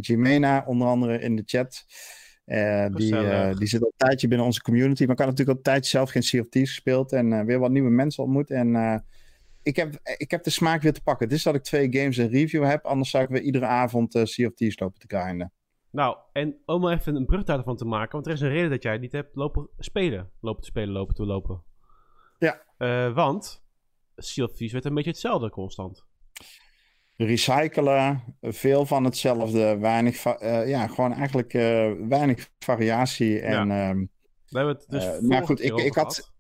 Jimena, 0.01 0.63
uh, 0.63 0.69
onder 0.69 0.89
andere 0.89 1.19
in 1.19 1.37
de 1.37 1.43
chat. 1.47 1.85
Uh, 2.47 2.87
die, 2.91 3.15
uh, 3.15 3.55
die 3.55 3.69
zit 3.69 3.81
al 3.81 3.87
een 3.87 4.07
tijdje 4.07 4.29
binnen 4.29 4.47
onze 4.47 4.63
community, 4.63 5.03
maar 5.03 5.13
ik 5.13 5.19
had 5.19 5.29
natuurlijk 5.29 5.59
al 5.59 5.65
een 5.65 5.73
tijdje 5.73 5.91
zelf 5.91 6.11
geen 6.11 6.23
Sea 6.23 6.41
of 6.41 6.49
Thieves 6.49 6.71
gespeeld 6.71 7.13
en 7.13 7.33
uh, 7.33 7.41
weer 7.41 7.59
wat 7.59 7.71
nieuwe 7.71 7.91
mensen 7.91 8.23
ontmoet. 8.23 8.51
En 8.51 9.03
ik 9.67 9.77
heb, 9.77 10.01
ik 10.17 10.31
heb 10.31 10.45
de 10.45 10.51
smaak 10.51 10.83
weer 10.83 10.93
te 10.93 11.03
pakken. 11.03 11.27
Het 11.27 11.37
is 11.37 11.43
dat 11.43 11.55
ik 11.55 11.63
twee 11.63 11.93
games 11.93 12.19
in 12.19 12.29
review 12.29 12.65
heb. 12.65 12.85
Anders 12.85 13.11
zou 13.11 13.25
ik 13.25 13.31
weer 13.31 13.41
iedere 13.41 13.67
avond 13.67 14.15
uh, 14.15 14.25
Sea 14.25 14.47
of 14.47 14.55
Thieves 14.55 14.79
lopen 14.79 15.01
te 15.01 15.17
grinden. 15.17 15.53
Nou, 15.91 16.17
en 16.33 16.57
om 16.65 16.85
er 16.85 16.93
even 16.93 17.17
een 17.17 17.27
brug 17.27 17.45
daarvan 17.45 17.77
te 17.77 17.85
maken. 17.85 18.13
Want 18.13 18.27
er 18.27 18.33
is 18.33 18.41
een 18.41 18.49
reden 18.49 18.71
dat 18.71 18.83
jij 18.83 18.93
het 18.93 19.01
niet 19.01 19.13
hebt 19.13 19.37
lopen 19.37 19.69
spelen. 19.79 20.31
Lopen 20.41 20.63
te 20.63 20.69
spelen, 20.69 20.93
lopen 20.93 21.15
te 21.15 21.27
lopen. 21.27 21.63
Ja. 22.39 22.63
Uh, 22.79 23.15
want 23.15 23.65
Sea 24.17 24.45
of 24.45 24.51
Thieves 24.51 24.73
werd 24.73 24.85
een 24.85 24.95
beetje 24.95 25.11
hetzelfde 25.11 25.51
constant. 25.51 26.05
Recyclen, 27.17 28.37
veel 28.41 28.87
van 28.87 29.05
hetzelfde. 29.05 29.79
Weinig, 29.79 30.25
uh, 30.25 30.69
ja, 30.69 30.87
gewoon 30.87 31.13
eigenlijk 31.13 31.53
weinig 32.09 32.51
variatie. 32.59 33.41
En 33.41 33.69
ja. 33.69 33.91
Um, 33.91 34.11
We 34.49 34.59
hebben 34.59 34.75
het 34.75 34.87
dus 34.89 35.05
Eh, 35.05 35.21
maar 35.21 35.45
goed, 35.45 35.63
ik, 35.63 35.77
ik, 35.77 35.95
had. 35.95 36.35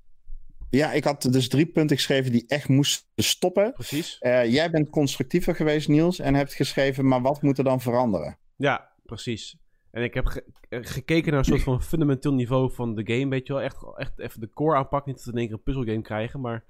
Ja, 0.71 0.93
ik 0.93 1.05
had 1.05 1.23
dus 1.23 1.49
drie 1.49 1.67
punten 1.67 1.97
geschreven 1.97 2.33
die 2.33 2.45
echt 2.47 2.69
moesten 2.69 3.07
stoppen. 3.17 3.73
Precies. 3.73 4.19
Eh, 4.19 4.53
jij 4.53 4.71
bent 4.71 4.91
constructiever 4.91 5.55
geweest, 5.55 5.89
Niels, 5.89 6.19
en 6.19 6.35
hebt 6.35 6.55
geschreven, 6.55 7.09
maar 7.09 7.23
wat 7.23 7.43
moet 7.43 7.59
er 7.59 7.64
dan 7.64 7.81
veranderen? 7.81 8.39
Ja, 8.57 8.89
precies. 9.05 9.57
En 9.91 10.03
ik 10.03 10.14
heb 10.14 10.27
ge- 10.27 10.45
eh, 10.69 10.79
gekeken 10.83 11.31
naar 11.31 11.39
een 11.39 11.45
soort 11.45 11.62
van 11.62 11.83
fundamenteel 11.83 12.33
niveau 12.35 12.73
van 12.73 12.95
de 12.95 13.12
game, 13.14 13.29
weet 13.29 13.47
je 13.47 13.53
wel. 13.53 13.62
Echt, 13.62 13.77
echt 13.97 14.19
even 14.19 14.41
de 14.41 14.51
core 14.55 14.77
aanpak, 14.77 15.07
niet 15.07 15.17
dat 15.17 15.25
we 15.25 15.31
in 15.31 15.37
één 15.39 15.47
keer 15.47 15.57
een 15.57 15.62
puzzelgame 15.62 16.03
krijgen, 16.03 16.41
maar... 16.41 16.64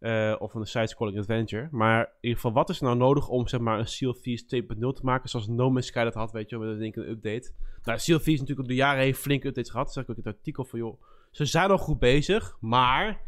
eh, 0.00 0.36
of 0.38 0.54
een 0.54 0.66
side-scrolling 0.66 1.18
adventure. 1.18 1.68
Maar 1.70 2.00
in 2.00 2.08
ieder 2.20 2.36
geval, 2.40 2.52
wat 2.52 2.70
is 2.70 2.78
er 2.78 2.84
nou 2.84 2.96
nodig 2.96 3.28
om 3.28 3.48
zeg 3.48 3.60
maar 3.60 3.78
een 3.78 3.86
Sea 3.88 4.08
of 4.08 4.20
Thieves 4.20 4.42
2.0 4.42 4.92
te 4.92 5.04
maken, 5.04 5.28
zoals 5.28 5.48
No 5.48 5.70
Man's 5.70 5.86
Sky 5.86 6.04
dat 6.04 6.14
had, 6.14 6.32
weet 6.32 6.50
je 6.50 6.58
wel, 6.58 6.74
met 6.76 6.92
keer 6.92 7.02
een 7.02 7.10
update. 7.10 7.50
Nou, 7.82 7.98
Sea 7.98 8.16
of 8.16 8.22
Thieves 8.22 8.40
natuurlijk 8.40 8.60
op 8.60 8.68
de 8.68 8.74
jaren 8.80 9.02
heen 9.02 9.14
flinke 9.14 9.46
updates 9.46 9.70
gehad. 9.70 9.92
Zeg 9.92 10.04
ik 10.04 10.10
ook 10.10 10.16
in 10.16 10.22
het 10.24 10.34
artikel 10.36 10.64
van, 10.64 10.78
joh, 10.78 11.02
ze 11.30 11.44
zijn 11.44 11.70
al 11.70 11.78
goed 11.78 11.98
bezig, 11.98 12.56
maar, 12.60 13.20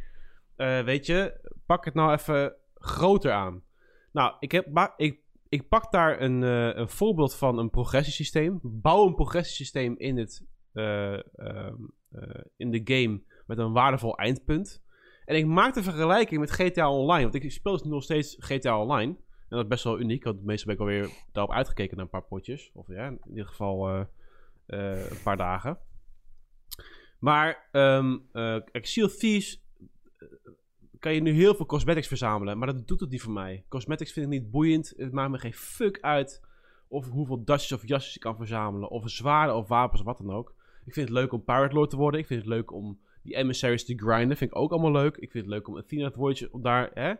eh, 0.56 0.80
weet 0.80 1.06
je, 1.06 1.50
pak 1.66 1.84
het 1.84 1.94
nou 1.94 2.12
even 2.12 2.54
groter 2.74 3.32
aan. 3.32 3.62
Nou, 4.12 4.34
ik, 4.38 4.52
heb, 4.52 4.92
ik, 4.96 5.20
ik 5.48 5.68
pak 5.68 5.92
daar 5.92 6.20
een, 6.20 6.42
eh, 6.42 6.76
een 6.76 6.88
voorbeeld 6.88 7.34
van 7.34 7.58
een 7.58 7.70
progressiesysteem. 7.70 8.58
Bouw 8.62 9.06
een 9.06 9.14
progressiesysteem 9.14 9.94
in, 9.96 10.16
het, 10.16 10.46
eh, 10.72 11.12
ehm, 11.12 11.74
eh, 12.10 12.44
in 12.56 12.70
de 12.70 12.80
game 12.84 13.22
met 13.46 13.58
een 13.58 13.72
waardevol 13.72 14.16
eindpunt. 14.16 14.82
En 15.24 15.36
ik 15.36 15.46
maak 15.46 15.74
de 15.74 15.82
vergelijking 15.82 16.40
met 16.40 16.50
GTA 16.50 16.90
Online. 16.90 17.22
Want 17.22 17.34
ik 17.34 17.52
speel 17.52 17.72
dus 17.72 17.82
nog 17.82 18.02
steeds 18.02 18.36
GTA 18.38 18.80
Online. 18.80 19.12
En 19.12 19.56
dat 19.56 19.62
is 19.62 19.68
best 19.68 19.84
wel 19.84 20.00
uniek. 20.00 20.24
Want 20.24 20.44
meestal 20.44 20.66
ben 20.66 20.74
ik 20.74 20.80
alweer 20.80 21.24
daarop 21.32 21.54
uitgekeken 21.54 21.96
naar 21.96 22.04
een 22.04 22.10
paar 22.10 22.28
potjes. 22.28 22.70
Of 22.74 22.88
ja, 22.88 23.06
in 23.06 23.20
ieder 23.28 23.46
geval 23.46 24.06
een 24.66 25.22
paar 25.22 25.36
dagen. 25.36 25.78
Maar 27.24 27.68
ehm 27.72 28.16
eh, 28.32 28.56
kijk, 28.70 28.86
Sea 28.86 29.04
of 29.04 29.16
Thieves 29.16 29.63
kan 31.04 31.14
je 31.14 31.20
nu 31.20 31.32
heel 31.32 31.54
veel 31.54 31.66
cosmetics 31.66 32.06
verzamelen. 32.06 32.58
Maar 32.58 32.66
dat 32.66 32.88
doet 32.88 33.00
het 33.00 33.10
niet 33.10 33.22
voor 33.22 33.32
mij. 33.32 33.64
Cosmetics 33.68 34.12
vind 34.12 34.26
ik 34.26 34.32
niet 34.32 34.50
boeiend. 34.50 34.92
Het 34.96 35.12
maakt 35.12 35.30
me 35.30 35.38
geen 35.38 35.54
fuck 35.54 35.98
uit 36.00 36.42
of 36.88 37.08
hoeveel 37.08 37.44
dasjes 37.44 37.72
of 37.72 37.88
jasjes 37.88 38.14
je 38.14 38.20
kan 38.20 38.36
verzamelen. 38.36 38.90
Of 38.90 39.10
zwaarden 39.10 39.56
of 39.56 39.68
wapens 39.68 40.00
of 40.00 40.06
wat 40.06 40.18
dan 40.18 40.30
ook. 40.30 40.54
Ik 40.84 40.92
vind 40.92 41.08
het 41.08 41.16
leuk 41.16 41.32
om 41.32 41.44
Pirate 41.44 41.74
Lord 41.74 41.90
te 41.90 41.96
worden. 41.96 42.20
Ik 42.20 42.26
vind 42.26 42.40
het 42.40 42.48
leuk 42.48 42.72
om 42.72 42.98
die 43.22 43.36
emissaries 43.36 43.84
te 43.84 43.94
grinden. 43.96 44.36
Vind 44.36 44.50
ik 44.50 44.56
ook 44.56 44.70
allemaal 44.70 44.92
leuk. 44.92 45.16
Ik 45.16 45.30
vind 45.30 45.44
het 45.44 45.54
leuk 45.54 45.68
om 45.68 45.76
Athena 45.76 46.10
te 46.10 46.18
worden. 46.18 46.52
Om 46.52 46.62
daar, 46.62 46.90
hè? 46.94 47.12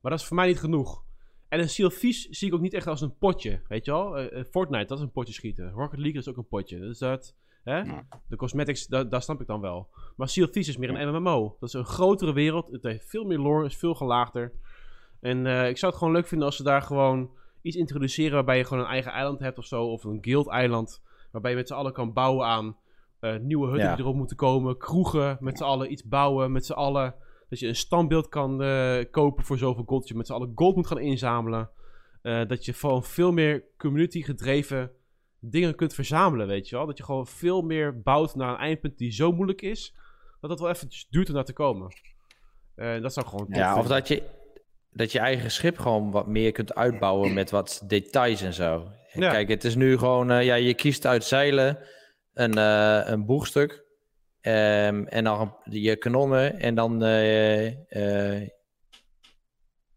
Maar 0.00 0.10
dat 0.10 0.20
is 0.20 0.26
voor 0.26 0.36
mij 0.36 0.46
niet 0.46 0.60
genoeg. 0.60 1.04
En 1.48 1.60
een 1.60 1.68
Sea 1.68 1.86
of 1.86 1.98
Thieves 1.98 2.28
zie 2.28 2.48
ik 2.48 2.54
ook 2.54 2.60
niet 2.60 2.74
echt 2.74 2.86
als 2.86 3.00
een 3.00 3.16
potje. 3.16 3.60
Weet 3.68 3.84
je 3.84 3.90
wel? 3.90 4.18
Eh, 4.18 4.38
eh, 4.38 4.44
Fortnite, 4.44 4.86
dat 4.86 4.98
is 4.98 5.04
een 5.04 5.12
potje 5.12 5.32
schieten. 5.32 5.70
Rocket 5.70 5.98
League 5.98 6.20
is 6.20 6.28
ook 6.28 6.36
een 6.36 6.48
potje. 6.48 6.78
Dus 6.78 6.98
dat... 6.98 7.34
Hè? 7.66 7.78
Ja. 7.78 8.06
De 8.28 8.36
cosmetics, 8.36 8.86
da- 8.86 9.04
daar 9.04 9.22
snap 9.22 9.40
ik 9.40 9.46
dan 9.46 9.60
wel. 9.60 9.88
Maar 10.16 10.28
Sea 10.28 10.44
of 10.44 10.50
Thieves 10.50 10.68
is 10.74 10.76
meer 10.76 11.00
een 11.00 11.14
MMO. 11.22 11.56
Dat 11.60 11.68
is 11.68 11.74
een 11.74 11.84
grotere 11.84 12.32
wereld. 12.32 12.68
Het 12.70 12.82
heeft 12.82 13.08
veel 13.10 13.24
meer 13.24 13.38
lore, 13.38 13.64
is 13.66 13.76
veel 13.76 13.94
gelaagder. 13.94 14.52
En 15.20 15.46
eh, 15.46 15.68
ik 15.68 15.78
zou 15.78 15.92
het 15.92 16.00
gewoon 16.00 16.14
leuk 16.14 16.26
vinden 16.26 16.46
als 16.46 16.56
ze 16.56 16.62
daar 16.62 16.82
gewoon 16.82 17.30
iets 17.62 17.76
introduceren 17.76 18.32
waarbij 18.34 18.56
je 18.56 18.64
gewoon 18.64 18.82
een 18.84 18.90
eigen 18.90 19.12
eiland 19.12 19.40
hebt 19.40 19.58
of 19.58 19.64
zo. 19.64 19.84
Of 19.84 20.04
een 20.04 20.18
guild-eiland. 20.20 21.02
Waarbij 21.30 21.50
je 21.50 21.56
met 21.56 21.68
z'n 21.68 21.74
allen 21.74 21.92
kan 21.92 22.12
bouwen 22.12 22.46
aan 22.46 22.76
eh, 23.20 23.36
nieuwe 23.36 23.66
hutten 23.66 23.84
Ja. 23.88 23.94
die 23.94 24.04
erop 24.04 24.16
moeten 24.16 24.36
komen. 24.36 24.78
Kroegen, 24.78 25.36
met 25.40 25.58
z'n 25.58 25.64
allen 25.64 25.92
iets 25.92 26.04
bouwen. 26.04 26.52
Met 26.52 26.66
z'n 26.66 26.72
allen 26.72 27.14
dat 27.48 27.58
je 27.58 27.68
een 27.68 27.76
standbeeld 27.76 28.28
kan 28.28 28.62
eh, 28.62 29.04
kopen 29.10 29.44
voor 29.44 29.58
zoveel 29.58 29.84
gold. 29.86 30.00
Dat 30.00 30.08
je 30.08 30.16
met 30.16 30.26
z'n 30.26 30.32
allen 30.32 30.52
gold 30.54 30.76
moet 30.76 30.86
gaan 30.86 30.98
inzamelen. 30.98 31.70
Dat 32.22 32.64
je 32.64 32.72
gewoon 32.72 33.04
veel 33.04 33.32
meer 33.32 33.64
community 33.78 34.22
gedreven 34.22 34.90
dingen 35.40 35.74
kunt 35.74 35.94
verzamelen, 35.94 36.46
weet 36.46 36.68
je 36.68 36.76
wel. 36.76 36.86
Dat 36.86 36.98
je 36.98 37.04
gewoon 37.04 37.26
veel 37.26 37.62
meer 37.62 38.02
bouwt 38.02 38.34
naar 38.34 38.48
een 38.48 38.58
eindpunt 38.58 38.98
die 38.98 39.12
zo 39.12 39.32
moeilijk 39.32 39.62
is, 39.62 39.94
dat 40.40 40.50
het 40.50 40.60
wel 40.60 40.70
even 40.70 40.88
duurt 41.10 41.28
om 41.28 41.34
daar 41.34 41.44
te 41.44 41.52
komen. 41.52 41.92
Eh, 42.74 43.00
dat 43.00 43.12
zou 43.12 43.26
gewoon 43.26 43.46
Ja, 43.50 43.78
of 43.78 43.86
dat 43.86 44.08
je, 44.08 44.22
dat 44.90 45.12
je 45.12 45.18
eigen 45.18 45.50
schip 45.50 45.78
gewoon 45.78 46.10
wat 46.10 46.26
meer 46.26 46.52
kunt 46.52 46.74
uitbouwen 46.74 47.34
met 47.34 47.50
wat 47.50 47.82
details 47.86 48.42
en 48.42 48.52
zo. 48.52 48.88
Ja. 49.12 49.30
Kijk, 49.30 49.48
het 49.48 49.64
is 49.64 49.74
nu 49.74 49.98
gewoon, 49.98 50.30
eh, 50.30 50.44
ja, 50.44 50.54
je 50.54 50.74
kiest 50.74 51.06
uit 51.06 51.24
zeilen 51.24 51.78
een, 52.32 52.58
eh, 52.58 53.00
een 53.04 53.26
boegstuk 53.26 53.84
ehm, 54.40 55.04
en 55.04 55.24
dan 55.24 55.56
je 55.64 55.96
kanonnen 55.96 56.60
en 56.60 56.74
dan 56.74 57.04
eh, 57.04 58.55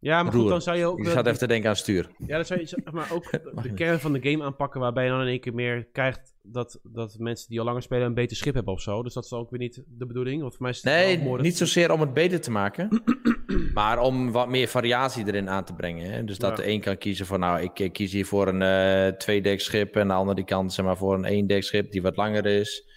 Ja, 0.02 0.24
maar 0.24 0.32
goed, 0.34 0.47
dan 0.50 0.62
zou 0.62 0.78
je 0.78 0.86
ook... 0.86 0.97
ik 0.97 1.04
wel- 1.04 1.14
zat 1.14 1.26
even 1.26 1.39
te 1.39 1.47
denken 1.47 1.70
aan 1.70 1.76
stuur. 1.76 2.10
Ja, 2.18 2.36
dan 2.36 2.45
zou 2.45 2.60
je 2.60 2.66
zeg 2.66 2.91
maar 2.91 3.12
ook 3.14 3.32
de 3.64 3.74
kern 3.74 4.00
van 4.00 4.14
de 4.14 4.30
game 4.30 4.43
aanpakken, 4.43 4.80
waarbij 4.80 5.04
je 5.04 5.10
dan 5.10 5.22
in 5.22 5.28
één 5.28 5.39
keer 5.39 5.54
meer 5.54 5.88
krijgt 5.91 6.36
dat, 6.41 6.80
dat 6.84 7.16
mensen 7.18 7.50
die 7.50 7.60
al 7.60 7.66
langer 7.66 7.82
spelen 7.82 8.06
een 8.06 8.14
beter 8.14 8.38
schip 8.38 8.54
hebben 8.54 8.74
of 8.74 8.82
zo. 8.82 9.04
Dus 9.04 9.14
dat 9.14 9.24
is 9.24 9.30
dan 9.30 9.39
ook 9.39 9.50
weer 9.50 9.60
niet 9.60 9.84
de 9.88 10.06
bedoeling. 10.06 10.41
Want 10.41 10.54
voor 10.54 10.62
mij 10.62 10.72
is 10.72 10.78
het 10.84 10.86
Nee, 10.93 11.20
mooi 11.20 11.41
niet 11.41 11.58
zozeer 11.58 11.91
om 11.91 12.00
het 12.02 12.14
beter 12.14 12.41
te 12.41 12.52
maken, 12.52 13.04
maar 13.74 14.00
om 14.00 14.32
wat 14.32 14.47
meer 14.50 14.68
variatie 14.68 15.28
erin 15.28 15.50
aan 15.50 15.64
te 15.64 15.74
brengen. 15.74 16.12
Hè? 16.12 16.24
Dus 16.24 16.38
dat 16.38 16.50
Ja. 16.50 16.56
de 16.64 16.70
een 16.70 16.82
kan 16.82 16.97
kiezen 16.97 17.26
voor, 17.26 17.39
nou, 17.39 17.62
ik 17.62 17.80
eh, 17.80 17.91
kies 17.91 18.12
hier 18.12 18.26
voor 18.26 18.47
een 18.47 18.62
eh 18.62 19.18
tweedekschip 19.18 19.95
en 19.95 20.08
de 20.08 20.14
ander 20.14 20.36
die 20.36 20.45
kan 20.45 20.72
zeg 20.72 20.86
maar 20.86 20.97
voor 20.97 21.14
een 21.14 21.26
eendekschip 21.26 21.91
die 21.91 22.02
wat 22.02 22.16
langer 22.16 22.45
is. 22.45 22.88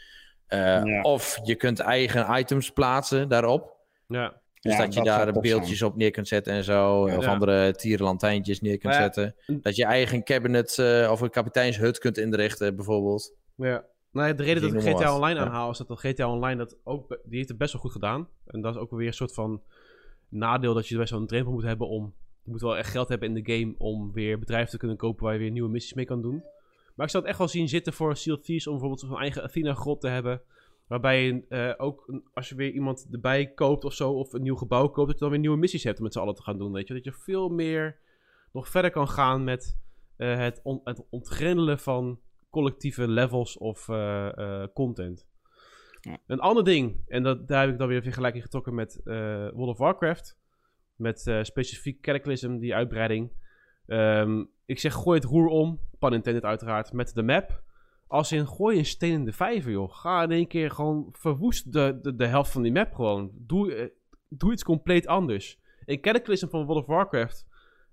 Eh, 0.46 0.58
Ja. 0.84 1.00
Of 1.02 1.38
je 1.42 1.54
kunt 1.54 1.78
eigen 1.80 2.38
items 2.38 2.70
plaatsen 2.70 3.28
daarop. 3.28 3.76
Ja, 4.06 4.40
Dus 4.62 4.72
Ja, 4.72 4.78
dat 4.78 4.94
je 4.94 5.02
dat 5.02 5.06
daar 5.06 5.40
beeldjes 5.40 5.82
op 5.82 5.96
neer 5.96 6.10
kunt 6.10 6.28
zetten 6.28 6.52
en 6.52 6.64
zo. 6.64 7.02
Of 7.02 7.24
Ja. 7.24 7.30
andere 7.30 7.72
tierenlantijntjes 7.74 8.60
neer 8.60 8.78
kunt 8.78 8.94
zetten. 8.94 9.34
Dat 9.46 9.76
je 9.76 9.84
eigen 9.84 10.24
cabinet 10.24 10.78
eh, 10.78 11.08
of 11.12 11.20
een 11.20 11.30
kapiteinshut 11.30 11.98
kunt 11.98 12.18
inrichten 12.18 12.76
bijvoorbeeld. 12.76 13.34
Ja. 13.56 13.84
Nou, 14.12 14.34
de 14.34 14.42
reden 14.42 14.62
dat 14.62 14.84
Ik 14.84 14.96
GTA. 14.96 15.14
Online 15.14 15.40
aanhaal 15.40 15.70
is 15.70 15.78
dat 15.78 15.88
de 15.88 15.96
GTA 15.96 16.30
Online 16.30 16.56
dat 16.56 16.76
ook, 16.84 17.08
die 17.24 17.36
heeft 17.36 17.48
het 17.48 17.58
best 17.58 17.72
wel 17.72 17.82
goed 17.82 17.92
gedaan. 17.92 18.28
En 18.46 18.60
dat 18.60 18.74
is 18.74 18.80
ook 18.80 18.90
weer 18.90 19.06
een 19.06 19.12
soort 19.12 19.34
van 19.34 19.62
nadeel 20.28 20.74
dat 20.74 20.88
je 20.88 20.96
best 20.96 21.10
wel 21.10 21.20
een 21.20 21.26
drempel 21.26 21.52
moet 21.52 21.62
hebben 21.62 21.88
om, 21.88 22.14
je 22.42 22.50
moet 22.50 22.60
wel 22.60 22.76
echt 22.76 22.90
geld 22.90 23.08
hebben 23.08 23.28
in 23.28 23.42
de 23.42 23.52
game 23.52 23.74
om 23.78 24.12
weer 24.12 24.38
bedrijven 24.38 24.70
te 24.70 24.76
kunnen 24.78 24.96
kopen 24.96 25.24
waar 25.24 25.32
je 25.32 25.38
weer 25.38 25.50
nieuwe 25.50 25.70
missies 25.70 25.94
mee 25.94 26.04
kan 26.04 26.22
doen. 26.22 26.42
Maar 26.94 27.06
ik 27.06 27.12
zou 27.12 27.22
het 27.22 27.32
echt 27.32 27.38
wel 27.38 27.48
zien 27.48 27.68
zitten 27.68 27.92
voor 27.92 28.16
Seal 28.16 28.38
Thieves 28.40 28.66
om 28.66 28.72
bijvoorbeeld 28.72 29.00
zo'n 29.00 29.18
eigen 29.20 29.42
Athena 29.42 29.74
grot 29.74 30.00
te 30.00 30.08
hebben. 30.08 30.40
Waarbij 30.86 31.24
je 31.24 31.44
eh, 31.48 31.72
ook, 31.76 32.04
een- 32.06 32.24
als 32.34 32.48
je 32.48 32.54
weer 32.54 32.70
iemand 32.70 33.06
erbij 33.12 33.46
koopt 33.46 33.84
of 33.84 33.92
zo, 33.94 34.12
of 34.12 34.32
een 34.32 34.42
nieuw 34.42 34.56
gebouw 34.56 34.88
koopt, 34.88 35.06
dat 35.06 35.14
je 35.14 35.20
dan 35.22 35.30
weer 35.30 35.38
nieuwe 35.38 35.56
missies 35.56 35.84
hebt 35.84 35.96
om 35.98 36.04
met 36.04 36.12
z'n 36.12 36.18
allen 36.18 36.34
te 36.34 36.42
gaan 36.42 36.58
doen. 36.58 36.72
Weet 36.72 36.88
je? 36.88 36.94
Dat 36.94 37.04
je 37.04 37.12
veel 37.12 37.48
meer 37.48 37.96
nog 38.52 38.68
verder 38.68 38.90
kan 38.90 39.08
gaan 39.08 39.44
met 39.44 39.78
eh, 40.16 40.36
het, 40.38 40.60
on- 40.62 40.80
het 40.84 41.04
ontgrendelen 41.10 41.78
van 41.78 42.20
collectieve 42.50 43.08
levels 43.08 43.58
of 43.58 43.88
eh, 43.88 44.64
content. 44.74 45.26
Ja. 46.00 46.18
Een 46.26 46.40
ander 46.40 46.64
ding, 46.64 46.96
en 47.06 47.22
dat, 47.22 47.48
daar 47.48 47.60
heb 47.60 47.70
ik 47.72 47.78
dan 47.78 47.88
weer 47.88 47.96
een 47.96 48.02
vergelijking 48.02 48.42
getrokken 48.42 48.74
met 48.74 49.00
World 49.04 49.68
of 49.68 49.78
Warcraft. 49.78 50.38
Met 50.96 51.20
specifiek 51.42 52.00
Cataclysm, 52.00 52.58
die 52.58 52.74
uitbreiding. 52.74 53.30
Ehm, 53.86 54.44
ik 54.66 54.78
zeg, 54.78 54.92
gooi 54.94 55.18
het 55.18 55.28
roer 55.28 55.46
om, 55.46 55.80
pan 55.98 56.14
intended 56.14 56.44
uiteraard, 56.44 56.92
met 56.92 57.14
de 57.14 57.22
map. 57.22 57.62
Als 58.12 58.32
in, 58.32 58.46
gooi 58.46 58.78
een 58.78 58.86
steen 58.86 59.12
in 59.12 59.24
de 59.24 59.32
vijver, 59.32 59.70
joh. 59.70 59.92
Ga 59.92 60.22
in 60.22 60.30
één 60.30 60.46
keer 60.46 60.70
gewoon, 60.70 61.08
verwoest 61.12 61.72
de, 61.72 62.14
de, 62.16 62.26
helft 62.26 62.50
van 62.50 62.62
die 62.62 62.72
map 62.72 62.94
gewoon. 62.94 63.30
Doe, 63.34 63.74
eh, 63.74 63.88
doe 64.28 64.52
iets 64.52 64.64
compleet 64.64 65.06
anders. 65.06 65.60
In 65.84 66.00
Cataclysm 66.00 66.48
van 66.48 66.64
World 66.64 66.82
of 66.82 66.86
Warcraft 66.86 67.46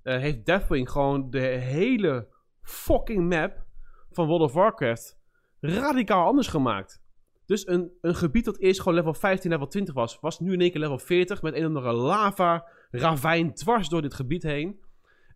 eh, 0.04 0.18
heeft 0.18 0.46
Deathwing 0.46 0.90
gewoon 0.90 1.30
de 1.30 1.40
hele 1.48 2.28
fucking 2.62 3.30
map 3.30 3.66
van 4.12 4.28
World 4.28 4.42
of 4.42 4.54
Warcraft 4.54 5.20
radicaal 5.60 6.26
anders 6.26 6.48
gemaakt. 6.48 7.02
Dus 7.46 7.68
een, 7.68 7.92
een 8.02 8.16
gebied 8.16 8.46
dat 8.46 8.58
eerst 8.58 8.80
gewoon 8.80 8.98
level 8.98 9.14
15, 9.14 9.52
level 9.52 9.68
20 9.68 9.94
was, 9.94 10.20
was 10.20 10.40
nu 10.40 10.54
in 10.54 10.62
één 10.62 10.72
keer 10.72 10.82
level 10.82 11.00
40 11.00 11.42
met 11.42 11.54
een 11.54 11.62
of 11.62 11.68
andere 11.68 11.94
lava 11.94 12.68
ravijn 12.92 13.54
dwars 13.54 13.90
door 13.90 14.02
dit 14.02 14.14
gebied 14.14 14.44
heen. 14.44 14.80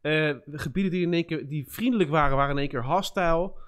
Eh, 0.02 0.36
gebieden 0.52 0.92
die 0.92 1.02
in 1.02 1.14
één 1.14 1.26
keer 1.26 1.48
die 1.48 1.66
vriendelijk 1.68 2.10
waren, 2.10 2.38
waren 2.38 2.52
in 2.52 2.60
één 2.60 2.70
keer 2.70 2.86
hostile. 2.86 3.62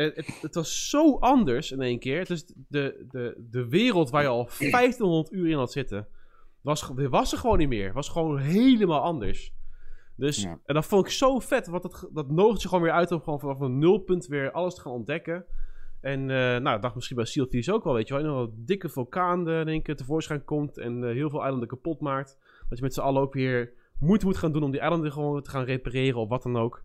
Eh, 0.00 0.16
het, 0.16 0.38
het 0.42 0.54
was 0.54 0.88
zo 0.88 1.18
anders 1.18 1.72
in 1.72 1.80
één 1.80 1.98
keer. 1.98 2.24
Dus 2.24 2.46
de, 2.68 3.06
de, 3.10 3.44
de 3.50 3.68
wereld 3.68 4.10
waar 4.10 4.22
je 4.22 4.28
al 4.28 4.48
1500 4.58 5.32
uur 5.32 5.48
in 5.48 5.56
had 5.56 5.72
zitten, 5.72 6.08
was, 6.60 6.90
was 6.94 7.32
er 7.32 7.38
gewoon 7.38 7.58
niet 7.58 7.68
meer. 7.68 7.92
Was 7.92 8.08
gewoon 8.08 8.38
helemaal 8.38 9.00
anders. 9.00 9.52
Dus, 10.16 10.42
Ja. 10.42 10.58
en 10.64 10.74
dat 10.74 10.86
vond 10.86 11.06
ik 11.06 11.12
zo 11.12 11.38
vet, 11.38 11.66
want 11.66 11.82
dat, 11.82 12.08
dat 12.12 12.30
nodigt 12.30 12.62
je 12.62 12.68
gewoon 12.68 12.82
weer 12.84 12.92
uit 12.92 13.12
om 13.12 13.20
gewoon 13.22 13.40
vanaf 13.40 13.60
een 13.60 13.78
nulpunt 13.78 14.26
weer 14.26 14.50
alles 14.50 14.74
te 14.74 14.80
gaan 14.80 14.92
ontdekken. 14.92 15.44
En 16.00 16.20
eh, 16.20 16.36
nou, 16.36 16.76
ik 16.76 16.82
dacht 16.82 16.94
misschien 16.94 17.16
bij 17.16 17.24
Seal 17.24 17.46
Thieves 17.46 17.74
ook 17.74 17.84
wel, 17.84 17.94
weet 17.94 18.08
je 18.08 18.22
wel. 18.22 18.42
Een 18.42 18.52
dikke 18.56 18.88
vulkaan 18.88 19.48
eh, 19.48 19.60
in 19.60 19.68
één 19.68 19.82
keer 19.82 19.96
tevoorschijn 19.96 20.44
komt 20.44 20.78
en 20.78 21.04
heel 21.12 21.30
veel 21.30 21.42
eilanden 21.42 21.68
kapot 21.68 22.00
maakt. 22.00 22.38
Dat 22.68 22.78
je 22.78 22.84
met 22.84 22.94
z'n 22.94 23.00
allen 23.00 23.22
ook 23.22 23.32
weer 23.32 23.72
moeite 23.98 24.26
moet 24.26 24.36
gaan 24.36 24.52
doen 24.52 24.62
om 24.62 24.70
die 24.70 24.80
eilanden 24.80 25.12
gewoon 25.12 25.42
te 25.42 25.50
gaan 25.50 25.64
repareren 25.64 26.20
of 26.20 26.28
wat 26.28 26.42
dan 26.42 26.56
ook. 26.56 26.84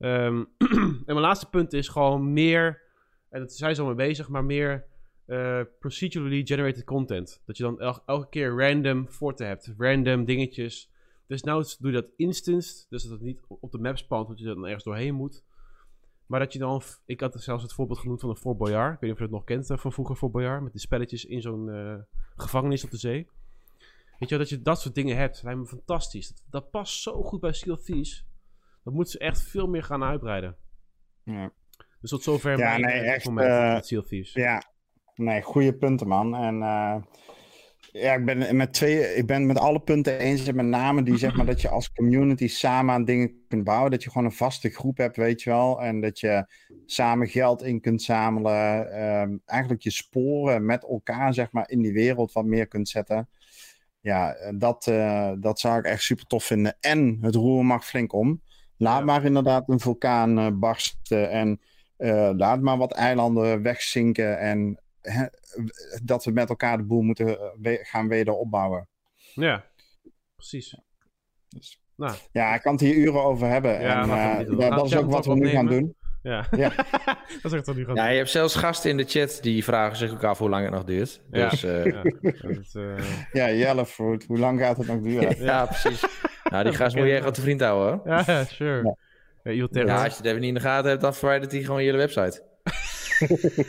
Ehm, 0.00 0.44
en 0.78 1.02
mijn 1.06 1.20
laatste 1.20 1.48
punt 1.48 1.72
is 1.72 1.88
gewoon 1.88 2.32
meer, 2.32 2.82
en 3.28 3.40
dat 3.40 3.52
zijn 3.52 3.74
ze 3.74 3.80
al 3.80 3.86
mee 3.86 3.96
bezig, 3.96 4.28
maar 4.28 4.44
meer 4.44 4.86
eh, 5.26 5.60
procedurally 5.78 6.46
generated 6.46 6.84
content. 6.84 7.42
Dat 7.46 7.56
je 7.56 7.62
dan 7.62 7.80
el- 7.80 8.02
elke 8.06 8.28
keer 8.28 8.56
random 8.56 9.08
forten 9.08 9.46
hebt, 9.46 9.74
random 9.76 10.24
dingetjes. 10.24 10.90
Dus 11.26 11.42
nou 11.42 11.64
doe 11.78 11.90
je 11.90 12.00
dat 12.00 12.10
instant, 12.16 12.86
dus 12.88 13.02
dat 13.02 13.12
het 13.12 13.20
niet 13.20 13.40
op 13.48 13.72
de 13.72 13.78
map 13.78 13.98
spawnt, 13.98 14.28
dat 14.28 14.38
je 14.38 14.44
dan 14.44 14.64
ergens 14.64 14.84
doorheen 14.84 15.14
moet. 15.14 15.44
Maar 16.26 16.40
dat 16.40 16.52
je 16.52 16.58
dan... 16.58 16.82
Ik 17.04 17.20
had 17.20 17.42
zelfs 17.42 17.62
het 17.62 17.72
voorbeeld 17.72 17.98
genoemd 17.98 18.20
van 18.20 18.30
een 18.30 18.36
Fort 18.36 18.58
Boyard. 18.58 18.94
Ik 18.94 19.00
weet 19.00 19.10
niet 19.10 19.12
of 19.12 19.18
je 19.18 19.24
het 19.24 19.32
nog 19.32 19.44
kent 19.44 19.70
eh, 19.70 19.78
van 19.78 19.92
vroeger, 19.92 20.16
Fort 20.16 20.32
Boyard. 20.32 20.62
Met 20.62 20.72
die 20.72 20.80
spelletjes 20.80 21.24
in 21.24 21.40
zo'n 21.40 21.70
eh, 21.70 21.94
gevangenis 22.36 22.84
op 22.84 22.90
de 22.90 22.96
zee. 22.96 23.28
Weet 24.18 24.28
je 24.28 24.36
wel, 24.36 24.38
dat 24.38 24.48
je 24.48 24.62
dat 24.62 24.80
soort 24.80 24.94
dingen 24.94 25.16
hebt. 25.16 25.42
lijkt 25.42 25.58
me 25.58 25.66
fantastisch. 25.66 26.28
Dat, 26.28 26.42
dat 26.50 26.70
past 26.70 27.02
zo 27.02 27.22
goed 27.22 27.40
bij 27.40 27.54
of 27.66 27.82
Thieves. 27.82 28.29
Dat 28.84 28.94
moeten 28.94 29.12
ze 29.12 29.18
echt 29.18 29.42
veel 29.42 29.66
meer 29.66 29.82
gaan 29.82 30.02
uitbreiden. 30.02 30.56
Ja. 31.24 31.52
Dus 32.00 32.10
tot 32.10 32.22
zover 32.22 32.58
Ja, 32.58 32.78
mijn, 32.78 32.80
nee, 32.80 33.00
eh, 33.00 33.14
echt, 33.14 33.86
Thieves. 33.86 34.32
Ja, 34.32 34.62
nee, 35.14 35.42
goede 35.42 35.74
punten, 35.74 36.08
man. 36.08 36.36
En 36.36 36.62
eh, 36.62 36.96
ja, 37.92 38.14
ik 38.14 38.24
ben 38.24 38.56
met 38.56 38.72
twee, 38.72 39.14
ik 39.14 39.26
ben 39.26 39.46
met 39.46 39.58
alle 39.58 39.80
punten 39.80 40.18
eens. 40.18 40.46
En 40.46 40.56
met 40.56 40.66
name 40.66 41.02
die 41.02 41.16
zeg 41.16 41.36
maar 41.36 41.46
dat 41.46 41.60
je 41.60 41.68
als 41.68 41.92
community 41.92 42.48
samen 42.48 42.94
aan 42.94 43.04
dingen 43.04 43.44
kunt 43.48 43.64
bouwen. 43.64 43.90
Dat 43.90 44.02
je 44.02 44.10
gewoon 44.10 44.26
een 44.26 44.32
vaste 44.32 44.70
groep 44.70 44.96
hebt, 44.96 45.16
weet 45.16 45.42
je 45.42 45.50
wel. 45.50 45.82
En 45.82 46.00
dat 46.00 46.20
je 46.20 46.46
samen 46.86 47.28
geld 47.28 47.62
in 47.62 47.80
kunt 47.80 48.02
zamelen. 48.02 48.92
Ehm, 48.92 49.36
eigenlijk 49.44 49.82
je 49.82 49.90
sporen 49.90 50.64
met 50.64 50.82
elkaar, 50.82 51.34
zeg 51.34 51.52
maar, 51.52 51.70
in 51.70 51.82
die 51.82 51.92
wereld 51.92 52.32
wat 52.32 52.44
meer 52.44 52.66
kunt 52.66 52.88
zetten. 52.88 53.28
Ja, 54.00 54.36
dat, 54.56 54.84
dat 55.38 55.60
zou 55.60 55.78
ik 55.78 55.84
echt 55.84 56.02
super 56.02 56.26
tof 56.26 56.44
vinden. 56.44 56.76
En 56.80 57.18
het 57.20 57.34
roer 57.34 57.64
mag 57.64 57.86
flink 57.86 58.12
om. 58.12 58.40
Laat 58.80 58.98
Ja. 58.98 59.04
maar 59.04 59.24
inderdaad 59.24 59.68
een 59.68 59.80
vulkaan 59.80 60.38
eh, 60.38 60.46
barsten. 60.52 61.30
En 61.30 61.60
eh, 61.96 62.30
laat 62.36 62.60
maar 62.60 62.76
wat 62.76 62.92
eilanden 62.92 63.62
wegzinken. 63.62 64.38
En 64.38 64.80
hè, 65.00 65.26
dat 66.02 66.24
we 66.24 66.30
met 66.30 66.48
elkaar 66.48 66.76
de 66.76 66.82
boel 66.84 67.02
moeten 67.02 67.28
eh, 67.38 67.46
we- 67.60 67.80
gaan 67.82 68.08
wederopbouwen. 68.08 68.88
Ja, 69.34 69.64
precies. 70.36 70.74
Dus- 71.48 71.82
Nou, 71.96 72.14
Ja, 72.32 72.54
ik 72.54 72.60
kan 72.62 72.72
het 72.72 72.80
hier 72.80 72.94
uren 72.94 73.22
over 73.24 73.48
hebben. 73.48 73.80
Ja, 73.80 74.02
en, 74.02 74.10
eh, 74.40 74.46
doen. 74.46 74.58
dat, 74.58 74.72
Gaan 74.72 74.84
is 74.84 74.96
ook 74.96 75.10
wat 75.10 75.26
we 75.26 75.34
nu 75.34 75.48
gaan 75.48 75.66
doen. 75.66 75.94
ja. 76.22 76.46
Ja. 76.50 76.72
dat 77.42 77.44
is 77.44 77.52
echt 77.52 77.64
toch 77.64 77.76
niet 77.76 77.86
goed. 77.86 77.96
Ja, 77.96 78.08
je 78.08 78.16
hebt 78.16 78.30
zelfs 78.30 78.54
gasten 78.54 78.90
in 78.90 78.96
de 78.96 79.04
chat 79.04 79.38
die 79.42 79.64
vragen 79.64 79.96
zich 79.96 80.12
ook 80.12 80.24
af 80.24 80.38
hoe 80.38 80.48
lang 80.48 80.64
het 80.64 80.72
nog 80.74 80.84
duurt. 80.84 81.20
Ja. 81.30 81.48
Dus 81.48 81.64
eh, 81.64 81.84
Ja, 83.32 83.48
eh, 83.48 83.58
Yellowfruit, 83.58 84.24
hoe 84.26 84.38
lang 84.38 84.60
gaat 84.60 84.76
het 84.76 84.86
nog 84.86 85.00
duren? 85.00 85.42
ja. 85.44 85.66
precies. 85.66 86.04
Nou, 86.44 86.64
die 86.64 86.72
gast 86.74 86.96
moet 86.96 87.06
echt 87.06 87.26
op 87.26 87.34
de 87.34 87.40
vriend 87.40 87.60
houden 87.60 88.00
hoor. 88.04 88.24
ja, 88.26 88.44
sure. 88.44 88.96
Ja. 89.42 90.02
Als 90.02 90.10
je 90.10 90.16
het 90.16 90.24
even 90.24 90.40
niet 90.40 90.48
in 90.48 90.54
de 90.54 90.60
gaten 90.60 90.90
hebt, 90.90 91.02
dan 91.02 91.14
verwijdert 91.14 91.52
hij 91.52 91.62
gewoon 91.62 91.84
je 91.84 91.92
website. 91.92 92.42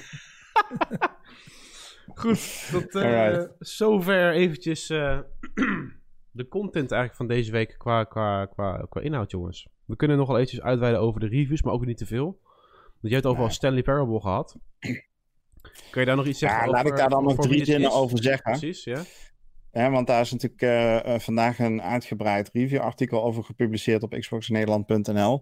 Goed, 2.15 2.67
tot 2.71 2.95
Alright. 2.95 3.49
zover 3.59 4.31
eventjes 4.31 4.89
eh, 4.89 5.19
de 6.31 6.47
content 6.47 6.91
eigenlijk 6.91 7.15
van 7.15 7.27
deze 7.27 7.51
week 7.51 7.75
qua, 7.77 8.03
qua, 8.03 8.45
qua, 8.45 8.85
qua 8.89 9.01
inhoud, 9.01 9.31
jongens. 9.31 9.67
We 9.85 9.95
kunnen 9.95 10.17
nog 10.17 10.27
wel 10.27 10.35
eventjes 10.35 10.61
uitweiden 10.61 11.01
over 11.01 11.19
de 11.19 11.27
reviews, 11.27 11.61
maar 11.61 11.73
ook 11.73 11.85
niet 11.85 11.97
te 11.97 12.05
veel. 12.05 12.39
Want 12.83 12.99
je 13.01 13.09
hebt 13.09 13.23
het 13.23 13.31
over 13.31 13.43
Nee. 13.43 13.51
Stanley 13.51 13.81
Parable 13.81 14.21
gehad. 14.21 14.55
Kun 15.91 16.01
je 16.01 16.05
daar 16.05 16.15
nog 16.15 16.25
iets 16.25 16.39
zeggen 16.39 16.59
Ja, 16.59 16.65
over? 16.65 16.77
laat 16.77 16.91
ik 16.91 16.97
daar 16.97 17.09
dan 17.09 17.23
nog 17.23 17.35
drie 17.35 17.65
zinnen 17.65 17.91
over 17.91 18.23
zeggen. 18.23 18.51
Precies, 18.51 18.83
ja. 18.83 19.01
Want 19.71 20.07
daar 20.07 20.21
is 20.21 20.31
natuurlijk 20.31 20.61
eh, 20.61 21.13
eh, 21.13 21.19
vandaag 21.19 21.59
een 21.59 21.81
uitgebreid 21.81 22.49
reviewartikel 22.53 23.23
over 23.23 23.43
gepubliceerd 23.43 24.03
op 24.03 24.15
xboxnederland.nl. 24.19 25.41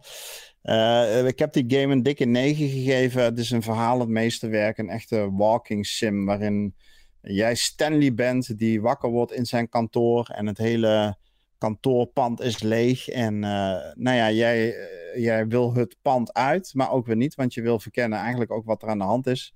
Eh, 0.62 1.26
ik 1.26 1.40
heb 1.40 1.54
die 1.54 1.80
game 1.80 1.94
een 1.94 2.04
dikke 2.04 2.26
9 2.26 2.70
gegeven. 2.70 3.24
Het 3.24 3.38
is 3.38 3.52
een 3.52 3.62
verhaal 3.62 4.00
het 4.00 4.10
meeste 4.10 4.48
werk, 4.48 4.78
een 4.78 4.90
echte 4.90 5.32
walking 5.32 5.86
sim 5.86 6.26
waarin 6.26 6.76
jij 7.22 7.56
Stanley 7.56 8.14
bent 8.14 8.58
die 8.58 8.82
wakker 8.82 9.10
wordt 9.10 9.32
in 9.32 9.46
zijn 9.46 9.70
kantoor 9.70 10.28
en 10.28 10.48
het 10.48 10.58
hele 10.58 11.18
kantoorpand 11.58 12.42
is 12.42 12.62
leeg. 12.62 13.08
En 13.08 13.40
nou 13.40 14.16
ja, 14.16 14.32
jij, 14.32 14.76
jij 15.16 15.48
wil 15.48 15.74
het 15.74 15.96
pand 16.02 16.34
uit, 16.34 16.72
maar 16.74 16.92
ook 16.92 17.06
weer 17.06 17.16
niet, 17.16 17.36
want 17.36 17.54
je 17.54 17.62
wil 17.62 17.80
verkennen 17.80 18.20
eigenlijk 18.20 18.52
ook 18.52 18.66
wat 18.66 18.82
er 18.82 18.90
aan 18.90 18.98
de 18.98 19.04
hand 19.04 19.28
is. 19.28 19.54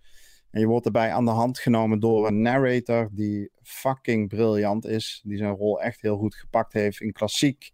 En 0.54 0.60
je 0.60 0.68
wordt 0.68 0.86
erbij 0.86 1.12
aan 1.12 1.26
de 1.26 1.32
hand 1.32 1.60
genomen 1.60 2.00
door 2.00 2.28
een 2.28 2.42
narrator 2.42 3.10
die 3.12 3.52
fucking 3.62 4.30
briljant 4.30 4.86
is. 4.86 5.22
Die 5.24 5.38
zijn 5.38 5.56
rol 5.56 5.82
echt 5.82 6.02
heel 6.02 6.18
goed 6.18 6.36
gepakt 6.36 6.74
heeft 6.74 7.02
in 7.02 7.12
klassiek 7.12 7.72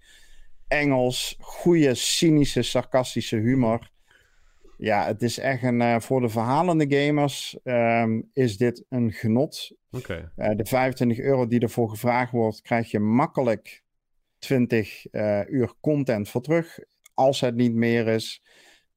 Engels. 0.67 1.35
Goede, 1.39 1.95
cynische, 1.95 2.61
sarcastische 2.61 3.35
humor. 3.35 3.89
Ja, 4.77 5.05
het 5.05 5.21
is 5.21 5.37
echt 5.37 5.63
een... 5.63 5.81
eh, 5.81 5.99
voor 5.99 6.21
de 6.21 6.29
verhalende 6.29 6.85
gamers 6.97 7.57
ehm, 7.63 8.21
is 8.33 8.57
dit 8.57 8.85
een 8.89 9.11
genot. 9.11 9.71
Eh, 10.35 10.55
de 10.55 10.65
25 10.65 11.19
euro 11.19 11.47
die 11.47 11.59
ervoor 11.59 11.89
gevraagd 11.89 12.31
wordt, 12.31 12.61
krijg 12.61 12.91
je 12.91 12.99
makkelijk 12.99 13.83
20 14.37 15.05
eh, 15.05 15.41
uur 15.47 15.73
content 15.81 16.29
voor 16.29 16.41
terug. 16.41 16.79
Als 17.13 17.39
het 17.39 17.55
niet 17.55 17.73
meer 17.73 18.07
is. 18.07 18.43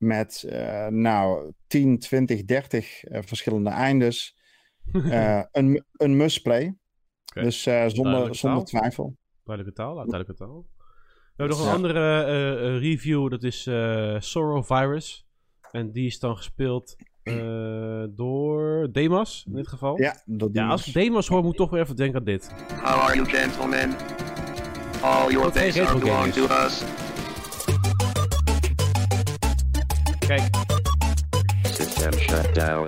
Met 0.02 0.42
eh, 0.48 0.86
nou 0.86 1.52
10, 1.66 1.98
20, 1.98 2.44
30 2.44 3.04
eh, 3.04 3.22
verschillende 3.24 3.70
eindes. 3.70 4.36
Eh, 5.10 5.42
een, 5.52 5.84
een 5.92 6.16
must-play. 6.16 6.76
Oké. 7.30 7.42
Dus 7.42 7.66
eh, 7.66 7.84
zonder, 7.86 8.34
zonder 8.34 8.64
twijfel. 8.64 9.16
Duidelijke 9.44 9.80
taal, 9.80 9.94
duidelijke 9.94 10.34
taal. 10.34 10.66
We 10.76 11.42
hebben 11.42 11.56
nog 11.56 11.66
een 11.66 11.70
Ja. 11.70 11.74
andere 11.76 12.78
review, 12.78 13.30
dat 13.30 13.42
is 13.42 13.66
eh 13.66 14.16
Sorrow 14.18 14.64
Virus. 14.64 15.26
En 15.70 15.92
die 15.92 16.06
is 16.06 16.18
dan 16.18 16.36
gespeeld 16.36 16.96
eh, 17.22 18.04
door 18.10 18.88
Demas, 18.92 19.44
in 19.46 19.52
dit 19.54 19.68
geval. 19.68 20.00
Ja, 20.00 20.22
door 20.24 20.48
Ja, 20.52 20.68
als 20.68 20.86
ik 20.86 20.94
Demas 20.94 21.28
hoor, 21.28 21.42
moet 21.42 21.52
ik 21.52 21.58
toch 21.58 21.70
weer 21.70 21.80
even 21.82 21.96
denken 21.96 22.18
aan 22.18 22.24
dit. 22.24 22.52
How 22.68 22.86
are 22.86 23.14
you, 23.14 23.28
gentlemen? 23.28 23.90
All 25.02 25.30
your 25.32 25.52
days 25.52 25.74
belong 26.00 26.32
to 26.32 26.42
us. 26.64 26.82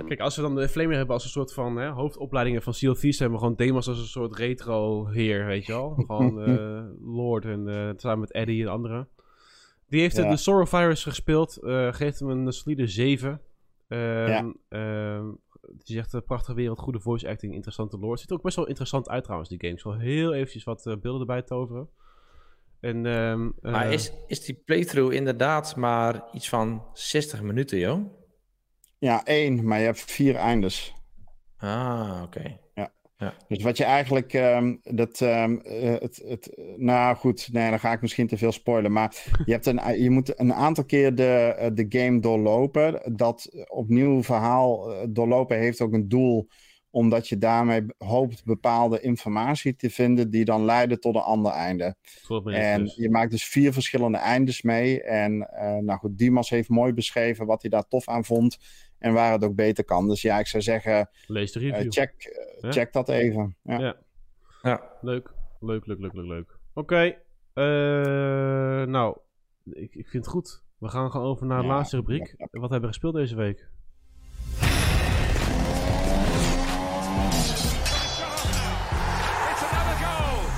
Kijk, 0.07 0.19
als 0.19 0.35
we 0.35 0.41
dan 0.41 0.55
de 0.55 0.69
Flamer 0.69 0.95
hebben 0.95 1.13
als 1.15 1.23
een 1.23 1.29
soort 1.29 1.53
van 1.53 1.75
hè, 1.77 1.89
hoofdopleidingen 1.89 2.61
van 2.61 2.73
Seal 2.73 2.93
Thieves, 2.93 3.19
hebben 3.19 3.37
we 3.39 3.43
gewoon 3.43 3.57
Demas 3.57 3.87
als 3.87 3.99
een 3.99 4.05
soort 4.05 4.35
retro-heer, 4.37 5.45
weet 5.45 5.65
je 5.65 5.71
wel. 5.71 5.93
Gewoon 6.07 6.41
eh, 6.41 6.83
Lord 7.01 7.45
en 7.45 7.67
eh, 7.67 7.89
samen 7.95 8.19
met 8.19 8.31
Eddie 8.31 8.63
en 8.63 8.71
anderen. 8.71 9.07
Die 9.87 10.01
heeft 10.01 10.15
Ja. 10.15 10.29
de 10.29 10.37
Sorrow 10.37 10.67
Virus 10.67 11.03
gespeeld, 11.03 11.57
eh, 11.57 11.93
geeft 11.93 12.19
hem 12.19 12.29
een 12.29 12.53
solide 12.53 12.87
7. 12.87 13.41
Ehm 13.87 14.51
ehm, 14.69 15.25
die 15.61 15.95
zegt, 15.95 16.13
eh, 16.13 16.21
prachtige 16.25 16.53
wereld, 16.53 16.79
goede 16.79 16.99
voice 16.99 17.29
acting, 17.29 17.53
interessante 17.53 17.97
lore. 17.97 18.17
Ziet 18.17 18.29
er 18.29 18.35
ook 18.35 18.41
best 18.41 18.55
wel 18.55 18.67
interessant 18.67 19.09
uit 19.09 19.23
trouwens, 19.23 19.49
die 19.49 19.59
game. 19.59 19.73
Ik 19.73 19.79
zal 19.79 19.93
heel 19.97 20.33
eventjes 20.33 20.63
wat 20.63 20.83
beelden 20.83 21.19
erbij 21.19 21.41
toveren. 21.41 21.89
En, 22.85 23.05
ehm, 23.05 23.49
Maar 23.61 23.85
eh, 23.85 23.91
is, 23.91 24.11
is 24.27 24.45
die 24.45 24.61
playthrough 24.65 25.13
inderdaad 25.13 25.75
maar 25.75 26.23
iets 26.33 26.49
van 26.49 26.83
60 26.93 27.41
minuten, 27.41 27.77
joh? 27.77 27.99
Ja, 28.97 29.23
één, 29.23 29.67
maar 29.67 29.79
je 29.79 29.85
hebt 29.85 30.01
vier 30.01 30.35
eindes. 30.35 30.93
Ah, 31.57 32.21
oké. 32.23 32.63
Dus 33.47 33.63
wat 33.63 33.77
je 33.77 33.83
eigenlijk, 33.83 34.33
ehm, 34.33 34.75
dat, 34.83 35.21
ehm, 35.21 35.55
eh, 35.55 35.93
het, 35.99 36.23
het, 36.27 36.57
nou 36.75 37.15
goed, 37.15 37.49
nee, 37.51 37.69
dan 37.69 37.79
ga 37.79 37.91
ik 37.91 38.01
misschien 38.01 38.27
te 38.27 38.37
veel 38.37 38.51
spoilen, 38.51 38.91
maar 38.91 39.15
je, 39.45 39.51
hebt 39.51 39.65
een, 39.65 40.01
je 40.01 40.09
moet 40.09 40.39
een 40.39 40.53
aantal 40.53 40.85
keer 40.85 41.15
de, 41.15 41.55
eh, 41.57 41.69
de 41.73 41.85
game 41.89 42.19
doorlopen. 42.19 43.15
Dat 43.15 43.65
opnieuw 43.67 44.23
verhaal 44.23 44.93
doorlopen 45.09 45.57
heeft 45.57 45.81
ook 45.81 45.93
een 45.93 46.07
doel, 46.07 46.47
omdat 46.95 47.27
je 47.27 47.37
daarmee 47.37 47.85
hoopt 47.97 48.45
bepaalde 48.45 49.01
informatie 49.01 49.75
te 49.75 49.89
vinden 49.89 50.29
die 50.29 50.45
dan 50.45 50.65
leiden 50.65 50.99
tot 50.99 51.15
een 51.15 51.21
ander 51.21 51.51
einde. 51.51 51.95
En 52.45 52.83
dus. 52.83 52.95
je 52.95 53.09
maakt 53.09 53.31
dus 53.31 53.45
vier 53.47 53.73
verschillende 53.73 54.17
eindes 54.17 54.61
mee. 54.61 55.03
En 55.03 55.49
eh, 55.49 55.75
nou 55.77 55.99
goed, 55.99 56.17
Dimas 56.17 56.49
heeft 56.49 56.69
mooi 56.69 56.93
beschreven 56.93 57.45
wat 57.45 57.61
hij 57.61 57.69
daar 57.71 57.87
tof 57.87 58.07
aan 58.07 58.25
vond 58.25 58.57
en 58.97 59.13
waar 59.13 59.31
het 59.31 59.43
ook 59.43 59.55
beter 59.55 59.83
kan. 59.83 60.07
Dus 60.07 60.21
ja, 60.21 60.39
ik 60.39 60.47
zou 60.47 60.63
zeggen, 60.63 61.09
Lees 61.27 61.51
de 61.51 61.59
review. 61.59 61.91
check, 61.91 62.13
eh, 62.23 62.61
Ja. 62.61 62.71
check 62.71 62.93
dat 62.93 63.09
even. 63.09 63.55
Ja. 63.63 63.79
Ja. 63.79 63.95
Ja. 64.61 64.81
Leuk, 65.01 65.33
leuk, 65.59 65.85
leuk, 65.85 65.99
leuk, 65.99 66.13
leuk, 66.13 66.25
leuk. 66.25 66.57
Oké, 66.73 67.15
eh, 67.53 67.63
nou, 68.85 69.17
ik, 69.63 69.95
ik 69.95 70.07
vind 70.07 70.25
het 70.25 70.33
goed. 70.33 70.63
We 70.77 70.89
gaan 70.89 71.11
gewoon 71.11 71.27
over 71.27 71.45
naar 71.45 71.61
de 71.61 71.67
Ja, 71.67 71.73
laatste 71.73 71.95
rubriek. 71.95 72.33
ja, 72.37 72.47
Wat 72.51 72.61
hebben 72.69 72.81
we 72.81 72.87
gespeeld 72.87 73.13
deze 73.15 73.35
week? 73.35 73.69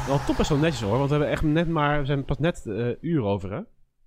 Wel 0.07 0.19
top 0.25 0.37
best 0.37 0.49
wel 0.49 0.57
netjes 0.57 0.81
hoor, 0.81 0.97
want 0.97 1.09
we 1.09 1.15
hebben 1.15 1.29
echt 1.33 1.41
net 1.41 1.67
maar, 1.67 1.99
we 1.99 2.05
zijn 2.05 2.25
pas 2.25 2.37
net 2.37 2.65
eh 2.65 2.89
uur 3.01 3.23
over 3.23 3.51
hè? 3.51 3.61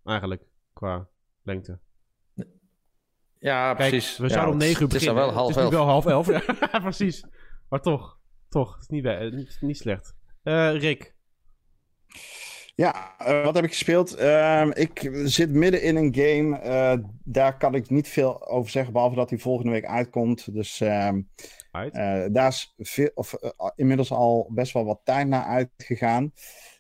Eigenlijk, 0.05 0.42
qua 0.72 1.09
lengte. 1.42 1.78
Ja, 3.38 3.74
Kijk, 3.74 3.90
precies. 3.90 4.16
we 4.18 4.22
Ja, 4.22 4.28
zouden 4.28 4.53
om 4.55 4.59
het- 4.61 4.66
9 4.68 4.82
uur 4.82 4.88
Het 4.88 4.96
is 5.01 5.07
beginnen. 5.07 5.22
al 5.24 5.28
wel 5.28 5.38
half 5.38 5.48
Het 5.48 5.57
is 5.57 5.62
elf. 5.62 5.72
wel 5.74 5.86
half 5.86 6.07
elf, 6.07 6.26
ja 6.72 6.78
precies. 6.80 7.24
Maar 7.68 7.80
toch, 7.80 8.18
toch, 8.48 8.72
het 8.72 8.82
is 8.82 8.88
niet, 8.88 9.05
het 9.05 9.34
is 9.34 9.59
niet 9.61 9.76
slecht. 9.76 10.14
Eh, 10.42 10.72
Rick, 10.76 11.14
Ja, 12.74 13.16
eh, 13.18 13.44
wat 13.44 13.55
heb 13.55 13.64
ik 13.64 13.70
gespeeld? 13.70 14.14
Ehm, 14.14 14.70
ik 14.74 15.11
zit 15.24 15.51
midden 15.51 15.82
in 15.82 15.96
een 15.96 16.14
game. 16.14 16.59
eh, 16.59 16.98
daar 17.24 17.57
kan 17.59 17.74
ik 17.74 17.90
niet 17.90 18.09
veel 18.09 18.48
over 18.48 18.70
zeggen, 18.70 18.92
behalve 18.92 19.14
dat 19.16 19.30
hij 19.30 19.38
volgende 19.38 19.70
week 19.72 19.86
uitkomt. 19.86 20.55
Dus 20.55 20.80
eh, 21.71 22.25
daar 22.33 22.49
is 22.49 22.75
veel, 22.79 23.11
of, 23.14 23.35
eh, 23.35 23.71
inmiddels 23.75 24.11
al 24.11 24.51
best 24.53 24.73
wel 24.73 24.85
wat 24.85 25.01
tijd 25.05 25.29
naar 25.29 25.45
uitgegaan. 25.45 26.33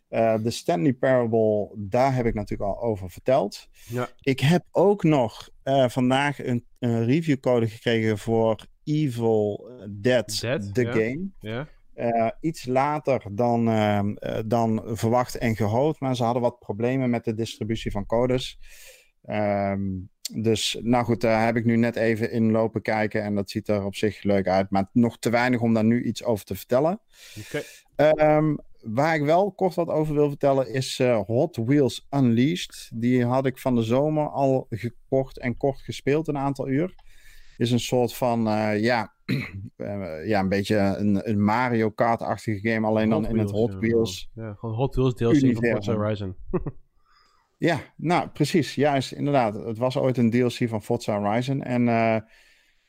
Eh, 0.08 0.42
de 0.42 0.50
Stanley 0.50 0.92
Parable, 0.92 1.70
daar 1.76 2.14
heb 2.14 2.26
ik 2.26 2.34
natuurlijk 2.34 2.70
al 2.70 2.82
over 2.82 3.10
verteld. 3.10 3.68
Ja. 3.88 4.08
Ik 4.20 4.40
heb 4.40 4.64
ook 4.70 5.02
nog 5.02 5.48
vandaag 5.86 6.44
een, 6.44 6.66
een 6.78 7.04
reviewcode 7.04 7.68
gekregen 7.68 8.18
voor 8.18 8.66
Evil 8.84 9.70
Dead, 9.88 10.40
Dead, 10.40 10.74
the 10.74 10.82
ja. 10.82 10.92
game. 10.92 11.28
Ja? 11.40 11.68
Iets 12.40 12.66
later 12.66 13.22
dan, 13.32 13.68
ehm, 13.68 14.14
eh, 14.14 14.38
dan 14.46 14.82
verwacht 14.84 15.38
en 15.38 15.56
gehoopt, 15.56 16.00
maar 16.00 16.16
ze 16.16 16.24
hadden 16.24 16.42
wat 16.42 16.58
problemen 16.58 17.10
met 17.10 17.24
de 17.24 17.34
distributie 17.34 17.90
van 17.90 18.06
codes. 18.06 18.58
Ehm, 19.22 19.80
dus 20.34 20.78
nou 20.82 21.04
goed, 21.04 21.20
daar 21.20 21.44
heb 21.44 21.56
ik 21.56 21.64
nu 21.64 21.76
net 21.76 21.96
even 21.96 22.30
in 22.30 22.50
lopen 22.50 22.82
kijken 22.82 23.22
en 23.22 23.34
dat 23.34 23.50
ziet 23.50 23.68
er 23.68 23.84
op 23.84 23.94
zich 23.94 24.22
leuk 24.22 24.48
uit, 24.48 24.70
maar 24.70 24.88
nog 24.92 25.18
te 25.18 25.30
weinig 25.30 25.60
om 25.60 25.74
daar 25.74 25.84
nu 25.84 26.02
iets 26.02 26.24
over 26.24 26.44
te 26.44 26.54
vertellen. 26.54 27.00
Ehm, 27.96 28.54
waar 28.82 29.14
ik 29.14 29.22
wel 29.22 29.52
kort 29.52 29.74
wat 29.74 29.88
over 29.88 30.14
wil 30.14 30.28
vertellen 30.28 30.72
is 30.72 30.98
eh, 30.98 31.20
Hot 31.26 31.56
Wheels 31.56 32.06
Unleashed. 32.10 32.90
Die 32.94 33.24
had 33.24 33.46
ik 33.46 33.58
van 33.58 33.74
de 33.74 33.82
zomer 33.82 34.28
al 34.28 34.66
gekocht 34.70 35.38
en 35.38 35.56
kort 35.56 35.80
gespeeld 35.80 36.28
een 36.28 36.38
aantal 36.38 36.68
uur. 36.68 36.94
Is 37.56 37.70
een 37.70 37.80
soort 37.80 38.14
van, 38.14 38.48
eh, 38.48 38.80
ja, 38.82 39.14
eh, 39.76 40.26
ja, 40.26 40.40
een 40.40 40.48
beetje 40.48 40.76
een, 40.76 41.28
een 41.28 41.44
Mario 41.44 41.90
Kart-achtige 41.90 42.70
game, 42.70 42.86
alleen 42.86 43.08
dan 43.08 43.26
in 43.26 43.38
het 43.38 43.50
Hot 43.50 43.74
Wheels. 43.74 44.30
Ja, 44.34 44.54
gewoon 44.54 44.74
Hot 44.74 44.94
Wheels 44.94 45.14
DLC 45.14 45.54
van. 45.54 45.64
Forza 45.64 45.94
Horizon. 45.94 46.34
Ja, 47.60 47.80
nou 47.96 48.28
precies, 48.28 48.74
juist, 48.74 49.12
inderdaad. 49.12 49.54
Het 49.54 49.78
was 49.78 49.96
ooit 49.96 50.16
een 50.16 50.30
DLC 50.30 50.68
van 50.68 50.82
Forza 50.82 51.20
Horizon. 51.20 51.62
En 51.62 51.88
eh, 51.88 52.16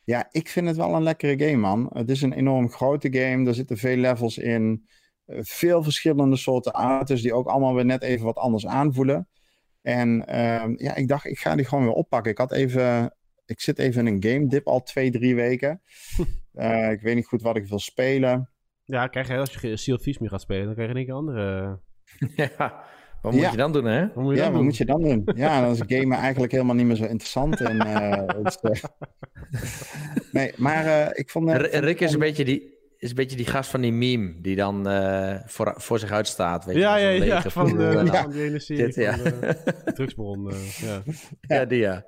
ja, 0.04 0.28
ik 0.32 0.50
vind 0.50 0.68
het 0.68 0.78
wel 0.78 0.96
een 0.96 1.04
lekkere 1.04 1.46
game, 1.46 1.58
man. 1.58 1.90
Het 1.94 2.10
is 2.10 2.22
een 2.22 2.34
enorm 2.34 2.70
grote 2.70 3.14
game. 3.14 3.48
Er 3.48 3.54
zitten 3.54 3.78
veel 3.78 3.98
levels 3.98 4.38
in. 4.38 4.88
eh, 5.26 5.38
veel 5.42 5.84
verschillende 5.84 6.36
soorten 6.36 6.72
auto's 6.72 7.22
die 7.22 7.34
ook 7.34 7.48
allemaal 7.48 7.76
weer 7.76 7.86
net 7.86 8.04
even 8.04 8.26
wat 8.26 8.38
anders 8.38 8.68
aanvoelen. 8.68 9.28
En 9.82 10.28
ehm, 10.28 10.74
ja, 10.76 10.96
ik 10.96 11.08
dacht, 11.08 11.26
ik 11.26 11.40
ga 11.40 11.56
die 11.56 11.66
gewoon 11.66 11.84
weer 11.84 11.94
oppakken. 11.94 12.32
Ik 12.32 12.38
had 12.38 12.52
even, 12.52 13.16
ik 13.46 13.62
zit 13.62 13.80
even 13.80 14.08
in 14.08 14.14
een 14.14 14.32
game 14.32 14.48
dip 14.48 14.68
al 14.68 14.84
twee, 14.84 15.12
drie 15.12 15.36
weken. 15.36 15.82
Eh, 16.52 16.92
ik 16.92 17.02
weet 17.02 17.16
niet 17.16 17.26
goed 17.26 17.42
wat 17.42 17.56
ik 17.56 17.66
wil 17.66 17.80
spelen. 17.80 18.52
Ja, 18.86 19.08
krijg 19.08 19.28
je, 19.28 19.38
als 19.38 19.54
je 19.54 19.78
Sea 19.78 19.96
of 19.96 20.02
Thieves 20.02 20.22
meer 20.22 20.30
gaat 20.30 20.42
spelen, 20.42 20.66
dan 20.66 20.74
krijg 20.74 20.94
je 20.98 21.06
keer 21.06 21.14
andere... 21.14 21.80
ja, 22.36 22.84
wat 23.22 23.32
moet 23.32 23.42
Ja. 23.42 23.52
je 23.52 23.58
dan 23.58 23.72
doen, 23.72 23.86
hè? 23.86 24.08
Wat 24.14 24.24
moet 24.24 24.32
je 24.32 24.38
Ja, 24.38 24.44
dan 24.44 24.46
wat 24.46 24.54
doen? 24.54 24.64
moet 24.64 24.78
je 24.78 24.86
dan 24.86 25.02
doen? 25.02 25.28
Ja, 25.36 25.62
dan 25.62 25.72
is 25.72 25.82
gamen 25.88 26.18
eigenlijk 26.18 26.52
helemaal 26.52 26.76
niet 26.76 26.86
meer 26.86 26.96
zo 26.96 27.04
interessant. 27.06 27.62
En, 27.62 27.80
eh, 27.80 28.36
het, 28.44 28.60
eh, 28.62 28.82
nee, 30.32 30.54
maar 30.58 30.86
eh, 30.86 31.08
ik 31.20 31.30
vond- 31.30 31.52
Rick 31.72 32.00
is 32.00 32.14
een 32.14 32.20
beetje 32.20 32.46
die, 32.46 32.80
is 33.02 33.10
een 33.10 33.16
beetje 33.16 33.38
die 33.38 33.46
gast 33.46 33.70
van 33.70 33.82
die 33.82 33.92
meme 33.92 34.42
die 34.42 34.56
dan 34.56 34.88
eh, 34.88 35.36
voor, 35.46 35.74
voor 35.78 36.00
zich 36.00 36.12
uitstaat. 36.12 36.66
Weet 36.66 36.76
Ja, 36.76 36.96
je, 36.96 37.18
ja, 37.18 37.24
ja, 37.26 37.42
van, 37.42 37.80
eh, 37.80 38.00
eh, 38.00 38.06
Ja. 38.06 38.22
van 38.22 38.32
die 38.32 38.44
ene 38.44 38.60
serie 38.60 38.86
Dit, 38.86 38.96
ja. 38.96 39.18
van 39.18 39.24
de 39.40 39.82
drugsbron. 39.96 40.52
eh, 40.52 40.70
ja. 40.80 41.02
ja, 41.42 41.66
die 41.66 41.80
ja. 41.80 42.06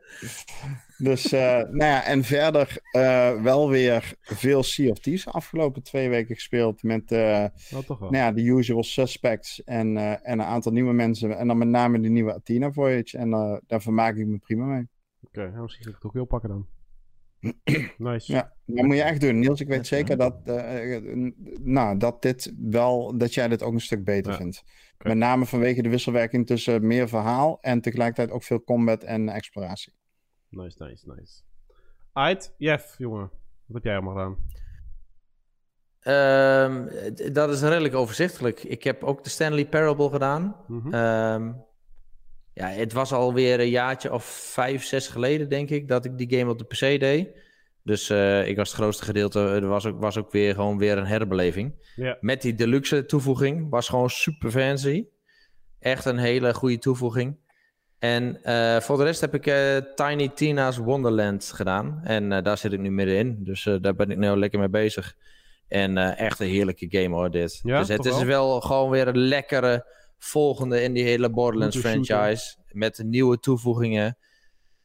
Dus, 0.97 1.31
eh, 1.31 1.41
nou 1.57 1.77
ja, 1.83 2.03
en 2.05 2.23
verder 2.23 2.77
eh, 2.91 3.41
wel 3.41 3.69
weer 3.69 4.13
veel 4.21 4.63
Sea 4.63 4.89
of 4.89 4.99
Thieves 4.99 5.27
afgelopen 5.27 5.83
twee 5.83 6.09
weken 6.09 6.35
gespeeld 6.35 6.83
met 6.83 7.11
eh, 7.11 7.45
Nou, 7.71 7.83
toch 7.85 7.99
wel. 7.99 8.09
nou 8.11 8.23
ja, 8.23 8.31
de 8.31 8.41
usual 8.41 8.83
suspects 8.83 9.63
en, 9.63 9.97
eh, 9.97 10.11
en 10.11 10.19
een 10.39 10.41
aantal 10.41 10.71
nieuwe 10.71 10.93
mensen. 10.93 11.37
En 11.37 11.47
dan 11.47 11.57
met 11.57 11.67
name 11.67 11.99
de 11.99 12.09
nieuwe 12.09 12.33
Athena 12.33 12.71
Voyage. 12.71 13.17
En 13.17 13.33
eh, 13.33 13.57
daar 13.67 13.81
vermaak 13.81 14.15
ik 14.15 14.27
me 14.27 14.37
prima 14.37 14.65
mee. 14.65 14.87
Oké, 15.21 15.49
nou, 15.49 15.61
misschien 15.61 15.83
ga 15.83 15.89
ik 15.89 15.95
het 15.95 16.05
ook 16.05 16.13
weer 16.13 16.21
oppakken 16.21 16.49
dan. 16.49 16.67
nice. 17.97 18.31
Ja, 18.31 18.53
dat 18.65 18.85
moet 18.85 18.95
je 18.95 19.01
echt 19.01 19.21
doen. 19.21 19.39
Niels, 19.39 19.61
ik 19.61 19.67
weet 19.67 19.87
zeker 19.87 20.17
dat, 20.17 20.35
eh, 20.45 21.21
nou, 21.61 21.97
dat 21.97 22.21
dit 22.21 22.53
wel, 22.57 23.17
dat 23.17 23.33
jij 23.33 23.47
dit 23.47 23.63
ook 23.63 23.73
een 23.73 23.79
stuk 23.79 24.03
beter 24.03 24.31
Ja. 24.31 24.37
vindt. 24.37 24.63
Met 24.97 25.17
name 25.17 25.45
vanwege 25.45 25.81
de 25.81 25.89
wisselwerking 25.89 26.47
tussen 26.47 26.87
meer 26.87 27.07
verhaal 27.09 27.57
en 27.61 27.81
tegelijkertijd 27.81 28.31
ook 28.31 28.43
veel 28.43 28.63
combat 28.63 29.03
en 29.03 29.29
exploratie. 29.29 29.93
Nice, 30.49 30.83
nice, 30.83 31.07
nice. 31.15 31.41
Ait, 32.13 32.53
Jeff, 32.57 32.97
jongen. 32.97 33.29
Wat 33.65 33.75
heb 33.75 33.83
jij 33.83 33.93
allemaal 33.95 34.13
gedaan? 34.13 34.37
Ehm, 35.99 36.87
dat 37.33 37.49
is 37.49 37.61
redelijk 37.61 37.93
overzichtelijk. 37.95 38.63
Ik 38.63 38.83
heb 38.83 39.03
ook 39.03 39.23
de 39.23 39.29
Stanley 39.29 39.65
Parable 39.65 40.09
gedaan. 40.09 40.55
Ehm, 40.91 41.53
ja, 42.53 42.67
het 42.67 42.93
was 42.93 43.11
alweer 43.11 43.59
een 43.59 43.69
jaartje 43.69 44.13
of 44.13 44.25
vijf, 44.25 44.83
zes 44.83 45.07
geleden, 45.07 45.49
denk 45.49 45.69
ik, 45.69 45.87
dat 45.87 46.05
ik 46.05 46.17
die 46.17 46.37
game 46.39 46.51
op 46.51 46.57
de 46.57 46.65
PC 46.65 46.99
deed. 46.99 47.29
Dus 47.83 48.09
eh, 48.09 48.47
ik 48.47 48.55
was 48.55 48.69
het 48.69 48.77
grootste 48.77 49.03
gedeelte, 49.03 49.39
er 49.39 49.67
was 49.67 49.85
ook, 49.85 49.99
was 49.99 50.17
ook 50.17 50.31
weer 50.31 50.53
gewoon 50.53 50.77
weer 50.77 50.97
een 50.97 51.05
herbeleving. 51.05 51.73
Ja. 51.95 52.17
Met 52.21 52.41
die 52.41 52.55
deluxe 52.55 53.05
toevoeging, 53.05 53.69
was 53.69 53.89
gewoon 53.89 54.09
super 54.09 54.51
fancy. 54.51 55.05
Echt 55.79 56.05
een 56.05 56.17
hele 56.17 56.53
goede 56.53 56.77
toevoeging. 56.77 57.37
En 57.99 58.43
eh, 58.43 58.79
voor 58.79 58.97
de 58.97 59.03
rest 59.03 59.21
heb 59.21 59.33
ik 59.33 59.47
eh, 59.47 59.77
Tiny 59.95 60.29
Tina's 60.29 60.77
Wonderland 60.77 61.51
gedaan. 61.55 62.01
En 62.03 62.31
eh, 62.31 62.43
daar 62.43 62.57
zit 62.57 62.73
ik 62.73 62.79
nu 62.79 62.91
middenin. 62.91 63.37
Dus 63.39 63.65
eh, 63.65 63.75
daar 63.81 63.95
ben 63.95 64.11
ik 64.11 64.17
nu 64.17 64.27
lekker 64.27 64.59
mee 64.59 64.69
bezig. 64.69 65.15
En 65.67 65.97
eh, 65.97 66.19
echt 66.19 66.39
een 66.39 66.47
heerlijke 66.47 66.85
game 66.89 67.15
hoor, 67.15 67.31
dit. 67.31 67.59
Ja, 67.63 67.79
dus 67.79 67.87
het 67.87 68.05
is 68.05 68.23
wel 68.23 68.61
gewoon 68.61 68.89
weer 68.89 69.07
een 69.07 69.17
lekkere 69.17 69.85
volgende 70.23 70.81
in 70.81 70.93
die 70.93 71.03
hele 71.03 71.29
Borderlands 71.29 71.75
franchise. 72.05 72.55
Met 72.71 72.95
de 72.95 73.03
nieuwe 73.03 73.39
toevoegingen. 73.39 74.17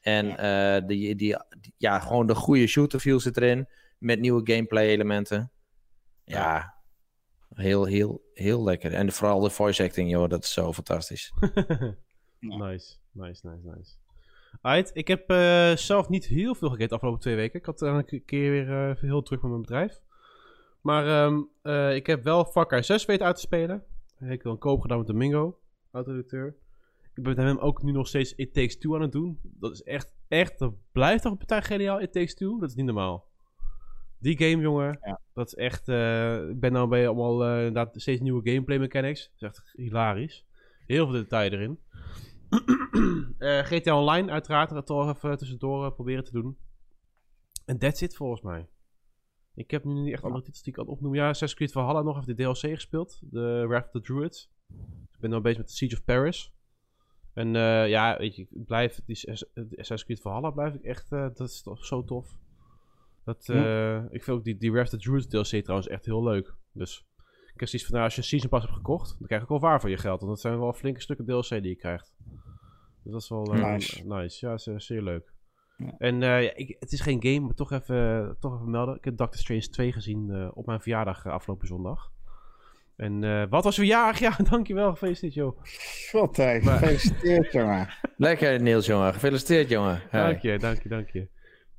En 0.01 0.37
eh, 0.39 0.87
die, 0.87 1.15
die, 1.15 1.37
die- 1.61 1.75
ja, 1.77 1.99
gewoon 2.01 2.27
de 2.27 2.35
goede 2.35 2.67
shooter 2.67 3.01
feel 3.01 3.21
zit 3.21 3.37
erin. 3.37 3.69
Met 3.99 4.21
nieuwe 4.21 4.53
gameplay 4.53 4.87
elementen. 4.89 5.51
Ja, 6.25 6.75
heel, 7.55 7.85
heel, 7.85 8.23
heel 8.35 8.65
lekker. 8.65 8.93
En 8.95 9.13
vooral 9.13 9.41
de 9.41 9.51
voice 9.51 9.83
acting, 9.83 10.11
joh, 10.11 10.29
dat 10.29 10.45
is 10.45 10.53
zo 10.53 10.73
fantastisch. 10.73 11.33
Nice, 12.41 12.97
nice, 13.13 13.47
nice, 13.49 13.61
nice. 13.77 13.93
Ait, 14.61 14.91
ik 14.95 15.09
heb 15.09 15.31
eh, 15.31 15.77
zelf 15.77 16.09
niet 16.09 16.25
heel 16.27 16.55
veel 16.55 16.69
gegeten 16.69 16.89
de 16.89 16.95
afgelopen 16.95 17.21
twee 17.21 17.35
weken. 17.37 17.59
Ik 17.59 17.67
had 17.67 17.81
een 17.81 18.23
keer 18.25 18.51
weer 18.51 18.89
eh, 18.91 18.97
heel 19.01 19.23
druk 19.23 19.41
met 19.43 19.51
mijn 19.51 19.63
bedrijf. 19.63 20.01
Maar 20.81 21.07
ehm, 21.07 21.43
eh, 21.63 21.95
ik 21.95 22.07
heb 22.07 22.25
wel 22.25 22.45
Far 22.45 22.67
Cry 22.67 22.83
6 22.83 23.05
weten 23.05 23.27
uit 23.27 23.35
te 23.35 23.41
spelen. 23.41 23.85
Ik 24.21 24.29
heb 24.43 24.45
een 24.45 24.59
koop 24.59 24.81
gedaan 24.81 24.99
met 24.99 25.07
Domingo, 25.07 25.59
auto-editeur. 25.91 26.57
Ik 27.15 27.23
ben 27.25 27.37
met 27.37 27.37
hem 27.47 27.59
ook 27.59 27.83
nu 27.83 27.93
nog 27.93 28.09
steeds 28.09 28.35
It 28.35 28.53
Takes 28.55 28.79
Two 28.79 28.95
aan 28.95 29.01
het 29.03 29.13
doen. 29.13 29.39
Dat 29.43 29.73
is 29.73 29.83
echt, 29.83 30.15
echt, 30.29 30.59
dat 30.59 30.75
blijft 30.93 31.23
toch 31.23 31.33
een 31.33 31.39
partij 31.39 31.63
geniaal, 31.63 32.01
It 32.01 32.13
Takes 32.13 32.35
Two? 32.35 32.59
Dat 32.59 32.69
is 32.69 32.75
niet 32.75 32.85
normaal. 32.87 33.27
Die 34.19 34.39
game, 34.39 34.63
jongen, 34.63 34.99
Ja. 35.03 35.21
dat 35.35 35.47
is 35.47 35.55
echt... 35.55 35.89
eh, 35.89 36.49
ik 36.49 36.61
ben 36.61 36.73
nou 36.73 36.89
bij 36.89 37.07
allemaal 37.09 37.45
eh, 37.45 37.57
inderdaad 37.57 38.01
steeds 38.01 38.21
nieuwe 38.21 38.51
gameplay 38.51 38.79
mechanics. 38.79 39.33
Dat 39.39 39.51
is 39.53 39.59
echt 39.59 39.73
hilarisch. 39.77 40.47
Heel 40.87 41.07
veel 41.07 41.15
detail 41.15 41.51
erin. 41.53 41.79
Eh, 43.39 43.59
GTA 43.59 43.99
Online 43.99 44.31
uiteraard, 44.31 44.71
er 44.71 44.85
toch 44.85 45.17
even 45.17 45.39
tussendoor 45.39 45.93
proberen 45.95 46.25
te 46.25 46.33
doen. 46.33 46.57
En 47.65 47.79
that's 47.79 48.03
it 48.03 48.17
volgens 48.17 48.41
mij. 48.41 48.69
Ik 49.59 49.71
heb 49.71 49.85
nu 49.85 49.93
niet 49.93 50.13
echt 50.13 50.23
andere 50.23 50.43
titels 50.43 50.63
die 50.63 50.73
ik 50.73 50.79
kan 50.79 50.89
opnoemen. 50.89 51.19
Ja, 51.19 51.25
Assassin's 51.29 51.55
Creed 51.55 51.73
Valhalla 51.73 52.03
nog 52.03 52.17
even 52.17 52.37
de 52.37 52.43
DLC 52.43 52.75
gespeeld. 52.75 53.21
De 53.23 53.65
Wrath 53.67 53.85
of 53.85 53.91
the 53.91 54.01
Druids. 54.01 54.51
Ik 55.13 55.19
ben 55.21 55.31
nu 55.31 55.41
bezig 55.41 55.59
met 55.59 55.67
de 55.67 55.73
Siege 55.73 55.97
of 55.97 56.05
Paris. 56.05 56.53
En 57.33 57.57
eh, 57.57 57.89
ja, 57.89 58.19
weet 58.19 58.37
je, 58.37 58.43
ik 58.43 58.65
blijf, 58.65 59.01
die 59.07 59.31
Assassin's 59.55 60.05
Creed 60.05 60.21
Valhalla 60.21 60.51
blijf 60.51 60.75
ik 60.75 60.83
echt, 60.83 61.13
eh, 61.13 61.29
dat 61.35 61.49
is 61.49 61.63
toch 61.63 61.85
zo 61.85 62.05
tof. 62.05 62.37
Dat, 63.25 63.49
eh, 63.49 63.97
Ik 64.11 64.23
vind 64.25 64.37
ook 64.37 64.45
die, 64.45 64.57
die 64.57 64.73
Wrath 64.73 64.85
of 64.85 64.91
the 64.91 64.99
Druids 64.99 65.27
DLC 65.27 65.63
trouwens 65.63 65.89
echt 65.89 66.05
heel 66.05 66.23
leuk. 66.23 66.55
Dus 66.73 67.07
ik 67.55 67.61
heb 67.61 67.69
zoiets 67.69 67.89
van, 67.89 67.93
nou, 67.93 68.05
als 68.05 68.15
je 68.15 68.21
een 68.21 68.27
Season 68.27 68.49
Pass 68.49 68.65
hebt 68.65 68.77
gekocht, 68.77 69.17
dan 69.19 69.27
krijg 69.27 69.43
ik 69.43 69.49
wel 69.49 69.61
waar 69.61 69.81
voor 69.81 69.91
je 69.91 69.97
geld. 69.97 70.21
Want 70.21 70.33
dat 70.33 70.41
zijn 70.41 70.59
wel 70.59 70.73
flinke 70.73 71.01
stukken 71.01 71.27
DLC 71.27 71.49
die 71.49 71.69
je 71.69 71.77
krijgt. 71.77 72.15
Dus 73.03 73.13
dat 73.13 73.23
is 73.23 73.29
wel 73.29 73.43
Nice. 73.43 74.07
nice. 74.07 74.47
Ja, 74.47 74.59
zeer, 74.59 74.81
zeer 74.81 75.03
leuk. 75.03 75.33
Ja. 75.79 75.95
En 75.99 76.23
eh, 76.23 76.43
ja, 76.43 76.55
ik, 76.55 76.77
het 76.79 76.93
is 76.93 77.01
geen 77.01 77.23
game, 77.23 77.41
maar 77.41 77.55
toch 77.55 77.73
even, 77.73 78.37
toch 78.41 78.55
even 78.55 78.71
melden. 78.71 78.97
Ik 78.97 79.05
heb 79.05 79.17
Doctor 79.17 79.41
Strange 79.41 79.69
2 79.69 79.93
gezien 79.93 80.31
eh, 80.31 80.49
op 80.55 80.67
mijn 80.67 80.81
verjaardag 80.81 81.25
eh, 81.25 81.33
afgelopen 81.33 81.67
zondag. 81.67 82.11
En 82.99 83.25
eh, 83.25 83.45
wat 83.51 83.65
was 83.65 83.75
verjaardag? 83.75 84.21
Ja, 84.27 84.37
dankjewel. 84.51 84.91
Gefeliciteerd, 84.91 85.35
joh. 85.35 85.59
God, 86.11 86.37
hey, 86.37 86.61
gefeliciteerd, 86.61 87.53
jongen. 87.53 87.89
Lekker, 88.17 88.63
Niels, 88.63 88.87
jongen. 88.87 89.13
Gefeliciteerd, 89.13 89.69
jongen. 89.69 90.03
Dank 90.11 90.41
je, 90.41 90.59
dank 90.59 90.83
je, 90.83 90.89
dank 90.89 91.09
je. 91.09 91.29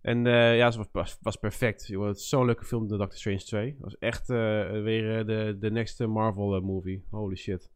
En 0.02 0.28
eh, 0.28 0.58
ja, 0.58 0.66
het 0.66 0.90
was, 0.92 1.18
was 1.22 1.36
perfect. 1.36 1.88
Jongen, 1.88 2.08
het 2.08 2.18
is 2.18 2.30
zo'n 2.30 2.46
leuke 2.46 2.66
film, 2.66 2.88
de 2.88 2.98
Doctor 2.98 3.18
Strange 3.18 3.44
2. 3.44 3.66
Het 3.66 3.80
was 3.80 3.98
echt 3.98 4.30
eh, 4.30 4.38
weer 4.70 5.26
de, 5.26 5.58
de 5.60 5.72
next 5.72 6.00
Marvel 6.00 6.62
movie. 6.62 7.04
Holy 7.10 7.36
shit. 7.36 7.70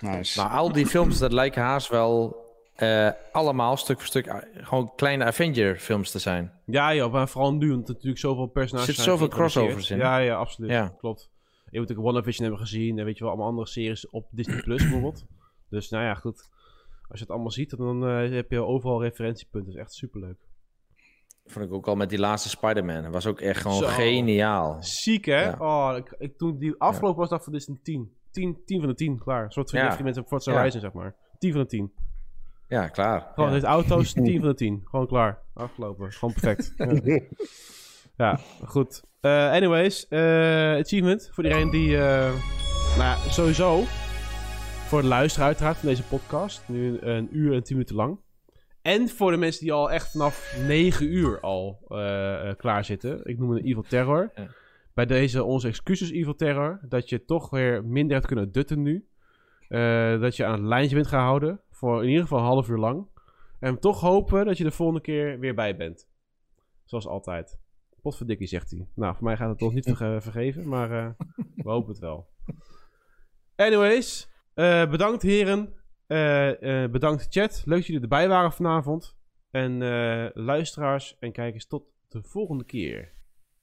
Nice. 0.00 0.40
Maar 0.40 0.50
al 0.50 0.72
die 0.72 0.86
films, 0.86 1.18
dat 1.18 1.32
lijken 1.32 1.62
haast 1.62 1.88
wel 1.88 2.43
eh, 2.74 3.10
allemaal 3.32 3.76
stuk 3.76 3.98
voor 3.98 4.06
stuk 4.06 4.26
eh, 4.26 4.36
gewoon 4.52 4.92
kleine 4.96 5.24
Avenger-films 5.24 6.10
te 6.10 6.18
zijn. 6.18 6.52
Ja, 6.66 6.94
joh, 6.94 7.12
maar 7.12 7.28
vooral 7.28 7.54
nu, 7.54 7.70
er 7.70 7.76
natuurlijk 7.76 8.18
zoveel 8.18 8.46
personages 8.46 8.88
Er 8.88 8.94
zit 8.94 9.04
zijn 9.04 9.16
zoveel 9.16 9.36
crossovers 9.36 9.90
in. 9.90 9.96
Ja, 9.98 10.18
ja, 10.18 10.36
absoluut. 10.36 10.70
Ja. 10.70 10.94
Klopt. 10.98 11.30
Je 11.70 11.80
moet 11.80 11.92
ook 11.92 12.04
WandaVision 12.04 12.42
hebben 12.46 12.66
gezien 12.66 12.98
en 12.98 13.04
weet 13.04 13.16
je 13.18 13.24
wel, 13.24 13.32
allemaal 13.32 13.48
andere 13.48 13.68
series 13.68 14.10
op 14.10 14.28
Disney 14.30 14.62
Plus 14.62 14.82
bijvoorbeeld. 14.88 15.24
Dus 15.68 15.90
nou 15.90 16.04
ja, 16.04 16.14
goed. 16.14 16.48
Als 17.08 17.18
je 17.18 17.24
het 17.24 17.30
allemaal 17.30 17.50
ziet, 17.50 17.76
dan 17.76 18.06
eh, 18.06 18.30
heb 18.30 18.50
je 18.50 18.62
overal 18.62 19.02
referentiepunten. 19.02 19.70
Dat 19.70 19.78
is 19.78 19.86
echt 19.86 19.94
superleuk. 19.94 20.36
Vond 21.44 21.64
ik 21.64 21.72
ook 21.72 21.86
al 21.86 21.94
met 21.96 22.08
die 22.08 22.18
laatste 22.18 22.48
Spider-Man. 22.48 23.02
Dat 23.02 23.12
was 23.12 23.26
ook 23.26 23.40
echt 23.40 23.60
gewoon 23.60 23.76
Zo. 23.76 23.86
geniaal. 23.86 24.76
Ziek, 24.80 25.24
hè? 25.24 25.42
Ja. 25.42 25.56
Oh, 25.58 25.96
ik, 25.96 26.14
ik, 26.18 26.38
toen 26.38 26.58
die 26.58 26.74
afgelopen 26.78 27.18
was, 27.18 27.28
dacht 27.28 27.40
ik 27.40 27.44
van, 27.44 27.58
dit 27.58 27.62
is 27.62 27.68
een 27.68 27.80
10. 27.82 28.12
10, 28.30 28.62
10 28.64 28.78
van 28.80 28.88
de 28.88 28.94
10, 28.94 29.18
klaar. 29.18 29.44
Een 29.44 29.50
soort 29.50 29.70
van 29.70 29.78
Ja. 29.78 29.96
ja. 29.98 30.02
met 30.02 30.22
Forza. 30.26 30.52
Horizon, 30.52 30.80
zeg 30.80 30.92
maar. 30.92 31.14
10 31.38 31.52
van 31.52 31.60
de 31.60 31.66
10. 31.66 31.92
Ja, 32.74 32.88
klaar. 32.88 33.30
Gewoon, 33.34 33.48
ja. 33.48 33.54
deze 33.54 33.66
auto's, 33.66 34.12
10 34.22 34.40
van 34.40 34.48
de 34.48 34.54
10. 34.54 34.80
Gewoon 34.84 35.06
klaar. 35.06 35.38
Afgelopen. 35.54 36.12
Gewoon 36.12 36.34
perfect. 36.34 36.74
ja. 36.76 37.20
ja, 38.16 38.38
goed. 38.64 39.02
Eh, 39.20 39.50
anyways, 39.50 40.08
eh, 40.08 40.76
achievement 40.76 41.30
voor 41.32 41.44
iedereen 41.44 41.70
die... 41.70 41.96
eh, 41.96 42.32
nou 42.96 42.98
ja, 42.98 43.16
sowieso... 43.16 43.82
Voor 44.86 45.00
de 45.02 45.08
luisteraar 45.08 45.46
uiteraard 45.46 45.76
van 45.76 45.88
deze 45.88 46.02
podcast. 46.02 46.62
Nu 46.66 46.86
een, 46.88 47.08
een 47.08 47.28
uur 47.30 47.54
en 47.54 47.62
10 47.62 47.76
minuten 47.76 47.96
lang. 47.96 48.18
En 48.82 49.08
voor 49.08 49.30
de 49.30 49.36
mensen 49.36 49.60
die 49.60 49.72
al 49.72 49.90
echt 49.90 50.10
vanaf 50.10 50.56
9 50.66 51.06
uur 51.06 51.40
al 51.40 51.78
klaar 52.56 52.84
zitten. 52.84 53.20
Ik 53.24 53.38
noem 53.38 53.50
het 53.50 53.58
een 53.58 53.66
Evil 53.66 53.82
Terror. 53.82 54.32
Ja. 54.34 54.46
Bij 54.94 55.06
deze 55.06 55.44
onze 55.44 55.68
excuses 55.68 56.10
Evil 56.10 56.34
Terror. 56.34 56.80
Dat 56.88 57.08
je 57.08 57.24
toch 57.24 57.50
weer 57.50 57.84
minder 57.84 58.14
hebt 58.14 58.26
kunnen 58.26 58.52
dutten 58.52 58.82
nu. 58.82 59.06
Eh, 59.68 60.20
dat 60.20 60.36
je 60.36 60.44
aan 60.44 60.52
het 60.52 60.68
lijntje 60.68 60.94
bent 60.96 61.08
gehouden. 61.08 61.60
Voor 61.74 62.02
in 62.02 62.08
ieder 62.08 62.22
geval 62.22 62.38
een 62.38 62.44
half 62.44 62.68
uur 62.68 62.78
lang. 62.78 63.06
En 63.60 63.78
toch 63.78 64.00
hopen 64.00 64.44
dat 64.44 64.58
je 64.58 64.64
de 64.64 64.70
volgende 64.70 65.00
keer 65.00 65.38
weer 65.38 65.54
bij 65.54 65.76
bent. 65.76 66.08
Zoals 66.84 67.06
altijd. 67.06 67.58
Potverdikkie, 68.02 68.46
zegt 68.46 68.70
hij. 68.70 68.88
Nou, 68.94 69.14
voor 69.14 69.24
mij 69.24 69.36
gaat 69.36 69.48
het 69.48 69.58
toch 69.58 69.74
niet 69.74 69.84
verge- 69.84 70.18
vergeven. 70.30 70.68
Maar 70.68 70.90
eh, 70.90 71.10
we 71.54 71.70
hopen 71.70 71.88
het 71.90 71.98
wel. 71.98 72.28
Anyways. 73.56 74.28
eh, 74.54 74.90
bedankt 74.90 75.22
heren. 75.22 75.74
Eh, 76.06 76.82
eh, 76.84 76.90
bedankt 76.90 77.26
chat. 77.30 77.62
Leuk 77.64 77.76
dat 77.78 77.86
jullie 77.86 78.02
erbij 78.02 78.28
waren 78.28 78.52
vanavond. 78.52 79.16
En 79.50 79.82
eh, 79.82 80.26
luisteraars 80.34 81.16
en 81.18 81.32
kijkers, 81.32 81.66
tot 81.66 81.84
de 82.08 82.22
volgende 82.22 82.64
keer. 82.64 83.12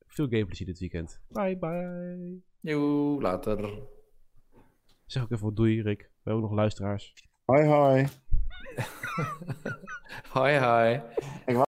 Veel 0.08 0.28
gameplezier 0.30 0.66
dit 0.68 0.80
weekend. 0.80 1.22
Bye 1.28 1.58
bye. 1.58 2.40
Joe, 2.60 3.22
later. 3.22 3.80
Zeg 5.06 5.24
ook 5.24 5.32
even 5.32 5.46
wat 5.46 5.56
doei, 5.56 5.82
Rick. 5.82 6.00
We 6.00 6.08
hebben 6.24 6.44
ook 6.44 6.50
nog 6.50 6.58
luisteraars. 6.60 7.14
Hoi 7.52 7.66
hoi. 7.68 8.06
Hoi, 10.34 10.56
hoi. 10.58 11.02